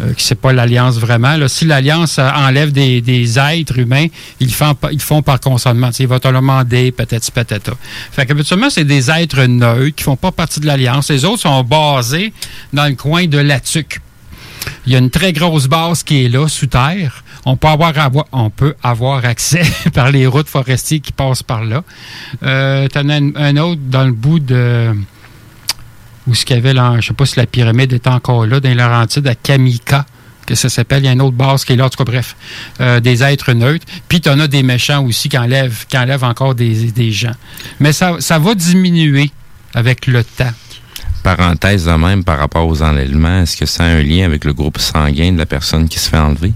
euh, 0.00 0.12
qui 0.12 0.24
c'est 0.24 0.34
pas 0.34 0.52
l'Alliance 0.52 0.98
vraiment. 0.98 1.36
Là. 1.36 1.48
Si 1.48 1.64
l'Alliance 1.64 2.18
euh, 2.18 2.28
enlève 2.28 2.70
des, 2.70 3.00
des 3.00 3.38
êtres 3.38 3.78
humains, 3.78 4.06
ils 4.40 4.52
font, 4.52 4.76
ils 4.92 5.00
font 5.00 5.22
par 5.22 5.40
consentement. 5.40 5.88
Tu 5.88 5.94
sais, 5.94 6.02
Ils 6.02 6.08
vont 6.08 6.18
te 6.18 6.28
demander, 6.28 6.92
peut-être, 6.92 7.30
patata. 7.30 7.72
Fait 8.12 8.26
qu'habituellement, 8.26 8.68
c'est 8.68 8.84
des 8.84 9.10
êtres 9.10 9.44
neutres 9.44 9.96
qui 9.96 10.04
font 10.04 10.16
pas 10.16 10.32
partie 10.32 10.60
de 10.60 10.66
l'Alliance. 10.66 11.10
Les 11.10 11.24
autres 11.24 11.40
sont 11.40 11.62
basés 11.62 12.34
dans 12.74 12.86
le 12.86 12.94
coin 12.94 13.26
de 13.26 13.38
la. 13.38 13.58
Il 14.86 14.92
y 14.92 14.96
a 14.96 14.98
une 14.98 15.10
très 15.10 15.32
grosse 15.32 15.66
base 15.66 16.02
qui 16.02 16.26
est 16.26 16.28
là, 16.28 16.46
sous 16.48 16.66
terre. 16.66 17.24
On 17.48 17.56
peut 17.56 17.68
avoir, 17.68 17.92
on 18.32 18.50
peut 18.50 18.74
avoir 18.82 19.24
accès 19.24 19.62
par 19.94 20.10
les 20.10 20.26
routes 20.26 20.48
forestières 20.48 21.00
qui 21.00 21.12
passent 21.12 21.44
par 21.44 21.64
là. 21.64 21.84
Euh, 22.42 22.88
T'en 22.88 23.08
as 23.08 23.14
un, 23.14 23.34
un 23.36 23.56
autre 23.56 23.80
dans 23.84 24.04
le 24.04 24.12
bout 24.12 24.40
de... 24.40 24.92
Où 26.26 26.34
ce 26.34 26.44
qu'il 26.44 26.56
y 26.56 26.58
avait, 26.58 26.74
là, 26.74 26.96
je 26.98 27.06
sais 27.06 27.14
pas 27.14 27.24
si 27.24 27.38
la 27.38 27.46
pyramide 27.46 27.92
est 27.92 28.08
encore 28.08 28.46
là, 28.46 28.58
dans 28.58 28.68
les 28.68 28.74
Laurentides, 28.74 29.28
à 29.28 29.36
Kamika, 29.36 30.04
que 30.44 30.56
ça 30.56 30.68
s'appelle. 30.68 31.04
Il 31.04 31.06
y 31.06 31.08
a 31.08 31.12
une 31.12 31.22
autre 31.22 31.36
base 31.36 31.64
qui 31.64 31.74
est 31.74 31.76
là, 31.76 31.86
en 31.86 31.88
tout 31.88 31.98
cas, 31.98 32.10
bref. 32.10 32.34
Euh, 32.80 32.98
des 32.98 33.22
êtres 33.22 33.52
neutres. 33.52 33.86
Puis 34.08 34.20
tu 34.20 34.28
en 34.28 34.40
as 34.40 34.48
des 34.48 34.64
méchants 34.64 35.04
aussi 35.04 35.28
qui 35.28 35.38
enlèvent, 35.38 35.86
qui 35.88 35.96
enlèvent 35.96 36.24
encore 36.24 36.56
des, 36.56 36.90
des 36.90 37.12
gens. 37.12 37.34
Mais 37.78 37.92
ça, 37.92 38.16
ça 38.18 38.40
va 38.40 38.56
diminuer 38.56 39.30
avec 39.72 40.08
le 40.08 40.24
temps. 40.24 40.52
Parenthèse 41.22 41.84
de 41.84 41.92
même 41.92 42.24
par 42.24 42.38
rapport 42.38 42.66
aux 42.66 42.82
enlèvements, 42.82 43.42
est-ce 43.42 43.56
que 43.56 43.66
ça 43.66 43.84
a 43.84 43.86
un 43.86 44.02
lien 44.02 44.24
avec 44.24 44.44
le 44.44 44.52
groupe 44.52 44.78
sanguin 44.78 45.30
de 45.32 45.38
la 45.38 45.46
personne 45.46 45.88
qui 45.88 46.00
se 46.00 46.08
fait 46.08 46.18
enlever? 46.18 46.52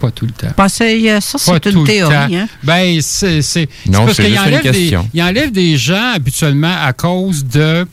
Pas 0.00 0.10
tout 0.10 0.26
le 0.26 0.32
temps. 0.32 0.68
C'est, 0.68 1.10
euh, 1.10 1.20
ça, 1.20 1.38
c'est 1.38 1.66
une 1.66 1.84
théorie. 1.84 2.36
Hein? 2.36 2.48
Ben, 2.62 3.00
c'est. 3.00 3.42
c'est- 3.42 3.68
Non, 3.86 4.04
parce 4.04 4.16
c'est 4.16 4.24
qu'il 4.24 4.32
juste 4.32 4.46
une 4.46 4.48
enlève 4.54 4.62
des, 4.62 4.70
question. 4.80 5.08
il 5.14 5.22
enlève 5.22 5.52
des 5.52 5.76
gens 5.76 6.12
habituellement 6.14 6.76
à 6.82 6.92
cause 6.92 7.44
de 7.44 7.86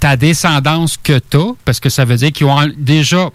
ta 0.00 0.16
descendance 0.16 0.98
que 1.02 1.18
tu 1.18 1.36
as, 1.36 1.52
parce 1.64 1.78
que 1.80 1.88
ça 1.88 2.04
veut 2.04 2.16
dire 2.16 2.32
qu'ils 2.32 2.46
ont 2.46 2.70
déjà. 2.76 3.30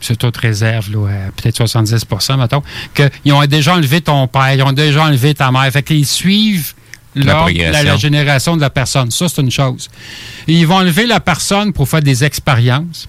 C'est 0.00 0.16
toute 0.16 0.36
réserve, 0.36 0.90
là, 0.90 1.06
à 1.28 1.30
peut-être 1.30 1.64
70% 1.64 2.36
mettons, 2.36 2.62
qu'ils 2.94 3.32
ont 3.32 3.44
déjà 3.46 3.74
enlevé 3.74 4.00
ton 4.00 4.26
père, 4.26 4.52
ils 4.52 4.62
ont 4.62 4.72
déjà 4.72 5.04
enlevé 5.04 5.32
ta 5.32 5.52
mère. 5.52 5.70
Fait 5.70 5.84
qu'ils 5.84 6.06
suivent 6.06 6.74
La 7.14 7.46
la, 7.70 7.82
la 7.84 7.96
génération 7.96 8.56
de 8.56 8.60
la 8.62 8.70
personne. 8.70 9.12
Ça, 9.12 9.28
c'est 9.28 9.40
une 9.42 9.50
chose. 9.52 9.88
Et 10.48 10.54
ils 10.54 10.66
vont 10.66 10.76
enlever 10.76 11.06
la 11.06 11.20
personne 11.20 11.72
pour 11.72 11.88
faire 11.88 12.02
des 12.02 12.24
expériences. 12.24 13.06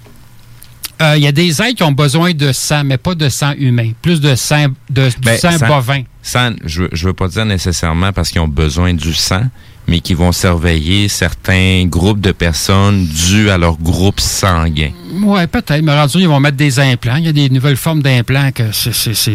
Euh, 1.03 1.17
Il 1.17 1.23
y 1.23 1.27
a 1.27 1.31
des 1.31 1.61
êtres 1.61 1.75
qui 1.75 1.83
ont 1.83 1.91
besoin 1.91 2.33
de 2.33 2.51
sang, 2.53 2.83
mais 2.85 2.97
pas 2.97 3.13
de 3.15 3.27
sang 3.29 3.53
humain. 3.57 3.91
Plus 4.01 4.21
de 4.21 4.35
sang, 4.35 4.67
de, 4.89 5.09
du 5.09 5.15
Ben, 5.21 5.37
sang 5.37 5.57
sang- 5.57 5.67
bovin. 5.67 6.03
sang, 6.21 6.51
je, 6.65 6.83
je 6.93 7.07
veux 7.07 7.13
pas 7.13 7.27
dire 7.27 7.45
nécessairement 7.45 8.13
parce 8.13 8.29
qu'ils 8.29 8.41
ont 8.41 8.47
besoin 8.47 8.93
du 8.93 9.13
sang, 9.13 9.43
mais 9.87 9.99
qui 9.99 10.13
vont 10.13 10.31
surveiller 10.31 11.07
certains 11.09 11.85
groupes 11.87 12.21
de 12.21 12.31
personnes 12.31 13.05
dus 13.05 13.49
à 13.49 13.57
leur 13.57 13.77
groupe 13.77 14.19
sanguin. 14.19 14.91
Oui, 15.21 15.45
peut-être. 15.47 15.81
Mais 15.83 15.93
rendu, 15.99 16.19
ils 16.19 16.27
vont 16.27 16.39
mettre 16.39 16.57
des 16.57 16.79
implants. 16.79 17.17
Il 17.17 17.25
y 17.25 17.29
a 17.29 17.33
des 17.33 17.49
nouvelles 17.49 17.77
formes 17.77 18.01
d'implants 18.01 18.51
que 18.53 18.71
c'est- 18.71 19.31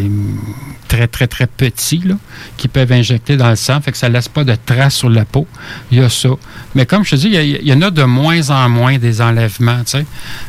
très, 0.88 1.06
très, 1.06 1.26
très 1.26 1.46
petits, 1.46 2.00
là, 2.04 2.14
qui 2.56 2.66
peuvent 2.66 2.90
injecter 2.92 3.36
dans 3.36 3.50
le 3.50 3.56
sang. 3.56 3.78
Fait 3.82 3.92
que 3.92 3.98
ça 3.98 4.08
laisse 4.08 4.28
pas 4.28 4.42
de 4.42 4.56
traces 4.66 4.94
sur 4.96 5.10
la 5.10 5.24
peau. 5.26 5.46
Il 5.92 5.98
y 5.98 6.00
a 6.02 6.08
ça. 6.08 6.30
Mais 6.74 6.86
comme 6.86 7.04
je 7.04 7.10
te 7.10 7.16
dis, 7.16 7.28
il 7.28 7.68
y, 7.68 7.72
en 7.74 7.82
a 7.82 7.90
de 7.90 8.02
moins 8.04 8.48
en 8.50 8.68
moins 8.70 8.96
des 8.98 9.20
enlèvements, 9.20 9.80
tu 9.84 9.98
sais. 9.98 10.06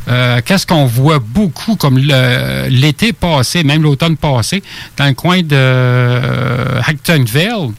Euh, 0.07 0.39
Qu'est-ce 0.45 0.65
qu'on 0.65 0.85
voit 0.85 1.19
beaucoup, 1.19 1.75
comme 1.75 1.97
l'été 2.69 3.11
passé, 3.13 3.63
même 3.63 3.83
l'automne 3.83 4.15
passé, 4.17 4.63
dans 4.97 5.07
le 5.07 5.13
coin 5.13 5.41
de 5.41 5.47
euh, 5.51 6.81
Actonville, 6.85 7.71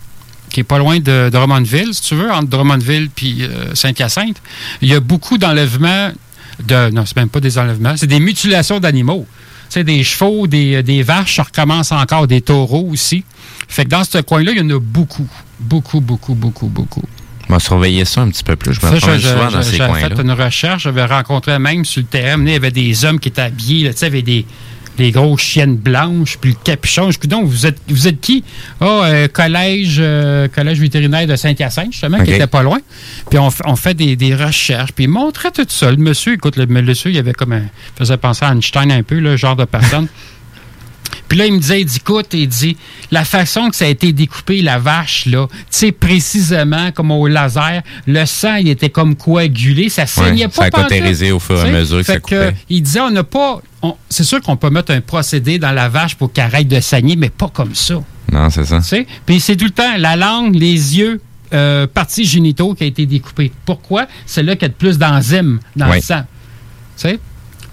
qui 0.50 0.60
est 0.60 0.64
pas 0.64 0.78
loin 0.78 0.98
de, 0.98 1.02
de 1.02 1.28
Drummondville, 1.30 1.94
si 1.94 2.02
tu 2.02 2.14
veux, 2.14 2.30
entre 2.30 2.48
Drummondville 2.48 3.08
puis 3.14 3.38
euh, 3.42 3.74
Saint-Hyacinthe, 3.74 4.36
il 4.82 4.88
y 4.88 4.94
a 4.94 5.00
beaucoup 5.00 5.38
d'enlèvements 5.38 6.10
de. 6.66 6.90
Non, 6.90 7.04
c'est 7.06 7.16
même 7.16 7.28
pas 7.28 7.40
des 7.40 7.58
enlèvements, 7.58 7.94
c'est 7.96 8.06
des 8.06 8.20
mutilations 8.20 8.80
d'animaux. 8.80 9.26
Tu 9.72 9.84
des 9.84 10.02
chevaux, 10.02 10.48
des, 10.48 10.82
des 10.82 11.04
vaches, 11.04 11.36
ça 11.36 11.44
recommence 11.44 11.92
encore, 11.92 12.26
des 12.26 12.40
taureaux 12.40 12.88
aussi. 12.90 13.22
Fait 13.68 13.84
que 13.84 13.90
dans 13.90 14.02
ce 14.02 14.18
coin-là, 14.18 14.50
il 14.50 14.58
y 14.58 14.60
en 14.60 14.70
a 14.76 14.80
beaucoup. 14.80 15.28
Beaucoup, 15.60 16.00
beaucoup, 16.00 16.34
beaucoup, 16.34 16.66
beaucoup. 16.66 17.04
On 17.48 17.52
va 17.52 17.60
surveiller 17.60 18.04
ça 18.04 18.22
un 18.22 18.30
petit 18.30 18.42
peu 18.42 18.56
plus. 18.56 18.74
Je 18.74 18.84
me 18.84 18.98
souvent 18.98 19.16
je- 19.16 19.54
dans 19.54 19.62
ces 19.62 19.76
J'avais 19.76 19.90
coins-là. 19.92 20.16
fait 20.16 20.22
une 20.22 20.32
recherche, 20.32 20.82
j'avais 20.84 21.04
rencontré 21.04 21.56
même 21.60 21.84
sur 21.84 22.00
le 22.00 22.06
terrain, 22.08 22.40
il 22.44 22.50
y 22.52 22.54
avait 22.56 22.70
des 22.72 23.04
hommes 23.04 23.20
qui 23.20 23.28
étaient 23.28 23.42
habillés, 23.42 23.84
là, 23.84 23.92
tu 23.92 23.98
sais, 24.00 24.06
avec 24.06 24.24
des, 24.24 24.44
des 25.00 25.12
grosses 25.12 25.40
chiennes 25.40 25.76
blanches, 25.76 26.36
puis 26.38 26.50
le 26.50 26.56
capuchon. 26.62 27.10
Je 27.10 27.18
dis, 27.18 27.26
donc, 27.26 27.46
vous 27.46 27.66
êtes, 27.66 27.78
vous 27.88 28.06
êtes 28.06 28.20
qui? 28.20 28.44
Ah, 28.80 28.84
euh, 28.84 29.28
collège, 29.28 29.96
euh, 29.98 30.46
collège 30.48 30.78
vétérinaire 30.78 31.26
de 31.26 31.36
Saint-Hyacinthe, 31.36 31.92
justement, 31.92 32.22
qui 32.22 32.32
était 32.32 32.46
pas 32.46 32.62
loin. 32.62 32.80
Puis 33.30 33.38
on, 33.38 33.76
fait 33.76 33.94
des, 33.94 34.14
des 34.16 34.34
recherches, 34.34 34.92
puis 34.92 35.04
il 35.04 35.10
montrait 35.10 35.52
tout 35.52 35.64
ça. 35.68 35.90
Le 35.90 35.96
monsieur, 35.96 36.34
écoute, 36.34 36.56
le, 36.56 36.66
le 36.66 36.82
monsieur, 36.82 37.10
il 37.10 37.18
avait 37.18 37.32
comme 37.32 37.52
un, 37.52 37.64
faisait 37.96 38.18
penser 38.18 38.44
à 38.44 38.52
Einstein 38.52 38.92
un 38.92 39.02
peu, 39.02 39.18
le 39.18 39.36
genre 39.36 39.56
de 39.56 39.64
personne. 39.64 40.06
Puis 41.28 41.38
là, 41.38 41.46
il 41.46 41.52
me 41.54 41.58
disait, 41.58 41.80
il 41.80 41.84
dit, 41.86 41.96
écoute, 41.96 42.28
il 42.32 42.48
dit, 42.48 42.76
la 43.10 43.24
façon 43.24 43.68
que 43.70 43.76
ça 43.76 43.84
a 43.84 43.88
été 43.88 44.12
découpé, 44.12 44.62
la 44.62 44.78
vache, 44.78 45.26
là, 45.26 45.46
tu 45.50 45.56
sais, 45.70 45.92
précisément 45.92 46.92
comme 46.92 47.10
au 47.10 47.26
laser, 47.26 47.82
le 48.06 48.24
sang, 48.26 48.56
il 48.56 48.68
était 48.68 48.90
comme 48.90 49.14
coagulé, 49.16 49.88
ça 49.88 50.06
saignait 50.06 50.44
Ouais, 50.44 50.48
pas. 50.48 50.54
ça 50.54 50.64
a 50.64 50.70
cautérisé 50.70 51.32
au 51.32 51.38
fur 51.38 51.56
et 51.64 51.68
à 51.68 51.72
mesure 51.72 51.98
que 51.98 52.04
fait 52.04 52.12
ça 52.14 52.20
coupait. 52.20 52.54
il 52.68 52.82
disait, 52.82 53.00
on 53.00 53.10
n'a 53.10 53.24
pas, 53.24 53.60
c'est 54.08 54.24
sûr 54.24 54.40
qu'on 54.40 54.56
peut 54.56 54.70
mettre 54.70 54.92
un 54.92 55.00
procédé 55.00 55.58
dans 55.58 55.72
la 55.72 55.88
vache 55.88 56.14
pour 56.16 56.32
qu'elle 56.32 56.44
arrête 56.46 56.68
de 56.68 56.80
saigner, 56.80 57.16
mais 57.16 57.30
pas 57.30 57.48
comme 57.48 57.74
ça. 57.74 57.94
Non, 58.32 58.48
c'est 58.50 58.64
ça. 58.64 58.78
Tu 58.78 58.84
sais? 58.84 59.06
Puis 59.26 59.40
c'est 59.40 59.56
tout 59.56 59.64
le 59.64 59.70
temps 59.70 59.96
la 59.98 60.16
langue, 60.16 60.54
les 60.54 60.98
yeux, 60.98 61.20
euh, 61.52 61.86
parties 61.92 62.24
génitaux 62.24 62.74
qui 62.74 62.84
a 62.84 62.86
été 62.86 63.06
découpée. 63.06 63.50
Pourquoi? 63.66 64.06
C'est 64.24 64.42
là 64.44 64.54
qu'il 64.54 64.62
y 64.62 64.64
a 64.66 64.68
le 64.68 64.74
plus 64.74 64.98
d'enzymes 64.98 65.58
dans 65.74 65.92
le 65.92 66.00
sang. 66.00 66.22
Tu 66.96 67.08
sais? 67.08 67.18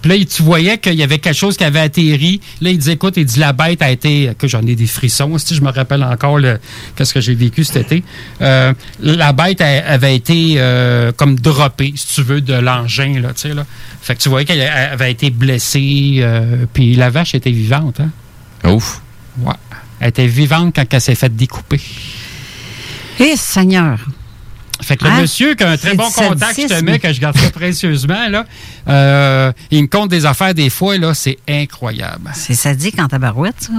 Puis 0.02 0.10
là, 0.10 0.24
tu 0.24 0.42
voyais 0.42 0.78
qu'il 0.78 0.94
y 0.94 1.02
avait 1.02 1.18
quelque 1.18 1.34
chose 1.36 1.56
qui 1.56 1.64
avait 1.64 1.80
atterri. 1.80 2.40
Là, 2.60 2.70
il 2.70 2.78
disait, 2.78 2.92
écoute, 2.92 3.14
il 3.16 3.24
dit, 3.24 3.38
la 3.38 3.52
bête 3.52 3.82
a 3.82 3.90
été, 3.90 4.30
que 4.38 4.46
j'en 4.46 4.62
ai 4.66 4.74
des 4.76 4.86
frissons, 4.86 5.36
si 5.38 5.54
je 5.54 5.60
me 5.60 5.70
rappelle 5.70 6.04
encore 6.04 6.38
le, 6.38 6.58
qu'est-ce 6.96 7.12
que 7.14 7.20
j'ai 7.20 7.34
vécu 7.34 7.64
cet 7.64 7.76
été. 7.92 8.04
Euh, 8.40 8.72
la 9.00 9.32
bête 9.32 9.60
a- 9.60 9.88
avait 9.90 10.14
été 10.14 10.54
euh, 10.58 11.10
comme 11.16 11.38
droppée, 11.38 11.92
si 11.96 12.14
tu 12.14 12.22
veux, 12.22 12.40
de 12.40 12.54
l'engin, 12.54 13.20
là, 13.20 13.28
tu 13.34 13.48
sais, 13.48 13.54
là. 13.54 13.66
Fait 14.00 14.14
que 14.14 14.20
tu 14.20 14.28
voyais 14.28 14.44
qu'elle 14.46 14.60
avait 14.62 15.10
été 15.10 15.30
blessée, 15.30 16.18
euh, 16.20 16.64
puis 16.72 16.94
la 16.94 17.10
vache 17.10 17.34
était 17.34 17.50
vivante, 17.50 18.00
hein? 18.00 18.10
Ouf. 18.70 19.00
Ouais. 19.40 19.52
Elle 20.00 20.08
était 20.10 20.26
vivante 20.28 20.74
quand 20.76 20.84
elle 20.92 21.00
s'est 21.00 21.14
faite 21.16 21.34
découper. 21.36 21.80
Eh, 23.20 23.34
Seigneur! 23.36 23.98
Fait 24.80 24.96
que 24.96 25.04
le 25.04 25.10
Hein? 25.10 25.20
monsieur 25.22 25.54
qui 25.54 25.64
a 25.64 25.70
un 25.70 25.76
très 25.76 25.94
bon 25.94 26.08
contact, 26.10 26.60
je 26.60 26.66
te 26.68 26.84
mets, 26.84 26.98
que 26.98 27.12
je 27.12 27.20
garde 27.20 27.36
ça 27.36 27.50
précieusement, 27.50 28.28
là, 28.28 28.44
euh, 28.88 29.52
il 29.70 29.82
me 29.82 29.88
compte 29.88 30.08
des 30.10 30.24
affaires 30.24 30.54
des 30.54 30.70
fois, 30.70 30.96
là, 30.98 31.14
c'est 31.14 31.38
incroyable. 31.48 32.30
C'est 32.34 32.54
sadique 32.54 32.98
en 33.00 33.08
tabarouette, 33.08 33.56
ça. 33.60 33.72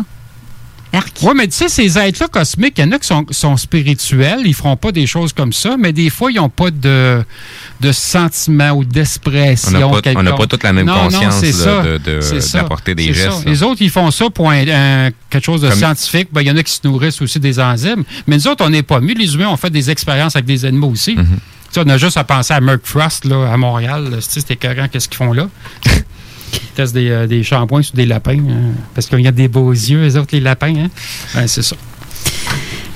Oui, 1.21 1.33
mais 1.35 1.47
tu 1.47 1.55
sais, 1.55 1.69
ces 1.69 1.97
êtres-là 1.99 2.27
cosmiques, 2.29 2.73
il 2.77 2.85
y 2.85 2.87
en 2.87 2.91
a 2.93 2.97
qui 2.99 3.05
sont, 3.07 3.25
sont 3.29 3.57
spirituels, 3.57 4.41
ils 4.45 4.55
feront 4.55 4.75
pas 4.75 4.91
des 4.91 5.05
choses 5.05 5.33
comme 5.33 5.53
ça, 5.53 5.75
mais 5.77 5.93
des 5.93 6.09
fois, 6.09 6.31
ils 6.31 6.37
n'ont 6.37 6.49
pas 6.49 6.71
de, 6.71 7.23
de 7.79 7.91
sentiment 7.91 8.71
ou 8.71 8.83
d'expression. 8.83 9.69
On 10.17 10.23
n'a 10.23 10.31
pas- 10.31 10.37
on 10.43 10.47
toute 10.47 10.63
la 10.63 10.73
même 10.73 10.87
Non, 10.87 11.03
conscience 11.03 11.35
c'est 11.41 11.51
de- 11.83 11.97
de- 11.99 12.19
d'apporter 12.57 12.95
des 12.95 13.13
gestes. 13.13 13.45
Les 13.45 13.61
autres, 13.61 13.81
ils 13.81 13.89
font 13.91 14.09
ça 14.11 14.29
pour 14.31 14.49
un- 14.49 14.67
un- 14.67 15.11
quelque 15.29 15.45
chose 15.45 15.61
de 15.61 15.69
Comme- 15.69 15.77
scientifique. 15.77 16.29
Ben, 16.31 16.41
Il 16.41 16.47
y 16.47 16.51
en 16.51 16.57
a 16.57 16.63
qui 16.63 16.71
se 16.73 16.79
nourrissent 16.83 17.21
aussi 17.21 17.39
des 17.39 17.59
enzymes. 17.59 18.03
Mais 18.25 18.37
nous 18.37 18.47
autres, 18.47 18.65
on 18.65 18.69
n'est 18.69 18.81
pas 18.83 18.99
mieux. 18.99 19.13
Les 19.13 19.35
humains 19.35 19.49
ont 19.49 19.57
fait 19.57 19.69
des 19.69 19.89
expériences 19.91 20.35
avec 20.35 20.45
des 20.45 20.65
animaux 20.65 20.89
aussi. 20.89 21.15
Mm-hmm. 21.15 21.25
Tu 21.71 21.75
sais, 21.75 21.81
on 21.85 21.89
a 21.89 21.97
juste 21.99 22.17
à 22.17 22.23
penser 22.23 22.53
à 22.55 22.61
Merck 22.61 22.81
Frost 22.83 23.25
là, 23.25 23.51
à 23.53 23.57
Montréal. 23.57 24.05
là. 24.09 24.17
Tu 24.17 24.23
sais, 24.23 24.39
C'est 24.39 24.51
écœurant, 24.51 24.87
qu'est-ce 24.91 25.07
qu'ils 25.07 25.17
font 25.17 25.33
là? 25.33 25.47
Ils 26.53 26.59
testent 26.75 26.93
des, 26.93 27.09
euh, 27.09 27.27
des 27.27 27.43
shampoings 27.43 27.81
sur 27.83 27.95
des 27.95 28.05
lapins. 28.05 28.37
hein, 28.37 28.73
parce 28.93 29.07
qu'ils 29.07 29.27
ont 29.27 29.31
des 29.31 29.47
beaux 29.47 29.71
yeux, 29.71 30.01
les 30.03 30.17
autres, 30.17 30.29
les 30.33 30.39
lapins. 30.39 30.73
Hein? 30.75 30.89
Ben, 31.35 31.47
c'est 31.47 31.61
ça. 31.63 31.75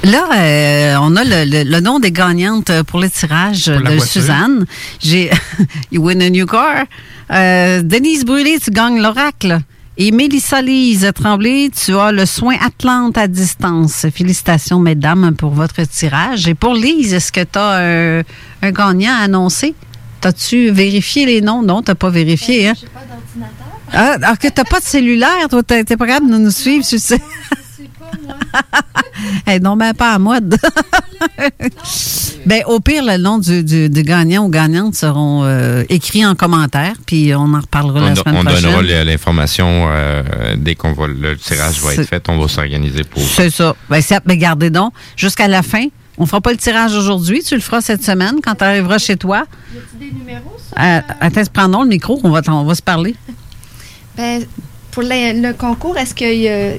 Là, 0.03 0.27
euh, 0.35 0.95
on 1.01 1.15
a 1.15 1.23
le, 1.23 1.45
le- 1.49 1.63
le 1.69 1.79
nom 1.79 1.99
des 1.99 2.11
gagnantes 2.11 2.71
pour 2.87 2.99
le 2.99 3.09
tirage 3.09 3.71
Pour 3.71 3.79
de 3.81 3.95
voiture. 3.95 4.05
Suzanne. 4.05 4.65
J'ai 5.01 5.31
You 5.91 6.01
win 6.03 6.21
a 6.21 6.29
new 6.29 6.45
car. 6.45 6.85
Euh, 7.31 7.81
Denise 7.81 8.25
Brûlé, 8.25 8.57
tu 8.61 8.69
gagnes 8.71 9.01
l'oracle. 9.01 9.59
Et 9.95 10.11
Mélissa 10.11 10.61
Lise 10.61 11.09
Tremblay, 11.15 11.69
tu 11.69 11.95
as 11.95 12.11
le 12.11 12.25
soin 12.25 12.55
Atlante 12.65 13.17
à 13.17 13.27
distance. 13.27 14.07
Félicitations, 14.13 14.79
mesdames, 14.79 15.35
pour 15.37 15.51
votre 15.51 15.81
tirage. 15.87 16.47
Et 16.47 16.55
pour 16.55 16.73
Lise, 16.73 17.13
est-ce 17.13 17.31
que 17.31 17.41
tu 17.41 17.59
as 17.59 18.19
un, 18.19 18.23
un 18.67 18.71
gagnant 18.71 19.13
à 19.13 19.23
annoncer? 19.23 19.73
T'as-tu 20.19 20.69
vérifié 20.71 21.25
les 21.25 21.41
noms? 21.41 21.61
Non, 21.61 21.81
t'as 21.81 21.95
pas 21.95 22.09
vérifié, 22.09 22.67
hein? 22.69 22.73
pas. 22.93 23.01
Ah, 23.93 24.17
alors 24.21 24.37
que 24.39 24.47
t'as 24.47 24.63
pas 24.63 24.79
de 24.79 24.85
cellulaire, 24.85 25.47
toi, 25.49 25.61
t'es 25.63 25.83
pas 25.85 26.07
capable 26.07 26.31
de 26.31 26.37
nous 26.37 26.51
suivre, 26.51 26.85
tu 26.85 26.97
sais. 26.99 27.21
hey, 29.47 29.59
non, 29.59 29.75
ben 29.77 29.93
pas 29.93 30.13
à 30.13 30.19
mode. 30.19 30.57
ben, 32.45 32.63
au 32.67 32.79
pire, 32.79 33.03
le 33.05 33.17
nom 33.17 33.37
du, 33.37 33.63
du, 33.63 33.89
du 33.89 34.03
gagnant 34.03 34.45
ou 34.45 34.49
gagnante 34.49 34.95
seront 34.95 35.43
euh, 35.43 35.83
écrits 35.89 36.25
en 36.25 36.35
commentaire, 36.35 36.93
puis 37.05 37.33
on 37.35 37.53
en 37.53 37.59
reparlera 37.61 37.99
On, 37.99 38.05
la 38.05 38.13
do- 38.13 38.21
semaine 38.21 38.35
on 38.37 38.43
prochaine. 38.43 38.61
donnera 38.63 38.81
le- 38.81 39.03
l'information 39.03 39.87
euh, 39.89 40.23
dès 40.57 40.75
qu'on 40.75 40.93
va 40.93 41.07
le 41.07 41.37
tirage 41.37 41.79
va 41.81 41.93
être 41.93 42.03
fait. 42.05 42.23
On 42.29 42.37
va 42.39 42.47
s'organiser 42.47 43.03
pour. 43.03 43.21
C'est 43.21 43.49
ça. 43.49 43.75
Ben, 43.89 44.01
c'est- 44.01 44.21
ben, 44.25 44.37
gardez 44.37 44.69
donc, 44.69 44.93
jusqu'à 45.15 45.47
la 45.47 45.61
fin. 45.63 45.85
On 46.19 46.27
fera 46.27 46.41
pas 46.41 46.51
le 46.51 46.57
tirage 46.57 46.93
aujourd'hui, 46.93 47.41
tu 47.41 47.55
le 47.55 47.61
feras 47.61 47.81
cette 47.81 48.03
semaine 48.03 48.35
quand 48.43 48.53
tu 48.53 48.63
arriveras 48.63 48.99
chez 48.99 49.17
toi. 49.17 49.45
Y 49.73 49.77
a-t-il 49.77 49.99
des 50.11 50.15
numéros, 50.15 50.55
ça? 50.75 50.97
Euh, 50.97 51.01
attends, 51.21 51.41
prends 51.51 51.67
donc 51.69 51.83
le 51.85 51.89
micro, 51.89 52.19
on 52.23 52.29
va, 52.29 52.41
on 52.49 52.65
va 52.65 52.75
se 52.75 52.83
parler. 52.83 53.15
Ben, 54.17 54.43
pour 54.91 55.01
le, 55.01 55.41
le 55.41 55.53
concours, 55.53 55.97
est-ce 55.97 56.13
qu'il 56.13 56.27
y, 56.35 56.41
y 56.43 56.47
a- 56.49 56.75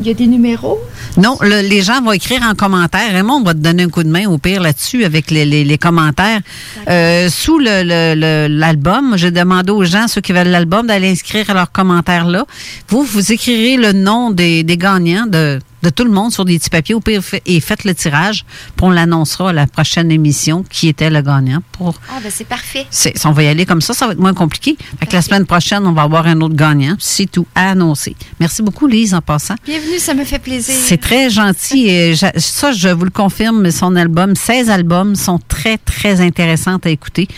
il 0.00 0.06
y 0.06 0.10
a 0.10 0.14
des 0.14 0.26
numéros? 0.26 0.78
Non, 1.18 1.36
le- 1.42 1.60
les 1.60 1.82
gens 1.82 2.00
vont 2.00 2.12
écrire 2.12 2.40
en 2.42 2.54
commentaire. 2.54 3.12
Raymond 3.12 3.42
va 3.42 3.52
te 3.52 3.58
donner 3.58 3.82
un 3.82 3.90
coup 3.90 4.02
de 4.02 4.08
main 4.08 4.26
au 4.26 4.38
pire 4.38 4.62
là-dessus 4.62 5.04
avec 5.04 5.30
les, 5.30 5.44
les- 5.44 5.64
les 5.64 5.76
commentaires. 5.78 6.40
Euh, 6.88 7.28
sous 7.28 7.58
le- 7.58 7.82
le- 7.84 8.46
l'album, 8.48 9.14
j'ai 9.18 9.30
demandé 9.30 9.70
aux 9.70 9.84
gens, 9.84 10.08
ceux 10.08 10.22
qui 10.22 10.32
veulent 10.32 10.48
l'album, 10.48 10.86
d'aller 10.86 11.10
inscrire 11.10 11.52
leurs 11.52 11.70
commentaires 11.70 12.26
là. 12.26 12.46
Vous, 12.88 13.02
vous 13.02 13.32
écrirez 13.32 13.76
le 13.76 13.92
nom 13.92 14.30
des, 14.30 14.62
des 14.62 14.78
gagnants 14.78 15.26
de, 15.26 15.58
de 15.88 15.94
tout 15.94 16.04
le 16.04 16.10
monde 16.10 16.32
sur 16.32 16.44
des 16.44 16.58
petits 16.58 16.70
papiers 16.70 16.94
au 16.94 17.00
pire 17.00 17.22
et 17.46 17.60
faites 17.60 17.84
le 17.84 17.94
tirage. 17.94 18.44
Puis 18.76 18.84
on 18.86 18.90
l'annoncera 18.90 19.50
à 19.50 19.52
la 19.52 19.66
prochaine 19.66 20.10
émission 20.10 20.64
qui 20.68 20.88
était 20.88 21.08
le 21.10 21.22
gagnant 21.22 21.60
pour 21.72 21.94
Ah, 22.10 22.18
ben 22.22 22.30
c'est 22.34 22.46
parfait. 22.46 22.86
c'est- 22.90 23.24
on 23.26 23.32
va 23.32 23.42
y 23.44 23.46
aller 23.48 23.64
comme 23.66 23.80
ça, 23.80 23.94
ça 23.94 24.06
va 24.06 24.12
être 24.12 24.18
moins 24.18 24.34
compliqué. 24.34 24.76
Fait 25.00 25.06
que 25.06 25.12
la 25.14 25.22
semaine 25.22 25.46
prochaine, 25.46 25.86
on 25.86 25.92
va 25.92 26.02
avoir 26.02 26.26
un 26.26 26.40
autre 26.40 26.54
gagnant. 26.54 26.96
C'est 26.98 27.30
tout 27.30 27.46
à 27.54 27.70
annoncer. 27.70 28.14
Merci 28.40 28.62
beaucoup, 28.62 28.86
Lise, 28.86 29.14
en 29.14 29.20
passant. 29.22 29.54
Bienvenue, 29.64 29.98
ça 29.98 30.14
me 30.14 30.24
fait 30.24 30.38
plaisir. 30.38 30.74
C'est 30.78 31.00
très 31.00 31.30
gentil 31.30 31.86
et 31.88 32.14
ça, 32.36 32.72
je 32.72 32.88
vous 32.88 33.04
le 33.04 33.10
confirme, 33.10 33.70
son 33.70 33.96
album, 33.96 34.34
16 34.36 34.68
albums 34.70 35.14
sont 35.16 35.38
très, 35.48 35.78
très 35.78 36.20
intéressants 36.20 36.78
à 36.84 36.88
écouter. 36.90 37.28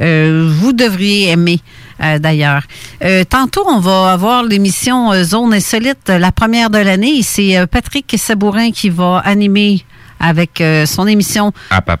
Euh, 0.00 0.52
vous 0.58 0.72
devriez 0.72 1.28
aimer. 1.30 1.60
Euh, 2.02 2.18
D'ailleurs. 2.18 2.62
Euh, 3.04 3.24
tantôt, 3.24 3.64
on 3.66 3.80
va 3.80 4.12
avoir 4.12 4.42
l'émission 4.42 5.12
euh, 5.12 5.24
Zone 5.24 5.54
Insolite, 5.54 6.08
la 6.08 6.32
première 6.32 6.70
de 6.70 6.78
l'année. 6.78 7.22
C'est 7.22 7.66
Patrick 7.66 8.14
Sabourin 8.18 8.70
qui 8.70 8.90
va 8.90 9.18
animer 9.24 9.84
avec 10.22 10.60
euh, 10.60 10.86
son 10.86 11.06
émission. 11.06 11.52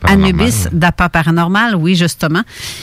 Anubis 0.04 0.68
d'Appa 0.72 1.08
Paranormal, 1.08 1.74
oui, 1.74 1.96
justement. 1.96 2.42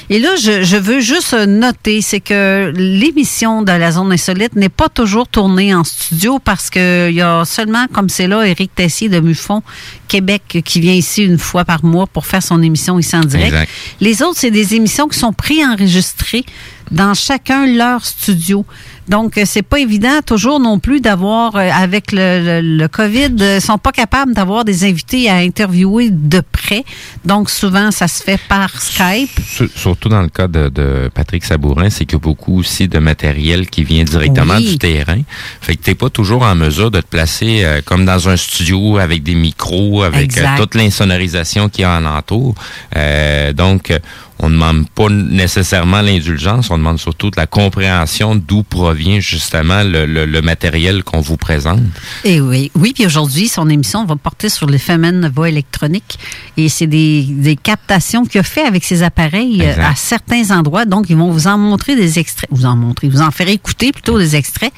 Et 0.09 0.19
là, 0.19 0.35
je, 0.35 0.63
je 0.63 0.77
veux 0.77 0.99
juste 0.99 1.33
noter, 1.33 2.01
c'est 2.01 2.19
que 2.19 2.71
l'émission 2.75 3.63
de 3.63 3.71
la 3.71 3.91
Zone 3.91 4.11
Insolite 4.11 4.55
n'est 4.55 4.69
pas 4.69 4.89
toujours 4.89 5.27
tournée 5.27 5.73
en 5.73 5.85
studio 5.85 6.39
parce 6.39 6.69
qu'il 6.69 7.11
y 7.11 7.21
a 7.21 7.45
seulement, 7.45 7.85
comme 7.91 8.09
c'est 8.09 8.27
là, 8.27 8.43
Éric 8.43 8.75
Tessier 8.75 9.07
de 9.07 9.21
Muffon, 9.21 9.63
Québec, 10.09 10.61
qui 10.65 10.81
vient 10.81 10.93
ici 10.93 11.23
une 11.23 11.37
fois 11.37 11.63
par 11.63 11.85
mois 11.85 12.05
pour 12.05 12.25
faire 12.25 12.43
son 12.43 12.61
émission 12.61 12.99
ici 12.99 13.15
en 13.15 13.21
direct. 13.21 13.47
Exact. 13.47 13.71
Les 14.01 14.21
autres, 14.21 14.37
c'est 14.37 14.51
des 14.51 14.75
émissions 14.75 15.07
qui 15.07 15.17
sont 15.17 15.31
préenregistrées 15.31 16.43
dans 16.91 17.13
chacun 17.13 17.65
leur 17.67 18.05
studio. 18.05 18.65
Donc, 19.07 19.39
euh, 19.39 19.43
c'est 19.45 19.63
pas 19.63 19.79
évident 19.79 20.19
toujours 20.23 20.59
non 20.59 20.77
plus 20.77 21.01
d'avoir, 21.01 21.55
euh, 21.55 21.67
avec 21.73 22.11
le, 22.11 22.61
le, 22.61 22.77
le 22.77 22.87
COVID, 22.87 23.35
euh, 23.41 23.59
sont 23.59 23.79
pas 23.79 23.91
capables 23.91 24.33
d'avoir 24.35 24.65
des 24.65 24.83
invités 24.85 25.27
à 25.29 25.37
interviewer 25.37 26.09
de 26.11 26.41
près. 26.51 26.83
Donc, 27.25 27.49
souvent, 27.49 27.89
ça 27.89 28.07
se 28.07 28.21
fait 28.21 28.39
par 28.47 28.69
Skype. 28.79 29.31
Sur- 29.47 29.67
Surtout 29.75 30.09
dans 30.09 30.21
le 30.21 30.29
cas 30.29 30.47
de, 30.47 30.69
de 30.69 31.09
Patrick 31.13 31.43
Sabourin, 31.43 31.89
c'est 31.89 32.05
qu'il 32.05 32.13
y 32.13 32.21
a 32.21 32.23
beaucoup 32.23 32.59
aussi 32.59 32.87
de 32.87 32.99
matériel 32.99 33.67
qui 33.67 33.83
vient 33.83 34.03
directement 34.03 34.57
Oui. 34.57 34.71
du 34.73 34.77
terrain. 34.77 35.21
Fait 35.61 35.75
que 35.75 35.81
t'es 35.81 35.95
pas 35.95 36.09
toujours 36.11 36.43
en 36.43 36.53
mesure 36.53 36.91
de 36.91 37.01
te 37.01 37.07
placer 37.07 37.63
euh, 37.63 37.81
comme 37.83 38.05
dans 38.05 38.29
un 38.29 38.37
studio 38.37 38.97
avec 38.99 39.23
des 39.23 39.33
micros, 39.35 40.03
avec 40.03 40.37
euh, 40.37 40.45
toute 40.57 40.75
l'insonorisation 40.75 41.67
qui 41.69 41.81
y 41.81 41.83
a 41.83 41.95
alentour. 41.95 42.53
Euh, 42.95 43.53
donc, 43.53 43.89
euh, 43.89 43.97
on 44.41 44.49
ne 44.49 44.53
demande 44.55 44.89
pas 44.89 45.09
nécessairement 45.09 46.01
l'indulgence, 46.01 46.69
on 46.71 46.77
demande 46.77 46.97
surtout 46.99 47.29
de 47.29 47.35
la 47.37 47.45
compréhension 47.47 48.35
d'où 48.35 48.63
provient 48.63 49.19
justement 49.19 49.83
le, 49.83 50.05
le- 50.05 50.25
le 50.25 50.41
matériel 50.41 51.03
qu'on 51.03 51.19
vous 51.19 51.35
présente. 51.37 51.81
Et 52.23 52.39
oui, 52.39 52.71
oui. 52.75 52.93
Puis 52.93 53.05
aujourd'hui, 53.05 53.47
son 53.49 53.69
émission 53.69 54.05
va 54.05 54.15
porter 54.15 54.47
sur 54.49 54.67
les 54.67 54.77
phénomènes 54.77 55.29
voix 55.35 55.49
électroniques. 55.49 56.17
Et 56.55 56.69
c'est 56.69 56.87
des, 56.87 57.23
des 57.23 57.55
captations 57.57 58.23
qu'il 58.25 58.39
a 58.39 58.43
fait 58.43 58.63
avec 58.65 58.83
ses 58.85 59.03
appareils 59.03 59.61
euh, 59.61 59.69
Exact. 59.71 59.83
à 59.91 59.95
certains 59.95 60.51
endroits. 60.57 60.85
Donc, 60.85 61.09
ils 61.09 61.17
vont 61.17 61.31
vous 61.31 61.47
en 61.47 61.57
montrer 61.57 61.95
des 61.95 62.17
extraits. 62.19 62.49
Vous 62.51 62.65
en 62.65 62.75
montrer, 62.75 63.09
vous 63.09 63.21
en 63.21 63.31
faire 63.31 63.49
écouter 63.49 63.91
plutôt 63.91 64.17
des 64.17 64.35
extraits. 64.35 64.71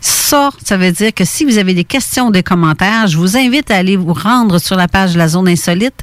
Ça, 0.00 0.50
ça 0.64 0.76
veut 0.76 0.92
dire 0.92 1.12
que 1.12 1.24
si 1.24 1.44
vous 1.44 1.58
avez 1.58 1.74
des 1.74 1.84
questions 1.84 2.28
ou 2.28 2.32
des 2.32 2.42
commentaires, 2.42 3.06
je 3.06 3.16
vous 3.18 3.36
invite 3.36 3.70
à 3.70 3.76
aller 3.76 3.96
vous 3.96 4.12
rendre 4.14 4.58
sur 4.58 4.76
la 4.76 4.88
page 4.88 5.12
de 5.14 5.18
la 5.18 5.28
Zone 5.28 5.48
Insolite 5.48 6.02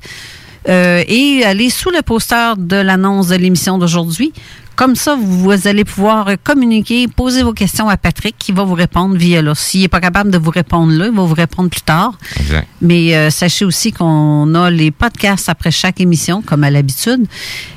et 0.67 1.43
aller 1.45 1.69
sous 1.69 1.89
le 1.89 2.01
poster 2.01 2.55
de 2.57 2.75
l'annonce 2.75 3.27
de 3.27 3.35
l'émission 3.35 3.77
d'aujourd'hui. 3.77 4.31
Comme 4.75 4.95
ça, 4.95 5.17
vous, 5.19 5.67
allez 5.67 5.83
pouvoir 5.83 6.29
communiquer, 6.43 7.07
poser 7.07 7.43
vos 7.43 7.53
questions 7.53 7.89
à 7.89 7.97
Patrick 7.97 8.35
qui 8.37 8.51
va 8.51 8.63
vous 8.63 8.73
répondre 8.73 9.15
via 9.15 9.41
là. 9.41 9.53
S'il 9.55 9.81
n'est 9.81 9.87
pas 9.87 9.99
capable 9.99 10.31
de 10.31 10.37
vous 10.37 10.49
répondre 10.49 10.93
là, 10.93 11.07
il 11.07 11.15
va 11.15 11.23
vous 11.23 11.33
répondre 11.33 11.69
plus 11.69 11.81
tard. 11.81 12.13
Exact. 12.39 12.67
Mais 12.81 13.15
euh, 13.15 13.29
sachez 13.29 13.65
aussi 13.65 13.91
qu'on 13.91 14.55
a 14.55 14.69
les 14.71 14.91
podcasts 14.91 15.49
après 15.49 15.71
chaque 15.71 15.99
émission, 16.01 16.41
comme 16.41 16.63
à 16.63 16.69
l'habitude. 16.71 17.25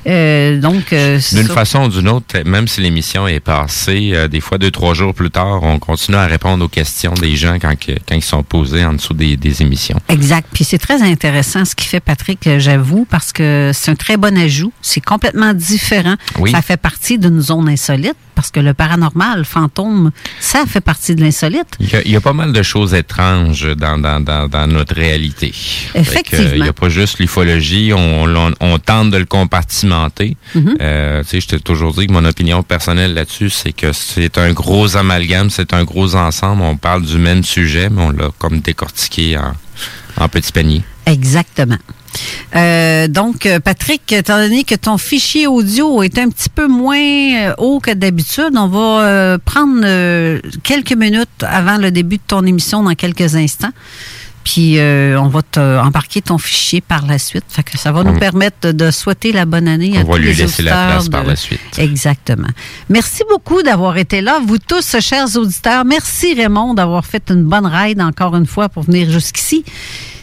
Euh, 0.06 0.58
donc, 0.58 0.92
euh, 0.92 1.20
D'une 1.32 1.48
façon 1.48 1.84
ou 1.84 1.88
d'une 1.88 2.08
autre, 2.08 2.38
même 2.44 2.68
si 2.68 2.80
l'émission 2.80 3.26
est 3.26 3.40
passée, 3.40 4.28
des 4.30 4.40
fois 4.40 4.58
deux, 4.58 4.70
trois 4.70 4.94
jours 4.94 5.14
plus 5.14 5.30
tard, 5.30 5.62
on 5.62 5.78
continue 5.78 6.16
à 6.16 6.26
répondre 6.26 6.64
aux 6.64 6.68
questions 6.68 7.14
des 7.14 7.36
gens 7.36 7.58
quand, 7.60 7.74
quand 7.76 8.14
ils 8.14 8.22
sont 8.22 8.42
posés 8.42 8.84
en 8.84 8.94
dessous 8.94 9.14
des, 9.14 9.36
des 9.36 9.62
émissions. 9.62 10.00
Exact. 10.08 10.48
Puis 10.52 10.64
c'est 10.64 10.78
très 10.78 11.02
intéressant 11.02 11.64
ce 11.64 11.74
qu'il 11.74 11.88
fait 11.88 12.00
Patrick, 12.00 12.48
j'avoue, 12.58 13.06
parce 13.08 13.32
que 13.32 13.72
c'est 13.74 13.90
un 13.90 13.96
très 13.96 14.16
bon 14.16 14.36
ajout. 14.38 14.72
C'est 14.80 15.04
complètement 15.04 15.52
différent. 15.52 16.14
Oui. 16.38 16.50
Ça 16.50 16.62
fait 16.62 16.76
partie 16.84 17.18
d'une 17.18 17.40
zone 17.40 17.70
insolite, 17.70 18.14
parce 18.34 18.50
que 18.50 18.60
le 18.60 18.74
paranormal, 18.74 19.38
le 19.38 19.44
fantôme, 19.44 20.10
ça 20.38 20.66
fait 20.66 20.82
partie 20.82 21.14
de 21.14 21.22
l'insolite. 21.22 21.72
Il 21.80 21.88
y, 21.90 21.96
a, 21.96 22.02
il 22.04 22.10
y 22.10 22.16
a 22.16 22.20
pas 22.20 22.34
mal 22.34 22.52
de 22.52 22.62
choses 22.62 22.92
étranges 22.92 23.66
dans, 23.74 23.98
dans, 23.98 24.20
dans, 24.20 24.48
dans 24.48 24.66
notre 24.66 24.94
réalité. 24.94 25.50
Que, 25.94 25.98
Effectivement. 25.98 26.50
il 26.54 26.62
n'y 26.62 26.68
a 26.68 26.74
pas 26.74 26.90
juste 26.90 27.20
l'ufologie, 27.20 27.92
on, 27.96 28.24
on, 28.26 28.52
on 28.60 28.78
tente 28.78 29.10
de 29.12 29.16
le 29.16 29.24
compartimenter. 29.24 30.36
Mhm. 30.54 30.76
Euh, 30.82 31.22
tu 31.22 31.28
sais, 31.30 31.40
je 31.40 31.48
t'ai 31.48 31.60
toujours 31.60 31.94
dit 31.94 32.06
que 32.06 32.12
mon 32.12 32.26
opinion 32.26 32.62
personnelle 32.62 33.14
là-dessus, 33.14 33.48
c'est 33.48 33.72
que 33.72 33.92
c'est 33.94 34.36
un 34.36 34.52
gros 34.52 34.94
amalgame, 34.98 35.48
c'est 35.48 35.72
un 35.72 35.84
gros 35.84 36.14
ensemble. 36.16 36.60
On 36.60 36.76
parle 36.76 37.02
du 37.02 37.16
même 37.16 37.44
sujet, 37.44 37.88
mais 37.88 38.02
on 38.02 38.10
l'a 38.10 38.28
comme 38.38 38.60
décortiqué 38.60 39.38
en, 39.38 39.54
en 40.22 40.28
petits 40.28 40.52
paniers. 40.52 40.82
Exactement. 41.06 41.78
Euh, 42.56 43.08
donc, 43.08 43.48
Patrick, 43.64 44.12
étant 44.12 44.38
donné 44.38 44.64
que 44.64 44.74
ton 44.74 44.98
fichier 44.98 45.46
audio 45.46 46.02
est 46.02 46.18
un 46.18 46.28
petit 46.28 46.48
peu 46.48 46.66
moins 46.68 46.96
euh, 46.98 47.54
haut 47.58 47.80
que 47.80 47.90
d'habitude, 47.92 48.52
on 48.56 48.68
va 48.68 48.78
euh, 49.04 49.38
prendre 49.44 49.80
euh, 49.84 50.40
quelques 50.62 50.92
minutes 50.92 51.28
avant 51.42 51.78
le 51.78 51.90
début 51.90 52.16
de 52.16 52.22
ton 52.26 52.44
émission 52.46 52.82
dans 52.82 52.94
quelques 52.94 53.34
instants. 53.36 53.72
Puis 54.44 54.76
on 54.78 55.28
va 55.28 55.40
te 55.40 55.78
embarquer 55.80 56.20
ton 56.20 56.36
fichier 56.36 56.82
par 56.82 57.06
la 57.06 57.18
suite. 57.18 57.44
Fait 57.48 57.62
que 57.62 57.78
ça 57.78 57.92
va 57.92 58.04
nous 58.04 58.12
Mm. 58.12 58.18
permettre 58.18 58.56
de, 58.60 58.72
de 58.72 58.90
souhaiter 58.90 59.32
la 59.32 59.46
bonne 59.46 59.66
année 59.66 59.96
à 59.96 60.02
On 60.02 60.04
va 60.04 60.16
tous 60.16 60.18
lui 60.20 60.34
les 60.34 60.34
laisser 60.34 60.62
la 60.62 60.72
place 60.72 61.08
par 61.08 61.24
la 61.24 61.34
suite. 61.34 61.60
Exactement. 61.78 62.48
Merci 62.90 63.22
beaucoup 63.30 63.62
d'avoir 63.62 63.96
été 63.96 64.20
là, 64.20 64.40
vous 64.46 64.58
tous, 64.58 64.96
chers 65.00 65.34
auditeurs. 65.38 65.86
Merci 65.86 66.34
Raymond 66.34 66.74
d'avoir 66.74 67.06
fait 67.06 67.22
une 67.30 67.44
bonne 67.44 67.64
ride 67.64 68.02
encore 68.02 68.36
une 68.36 68.44
fois 68.46 68.68
pour 68.68 68.82
venir 68.82 69.10
jusqu'ici. 69.10 69.64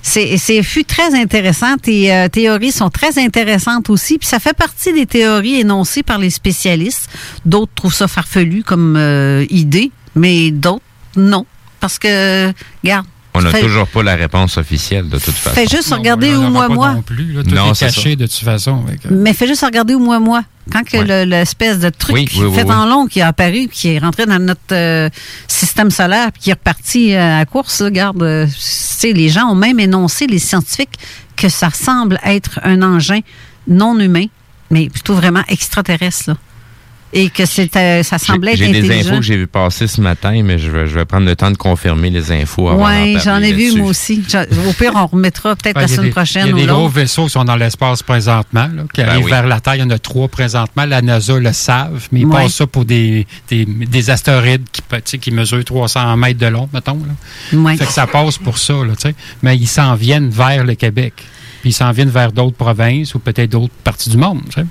C'est, 0.02 0.64
fut 0.64 0.84
très 0.84 1.15
intéressant. 1.15 1.78
Tes 1.78 2.14
euh, 2.14 2.28
théories 2.28 2.72
sont 2.72 2.90
très 2.90 3.19
intéressantes 3.19 3.90
aussi. 3.90 4.18
Puis 4.18 4.28
ça 4.28 4.40
fait 4.40 4.56
partie 4.56 4.94
des 4.94 5.06
théories 5.06 5.60
énoncées 5.60 6.03
par 6.03 6.18
les 6.18 6.30
spécialistes. 6.30 7.10
D'autres 7.45 7.72
trouvent 7.76 7.94
ça 7.94 8.07
farfelu 8.07 8.64
comme 8.64 8.95
euh, 8.98 9.45
idée, 9.49 9.91
mais 10.15 10.52
d'autres 10.52 10.84
non. 11.15 11.45
Parce 11.80 11.99
que, 11.99 12.52
regarde. 12.84 13.06
On 13.33 13.41
n'a 13.41 13.49
fait- 13.51 13.61
toujours 13.61 13.87
pas 13.87 14.03
la 14.03 14.15
réponse 14.15 14.57
officielle 14.57 15.07
de 15.07 15.17
toute 15.17 15.33
façon. 15.35 15.55
Fais 15.55 15.65
juste 15.67 15.93
regarder 15.93 16.33
au 16.35 16.41
mois 16.49 16.67
mois. 16.67 16.93
Non 16.93 17.01
plus, 17.01 17.31
là, 17.33 17.43
tout 17.43 17.49
Non, 17.55 17.71
est 17.71 17.75
c'est 17.75 17.85
caché 17.85 18.15
de 18.17 18.25
toute 18.25 18.35
façon. 18.43 18.83
Mais 19.09 19.33
fais 19.33 19.47
juste 19.47 19.63
regarder 19.63 19.93
au 19.93 19.99
mois 19.99 20.19
mois. 20.19 20.43
Quand 20.71 20.83
que 20.83 20.97
le- 20.97 21.23
l'espèce 21.23 21.79
de 21.79 21.89
truc 21.89 22.13
Oui, 22.15 22.27
oui, 22.35 22.45
oui, 22.45 22.55
fait 22.55 22.63
oui. 22.65 22.73
en 22.73 22.85
long 22.85 23.07
qui 23.07 23.19
est 23.19 23.23
apparu, 23.23 23.67
qui 23.71 23.89
est 23.89 23.99
rentré 23.99 24.25
dans 24.25 24.37
notre 24.39 24.59
euh, 24.73 25.09
système 25.47 25.89
solaire, 25.91 26.31
puis 26.31 26.41
qui 26.43 26.49
est 26.49 26.53
reparti 26.53 27.13
euh, 27.13 27.35
à 27.35 27.39
la 27.39 27.45
course, 27.45 27.79
là, 27.79 27.85
regarde, 27.85 28.21
euh, 28.21 28.45
tu 28.45 28.53
sais, 28.57 29.11
les 29.13 29.29
gens 29.29 29.47
ont 29.49 29.55
même 29.55 29.79
énoncé, 29.79 30.27
les 30.27 30.37
scientifiques, 30.39 30.99
que 31.35 31.49
ça 31.49 31.69
semble 31.71 32.19
être 32.23 32.59
un 32.63 32.81
engin 32.83 33.19
non 33.67 33.97
humain, 33.99 34.25
mais 34.69 34.89
plutôt 34.89 35.15
vraiment 35.15 35.43
extraterrestre. 35.47 36.29
Là. 36.31 36.37
Et 37.13 37.29
que 37.29 37.43
euh, 37.43 38.03
ça 38.03 38.17
semblait 38.17 38.53
être 38.53 38.57
J'ai 38.59 38.71
des 38.71 38.99
infos 39.01 39.17
que 39.17 39.21
j'ai 39.21 39.35
vu 39.35 39.47
passer 39.47 39.85
ce 39.88 39.99
matin, 39.99 40.41
mais 40.43 40.57
je 40.57 40.69
vais, 40.71 40.88
je 40.88 40.95
vais 40.95 41.03
prendre 41.03 41.25
le 41.27 41.35
temps 41.35 41.51
de 41.51 41.57
confirmer 41.57 42.09
les 42.09 42.31
infos 42.31 42.69
avant 42.69 42.88
Oui, 42.88 43.17
j'en 43.23 43.38
ai 43.41 43.51
vu 43.51 43.75
moi 43.77 43.89
aussi. 43.89 44.23
Au 44.67 44.71
pire, 44.73 44.93
on 44.95 45.07
remettra 45.07 45.55
peut-être 45.57 45.75
Ben, 45.75 45.81
la 45.81 45.88
semaine 45.89 46.05
des- 46.05 46.11
prochaine 46.11 46.45
Il 46.47 46.49
y 46.51 46.63
a 46.63 46.65
des 46.65 46.71
gros 46.71 46.88
vaisseaux 46.88 47.25
qui 47.25 47.31
sont 47.31 47.43
dans 47.43 47.57
l'espace 47.57 48.01
présentement, 48.01 48.69
là, 48.73 48.83
qui 48.93 49.01
Ben 49.01 49.09
arrivent 49.09 49.25
oui. 49.25 49.31
vers 49.31 49.45
la 49.45 49.59
Terre. 49.59 49.75
Il 49.75 49.81
y 49.81 49.83
en 49.83 49.89
a 49.89 49.99
trois 49.99 50.29
présentement. 50.29 50.85
La 50.85 51.01
NASA 51.01 51.38
le 51.38 51.51
savent, 51.51 52.07
mais 52.13 52.21
ils 52.21 52.25
Ouais. 52.25 52.43
passent 52.43 52.53
ça 52.55 52.67
pour 52.67 52.85
des, 52.85 53.27
des, 53.49 53.65
des 53.65 54.09
astéroïdes 54.09 54.63
qui, 54.71 54.81
pe- 54.81 54.95
tu 54.97 55.01
sais, 55.05 55.17
qui 55.17 55.31
mesurent 55.31 55.65
300 55.65 56.15
mètres 56.15 56.39
de 56.39 56.47
long, 56.47 56.69
mettons. 56.73 56.93
Là. 57.51 57.59
Ouais. 57.59 57.75
Fait 57.75 57.85
que 57.88 57.91
ça 57.91 58.07
passe 58.07 58.38
pour 58.38 58.57
ça, 58.57 58.73
là, 58.73 58.93
tu 58.95 59.09
sais. 59.09 59.15
mais 59.41 59.57
ils 59.57 59.67
s'en 59.67 59.95
viennent 59.95 60.29
vers 60.29 60.63
le 60.63 60.75
Québec. 60.75 61.13
Puis 61.61 61.71
ils 61.71 61.73
s'en 61.73 61.91
viennent 61.91 62.09
vers 62.09 62.31
d'autres 62.31 62.55
provinces 62.57 63.13
ou 63.15 63.19
peut-être 63.19 63.51
d'autres 63.51 63.73
parties 63.83 64.09
du 64.09 64.17
monde. 64.17 64.41
tu 64.45 64.61
sais. 64.61 64.65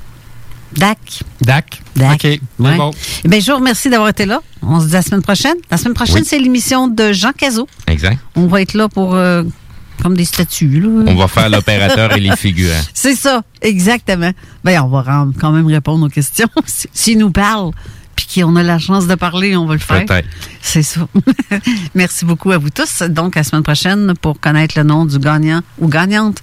Dac. 0.76 0.98
Dac. 1.40 1.82
Dac. 1.96 2.14
OK. 2.24 2.24
Ouais. 2.58 2.76
bon. 2.76 2.90
Eh 3.24 3.28
bien, 3.28 3.40
je 3.40 3.50
vous 3.50 3.58
remercie 3.58 3.90
d'avoir 3.90 4.08
été 4.10 4.24
là. 4.26 4.40
On 4.62 4.80
se 4.80 4.86
dit 4.86 4.92
la 4.92 5.02
semaine 5.02 5.22
prochaine. 5.22 5.56
La 5.70 5.76
semaine 5.76 5.94
prochaine, 5.94 6.18
Oui. 6.18 6.24
c'est 6.26 6.38
l'émission 6.38 6.88
de 6.88 7.12
Jean 7.12 7.32
Cazot. 7.32 7.68
Exact. 7.86 8.18
On 8.36 8.46
va 8.46 8.62
être 8.62 8.74
là 8.74 8.88
pour 8.88 9.14
euh, 9.14 9.42
comme 10.02 10.16
des 10.16 10.24
statues. 10.24 10.80
Là. 10.80 11.04
On 11.08 11.14
va 11.16 11.28
faire 11.28 11.48
l'opérateur 11.50 12.16
et 12.16 12.20
les 12.20 12.34
figurants. 12.36 12.80
C'est 12.94 13.16
ça, 13.16 13.42
exactement. 13.60 14.30
Ben, 14.64 14.80
on 14.82 14.88
va 14.88 15.04
quand 15.38 15.50
même 15.52 15.66
répondre 15.66 16.06
aux 16.06 16.08
questions 16.10 16.48
si- 16.66 16.88
s'il 16.92 17.18
nous 17.18 17.30
parle. 17.30 17.72
Puis 18.26 18.42
qu'on 18.42 18.56
a 18.56 18.62
la 18.62 18.78
chance 18.78 19.06
de 19.06 19.14
parler, 19.14 19.56
on 19.56 19.66
va 19.66 19.74
le 19.74 19.80
faire. 19.80 20.04
Peut-être. 20.04 20.28
C'est 20.60 20.82
ça. 20.82 21.00
Merci 21.94 22.24
beaucoup 22.24 22.50
à 22.50 22.58
vous 22.58 22.70
tous. 22.70 23.02
Donc, 23.02 23.36
à 23.36 23.40
la 23.40 23.44
semaine 23.44 23.62
prochaine 23.62 24.14
pour 24.20 24.38
connaître 24.40 24.76
le 24.76 24.84
nom 24.84 25.06
du 25.06 25.18
gagnant 25.18 25.60
ou 25.78 25.88
gagnante 25.88 26.38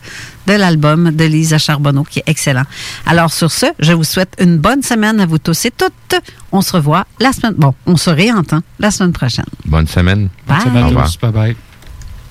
de 0.48 0.54
l'album 0.54 1.12
de 1.12 1.24
Lisa 1.26 1.58
Charbonneau, 1.58 2.04
qui 2.04 2.20
est 2.20 2.24
excellent. 2.28 2.64
Alors, 3.06 3.32
sur 3.32 3.52
ce, 3.52 3.68
je 3.80 3.94
vous 3.94 4.04
souhaite 4.04 4.36
une 4.40 4.58
bonne 4.58 4.82
semaine 4.82 5.20
à 5.20 5.26
vous 5.26 5.38
tous 5.38 5.66
et 5.66 5.72
toutes. 5.72 6.16
On 6.52 6.62
se 6.62 6.72
revoit 6.74 7.06
la 7.20 7.32
semaine... 7.32 7.54
Bon, 7.58 7.74
on 7.86 7.98
se 7.98 8.10
réentend 8.10 8.62
la 8.80 8.91
semaine 8.91 9.14
prochaine. 9.14 9.45
Bonne 9.66 9.88
semaine. 9.88 10.30
Bye. 10.48 10.62
semaine 10.62 10.78
à 10.78 10.86
Au 10.86 10.90
revoir. 10.90 11.06
tous. 11.06 11.18
Bye 11.20 11.32
bye. 11.32 11.56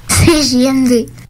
C'est. 0.09 1.06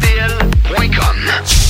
cdl.com. 0.00 1.69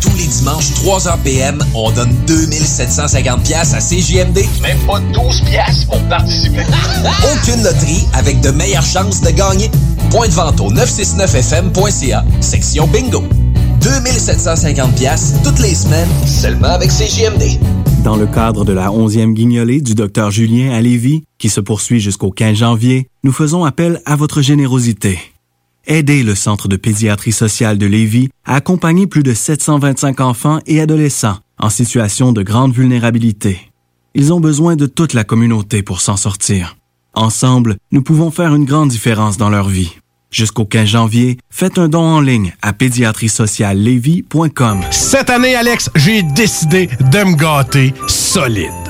Tous 0.00 0.16
les 0.16 0.26
dimanches, 0.26 0.70
3h 0.72 1.18
PM, 1.22 1.58
on 1.74 1.90
donne 1.90 2.14
2750 2.26 3.42
pièces 3.42 3.74
à 3.74 3.78
CJMD. 3.78 4.38
Même 4.62 4.78
pas 4.86 5.00
12 5.00 5.42
pièces 5.42 5.84
pour 5.84 6.00
participer. 6.08 6.62
Aucune 7.32 7.62
loterie 7.62 8.06
avec 8.14 8.40
de 8.40 8.50
meilleures 8.50 8.82
chances 8.82 9.20
de 9.20 9.30
gagner. 9.30 9.70
Point 10.10 10.28
de 10.28 10.32
vente 10.32 10.60
au 10.60 10.72
969fm.ca, 10.72 12.24
section 12.40 12.86
bingo. 12.86 13.22
2750 13.80 14.94
pièces 14.94 15.34
toutes 15.42 15.58
les 15.58 15.74
semaines, 15.74 16.08
seulement 16.26 16.68
avec 16.68 16.90
CJMD. 16.90 17.58
Dans 18.04 18.16
le 18.16 18.26
cadre 18.26 18.64
de 18.64 18.72
la 18.72 18.88
11e 18.88 19.34
guignolée 19.34 19.80
du 19.80 19.94
Dr 19.94 20.30
Julien 20.30 20.72
à 20.72 20.80
Lévis, 20.80 21.24
qui 21.38 21.50
se 21.50 21.60
poursuit 21.60 22.00
jusqu'au 22.00 22.30
15 22.30 22.56
janvier, 22.56 23.08
nous 23.24 23.32
faisons 23.32 23.64
appel 23.64 24.00
à 24.06 24.16
votre 24.16 24.40
générosité. 24.40 25.18
Aidez 25.90 26.22
le 26.22 26.34
Centre 26.36 26.68
de 26.68 26.76
pédiatrie 26.76 27.32
sociale 27.32 27.76
de 27.76 27.84
Lévis 27.84 28.28
à 28.44 28.54
accompagner 28.54 29.08
plus 29.08 29.24
de 29.24 29.34
725 29.34 30.20
enfants 30.20 30.60
et 30.64 30.80
adolescents 30.80 31.40
en 31.58 31.68
situation 31.68 32.30
de 32.30 32.42
grande 32.42 32.72
vulnérabilité. 32.72 33.72
Ils 34.14 34.32
ont 34.32 34.38
besoin 34.38 34.76
de 34.76 34.86
toute 34.86 35.14
la 35.14 35.24
communauté 35.24 35.82
pour 35.82 36.00
s'en 36.00 36.16
sortir. 36.16 36.76
Ensemble, 37.14 37.74
nous 37.90 38.02
pouvons 38.02 38.30
faire 38.30 38.54
une 38.54 38.66
grande 38.66 38.90
différence 38.90 39.36
dans 39.36 39.50
leur 39.50 39.68
vie. 39.68 39.90
Jusqu'au 40.30 40.64
15 40.64 40.88
janvier, 40.88 41.38
faites 41.50 41.76
un 41.76 41.88
don 41.88 42.04
en 42.04 42.20
ligne 42.20 42.54
à 42.62 42.72
pédiatriesociallevy.com. 42.72 44.82
Cette 44.92 45.28
année, 45.28 45.56
Alex, 45.56 45.90
j'ai 45.96 46.22
décidé 46.22 46.86
de 46.86 47.24
me 47.24 47.34
gâter 47.34 47.94
solide. 48.06 48.89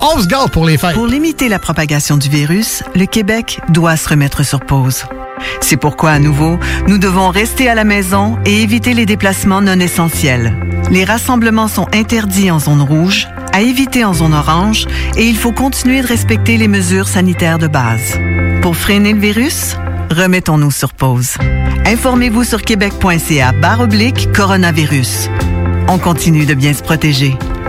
on 0.00 0.20
se 0.20 0.26
gâte 0.26 0.50
pour 0.50 0.64
les. 0.64 0.78
Pour 0.78 1.06
limiter 1.06 1.48
la 1.48 1.58
propagation 1.58 2.16
du 2.16 2.28
virus, 2.28 2.82
le 2.94 3.06
Québec 3.06 3.60
doit 3.68 3.96
se 3.96 4.08
remettre 4.08 4.44
sur 4.44 4.60
pause. 4.60 5.04
C'est 5.60 5.76
pourquoi, 5.76 6.10
à 6.10 6.18
nouveau, 6.18 6.58
nous 6.86 6.98
devons 6.98 7.28
rester 7.28 7.68
à 7.68 7.74
la 7.74 7.84
maison 7.84 8.38
et 8.44 8.62
éviter 8.62 8.94
les 8.94 9.06
déplacements 9.06 9.60
non 9.60 9.78
essentiels. 9.80 10.54
Les 10.90 11.04
rassemblements 11.04 11.68
sont 11.68 11.86
interdits 11.92 12.50
en 12.50 12.58
zone 12.58 12.82
rouge, 12.82 13.28
à 13.52 13.62
éviter 13.62 14.04
en 14.04 14.14
zone 14.14 14.34
orange, 14.34 14.86
et 15.16 15.26
il 15.26 15.36
faut 15.36 15.52
continuer 15.52 16.02
de 16.02 16.06
respecter 16.06 16.56
les 16.56 16.68
mesures 16.68 17.08
sanitaires 17.08 17.58
de 17.58 17.66
base. 17.66 18.18
Pour 18.62 18.76
freiner 18.76 19.12
le 19.12 19.20
virus, 19.20 19.76
remettons-nous 20.10 20.70
sur 20.70 20.92
pause. 20.92 21.34
Informez-vous 21.86 22.44
sur 22.44 22.62
québec.ca 22.62 23.52
barre 23.52 23.80
oblique 23.80 24.32
coronavirus. 24.32 25.28
On 25.88 25.98
continue 25.98 26.46
de 26.46 26.54
bien 26.54 26.72
se 26.72 26.82
protéger. 26.82 27.36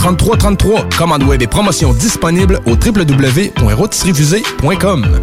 3333. 0.00 0.88
Commande 0.96 1.24
web 1.24 1.42
et 1.42 1.46
promotion 1.46 1.92
disponible 1.92 2.58
au 2.64 2.70
www.rôtisseriefusée.com. 2.70 5.20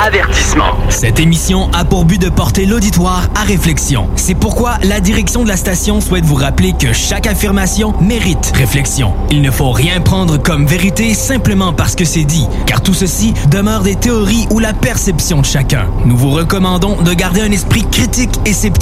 Avertissement. 0.00 0.76
Cette 0.90 1.18
émission 1.18 1.68
a 1.72 1.84
pour 1.84 2.04
but 2.04 2.20
de 2.20 2.28
porter 2.28 2.66
l'auditoire 2.66 3.28
à 3.34 3.42
réflexion. 3.42 4.08
C'est 4.14 4.36
pourquoi 4.36 4.74
la 4.84 5.00
direction 5.00 5.42
de 5.42 5.48
la 5.48 5.56
station 5.56 6.00
souhaite 6.00 6.24
vous 6.24 6.36
rappeler 6.36 6.72
que 6.78 6.92
chaque 6.92 7.26
affirmation 7.26 7.94
mérite 8.00 8.52
réflexion. 8.54 9.12
Il 9.30 9.42
ne 9.42 9.50
faut 9.50 9.72
rien 9.72 10.00
prendre 10.00 10.38
comme 10.38 10.66
vérité 10.66 11.14
simplement 11.14 11.72
parce 11.72 11.96
que 11.96 12.04
c'est 12.04 12.24
dit, 12.24 12.46
car 12.64 12.80
tout 12.80 12.94
ceci 12.94 13.34
demeure 13.50 13.82
des 13.82 13.96
théories 13.96 14.46
ou 14.50 14.60
la 14.60 14.72
perception 14.72 15.40
de 15.40 15.46
chacun. 15.46 15.88
Nous 16.04 16.16
vous 16.16 16.30
recommandons 16.30 17.02
de 17.02 17.12
garder 17.12 17.40
un 17.40 17.50
esprit 17.50 17.84
critique 17.90 18.30
et 18.46 18.52
sceptique. 18.52 18.81